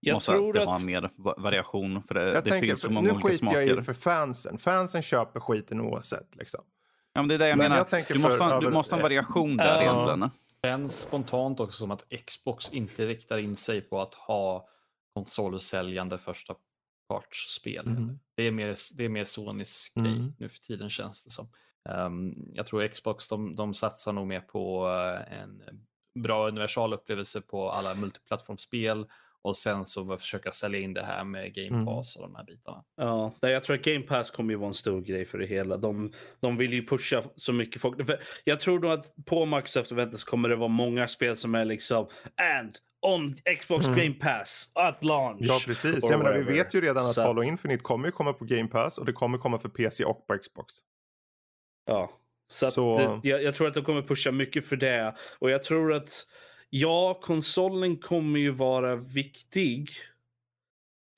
Jag 0.00 0.14
måste 0.14 0.32
tror 0.32 0.58
att... 0.58 0.64
ha 0.64 0.78
mer 0.78 1.10
variation. 1.40 2.02
För 2.02 2.14
det, 2.14 2.24
jag 2.24 2.44
det 2.44 2.50
tänker, 2.50 2.68
finns 2.68 2.80
så 2.80 2.90
många 2.90 3.12
nu 3.12 3.20
skiter 3.20 3.52
jag 3.52 3.66
i 3.66 3.82
för 3.82 3.94
fansen. 3.94 4.58
Fansen 4.58 5.02
köper 5.02 5.40
skiten 5.40 5.80
oavsett. 5.80 6.36
Liksom. 6.36 6.60
Ja, 7.14 7.22
men 7.22 7.28
det 7.28 7.34
är 7.34 7.38
det 7.38 7.48
jag 7.48 7.58
men 7.58 7.70
menar. 7.70 7.86
Jag 7.90 8.04
du, 8.08 8.18
måste 8.18 8.44
ha, 8.44 8.60
du 8.60 8.70
måste 8.70 8.94
ha 8.94 8.98
en 8.98 9.02
variation 9.02 9.56
där 9.56 9.76
uh, 9.76 9.82
egentligen. 9.82 10.20
Det 10.20 10.68
känns 10.68 11.00
spontant 11.00 11.60
också 11.60 11.78
som 11.78 11.90
att 11.90 12.04
Xbox 12.26 12.72
inte 12.72 13.06
riktar 13.06 13.38
in 13.38 13.56
sig 13.56 13.80
på 13.80 14.00
att 14.00 14.14
ha 14.14 14.68
konsolsäljande 15.14 16.18
första 16.18 16.54
partsspel. 17.08 17.86
Mm. 17.86 18.18
Det, 18.34 18.42
är 18.42 18.50
mer, 18.50 18.76
det 18.96 19.04
är 19.04 19.08
mer 19.08 19.24
Sonys 19.24 19.92
mm. 19.96 20.12
grej 20.12 20.32
nu 20.38 20.48
för 20.48 20.58
tiden 20.58 20.90
känns 20.90 21.24
det 21.24 21.30
som. 21.30 21.48
Um, 21.88 22.50
jag 22.52 22.66
tror 22.66 22.88
Xbox 22.88 23.28
de, 23.28 23.56
de 23.56 23.74
satsar 23.74 24.12
nog 24.12 24.26
mer 24.26 24.40
på 24.40 24.86
uh, 24.86 25.40
en 25.40 25.62
bra 26.14 26.48
universal 26.48 26.94
upplevelse 26.94 27.40
på 27.40 27.70
alla 27.70 27.94
multiplattformsspel 27.94 29.06
och 29.44 29.56
sen 29.56 29.86
så 29.86 30.16
försöka 30.18 30.52
sälja 30.52 30.80
in 30.80 30.94
det 30.94 31.04
här 31.04 31.24
med 31.24 31.54
Game 31.54 31.68
mm. 31.68 31.86
Pass 31.86 32.16
mm. 32.16 32.24
och 32.24 32.30
de 32.30 32.36
här 32.36 32.44
bitarna. 32.44 32.84
Ja, 32.96 33.32
jag 33.40 33.62
tror 33.62 33.76
att 33.76 33.82
Game 33.82 34.00
Pass 34.00 34.30
kommer 34.30 34.52
ju 34.52 34.56
vara 34.56 34.68
en 34.68 34.74
stor 34.74 35.00
grej 35.00 35.24
för 35.24 35.38
det 35.38 35.46
hela. 35.46 35.76
De, 35.76 36.12
de 36.40 36.56
vill 36.56 36.72
ju 36.72 36.86
pusha 36.86 37.22
så 37.36 37.52
mycket 37.52 37.82
folk. 37.82 38.00
Jag 38.44 38.60
tror 38.60 38.80
nog 38.80 38.90
att 38.90 39.14
på 39.24 39.46
Microsoft 39.46 39.92
Events 39.92 40.24
kommer 40.24 40.48
det 40.48 40.56
vara 40.56 40.68
många 40.68 41.08
spel 41.08 41.36
som 41.36 41.54
är 41.54 41.64
liksom 41.64 42.06
and 42.62 42.76
on 43.02 43.34
Xbox 43.60 43.86
mm. 43.86 43.98
Game 43.98 44.14
Pass 44.14 44.72
at 44.74 45.04
launch. 45.04 45.40
Ja, 45.40 45.60
precis. 45.66 46.10
Jag 46.10 46.18
menar, 46.18 46.32
vi 46.32 46.42
vet 46.42 46.74
ju 46.74 46.80
redan 46.80 47.06
att 47.06 47.16
Halo 47.16 47.42
Infinite 47.42 47.82
kommer 47.82 48.10
komma 48.10 48.32
på 48.32 48.44
Game 48.44 48.68
Pass 48.68 48.98
och 48.98 49.06
det 49.06 49.12
kommer 49.12 49.38
komma 49.38 49.58
för 49.58 49.68
PC 49.68 50.04
och 50.04 50.26
på 50.26 50.38
Xbox. 50.38 50.74
Ja, 51.86 52.10
så, 52.52 52.66
så... 52.66 52.98
Det, 53.22 53.28
jag, 53.28 53.42
jag 53.42 53.54
tror 53.54 53.68
att 53.68 53.74
de 53.74 53.84
kommer 53.84 54.02
pusha 54.02 54.30
mycket 54.30 54.66
för 54.66 54.76
det. 54.76 55.14
Och 55.38 55.50
jag 55.50 55.62
tror 55.62 55.92
att 55.92 56.26
Ja, 56.76 57.20
konsolen 57.22 57.96
kommer 57.96 58.40
ju 58.40 58.50
vara 58.50 58.96
viktig 58.96 59.90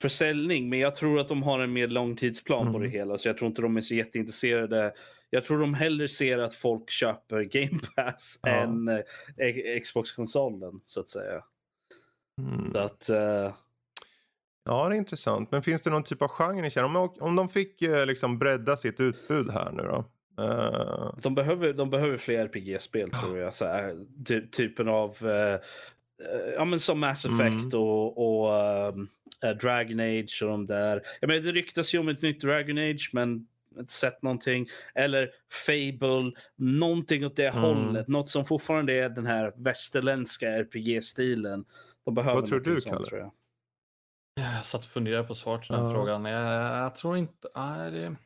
försäljning, 0.02 0.68
men 0.68 0.78
jag 0.78 0.94
tror 0.94 1.20
att 1.20 1.28
de 1.28 1.42
har 1.42 1.60
en 1.60 1.72
mer 1.72 1.88
långtidsplan 1.88 2.60
mm. 2.60 2.72
på 2.72 2.78
det 2.78 2.86
mm. 2.86 2.98
hela, 2.98 3.18
så 3.18 3.28
jag 3.28 3.38
tror 3.38 3.48
inte 3.48 3.62
de 3.62 3.76
är 3.76 3.80
så 3.80 3.94
jätteintresserade. 3.94 4.94
Jag 5.30 5.44
tror 5.44 5.58
de 5.58 5.74
hellre 5.74 6.08
ser 6.08 6.38
att 6.38 6.54
folk 6.54 6.90
köper 6.90 7.42
Game 7.42 7.80
Pass 7.96 8.40
ja. 8.42 8.48
än 8.48 8.88
eh, 8.88 9.80
Xbox-konsolen, 9.82 10.80
så 10.84 11.00
att 11.00 11.08
säga. 11.08 11.44
Mm. 12.40 12.72
Så 12.72 12.80
att, 12.80 13.10
uh... 13.10 13.54
Ja, 14.64 14.88
det 14.88 14.94
är 14.94 14.98
intressant. 14.98 15.50
Men 15.50 15.62
finns 15.62 15.82
det 15.82 15.90
någon 15.90 16.04
typ 16.04 16.22
av 16.22 16.28
genre 16.28 16.62
ni 16.62 16.70
känner? 16.70 16.98
Om, 16.98 17.10
om 17.20 17.36
de 17.36 17.48
fick 17.48 17.82
eh, 17.82 18.06
liksom 18.06 18.38
bredda 18.38 18.76
sitt 18.76 19.00
utbud 19.00 19.50
här 19.50 19.72
nu 19.72 19.82
då? 19.82 20.04
Uh... 20.38 21.14
De, 21.22 21.34
behöver, 21.34 21.72
de 21.72 21.90
behöver 21.90 22.16
fler 22.16 22.44
RPG-spel 22.44 23.10
tror 23.10 23.38
jag. 23.38 23.54
Så 23.54 23.64
här, 23.64 23.96
ty, 24.26 24.46
typen 24.46 24.88
av, 24.88 25.16
uh, 25.22 25.60
ja 26.56 26.64
men 26.64 26.80
som 26.80 27.00
Mass. 27.00 27.24
Effect 27.24 27.72
mm. 27.72 27.80
och, 27.80 28.18
och 28.18 28.52
uh, 29.44 29.50
Dragon 29.62 30.00
Age 30.00 30.42
och 30.42 30.48
de 30.48 30.66
där. 30.66 31.02
Jag 31.20 31.28
menar, 31.28 31.42
det 31.42 31.52
ryktas 31.52 31.94
ju 31.94 31.98
om 31.98 32.08
ett 32.08 32.22
nytt 32.22 32.40
Dragon 32.40 32.78
Age 32.78 33.10
men 33.12 33.46
inte 33.78 33.92
sett 33.92 34.22
någonting. 34.22 34.66
Eller 34.94 35.30
Fable, 35.66 36.32
någonting 36.56 37.26
åt 37.26 37.36
det 37.36 37.48
mm. 37.48 37.62
hållet. 37.62 38.08
Något 38.08 38.28
som 38.28 38.44
fortfarande 38.44 38.92
är 38.92 39.08
den 39.08 39.26
här 39.26 39.52
västerländska 39.56 40.48
RPG-stilen. 40.48 41.64
De 42.04 42.14
behöver 42.14 42.40
Vad 42.40 42.48
tror 42.48 42.60
du, 42.60 42.80
sånt, 42.80 42.94
Kalle? 42.94 43.06
Tror 43.06 43.20
jag. 43.20 43.32
jag 44.34 44.64
satt 44.64 44.80
och 44.80 44.86
funderade 44.86 45.24
på 45.24 45.34
svar 45.34 45.58
till 45.58 45.74
den 45.74 45.92
frågan. 45.92 46.24
Jag, 46.24 46.42
jag 46.78 46.94
tror 46.94 47.16
inte... 47.16 47.48
Nej, 47.56 47.90
det, 47.90 48.16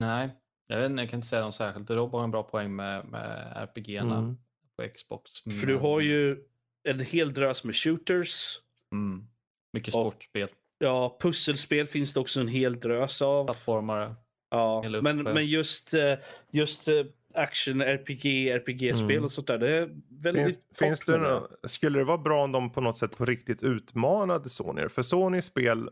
nej, 0.00 0.30
jag, 0.72 0.80
vet 0.80 0.90
inte, 0.90 1.02
jag 1.02 1.10
kan 1.10 1.18
inte 1.18 1.28
säga 1.28 1.44
något 1.44 1.54
särskilt. 1.54 1.90
Rob 1.90 2.12
har 2.12 2.24
en 2.24 2.30
bra 2.30 2.42
poäng 2.42 2.76
med, 2.76 3.04
med 3.04 3.52
RPG-erna 3.56 4.18
mm. 4.18 4.36
på 4.76 4.88
Xbox. 4.94 5.46
Men... 5.46 5.60
För 5.60 5.66
du 5.66 5.76
har 5.76 6.00
ju 6.00 6.38
en 6.84 7.00
hel 7.00 7.32
drös 7.32 7.64
med 7.64 7.76
shooters. 7.76 8.60
Mm. 8.92 9.24
Mycket 9.72 9.94
sportspel. 9.94 10.48
Och, 10.48 10.50
ja, 10.78 11.18
pusselspel 11.20 11.86
finns 11.86 12.14
det 12.14 12.20
också 12.20 12.40
en 12.40 12.48
hel 12.48 12.80
drös 12.80 13.22
av. 13.22 13.44
Plattformare. 13.44 14.14
Ja, 14.50 14.84
men, 15.02 15.22
men 15.22 15.46
just, 15.46 15.94
eh, 15.94 16.14
just 16.50 16.88
eh, 16.88 17.04
action, 17.34 17.80
RPG, 17.80 18.48
RPG-spel 18.48 19.10
mm. 19.10 19.24
och 19.24 19.32
sånt 19.32 19.46
där. 19.46 19.58
Det 19.58 19.76
är 19.76 19.90
väldigt 20.08 20.44
finns, 20.44 20.60
finns 20.78 21.00
det 21.00 21.18
någon, 21.18 21.42
Skulle 21.64 21.98
det 21.98 22.04
vara 22.04 22.18
bra 22.18 22.44
om 22.44 22.52
de 22.52 22.72
på 22.72 22.80
något 22.80 22.96
sätt 22.96 23.16
på 23.16 23.24
riktigt 23.24 23.62
utmanade 23.62 24.48
Sony? 24.48 24.88
För 24.88 25.02
Sony 25.02 25.42
spel, 25.42 25.90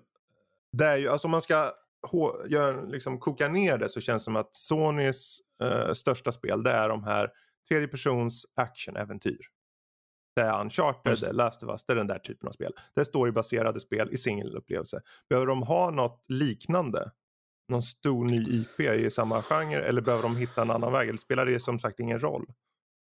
det 0.72 0.85
är 0.85 0.97
ju, 0.97 1.09
alltså 1.09 1.28
man 1.28 1.43
ska 1.43 1.72
gör, 2.48 2.86
liksom, 2.86 3.18
kokar 3.18 3.48
ner 3.48 3.78
det 3.78 3.88
så 3.88 4.01
känns 4.01 4.22
det 4.22 4.24
som 4.24 4.36
att 4.36 4.55
Sonys 4.55 5.40
uh, 5.62 5.92
största 5.92 6.32
spel 6.32 6.62
det 6.62 6.70
är 6.70 6.88
de 6.88 7.05
här 7.05 7.30
tredjepersons 7.68 8.46
actionäventyr. 8.57 9.40
Det 10.36 10.42
är 10.42 10.61
Uncharted, 10.61 11.18
det 11.20 11.26
är 11.26 11.32
Last 11.32 11.62
of 11.62 11.70
Us, 11.70 11.84
det 11.84 11.92
är 11.92 11.96
den 11.96 12.07
där 12.07 12.18
typen 12.18 12.48
av 12.48 12.53
spel. 12.53 12.72
Det 12.94 13.01
är 13.01 13.05
storybaserade 13.05 13.80
spel 13.80 14.09
i 14.12 14.16
singelupplevelse. 14.16 15.01
Behöver 15.28 15.46
de 15.46 15.62
ha 15.62 15.90
något 15.90 16.24
liknande? 16.28 17.11
Någon 17.68 17.82
stor 17.82 18.24
ny 18.24 18.61
IP 18.61 18.80
i 18.80 19.11
samma 19.11 19.42
genre 19.42 19.82
eller 19.82 20.01
behöver 20.01 20.22
de 20.22 20.36
hitta 20.36 20.62
en 20.62 20.70
annan 20.70 20.92
väg? 20.92 21.09
Eller 21.09 21.18
spelar 21.18 21.46
det 21.46 21.61
som 21.61 21.78
sagt 21.78 22.01
ingen 22.01 22.20
roll? 22.20 22.46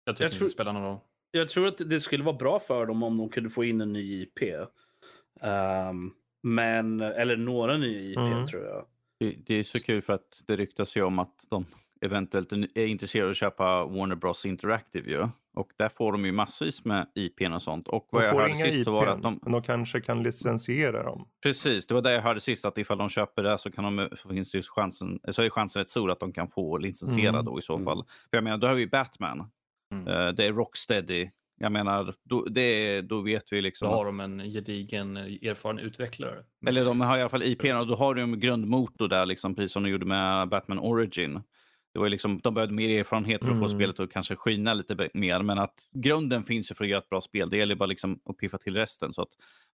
Jag 0.05 0.17
tycker 0.17 0.25
jag 0.25 0.33
tror, 0.33 0.49
det 0.49 0.53
spelar 0.53 0.73
någon 0.73 0.83
roll. 0.83 0.99
Jag 1.31 1.49
tror 1.49 1.67
att 1.67 1.79
det 1.79 2.01
skulle 2.01 2.25
vara 2.25 2.37
bra 2.37 2.61
för 2.61 2.87
dem 2.87 3.03
om 3.03 3.19
de 3.19 3.29
kunde 3.29 3.51
få 3.51 3.65
in 3.65 3.81
en 3.81 3.93
ny 3.93 4.23
IP. 4.23 4.43
Um, 4.43 5.51
ehm, 5.51 6.13
men, 6.43 7.01
eller 7.01 7.37
några 7.37 7.77
nya 7.77 8.01
IP 8.01 8.19
mm. 8.19 8.47
tror 8.47 8.65
jag. 8.65 8.85
Det, 9.21 9.37
det, 9.47 9.55
är 9.55 9.63
så 9.63 9.81
kul 9.81 10.03
för 10.03 10.13
att 10.13 10.43
det 10.47 10.57
ryktas 10.57 10.97
ju 10.97 11.03
om 11.03 11.19
att 11.19 11.47
de 11.51 11.67
eventuellt 12.01 12.53
är 12.53 12.87
intresserade 12.87 13.27
av 13.27 13.31
att 13.31 13.37
köpa 13.37 13.85
Warner 13.85 14.17
Bros 14.17 14.47
Interactive 14.47 15.11
ju. 15.11 15.29
Och 15.55 15.73
där 15.77 15.89
får 15.89 16.13
de 16.13 16.25
ju 16.25 16.33
massvis 16.33 16.85
med 16.85 17.07
IPn 17.15 17.53
och 17.53 17.63
sånt. 17.63 17.89
Och 17.89 18.09
vad 18.11 18.23
de 18.23 18.27
jag 18.27 18.35
hörde 18.35 18.55
sist 18.55 18.79
IPn, 18.79 18.91
var 18.91 19.07
att 19.07 19.23
de... 19.23 19.41
Men 19.43 19.53
de 19.53 19.63
kanske 19.63 20.01
kan 20.01 20.23
licensiera 20.23 21.03
dem. 21.03 21.29
Precis, 21.43 21.87
det 21.87 21.95
var 21.95 22.03
det 22.03 22.13
jag 22.13 22.23
hörde 22.23 22.41
sist 22.41 22.65
att 22.65 22.79
ifall 22.79 22.99
de 22.99 23.09
köper 23.09 23.43
det 23.43 23.59
så, 23.59 23.71
kan 23.71 23.85
de, 23.85 24.09
så 24.17 24.29
finns 24.29 24.53
det 24.53 24.63
chansen, 24.63 25.19
så 25.29 25.43
är 25.43 25.51
chansen 25.51 25.81
rätt 25.81 25.89
stor 25.89 26.11
att 26.11 26.21
de 26.21 26.33
kan 26.33 26.49
få 26.49 26.79
licensiera 26.79 27.29
mm. 27.29 27.45
då 27.45 27.59
i 27.59 27.63
så 27.63 27.75
mm. 27.75 27.85
fall. 27.85 28.05
För 28.31 28.37
jag 28.37 28.45
menar, 28.45 28.59
då 28.59 28.67
har 28.67 28.75
vi 28.75 28.87
Batman. 28.87 29.51
Mm. 29.93 30.09
Uh, 30.09 30.35
det 30.35 30.45
är 30.45 30.53
Rocksteady. 30.53 31.31
Jag 31.59 31.73
menar, 31.73 32.15
då, 32.25 32.45
det, 32.45 33.01
då 33.01 33.21
vet 33.21 33.53
vi 33.53 33.63
liksom. 33.63 33.89
Då 33.89 33.95
har 33.95 34.05
de 34.05 34.21
en 34.21 34.51
gedigen 34.51 35.17
erfaren 35.17 35.79
utvecklare. 35.79 36.45
Eller 36.67 36.85
de 36.85 37.01
har 37.01 37.19
i 37.19 37.21
alla 37.21 37.31
fall 37.31 37.43
IPn 37.43 37.77
och 37.77 37.87
då 37.87 37.95
har 37.95 38.15
de 38.15 38.21
en 38.21 38.41
grundmotor 38.41 39.09
där, 39.09 39.27
liksom, 39.27 39.55
precis 39.55 39.73
som 39.73 39.83
de 39.83 39.91
gjorde 39.91 40.07
med 40.07 40.49
Batman 40.49 40.79
Origin. 40.79 41.43
Det 41.95 41.99
var 41.99 42.09
liksom, 42.09 42.41
de 42.43 42.55
behövde 42.55 42.75
mer 42.75 43.01
erfarenhet 43.01 43.41
för 43.41 43.51
att 43.51 43.57
mm. 43.57 43.69
få 43.69 43.75
spelet 43.75 44.01
att 44.01 44.13
kanske 44.13 44.37
skina 44.37 44.75
lite 44.75 45.11
mer. 45.15 45.43
Men 45.43 45.59
att 45.59 45.75
grunden 45.93 46.45
finns 46.45 46.71
ju 46.71 46.75
för 46.75 46.85
att 46.85 46.91
göra 46.91 46.99
ett 46.99 47.09
bra 47.09 47.21
spel. 47.21 47.51
Det 47.51 47.57
gäller 47.57 47.75
bara 47.75 47.87
liksom 47.87 48.21
att 48.25 48.37
piffa 48.37 48.59
till 48.59 48.75
resten. 48.75 49.13
Så 49.13 49.23
att, 49.23 49.29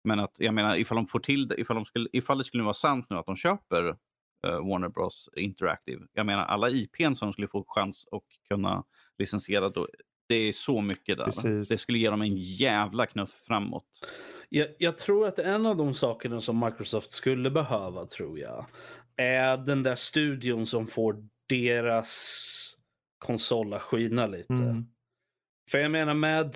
men 0.05 0.20
att, 0.20 0.37
jag 0.39 0.55
menar, 0.55 0.76
ifall 0.76 0.97
de 0.97 1.07
får 1.07 1.20
till 1.20 1.49
det, 1.49 1.61
ifall, 1.61 1.76
de 1.76 1.85
skulle, 1.85 2.09
ifall 2.12 2.39
det 2.39 2.45
skulle 2.45 2.62
vara 2.62 2.74
sant 2.74 3.07
nu 3.11 3.16
att 3.16 3.26
de 3.26 3.37
köper 3.37 3.89
uh, 3.89 4.68
Warner 4.68 4.89
Bros 4.89 5.28
Interactive. 5.37 6.01
Jag 6.12 6.26
menar 6.26 6.45
alla 6.45 6.70
IPn 6.70 7.14
som 7.14 7.28
de 7.28 7.32
skulle 7.32 7.49
få 7.49 7.64
chans 7.68 8.07
att 8.12 8.49
kunna 8.49 8.85
licensiera 9.18 9.68
då. 9.68 9.89
Det 10.26 10.34
är 10.34 10.52
så 10.52 10.80
mycket 10.80 11.18
där. 11.18 11.24
Precis. 11.24 11.68
Det 11.68 11.76
skulle 11.76 11.98
ge 11.98 12.10
dem 12.10 12.22
en 12.22 12.36
jävla 12.36 13.06
knuff 13.06 13.30
framåt. 13.46 13.86
Jag, 14.48 14.68
jag, 14.78 14.98
tror 14.98 15.28
att 15.28 15.38
en 15.38 15.66
av 15.66 15.76
de 15.76 15.94
sakerna 15.94 16.40
som 16.40 16.60
Microsoft 16.64 17.10
skulle 17.10 17.50
behöva, 17.50 18.06
tror 18.06 18.38
jag, 18.38 18.66
är 19.16 19.56
den 19.56 19.82
där 19.82 19.96
studion 19.96 20.66
som 20.66 20.86
får 20.86 21.16
deras 21.46 22.76
konsol 23.18 23.78
skina 23.78 24.26
lite. 24.26 24.52
Mm. 24.52 24.86
För 25.70 25.78
jag 25.78 25.90
menar 25.90 26.14
med 26.14 26.46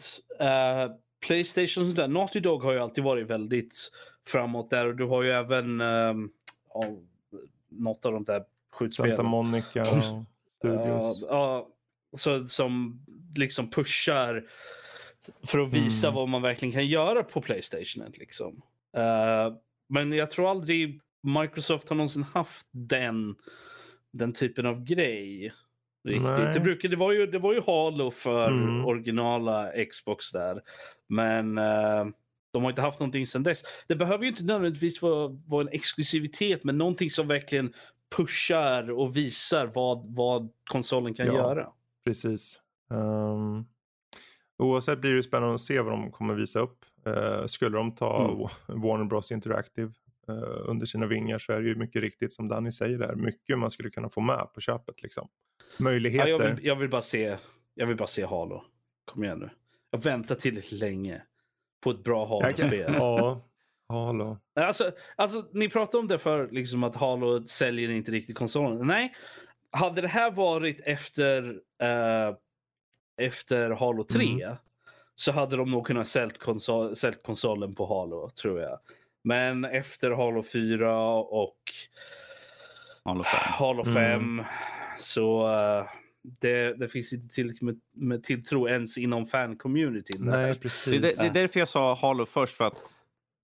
uh, 0.40 0.94
Playstation, 1.26 1.94
där, 1.94 2.08
Naughty 2.08 2.40
Dog 2.40 2.62
har 2.62 2.72
ju 2.72 2.78
alltid 2.78 3.04
varit 3.04 3.26
väldigt 3.26 3.90
framåt 4.26 4.70
där 4.70 4.86
och 4.86 4.96
du 4.96 5.04
har 5.04 5.22
ju 5.22 5.30
även 5.30 5.82
oh, 5.82 6.98
något 7.68 8.06
av 8.06 8.12
de 8.12 8.24
där 8.24 8.44
skjutspelen. 8.72 9.16
Santa 9.16 9.30
Monica 9.30 9.84
Studios. 10.58 11.26
Ja, 11.28 11.66
uh, 11.68 11.77
uh, 12.28 12.44
som 12.44 13.00
liksom 13.36 13.70
pushar 13.70 14.44
för 15.46 15.58
att 15.58 15.72
visa 15.72 16.06
mm. 16.06 16.16
vad 16.16 16.28
man 16.28 16.42
verkligen 16.42 16.72
kan 16.72 16.86
göra 16.86 17.22
på 17.22 17.40
Playstation. 17.40 18.12
Liksom. 18.14 18.62
Uh, 18.96 19.56
men 19.88 20.12
jag 20.12 20.30
tror 20.30 20.50
aldrig 20.50 21.00
Microsoft 21.22 21.88
har 21.88 21.96
någonsin 21.96 22.22
haft 22.22 22.66
den 22.70 23.36
den 24.12 24.32
typen 24.32 24.66
av 24.66 24.84
grej. 24.84 25.52
Riktigt. 26.08 26.54
Det, 26.54 26.60
brukade, 26.60 26.94
det, 26.94 26.98
var 26.98 27.12
ju, 27.12 27.26
det 27.26 27.38
var 27.38 27.52
ju 27.52 27.60
Halo 27.60 28.10
för 28.10 28.48
mm. 28.48 28.84
originala 28.84 29.72
Xbox 29.90 30.32
där. 30.32 30.60
Men 31.08 31.58
uh, 31.58 32.06
de 32.52 32.62
har 32.62 32.70
inte 32.70 32.82
haft 32.82 33.00
någonting 33.00 33.26
sedan 33.26 33.42
dess. 33.42 33.62
Det 33.86 33.96
behöver 33.96 34.24
ju 34.24 34.30
inte 34.30 34.44
nödvändigtvis 34.44 35.02
vara, 35.02 35.28
vara 35.46 35.62
en 35.62 35.68
exklusivitet, 35.72 36.64
men 36.64 36.78
någonting 36.78 37.10
som 37.10 37.28
verkligen 37.28 37.72
pushar 38.16 38.90
och 38.90 39.16
visar 39.16 39.66
vad, 39.66 40.14
vad 40.14 40.52
konsolen 40.64 41.14
kan 41.14 41.26
ja, 41.26 41.32
göra. 41.32 41.68
Precis. 42.08 42.60
Um, 42.90 43.66
oavsett 44.58 45.00
blir 45.00 45.12
det 45.12 45.22
spännande 45.22 45.54
att 45.54 45.60
se 45.60 45.80
vad 45.80 45.92
de 45.92 46.12
kommer 46.12 46.34
visa 46.34 46.60
upp. 46.60 46.84
Uh, 47.06 47.46
skulle 47.46 47.76
de 47.76 47.94
ta 47.94 48.24
mm. 48.24 48.82
Warner 48.82 49.04
Bros 49.04 49.32
Interactive 49.32 49.92
Eh, 50.28 50.70
under 50.70 50.86
sina 50.86 51.06
vingar 51.06 51.38
så 51.38 51.52
är 51.52 51.60
det 51.60 51.68
ju 51.68 51.74
mycket 51.74 52.02
riktigt 52.02 52.32
som 52.32 52.48
Danny 52.48 52.72
säger 52.72 52.98
där. 52.98 53.14
Mycket 53.14 53.58
man 53.58 53.70
skulle 53.70 53.90
kunna 53.90 54.08
få 54.08 54.20
med 54.20 54.48
på 54.54 54.60
köpet 54.60 55.02
liksom. 55.02 55.28
Möjligheter. 55.78 56.28
Ja, 56.28 56.38
jag, 56.44 56.54
vill, 56.54 56.66
jag, 56.66 56.76
vill, 56.76 56.90
bara 56.90 57.00
se, 57.00 57.36
jag 57.74 57.86
vill 57.86 57.96
bara 57.96 58.08
se 58.08 58.26
Halo. 58.26 58.64
Kom 59.04 59.24
igen 59.24 59.38
nu. 59.38 59.50
Jag 59.90 60.04
väntar 60.04 60.34
tillräckligt 60.34 60.80
länge 60.80 61.22
på 61.80 61.90
ett 61.90 62.04
bra 62.04 62.26
Halo-spel. 62.26 62.94
ja, 62.94 63.44
Halo. 63.88 64.38
Alltså, 64.54 64.92
alltså, 65.16 65.44
ni 65.52 65.68
pratade 65.68 65.98
om 65.98 66.08
det 66.08 66.18
för 66.18 66.48
liksom 66.50 66.84
att 66.84 66.96
Halo 66.96 67.44
säljer 67.44 67.90
inte 67.90 68.10
riktigt 68.10 68.36
konsolen. 68.36 68.86
Nej, 68.86 69.14
hade 69.70 70.00
det 70.00 70.08
här 70.08 70.30
varit 70.30 70.80
efter, 70.84 71.42
uh, 71.82 72.36
efter 73.20 73.70
Halo 73.70 74.04
3 74.04 74.42
mm. 74.42 74.56
så 75.14 75.32
hade 75.32 75.56
de 75.56 75.70
nog 75.70 75.86
kunnat 75.86 76.06
sälja 76.06 76.34
konsol, 76.38 76.94
konsolen 77.22 77.74
på 77.74 77.86
Halo, 77.86 78.30
tror 78.30 78.60
jag. 78.60 78.78
Men 79.24 79.64
efter 79.64 80.10
Halo 80.10 80.42
4 80.42 81.08
och 81.14 81.58
Halo 83.04 83.24
5, 83.24 83.32
Halo 83.42 83.84
5 83.84 83.94
mm. 83.94 84.44
så 84.98 85.48
uh, 85.48 85.88
det, 86.22 86.74
det, 86.74 86.88
finns 86.88 87.12
inte 87.12 87.34
tillräckligt 87.34 87.62
med, 87.62 87.80
med 87.92 88.22
tilltro 88.22 88.68
ens 88.68 88.98
inom 88.98 89.26
fan-communityn. 89.26 90.24
Nej, 90.24 90.54
precis. 90.54 90.92
Det, 90.92 90.98
det, 90.98 91.18
det 91.18 91.26
är 91.26 91.42
därför 91.42 91.58
jag 91.58 91.68
sa 91.68 91.94
Halo 91.94 92.26
först. 92.26 92.56
för 92.56 92.64
att 92.64 92.84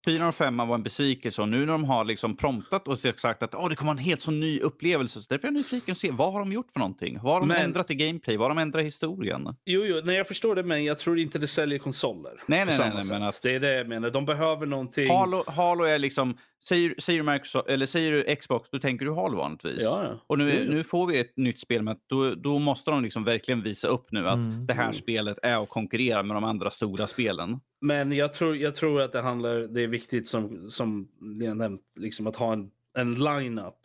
4 0.05 0.28
och 0.28 0.34
5 0.34 0.57
var 0.57 0.74
en 0.74 0.82
besvikelse 0.82 1.42
och 1.42 1.48
nu 1.48 1.59
när 1.59 1.72
de 1.72 1.84
har 1.84 2.05
liksom 2.05 2.36
promptat 2.36 2.88
och 2.88 2.98
sagt 2.98 3.42
att 3.42 3.55
oh, 3.55 3.68
det 3.68 3.76
kommer 3.76 3.92
vara 3.92 3.98
en 3.98 4.05
helt 4.05 4.20
så 4.20 4.30
ny 4.30 4.61
upplevelse. 4.61 5.20
Så 5.20 5.26
därför 5.28 5.48
är 5.48 5.52
jag 5.52 5.59
nyfiken 5.59 5.92
att 5.92 5.98
se 5.98 6.11
vad 6.11 6.32
har 6.32 6.40
de 6.40 6.52
gjort 6.52 6.70
för 6.72 6.78
någonting? 6.78 7.18
Vad 7.22 7.32
har 7.32 7.40
de 7.40 7.48
men... 7.48 7.62
ändrat 7.62 7.90
i 7.90 7.94
gameplay? 7.94 8.36
Vad 8.36 8.44
har 8.50 8.55
de 8.55 8.62
ändrat 8.62 8.82
i 8.82 8.84
historien? 8.84 9.57
Jo, 9.64 9.84
jo, 9.84 10.00
nej, 10.05 10.16
jag 10.16 10.28
förstår 10.28 10.55
det, 10.55 10.62
men 10.62 10.84
jag 10.84 10.98
tror 10.98 11.18
inte 11.18 11.38
det 11.38 11.46
säljer 11.46 11.78
konsoler. 11.78 12.32
Nej, 12.46 12.64
nej, 12.64 12.78
nej, 12.78 12.90
nej 12.94 13.05
men 13.05 13.22
att... 13.22 13.42
Det 13.42 13.55
är 13.55 13.61
det 13.61 13.74
jag 13.74 13.88
menar. 13.88 14.11
De 14.11 14.26
behöver 14.26 14.66
någonting. 14.66 15.11
Halo, 15.11 15.44
Halo 15.46 15.84
är 15.84 15.98
liksom 15.98 16.36
Säger, 16.68 16.94
säger, 16.98 17.22
du 17.22 17.32
Microsoft, 17.32 17.68
eller 17.68 17.86
säger 17.86 18.12
du 18.12 18.36
Xbox, 18.36 18.70
då 18.70 18.78
tänker 18.78 19.04
du 19.04 19.12
Halo 19.12 19.36
vanligtvis. 19.36 19.82
Ja, 19.82 20.04
ja. 20.04 20.20
Och 20.26 20.38
nu, 20.38 20.68
nu 20.70 20.84
får 20.84 21.06
vi 21.06 21.18
ett 21.18 21.36
nytt 21.36 21.58
spel, 21.58 21.82
men 21.82 21.96
då, 22.06 22.34
då 22.34 22.58
måste 22.58 22.90
de 22.90 23.02
liksom 23.02 23.24
verkligen 23.24 23.62
visa 23.62 23.88
upp 23.88 24.12
nu 24.12 24.28
att 24.28 24.34
mm. 24.34 24.66
det 24.66 24.74
här 24.74 24.92
spelet 24.92 25.38
är 25.42 25.62
att 25.62 25.68
konkurrera 25.68 26.22
med 26.22 26.36
de 26.36 26.44
andra 26.44 26.70
stora 26.70 27.06
spelen. 27.06 27.60
Men 27.80 28.12
jag 28.12 28.32
tror, 28.32 28.56
jag 28.56 28.74
tror 28.74 29.02
att 29.02 29.12
det 29.12 29.20
handlar, 29.20 29.54
det 29.60 29.82
är 29.82 29.86
viktigt 29.86 30.28
som, 30.28 30.70
som 30.70 31.08
ni 31.20 31.46
har 31.46 31.54
nämnt, 31.54 31.82
liksom 32.00 32.26
att 32.26 32.36
ha 32.36 32.52
en, 32.52 32.70
en 32.98 33.14
line-up. 33.14 33.78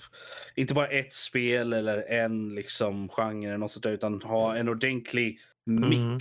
Inte 0.56 0.74
bara 0.74 0.88
ett 0.88 1.14
spel 1.14 1.74
eller 1.74 2.12
en 2.12 2.56
liksom 2.56 3.10
genre 3.10 3.48
eller 3.48 3.58
något 3.58 3.72
sånt 3.72 3.84
där, 3.84 3.92
utan 3.92 4.22
ha 4.22 4.56
en 4.56 4.70
ordentlig 4.70 5.40
mm. 5.68 6.20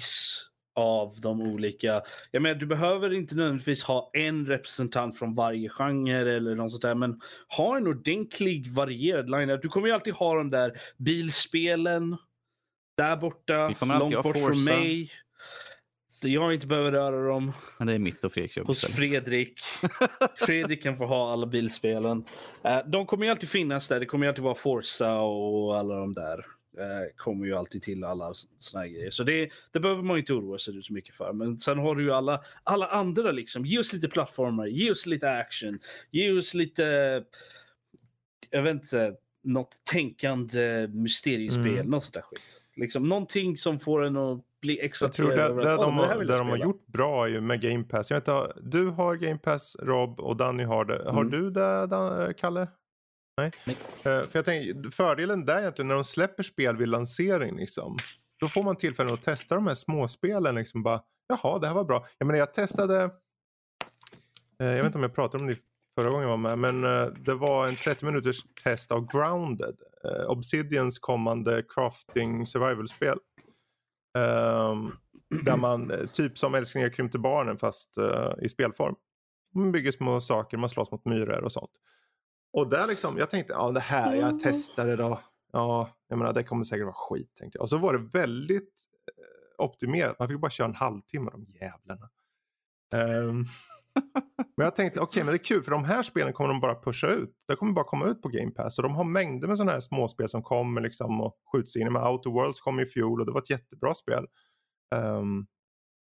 Av 0.79 1.14
de 1.20 1.41
olika. 1.41 2.03
Jag 2.31 2.43
menar, 2.43 2.55
du 2.55 2.66
behöver 2.66 3.14
inte 3.14 3.35
nödvändigtvis 3.35 3.83
ha 3.83 4.11
en 4.12 4.47
representant 4.47 5.18
från 5.18 5.35
varje 5.35 5.68
genre 5.68 6.37
eller 6.37 6.55
något 6.55 6.70
sånt 6.70 6.83
där, 6.83 6.95
men 6.95 7.20
ha 7.57 7.76
en 7.76 7.87
ordentlig 7.87 8.68
varierad 8.68 9.31
line 9.31 9.59
Du 9.62 9.68
kommer 9.68 9.89
ju 9.89 9.95
alltid 9.95 10.14
ha 10.14 10.35
de 10.35 10.51
där 10.51 10.81
bilspelen 10.97 12.16
där 12.97 13.16
borta, 13.16 13.74
långt 13.81 14.22
bort 14.22 14.37
från 14.37 14.64
mig. 14.64 15.11
Så 16.11 16.29
jag 16.29 16.55
inte 16.55 16.66
behöver 16.66 16.93
röra 16.93 17.29
dem. 17.29 17.53
Men 17.79 17.87
det 17.87 17.95
är 17.95 17.99
mitt 17.99 18.24
och 18.24 18.33
Fredriks 18.33 18.57
Hos 18.57 18.85
Fredrik. 18.85 19.61
Fredrik 20.39 20.83
kan 20.83 20.97
få 20.97 21.07
ha 21.07 21.33
alla 21.33 21.47
bilspelen. 21.47 22.24
Uh, 22.66 22.79
de 22.87 23.07
kommer 23.07 23.24
ju 23.24 23.31
alltid 23.31 23.49
finnas 23.49 23.89
där. 23.89 24.01
Det 24.01 24.07
kommer 24.07 24.26
ju 24.26 24.29
alltid 24.29 24.45
vara 24.45 24.55
Forza 24.55 25.14
och 25.20 25.79
alla 25.79 25.95
de 25.95 26.14
där. 26.14 26.57
Uh, 26.79 26.85
kommer 27.16 27.47
ju 27.47 27.55
alltid 27.55 27.83
till 27.83 28.05
alla 28.05 28.35
såna 28.59 28.83
här 28.83 28.89
grejer. 28.89 29.11
Så 29.11 29.22
det, 29.22 29.51
det 29.72 29.81
behöver 29.81 30.03
man 30.03 30.18
inte 30.18 30.33
oroa 30.33 30.59
sig 30.59 30.83
så 30.83 30.93
mycket 30.93 31.14
för. 31.14 31.33
Men 31.33 31.59
sen 31.59 31.79
har 31.79 31.95
du 31.95 32.03
ju 32.03 32.12
alla, 32.12 32.41
alla 32.62 32.87
andra 32.87 33.31
liksom. 33.31 33.64
Ge 33.66 33.79
oss 33.79 33.93
lite 33.93 34.09
plattformar, 34.09 34.66
ge 34.66 34.91
oss 34.91 35.07
lite 35.07 35.31
action, 35.31 35.79
ge 36.11 36.33
oss 36.33 36.55
lite... 36.55 36.85
Jag 38.51 38.62
vet 38.62 38.72
inte 38.72 39.14
något 39.43 39.85
tänkande 39.91 40.89
mysteriespel, 40.89 41.66
mm. 41.66 41.87
något 41.87 42.03
sånt 42.03 42.14
där 42.14 42.22
skit. 42.22 42.41
Liksom 42.76 43.09
någonting 43.09 43.59
som 43.59 43.79
får 43.79 44.05
en 44.05 44.16
att 44.16 44.45
bli 44.61 44.81
exalterad. 44.81 45.39
Jag 45.39 45.47
tror 45.47 45.57
det, 45.57 45.70
det, 45.70 45.76
de, 45.76 45.97
har, 45.97 46.24
det 46.24 46.37
de 46.37 46.49
har 46.49 46.57
gjort 46.57 46.87
bra 46.87 47.26
är 47.26 47.31
ju 47.31 47.41
med 47.41 47.61
Game 47.61 47.85
Pass. 47.85 48.11
Jag 48.11 48.16
vet 48.16 48.29
inte, 48.29 48.53
du 48.62 48.87
har 48.87 49.16
Game 49.16 49.39
Pass 49.39 49.76
Rob 49.83 50.20
och 50.20 50.37
Danny 50.37 50.64
har 50.64 50.85
det. 50.85 50.97
Mm. 50.97 51.14
Har 51.14 51.24
du 51.24 51.51
det 51.51 51.87
Dan, 51.87 52.35
Kalle? 52.35 52.68
Nej. 53.39 53.51
Nej. 53.64 53.76
Uh, 53.97 54.28
för 54.28 54.39
jag 54.39 54.45
tänker, 54.45 54.91
fördelen 54.91 55.45
där 55.45 55.61
egentligen 55.61 55.89
när 55.89 55.95
de 55.95 56.05
släpper 56.05 56.43
spel 56.43 56.76
vid 56.76 56.89
lansering 56.89 57.57
liksom. 57.57 57.97
Då 58.41 58.49
får 58.49 58.62
man 58.62 58.76
tillfälle 58.76 59.14
att 59.14 59.22
testa 59.22 59.55
de 59.55 59.66
här 59.66 59.74
småspelen 59.74 60.55
liksom 60.55 60.82
bara. 60.82 61.03
Jaha, 61.28 61.59
det 61.59 61.66
här 61.66 61.74
var 61.74 61.84
bra. 61.84 62.07
Jag 62.18 62.26
menar 62.26 62.39
jag 62.39 62.55
testade. 62.55 63.05
Uh, 63.05 63.11
jag 64.66 64.76
vet 64.76 64.86
inte 64.86 64.99
om 64.99 65.03
jag 65.03 65.14
pratade 65.14 65.45
om 65.45 65.51
det 65.51 65.57
förra 65.95 66.11
gången 66.11 66.22
jag 66.22 66.39
var 66.39 66.57
med. 66.57 66.59
Men 66.59 66.84
uh, 66.84 67.12
det 67.12 67.34
var 67.34 67.68
en 67.68 67.76
30 67.76 68.05
minuters 68.05 68.45
test 68.64 68.93
av 68.93 69.07
Grounded. 69.07 69.76
Obsidians 70.28 70.99
kommande 70.99 71.62
crafting 71.68 72.47
survival-spel. 72.47 73.18
Um, 74.18 74.97
Där 75.45 75.57
man, 75.57 75.91
eh, 75.91 76.07
typ 76.07 76.39
som 76.39 76.55
Älsklingar 76.55 76.89
krympte 76.89 77.18
barnen 77.18 77.59
fast 77.59 77.99
i 78.43 78.49
spelform. 78.49 78.95
Man 79.53 79.72
bygger 79.72 79.93
små 79.93 80.20
saker, 80.20 80.57
man 80.57 80.70
slåss 80.70 80.91
mot 80.91 81.05
myror 81.05 81.45
och 81.45 81.53
sånt. 81.53 81.70
Och 82.53 82.68
där 82.68 82.86
liksom, 82.86 83.18
jag 83.18 83.30
tänkte, 83.30 83.53
ja 83.53 83.70
det 83.70 83.80
här, 83.80 84.14
jag 84.14 84.40
testade 84.40 84.96
då. 84.96 85.20
Ja, 85.53 85.90
jag 86.09 86.18
menar 86.18 86.32
det 86.32 86.44
kommer 86.44 86.64
säkert 86.64 86.84
vara 86.84 86.94
skit 86.94 87.36
tänkte 87.36 87.57
jag. 87.57 87.62
Och 87.62 87.68
så 87.68 87.78
var 87.78 87.92
det 87.92 88.18
väldigt 88.18 88.74
eh, 89.16 89.64
optimerat. 89.64 90.18
Man 90.18 90.28
fick 90.28 90.40
bara 90.40 90.51
köra 90.51 90.68
en 90.68 90.74
halvtimme 90.74 91.30
de 91.30 91.44
jävlarna. 91.44 92.09
Um, 92.94 93.44
men 94.57 94.64
jag 94.64 94.76
tänkte, 94.76 95.01
okej 95.01 95.09
okay, 95.09 95.24
men 95.24 95.32
det 95.32 95.36
är 95.36 95.44
kul 95.44 95.62
för 95.62 95.70
de 95.70 95.84
här 95.84 96.03
spelen 96.03 96.32
kommer 96.32 96.49
de 96.49 96.61
bara 96.61 96.74
pusha 96.74 97.07
ut. 97.09 97.34
Det 97.49 97.57
kommer 97.57 97.72
bara 97.72 97.84
komma 97.84 98.07
ut 98.07 98.22
på 98.22 98.28
Game 98.28 98.51
Pass. 98.51 98.78
Och 98.78 98.82
de 98.82 98.94
har 98.94 99.05
mängder 99.05 99.49
med 99.49 99.57
sådana 99.57 99.72
här 99.72 99.80
småspel 99.80 100.28
som 100.28 100.42
kommer 100.42 100.80
liksom 100.80 101.20
och 101.20 101.36
skjuts 101.53 101.76
in. 101.76 101.92
Med 101.92 102.03
Outer 102.03 102.30
Worlds 102.30 102.61
kom 102.61 102.80
i 102.80 102.86
fjol 102.86 103.20
och 103.20 103.26
det 103.26 103.32
var 103.32 103.40
ett 103.40 103.51
jättebra 103.51 103.94
spel. 103.94 104.26
Um, 104.96 105.46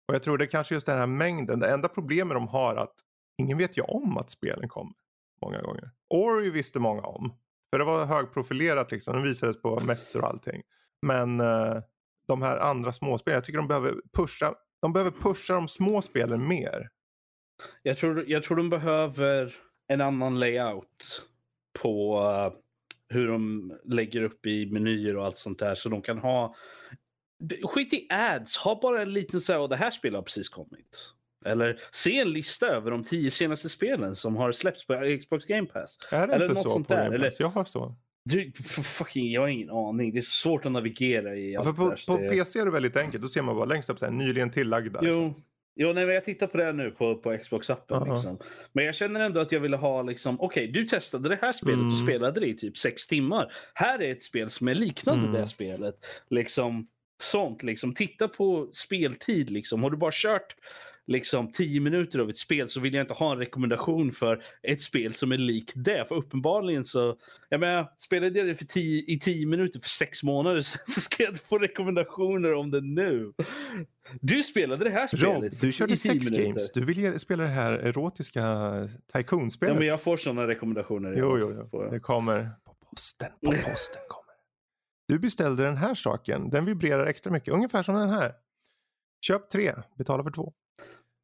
och 0.08 0.14
jag 0.14 0.22
tror 0.22 0.38
det 0.38 0.44
är 0.44 0.50
kanske 0.50 0.74
just 0.74 0.86
den 0.86 0.98
här 0.98 1.06
mängden. 1.06 1.60
Det 1.60 1.70
enda 1.70 1.88
problemet 1.88 2.34
de 2.34 2.48
har 2.48 2.74
är 2.74 2.78
att 2.78 2.94
ingen 3.38 3.58
vet 3.58 3.78
ju 3.78 3.82
om 3.82 4.18
att 4.18 4.30
spelen 4.30 4.68
kommer. 4.68 4.99
Många 5.42 5.60
gånger. 5.62 5.90
Ori 6.08 6.50
visste 6.50 6.78
många 6.78 7.02
om. 7.02 7.34
För 7.72 7.78
det 7.78 7.84
var 7.84 8.06
högprofilerat 8.06 8.90
liksom. 8.90 9.14
Den 9.14 9.22
visades 9.22 9.62
på 9.62 9.80
mässor 9.80 10.20
och 10.20 10.28
allting. 10.28 10.62
Men 11.02 11.40
uh, 11.40 11.82
de 12.28 12.42
här 12.42 12.56
andra 12.56 12.92
småspelen, 12.92 13.34
jag 13.34 13.44
tycker 13.44 13.58
de 13.58 13.68
behöver 13.68 13.94
pusha. 14.16 14.54
De 14.82 14.92
behöver 14.92 15.10
pusha 15.10 15.54
de 15.54 15.68
små 15.68 16.02
spelen 16.02 16.48
mer. 16.48 16.88
Jag 17.82 17.96
tror, 17.96 18.24
jag 18.30 18.42
tror 18.42 18.56
de 18.56 18.70
behöver 18.70 19.54
en 19.88 20.00
annan 20.00 20.40
layout 20.40 21.22
på 21.82 22.20
uh, 22.20 22.58
hur 23.08 23.28
de 23.28 23.72
lägger 23.84 24.22
upp 24.22 24.46
i 24.46 24.66
menyer 24.66 25.16
och 25.16 25.24
allt 25.26 25.36
sånt 25.36 25.58
där. 25.58 25.74
Så 25.74 25.88
de 25.88 26.02
kan 26.02 26.18
ha... 26.18 26.54
Skit 27.62 27.92
i 27.92 28.06
ads, 28.10 28.56
ha 28.56 28.80
bara 28.82 29.02
en 29.02 29.12
liten 29.12 29.40
så 29.40 29.52
här, 29.52 29.60
och 29.60 29.68
det 29.68 29.76
här 29.76 29.90
spelet 29.90 30.16
har 30.16 30.22
precis 30.22 30.48
kommit. 30.48 31.14
Eller 31.44 31.80
se 31.90 32.18
en 32.18 32.32
lista 32.32 32.66
över 32.66 32.90
de 32.90 33.04
tio 33.04 33.30
senaste 33.30 33.68
spelen 33.68 34.16
som 34.16 34.36
har 34.36 34.52
släppts 34.52 34.86
på 34.86 35.18
Xbox 35.20 35.44
Game 35.44 35.66
Pass. 35.66 35.98
Är 36.10 36.26
det 36.26 36.34
Eller 36.34 36.48
inte 36.48 36.62
så 36.62 36.84
på 36.84 36.94
Game 36.94 37.18
Pass? 37.18 37.40
Jag 37.40 37.48
har 37.48 37.64
så. 37.64 37.96
Du, 38.24 38.52
fucking, 38.84 39.32
jag 39.32 39.40
har 39.40 39.48
ingen 39.48 39.70
aning. 39.70 40.12
Det 40.12 40.18
är 40.18 40.20
svårt 40.20 40.66
att 40.66 40.72
navigera 40.72 41.36
i 41.36 41.56
allt 41.56 41.66
ja, 41.66 41.72
på, 41.72 41.94
på 42.06 42.28
PC 42.28 42.58
är 42.58 42.64
det 42.64 42.70
väldigt 42.70 42.96
enkelt. 42.96 43.22
Då 43.22 43.28
ser 43.28 43.42
man 43.42 43.56
bara 43.56 43.64
längst 43.64 43.90
upp 43.90 43.98
så 43.98 44.04
här, 44.04 44.12
nyligen 44.12 44.50
tillagda. 44.50 45.00
Jo, 45.02 45.08
liksom. 45.08 45.42
Jo, 45.76 45.92
nej, 45.92 46.04
jag 46.04 46.24
tittar 46.24 46.46
på 46.46 46.56
det 46.56 46.72
nu 46.72 46.90
på, 46.90 47.16
på 47.16 47.32
Xbox-appen. 47.32 47.96
Uh 47.96 48.02
-huh. 48.02 48.14
liksom. 48.14 48.38
Men 48.72 48.84
jag 48.84 48.94
känner 48.94 49.20
ändå 49.20 49.40
att 49.40 49.52
jag 49.52 49.60
ville 49.60 49.76
ha, 49.76 50.02
liksom, 50.02 50.40
okej, 50.40 50.70
okay, 50.70 50.82
du 50.82 50.88
testade 50.88 51.28
det 51.28 51.38
här 51.42 51.52
spelet 51.52 51.74
mm. 51.74 51.92
och 51.92 51.98
spelade 51.98 52.40
det 52.40 52.46
i 52.46 52.56
typ 52.56 52.76
sex 52.76 53.06
timmar. 53.06 53.52
Här 53.74 54.02
är 54.02 54.12
ett 54.12 54.22
spel 54.22 54.50
som 54.50 54.68
är 54.68 54.74
liknande 54.74 55.20
mm. 55.20 55.32
det 55.32 55.38
här 55.38 55.46
spelet. 55.46 55.94
Liksom, 56.30 56.88
sånt, 57.22 57.62
liksom. 57.62 57.94
Titta 57.94 58.28
på 58.28 58.70
speltid, 58.72 59.50
liksom. 59.50 59.82
Har 59.82 59.90
du 59.90 59.96
bara 59.96 60.10
kört 60.14 60.56
liksom 61.06 61.50
10 61.50 61.80
minuter 61.80 62.18
av 62.18 62.30
ett 62.30 62.38
spel 62.38 62.68
så 62.68 62.80
vill 62.80 62.94
jag 62.94 63.02
inte 63.02 63.14
ha 63.14 63.32
en 63.32 63.38
rekommendation 63.38 64.12
för 64.12 64.42
ett 64.62 64.82
spel 64.82 65.14
som 65.14 65.32
är 65.32 65.38
likt 65.38 65.72
det. 65.76 66.04
För 66.08 66.14
uppenbarligen 66.14 66.84
så, 66.84 67.16
jag 67.48 67.60
menar, 67.60 67.92
spelade 67.96 68.38
jag 68.38 68.48
det 68.48 68.54
för 68.54 68.64
tio, 68.64 69.04
i 69.06 69.18
10 69.18 69.46
minuter 69.46 69.80
för 69.80 69.88
sex 69.88 70.22
månader 70.22 70.60
så 70.86 71.00
ska 71.00 71.22
jag 71.22 71.32
inte 71.32 71.44
få 71.44 71.58
rekommendationer 71.58 72.54
om 72.54 72.70
det 72.70 72.80
nu. 72.80 73.32
Du 74.20 74.42
spelade 74.42 74.84
det 74.84 74.90
här 74.90 75.06
spelet 75.06 75.24
Rob, 75.24 75.50
du 75.60 75.72
körde 75.72 75.96
sex 75.96 76.30
minuter. 76.30 76.44
games. 76.44 76.72
Du 76.72 76.84
vill 76.84 77.20
spela 77.20 77.42
det 77.42 77.48
här 77.48 77.72
erotiska 77.72 78.42
Tycoon-spelet. 79.12 79.74
Ja, 79.74 79.78
men 79.78 79.88
jag 79.88 80.02
får 80.02 80.16
sådana 80.16 80.46
rekommendationer. 80.46 81.14
Jo, 81.16 81.38
jo, 81.38 81.68
jo. 81.72 81.90
Det 81.90 82.00
kommer 82.00 82.50
på 82.64 82.74
posten. 82.90 83.28
På 83.44 83.50
posten 83.50 84.02
kommer 84.08 84.34
Du 85.08 85.18
beställde 85.18 85.62
den 85.62 85.76
här 85.76 85.94
saken. 85.94 86.50
Den 86.50 86.64
vibrerar 86.64 87.06
extra 87.06 87.32
mycket. 87.32 87.54
Ungefär 87.54 87.82
som 87.82 87.94
den 87.94 88.10
här. 88.10 88.32
Köp 89.26 89.50
tre, 89.50 89.72
betala 89.98 90.22
för 90.24 90.30
två. 90.30 90.52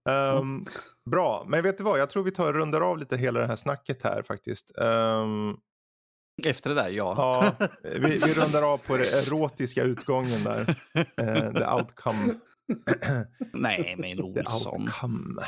Um, 0.06 0.66
bra, 1.10 1.44
men 1.48 1.62
vet 1.62 1.78
du 1.78 1.84
vad? 1.84 2.00
Jag 2.00 2.10
tror 2.10 2.22
vi 2.22 2.30
tar 2.30 2.48
och 2.48 2.54
rundar 2.54 2.80
av 2.80 2.98
lite 2.98 3.16
hela 3.16 3.40
det 3.40 3.46
här 3.46 3.56
snacket 3.56 4.02
här 4.02 4.22
faktiskt. 4.22 4.72
Um, 4.78 5.56
Efter 6.46 6.70
det 6.70 6.76
där, 6.76 6.88
ja. 6.88 7.52
ja 7.58 7.68
vi, 7.82 8.18
vi 8.18 8.34
rundar 8.34 8.62
av 8.62 8.78
på 8.86 8.96
den 8.96 9.06
erotiska 9.06 9.82
utgången 9.82 10.44
där. 10.44 10.76
Uh, 11.20 11.52
the 11.52 11.66
outcome. 11.66 12.34
Nej, 13.52 13.94
men 13.98 14.20
Olsson. 14.20 14.72
The 14.72 14.80
outcome. 14.80 15.42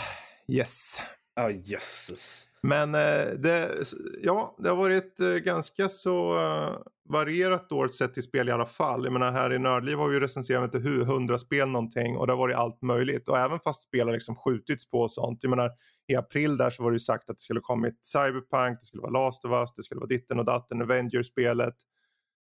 Yes. 0.48 1.00
Ja, 1.34 1.46
oh, 1.46 1.52
jösses. 1.64 2.48
Men 2.62 2.94
eh, 2.94 3.26
det, 3.38 3.76
ja, 4.22 4.56
det 4.58 4.68
har 4.68 4.76
varit 4.76 5.20
eh, 5.20 5.28
ganska 5.28 5.88
så 5.88 6.34
uh, 6.34 6.78
varierat 7.08 7.72
år 7.72 7.88
sett 7.88 8.14
till 8.14 8.22
spel 8.22 8.48
i 8.48 8.52
alla 8.52 8.66
fall. 8.66 9.04
Jag 9.04 9.12
menar 9.12 9.32
här 9.32 9.52
i 9.52 9.58
Nördliv 9.58 9.98
har 9.98 10.08
vi 10.08 10.20
recenserat 10.20 10.64
inte 10.64 10.88
hur, 10.88 11.04
hundra 11.04 11.38
spel 11.38 11.68
någonting 11.68 12.16
och 12.16 12.26
det 12.26 12.32
har 12.32 12.38
varit 12.38 12.56
allt 12.56 12.82
möjligt. 12.82 13.28
Och 13.28 13.38
även 13.38 13.58
fast 13.58 13.82
spel 13.82 14.06
har 14.06 14.14
liksom 14.14 14.36
skjutits 14.36 14.90
på 14.90 15.00
och 15.00 15.10
sånt. 15.10 15.38
Jag 15.42 15.50
menar 15.50 15.70
i 16.06 16.16
april 16.16 16.56
där 16.56 16.70
så 16.70 16.82
var 16.82 16.90
det 16.90 16.94
ju 16.94 16.98
sagt 16.98 17.30
att 17.30 17.36
det 17.36 17.42
skulle 17.42 17.60
kommit 17.60 18.06
Cyberpunk, 18.06 18.80
det 18.80 18.86
skulle 18.86 19.00
vara 19.00 19.24
Last 19.24 19.44
of 19.44 19.52
Us, 19.52 19.74
det 19.74 19.82
skulle 19.82 19.98
vara 19.98 20.08
ditten 20.08 20.38
och 20.38 20.44
datten, 20.44 20.82
Avengers-spelet. 20.82 21.74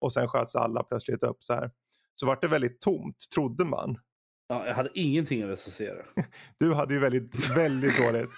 Och 0.00 0.12
sen 0.12 0.28
sköts 0.28 0.56
alla 0.56 0.82
plötsligt 0.82 1.22
upp 1.22 1.42
så 1.42 1.54
här. 1.54 1.70
Så 2.14 2.26
vart 2.26 2.40
det 2.40 2.48
väldigt 2.48 2.80
tomt, 2.80 3.16
trodde 3.34 3.64
man. 3.64 3.96
Ja, 4.50 4.66
jag 4.66 4.74
hade 4.74 4.90
ingenting 4.94 5.42
att 5.42 5.48
recensera. 5.48 6.02
Du 6.58 6.74
hade 6.74 6.94
ju 6.94 7.00
väldigt, 7.00 7.50
väldigt 7.50 8.06
dåligt. 8.06 8.30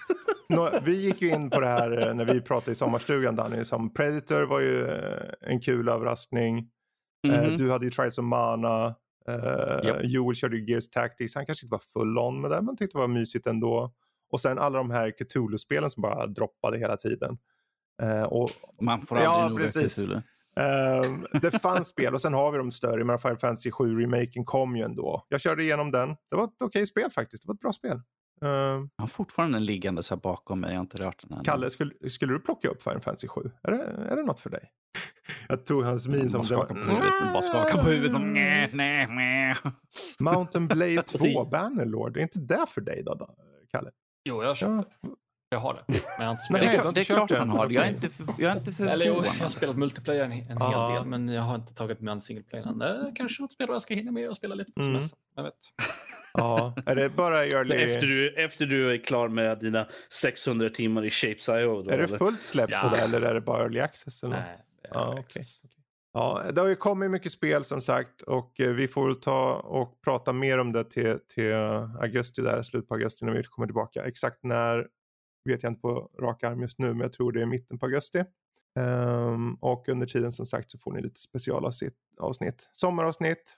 Nå, 0.49 0.69
vi 0.85 1.01
gick 1.01 1.21
ju 1.21 1.29
in 1.29 1.49
på 1.49 1.59
det 1.59 1.67
här 1.67 2.07
eh, 2.07 2.15
när 2.15 2.25
vi 2.25 2.41
pratade 2.41 2.71
i 2.71 2.75
sommarstugan 2.75 3.35
Danny. 3.35 3.63
Som 3.63 3.93
Predator 3.93 4.45
var 4.45 4.59
ju 4.59 4.85
eh, 4.85 5.31
en 5.41 5.59
kul 5.59 5.89
överraskning. 5.89 6.69
Mm 7.27 7.39
-hmm. 7.39 7.57
Du 7.57 7.71
hade 7.71 7.85
ju 7.85 7.91
Trials 7.91 8.17
of 8.17 8.23
Mana. 8.25 8.95
Yep. 9.85 9.97
Joel 10.03 10.35
körde 10.35 10.57
ju 10.57 10.65
Gears 10.65 10.89
Tactics. 10.89 11.35
Han 11.35 11.45
kanske 11.45 11.65
inte 11.65 11.71
var 11.71 11.99
full 11.99 12.17
on 12.17 12.41
med 12.41 12.51
det 12.51 12.61
men 12.61 12.77
tyckte 12.77 12.97
det 12.97 13.01
var 13.01 13.07
mysigt 13.07 13.47
ändå. 13.47 13.93
Och 14.31 14.41
sen 14.41 14.59
alla 14.59 14.77
de 14.77 14.91
här 14.91 15.11
Cthulhu-spelen 15.11 15.89
som 15.89 16.01
bara 16.01 16.27
droppade 16.27 16.77
hela 16.77 16.97
tiden. 16.97 17.37
Och, 18.27 18.49
Man 18.81 19.01
får 19.01 19.15
aldrig 19.15 19.31
ja, 19.31 19.49
nog 19.49 19.59
precis. 19.59 19.95
Cthulhu. 19.95 20.21
Um, 20.55 21.27
det 21.41 21.59
fanns 21.59 21.87
spel 21.87 22.13
och 22.13 22.21
sen 22.21 22.33
har 22.33 22.51
vi 22.51 22.57
de 22.57 22.71
större. 22.71 23.03
Men 23.03 23.19
Final 23.19 23.37
Fantasy 23.37 23.71
7 23.71 24.01
remaken 24.01 24.45
kom 24.45 24.75
ju 24.75 24.83
ändå. 24.83 25.25
Jag 25.29 25.41
körde 25.41 25.63
igenom 25.63 25.91
den. 25.91 26.09
Det 26.09 26.35
var 26.35 26.43
ett 26.43 26.49
okej 26.49 26.65
okay 26.65 26.85
spel 26.85 27.11
faktiskt. 27.11 27.43
Det 27.43 27.47
var 27.47 27.55
ett 27.55 27.59
bra 27.59 27.73
spel. 27.73 28.01
Uh, 28.43 28.49
jag 28.49 28.89
har 28.97 29.07
fortfarande 29.07 29.57
en 29.57 29.65
liggande 29.65 30.01
här 30.09 30.17
bakom 30.17 30.59
mig. 30.59 30.69
Jag 30.69 30.77
har 30.77 30.81
inte 30.81 31.03
rört 31.03 31.21
den 31.21 31.37
än. 31.37 31.43
Kalle, 31.43 31.69
skulle, 31.69 32.09
skulle 32.09 32.33
du 32.33 32.39
plocka 32.39 32.69
upp 32.69 32.83
Final 32.83 33.01
Fantasy 33.01 33.27
7? 33.27 33.51
Är 33.63 33.71
det, 33.71 33.83
är 33.83 34.15
det 34.15 34.23
något 34.23 34.39
för 34.39 34.49
dig? 34.49 34.71
jag 35.47 35.65
tog 35.65 35.83
hans 35.83 36.07
min 36.07 36.29
som... 36.29 36.39
Bara 36.39 36.45
skaka 36.45 36.73
på 36.73 36.79
huvudet. 36.79 37.33
Bara 37.33 37.41
skaka 37.41 37.77
på 37.77 37.89
huvudet. 37.89 38.21
Nej, 38.21 38.69
nej, 38.73 39.07
nej. 39.07 39.55
Mountain 40.19 40.67
Blade 40.67 41.03
2 41.33 41.45
Bannerlord. 41.45 42.17
Är 42.17 42.21
inte 42.21 42.39
det 42.39 42.65
för 42.67 42.81
dig 42.81 43.03
då, 43.03 43.35
Kalle? 43.71 43.91
Jo, 44.29 44.41
jag 44.41 44.49
har 44.49 44.55
köpt 44.55 44.71
ja. 44.71 45.09
det. 45.09 45.15
Jag 45.53 45.59
har 45.59 45.73
det. 45.73 45.83
Men 45.87 46.01
jag 46.17 46.25
har 46.25 46.31
inte 46.31 46.43
spelat. 46.43 46.65
Nej, 46.65 46.77
det, 46.77 46.91
det 46.91 47.01
är 47.01 47.05
klart 47.05 47.31
han 47.31 47.49
har 47.49 47.67
det. 47.67 47.73
Jag 47.73 47.85
är 47.85 47.89
inte 47.89 48.09
för, 48.09 48.25
jag 48.37 48.51
är 48.51 48.57
inte 48.57 48.71
för 48.71 48.85
Eller, 48.85 49.05
jo, 49.05 49.23
Jag 49.25 49.31
har 49.31 49.49
spelat 49.49 49.77
multiplayer 49.77 50.23
en, 50.23 50.31
en 50.31 50.61
ah. 50.61 50.89
hel 50.89 50.99
del, 50.99 51.09
men 51.09 51.29
jag 51.29 51.41
har 51.41 51.55
inte 51.55 51.73
tagit 51.73 52.01
mig 52.01 52.11
an 52.11 52.21
singleplayern. 52.21 53.15
Kanske 53.15 53.41
något 53.41 53.53
spel 53.53 53.67
jag 53.69 53.81
ska 53.81 53.93
hinna 53.93 54.11
med 54.11 54.29
och 54.29 54.37
spela 54.37 54.55
lite 54.55 54.71
på 54.71 54.81
mm. 54.81 54.93
semestern. 54.93 55.19
Jag 55.35 55.43
vet. 55.43 55.53
Ja, 56.37 56.75
är 56.85 56.95
det 56.95 57.09
bara 57.09 57.45
early... 57.45 57.75
Efter 57.75 58.07
du, 58.07 58.43
efter 58.45 58.65
du 58.65 58.93
är 58.93 58.97
klar 58.97 59.27
med 59.27 59.59
dina 59.59 59.87
600 60.21 60.69
timmar 60.69 61.05
i 61.05 61.09
Shapes.io? 61.09 61.89
Är 61.89 61.97
det 61.97 62.07
fullt 62.07 62.43
släpp 62.43 62.69
ja. 62.71 62.81
på 62.81 62.95
det 62.95 63.01
eller 63.01 63.21
är 63.21 63.33
det 63.33 63.41
bara 63.41 63.63
early 63.63 63.79
access? 63.79 64.23
Eller 64.23 64.35
Nej, 64.35 64.55
det 64.81 64.87
är 64.87 65.05
early 65.05 65.19
access. 65.19 65.63
Okay. 65.63 65.69
Ja, 66.13 66.43
det 66.53 66.61
har 66.61 66.67
ju 66.67 66.75
kommit 66.75 67.11
mycket 67.11 67.31
spel 67.31 67.63
som 67.63 67.81
sagt 67.81 68.21
och 68.21 68.59
eh, 68.59 68.69
vi 68.69 68.87
får 68.87 69.05
väl 69.05 69.15
ta 69.15 69.53
och 69.53 70.01
prata 70.01 70.33
mer 70.33 70.57
om 70.57 70.71
det 70.71 70.83
till, 70.83 71.19
till 71.35 71.53
augusti 72.01 72.41
där, 72.41 72.63
slut 72.63 72.87
på 72.87 72.93
augusti 72.93 73.25
när 73.25 73.33
vi 73.33 73.43
kommer 73.43 73.67
tillbaka. 73.67 74.05
Exakt 74.05 74.43
när 74.43 74.87
vet 75.49 75.63
jag 75.63 75.71
inte 75.71 75.81
på 75.81 76.11
rak 76.19 76.43
arm 76.43 76.61
just 76.61 76.79
nu, 76.79 76.87
men 76.87 76.99
jag 76.99 77.13
tror 77.13 77.31
det 77.31 77.41
är 77.41 77.45
mitten 77.45 77.79
på 77.79 77.85
augusti. 77.85 78.23
Um, 78.79 79.55
och 79.55 79.89
under 79.89 80.07
tiden 80.07 80.31
som 80.31 80.45
sagt 80.45 80.71
så 80.71 80.77
får 80.77 80.91
ni 80.91 81.01
lite 81.01 81.21
specialavsnitt. 81.21 82.69
Sommaravsnitt. 82.71 83.57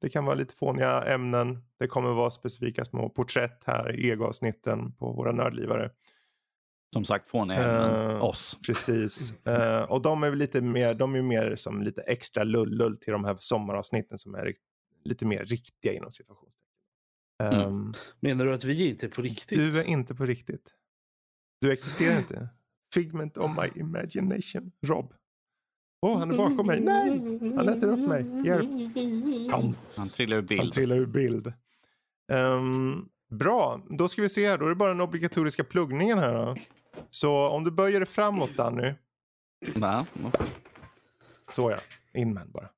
Det 0.00 0.08
kan 0.08 0.24
vara 0.24 0.34
lite 0.34 0.54
fåniga 0.54 1.02
ämnen. 1.02 1.64
Det 1.78 1.86
kommer 1.86 2.08
vara 2.10 2.30
specifika 2.30 2.84
små 2.84 3.08
porträtt 3.08 3.64
här 3.66 4.00
i 4.00 4.08
ego-avsnitten 4.10 4.92
på 4.92 5.12
våra 5.12 5.32
nördlivare. 5.32 5.90
Som 6.92 7.04
sagt 7.04 7.28
fåniga 7.28 7.58
ämnen, 7.58 8.16
uh, 8.16 8.24
oss. 8.24 8.58
Precis. 8.66 9.34
Uh, 9.48 9.82
och 9.88 10.02
de 10.02 10.22
är 10.22 10.34
lite 10.34 10.60
mer, 10.60 10.94
de 10.94 11.14
är 11.14 11.22
mer 11.22 11.56
som 11.56 11.82
lite 11.82 12.02
extra 12.02 12.44
lull-lull 12.44 12.96
till 12.96 13.12
de 13.12 13.24
här 13.24 13.36
sommaravsnitten 13.38 14.18
som 14.18 14.34
är 14.34 14.54
lite 15.04 15.26
mer 15.26 15.44
riktiga 15.44 15.92
inom 15.92 16.10
situationstecken. 16.10 16.66
Um, 17.42 17.52
mm. 17.52 17.94
Menar 18.20 18.46
du 18.46 18.54
att 18.54 18.64
vi 18.64 18.88
inte 18.88 19.06
är 19.06 19.10
på 19.10 19.22
riktigt? 19.22 19.58
Du 19.58 19.78
är 19.78 19.84
inte 19.84 20.14
på 20.14 20.26
riktigt. 20.26 20.72
Du 21.60 21.72
existerar 21.72 22.18
inte. 22.18 22.48
Figment 22.94 23.36
of 23.36 23.50
my 23.50 23.80
imagination. 23.80 24.72
Rob. 24.86 25.14
Åh, 26.02 26.12
oh, 26.12 26.18
han 26.18 26.30
är 26.30 26.36
bakom 26.36 26.66
mig. 26.66 26.80
Nej! 26.80 27.38
Han 27.56 27.68
äter 27.68 27.88
upp 27.88 28.08
mig. 28.08 28.46
Hjälp. 28.46 28.70
Han, 29.52 29.74
han 29.96 30.08
trillar 30.08 30.36
ur 30.36 30.42
bild. 30.42 30.60
Han 30.60 30.70
trillar 30.70 30.96
ur 30.96 31.06
bild. 31.06 31.52
Um, 32.32 33.08
bra, 33.30 33.80
då 33.90 34.08
ska 34.08 34.22
vi 34.22 34.28
se 34.28 34.48
här. 34.48 34.58
Då 34.58 34.64
är 34.64 34.68
det 34.68 34.74
bara 34.74 34.88
den 34.88 35.00
obligatoriska 35.00 35.64
pluggningen 35.64 36.18
här. 36.18 36.34
Då. 36.34 36.56
Så 37.10 37.48
om 37.48 37.64
du 37.64 37.70
böjer 37.70 38.00
dig 38.00 38.06
framåt 38.06 38.56
Danny. 38.56 38.94
Va? 39.74 40.06
Så 41.52 41.70
ja, 41.70 41.78
in 42.14 42.34
med 42.34 42.48
bara. 42.50 42.68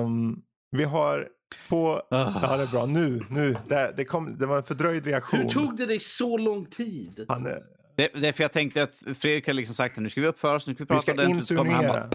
Um, 0.00 0.42
vi 0.70 0.84
har 0.84 1.28
på... 1.68 2.02
Oh. 2.10 2.38
Ja, 2.42 2.56
det 2.56 2.62
är 2.62 2.66
bra. 2.66 2.86
Nu, 2.86 3.26
nu. 3.30 3.56
Det, 3.68 3.94
det, 3.96 4.04
kom, 4.04 4.38
det 4.38 4.46
var 4.46 4.56
en 4.56 4.62
fördröjd 4.62 5.06
reaktion. 5.06 5.40
Hur 5.40 5.48
tog 5.48 5.76
det 5.76 5.86
dig 5.86 6.00
så 6.00 6.38
lång 6.38 6.66
tid? 6.66 7.24
Han, 7.28 7.42
det, 7.96 8.08
det 8.14 8.28
är 8.28 8.32
för 8.32 8.44
jag 8.44 8.52
tänkte 8.52 8.82
att 8.82 9.02
Fredrik 9.14 9.46
har 9.46 9.54
liksom 9.54 9.74
sagt 9.74 9.98
att 9.98 10.02
nu 10.02 10.10
ska 10.10 10.20
vi 10.20 10.26
uppföra 10.26 10.56
oss, 10.56 10.66
nu 10.66 10.74
ska 10.74 10.84
vi 10.84 10.88
prata 10.88 11.12
Vi 11.12 11.12
ska 11.12 11.30
insinuera. 11.30 12.10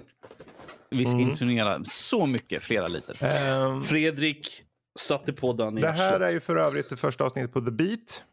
Vi 0.90 1.06
ska 1.06 1.16
mm. 1.16 1.28
insinuera 1.28 1.84
så 1.84 2.26
mycket, 2.26 2.64
flera 2.64 2.88
liter. 2.88 3.18
Um, 3.66 3.82
Fredrik 3.82 4.64
satte 5.00 5.34
på 5.34 5.54
Danny. 5.54 5.82
Det 5.82 5.92
här 5.92 6.20
är 6.20 6.30
ju 6.30 6.40
för 6.40 6.56
övrigt 6.56 6.90
det 6.90 6.98
första 6.98 7.24
avsnittet 7.24 7.54
på 7.54 7.62
The 7.62 7.72
Beat. 7.72 8.24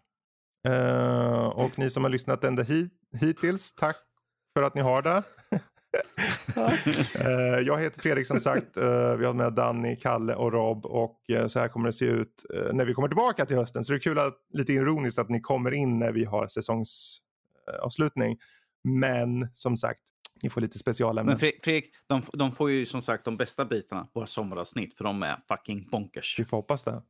Uh, 0.68 1.46
och 1.46 1.78
ni 1.78 1.90
som 1.90 2.04
har 2.04 2.10
lyssnat 2.10 2.44
ända 2.44 2.62
hit, 2.62 2.92
hittills, 3.20 3.72
tack 3.72 3.96
för 4.56 4.62
att 4.62 4.74
ni 4.74 4.80
har 4.80 5.02
det 5.02 5.22
uh, 6.56 7.60
jag 7.66 7.80
heter 7.80 8.00
Fredrik 8.00 8.26
som 8.26 8.40
sagt. 8.40 8.76
Uh, 8.78 9.16
vi 9.16 9.24
har 9.24 9.34
med 9.34 9.52
Danny, 9.52 9.96
Kalle 9.96 10.34
och 10.34 10.52
Rob. 10.52 10.86
Och 10.86 11.30
eh, 11.30 11.46
så 11.46 11.58
här 11.58 11.68
kommer 11.68 11.86
det 11.86 11.92
se 11.92 12.04
ut 12.04 12.44
när 12.72 12.84
vi 12.84 12.94
kommer 12.94 13.08
tillbaka 13.08 13.46
till 13.46 13.56
hösten. 13.56 13.84
Så 13.84 13.92
det 13.92 13.96
är 13.96 14.00
kul 14.00 14.18
att, 14.18 14.34
lite 14.52 14.72
ironiskt 14.72 15.18
att 15.18 15.28
ni 15.28 15.40
kommer 15.40 15.74
in 15.74 15.98
när 15.98 16.12
vi 16.12 16.24
har 16.24 16.48
säsongsavslutning. 16.48 18.38
Men 18.84 19.48
som 19.54 19.76
sagt, 19.76 20.00
ni 20.44 20.50
får 20.50 20.60
lite 20.60 20.78
specialämnen. 20.78 21.38
Men 21.40 21.52
Fredrik, 21.62 21.90
de, 22.06 22.22
de, 22.32 22.52
får 22.52 22.70
ju 22.70 22.86
som 22.86 23.02
sagt 23.02 23.24
de 23.24 23.36
bästa 23.36 23.64
bitarna, 23.64 24.08
våra 24.12 24.26
sommaravsnitt, 24.26 24.94
för 24.94 25.04
de 25.04 25.22
är 25.22 25.36
fucking 25.48 25.88
bonkers. 25.90 26.36
Vi 26.38 26.44
får 26.44 26.56
hoppas 26.56 26.84
det. 26.84 27.02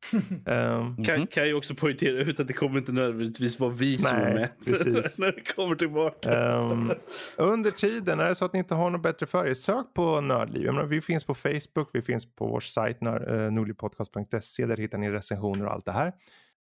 um, 0.52 0.96
kan, 1.04 1.26
kan 1.26 1.48
jag 1.48 1.58
också 1.58 1.74
poängtera 1.74 2.20
ut 2.20 2.40
att 2.40 2.46
det 2.46 2.52
kommer 2.52 2.78
inte 2.78 2.92
nödvändigtvis 2.92 3.60
vara 3.60 3.70
vi 3.70 3.98
som 3.98 4.16
är 4.16 4.34
med 4.34 4.50
precis. 4.64 5.18
när 5.18 5.32
det 5.32 5.54
kommer 5.54 5.74
tillbaka. 5.74 6.56
Um, 6.58 6.92
under 7.36 7.70
tiden, 7.70 8.20
är 8.20 8.28
det 8.28 8.34
så 8.34 8.44
att 8.44 8.52
ni 8.52 8.58
inte 8.58 8.74
har 8.74 8.90
något 8.90 9.02
bättre 9.02 9.26
för 9.26 9.46
er, 9.46 9.54
sök 9.54 9.86
på 9.94 10.20
Nördliv. 10.20 10.66
Menar, 10.66 10.84
vi 10.84 11.00
finns 11.00 11.24
på 11.24 11.34
Facebook, 11.34 11.90
vi 11.92 12.02
finns 12.02 12.34
på 12.34 12.46
vår 12.46 12.60
sajt 12.60 12.98
uh, 13.02 13.52
nordlivpodcast.se, 13.52 14.66
där 14.66 14.76
hittar 14.76 14.98
ni 14.98 15.10
recensioner 15.10 15.66
och 15.66 15.72
allt 15.72 15.84
det 15.84 15.92
här. 15.92 16.12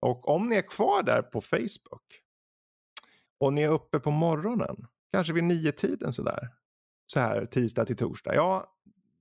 Och 0.02 0.28
om 0.28 0.50
ni 0.50 0.56
är 0.56 0.62
kvar 0.62 1.04
där 1.04 1.22
på 1.22 1.41
Facebook 1.41 2.04
och 3.40 3.54
ni 3.54 3.62
är 3.62 3.70
uppe 3.70 4.00
på 4.00 4.12
morgonen 4.12 4.76
kanske 5.14 5.34
vid 5.34 5.44
nio 5.44 5.72
tiden 5.72 6.14
sådär. 6.14 6.50
Så 7.14 7.19
här 7.19 7.45
tisdag 7.45 7.86
till 7.86 7.95
torsdag. 7.95 8.36
Ja, 8.36 8.73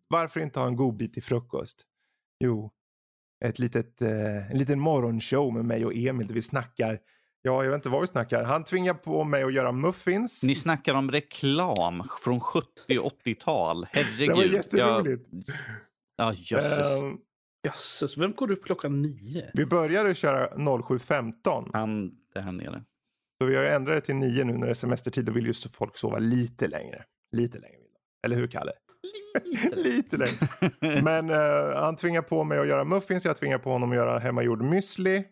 varför 0.08 0.40
inte 0.40 0.60
ha 0.60 0.66
en 0.66 0.76
god 0.76 0.96
bit 0.96 1.14
till 1.14 1.22
frukost? 1.22 1.84
Jo, 2.40 2.72
ett 3.44 3.58
litet, 3.58 4.02
eh, 4.02 4.50
en 4.50 4.58
liten 4.58 4.80
morgonshow 4.80 5.52
med 5.52 5.64
mig 5.64 5.86
och 5.86 5.94
Emil 5.94 6.26
där 6.26 6.34
vi 6.34 6.42
snackar 6.42 6.98
Ja, 7.42 7.64
jag 7.64 7.70
vet 7.70 7.78
inte 7.78 7.88
vad 7.88 8.00
vi 8.00 8.06
snackar. 8.06 8.44
Han 8.44 8.64
tvingar 8.64 8.94
på 8.94 9.24
mig 9.24 9.42
att 9.42 9.52
göra 9.52 9.72
muffins. 9.72 10.42
Ni 10.42 10.54
snackar 10.54 10.94
om 10.94 11.10
reklam 11.10 12.08
från 12.24 12.40
70 12.40 12.68
80-tal. 12.88 13.86
Herregud. 13.92 14.28
Det 14.28 14.34
var 14.34 14.44
jätteroligt. 14.44 15.28
Jag... 15.30 15.44
Ja, 16.16 16.32
jösses. 16.36 17.02
Um, 17.02 17.20
jösses. 17.64 18.18
Vem 18.18 18.32
går 18.32 18.50
upp 18.50 18.64
klockan 18.64 19.02
nio? 19.02 19.50
Vi 19.54 19.66
började 19.66 20.14
köra 20.14 20.48
07.15. 20.48 21.70
Han, 21.72 22.10
det 22.34 22.40
här 22.40 22.52
nere. 22.52 22.84
Så 23.40 23.46
vi 23.46 23.56
har 23.56 23.64
ändrat 23.64 23.96
det 23.96 24.00
till 24.00 24.14
nio 24.14 24.44
nu 24.44 24.52
när 24.52 24.66
det 24.66 24.72
är 24.72 24.74
semestertid. 24.74 25.24
Då 25.24 25.32
vill 25.32 25.46
ju 25.46 25.52
folk 25.52 25.96
sova 25.96 26.18
lite 26.18 26.68
längre. 26.68 27.04
Lite 27.32 27.58
längre. 27.58 27.77
Eller 28.26 28.36
hur 28.36 28.46
Kalle? 28.46 28.72
Lite, 29.44 29.76
lite 29.76 30.16
längre. 30.16 31.02
Men 31.02 31.30
uh, 31.30 31.76
han 31.76 31.96
tvingar 31.96 32.22
på 32.22 32.44
mig 32.44 32.58
att 32.58 32.68
göra 32.68 32.84
muffins. 32.84 33.24
Jag 33.24 33.36
tvingar 33.36 33.58
på 33.58 33.70
honom 33.70 33.90
att 33.90 33.96
göra 33.96 34.18
hemmagjord 34.18 34.62
müsli. 34.62 35.24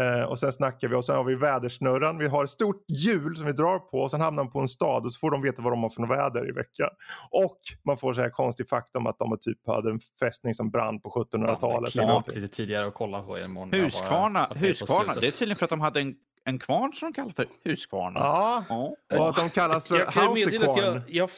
Uh, 0.00 0.22
och 0.22 0.38
sen 0.38 0.52
snackar 0.52 0.88
vi 0.88 0.94
och 0.94 1.04
sen 1.04 1.16
har 1.16 1.24
vi 1.24 1.34
vädersnurran. 1.34 2.18
Vi 2.18 2.26
har 2.26 2.44
ett 2.44 2.50
stort 2.50 2.84
hjul 2.88 3.36
som 3.36 3.46
vi 3.46 3.52
drar 3.52 3.78
på 3.78 3.98
och 3.98 4.10
sen 4.10 4.20
hamnar 4.20 4.44
man 4.44 4.52
på 4.52 4.60
en 4.60 4.68
stad 4.68 5.04
och 5.04 5.12
så 5.12 5.18
får 5.18 5.30
de 5.30 5.42
veta 5.42 5.62
vad 5.62 5.72
de 5.72 5.82
har 5.82 5.90
för 5.90 6.06
väder 6.06 6.48
i 6.48 6.52
veckan. 6.52 6.88
Och 7.30 7.58
man 7.84 7.96
får 7.96 8.12
så 8.12 8.20
här 8.20 8.30
konstig 8.30 8.68
faktum 8.68 9.06
att 9.06 9.18
de 9.18 9.38
typ 9.40 9.66
hade 9.66 9.90
en 9.90 10.00
fästning 10.20 10.54
som 10.54 10.70
brann 10.70 11.00
på 11.00 11.10
1700-talet. 11.10 11.94
Ja, 11.94 12.22
lite 12.26 12.54
tidigare 12.54 12.86
och 12.86 12.94
kolla 12.94 13.22
på 13.22 13.38
imorgon. 13.38 13.72
Huskvarna, 13.72 14.52
Huskvarna. 14.56 15.14
det 15.14 15.26
är 15.26 15.30
tydligen 15.30 15.56
för 15.56 15.64
att 15.64 15.70
de 15.70 15.80
hade 15.80 16.00
en 16.00 16.14
en 16.48 16.58
kvarn 16.58 16.92
som 16.92 17.12
de 17.12 17.14
kallar 17.14 17.32
för 17.32 17.46
Huskvarn. 17.64 18.12
Ja, 18.16 18.64
ja. 18.68 18.94
och 19.18 19.28
att 19.28 19.36
de 19.36 19.50
kallas 19.50 19.88
för 19.88 19.98
Housekvarn. 19.98 20.78
Jag, 20.78 21.02
jag, 21.08 21.30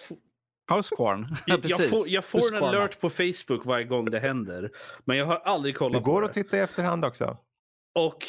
Housekvarn. 0.70 1.36
Ja, 1.46 1.58
jag, 1.62 1.90
får, 1.90 2.08
jag 2.08 2.24
får 2.24 2.56
en 2.56 2.64
alert 2.64 3.00
på 3.00 3.10
Facebook 3.10 3.64
varje 3.64 3.84
gång 3.84 4.10
det 4.10 4.20
händer. 4.20 4.70
Men 5.04 5.16
jag 5.16 5.26
har 5.26 5.36
aldrig 5.36 5.76
kollat 5.76 5.92
det 5.92 6.00
på 6.00 6.06
det. 6.06 6.12
går 6.12 6.24
att 6.24 6.32
titta 6.32 6.56
i 6.56 6.60
efterhand 6.60 7.04
också. 7.04 7.36
Och 7.98 8.26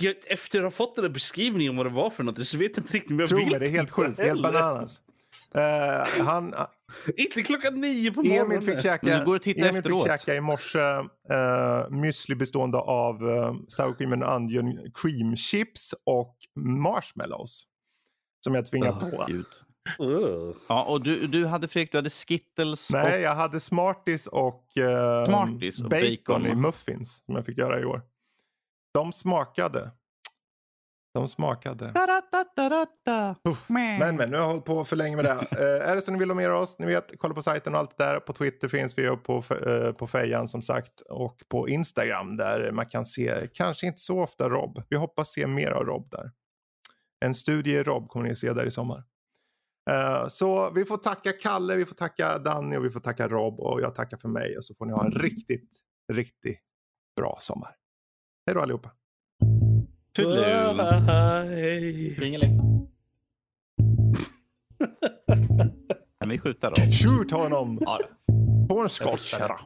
jag, 0.00 0.14
efter 0.26 0.58
att 0.58 0.64
ha 0.64 0.70
fått 0.70 0.94
den 0.94 1.04
här 1.04 1.12
beskrivningen 1.12 1.70
om 1.70 1.76
vad 1.76 1.86
det 1.86 1.90
var 1.90 2.10
för 2.10 2.22
något 2.22 2.46
så 2.46 2.58
vet 2.58 2.76
jag 2.76 2.84
inte 2.84 2.96
riktigt 2.96 3.10
om 3.10 3.20
jag 3.20 3.28
Tro 3.28 3.38
mig, 3.38 3.58
det 3.58 3.66
är 3.66 3.70
helt 3.70 3.90
sjukt. 3.90 4.16
Det 4.16 4.24
helt 4.24 4.42
bananas. 4.42 5.00
Uh, 5.56 6.24
han, 6.24 6.54
inte 7.16 7.42
klockan 7.42 7.80
nio 7.80 8.12
på 8.12 8.22
morgonen. 8.22 8.52
Emil 8.52 8.60
fick 8.60 8.82
käka, 8.82 9.24
går 9.24 9.38
titta 9.38 9.68
Emil 9.68 9.82
fick 9.82 10.06
käka 10.06 10.34
i 10.34 10.40
morse 10.40 10.78
uh, 10.78 11.06
müsli 11.90 12.34
bestående 12.34 12.78
av 12.78 13.22
uh, 13.22 13.56
sour 13.68 13.94
cream 13.94 14.12
and 14.12 14.24
onion 14.24 14.92
cream 14.94 15.36
chips 15.36 15.94
och 16.06 16.36
marshmallows. 16.56 17.64
Som 18.44 18.54
jag 18.54 18.66
tvingade 18.66 19.06
oh, 19.06 19.10
på. 19.10 19.24
Gud. 19.28 19.46
Uh. 20.00 20.54
Ja, 20.68 20.84
och 20.84 21.02
du, 21.02 21.26
du 21.26 21.46
hade 21.46 21.68
Fredrik, 21.68 21.92
du 21.92 21.98
hade 21.98 22.10
Skittles 22.10 22.90
Nej, 22.92 23.18
och... 23.18 23.20
jag 23.20 23.34
hade 23.34 23.60
Smarties 23.60 24.26
och, 24.26 24.64
uh, 24.78 25.24
Smarties 25.24 25.80
och 25.80 25.90
bacon, 25.90 26.16
bacon 26.26 26.46
i 26.46 26.54
muffins 26.54 27.22
som 27.26 27.34
jag 27.34 27.46
fick 27.46 27.58
göra 27.58 27.80
i 27.80 27.84
år. 27.84 28.02
De 28.94 29.12
smakade. 29.12 29.90
De 31.14 31.28
smakade. 31.28 31.90
Da, 31.92 32.06
da, 32.06 32.44
da, 32.56 33.34
men 33.66 34.16
men, 34.16 34.30
nu 34.30 34.36
har 34.36 34.42
jag 34.42 34.48
hållit 34.48 34.64
på 34.64 34.84
för 34.84 34.96
länge 34.96 35.16
med 35.16 35.24
det. 35.24 35.32
uh, 35.32 35.88
är 35.90 35.94
det 35.94 36.02
så 36.02 36.12
ni 36.12 36.18
vill 36.18 36.30
ha 36.30 36.34
mer 36.34 36.50
av 36.50 36.62
oss, 36.62 36.78
ni 36.78 36.86
vet, 36.86 37.18
kolla 37.18 37.34
på 37.34 37.42
sajten 37.42 37.74
och 37.74 37.78
allt 37.78 37.98
det 37.98 38.04
där. 38.04 38.20
På 38.20 38.32
Twitter 38.32 38.68
finns 38.68 38.98
vi 38.98 39.08
och 39.08 39.24
på, 39.24 39.44
uh, 39.66 39.92
på 39.92 40.06
Fejan 40.06 40.48
som 40.48 40.62
sagt. 40.62 41.00
Och 41.00 41.42
på 41.48 41.68
Instagram 41.68 42.36
där 42.36 42.72
man 42.72 42.86
kan 42.86 43.06
se, 43.06 43.48
kanske 43.54 43.86
inte 43.86 44.00
så 44.00 44.20
ofta 44.20 44.48
Rob. 44.48 44.82
Vi 44.88 44.96
hoppas 44.96 45.32
se 45.32 45.46
mer 45.46 45.70
av 45.70 45.84
Rob 45.84 46.10
där. 46.10 46.30
En 47.24 47.34
studie 47.34 47.70
i 47.70 47.82
Rob 47.82 48.08
kommer 48.08 48.28
ni 48.28 48.36
se 48.36 48.52
där 48.52 48.66
i 48.66 48.70
sommar. 48.70 49.04
Uh, 49.90 50.28
så 50.28 50.70
vi 50.70 50.84
får 50.84 50.96
tacka 50.96 51.32
Kalle, 51.32 51.76
vi 51.76 51.84
får 51.84 51.94
tacka 51.94 52.38
Danny 52.38 52.76
och 52.76 52.84
vi 52.84 52.90
får 52.90 53.00
tacka 53.00 53.28
Rob 53.28 53.60
och 53.60 53.80
jag 53.80 53.94
tackar 53.94 54.16
för 54.16 54.28
mig. 54.28 54.56
Och 54.56 54.64
så 54.64 54.74
får 54.74 54.86
ni 54.86 54.92
ha 54.92 55.04
en 55.04 55.12
riktigt, 55.12 55.70
riktigt 56.12 56.60
bra 57.16 57.38
sommar. 57.40 57.70
Hej 58.46 58.54
då 58.54 58.60
allihopa. 58.60 58.90
Toodaloo. 60.16 60.76
Kan 66.20 66.28
vi 66.28 66.38
skjuta 66.38 66.70
då? 66.70 66.76
Shoot 66.92 67.30
honom! 67.30 67.78
På 68.68 68.80
en 68.80 68.88
skottkärra. 68.88 69.60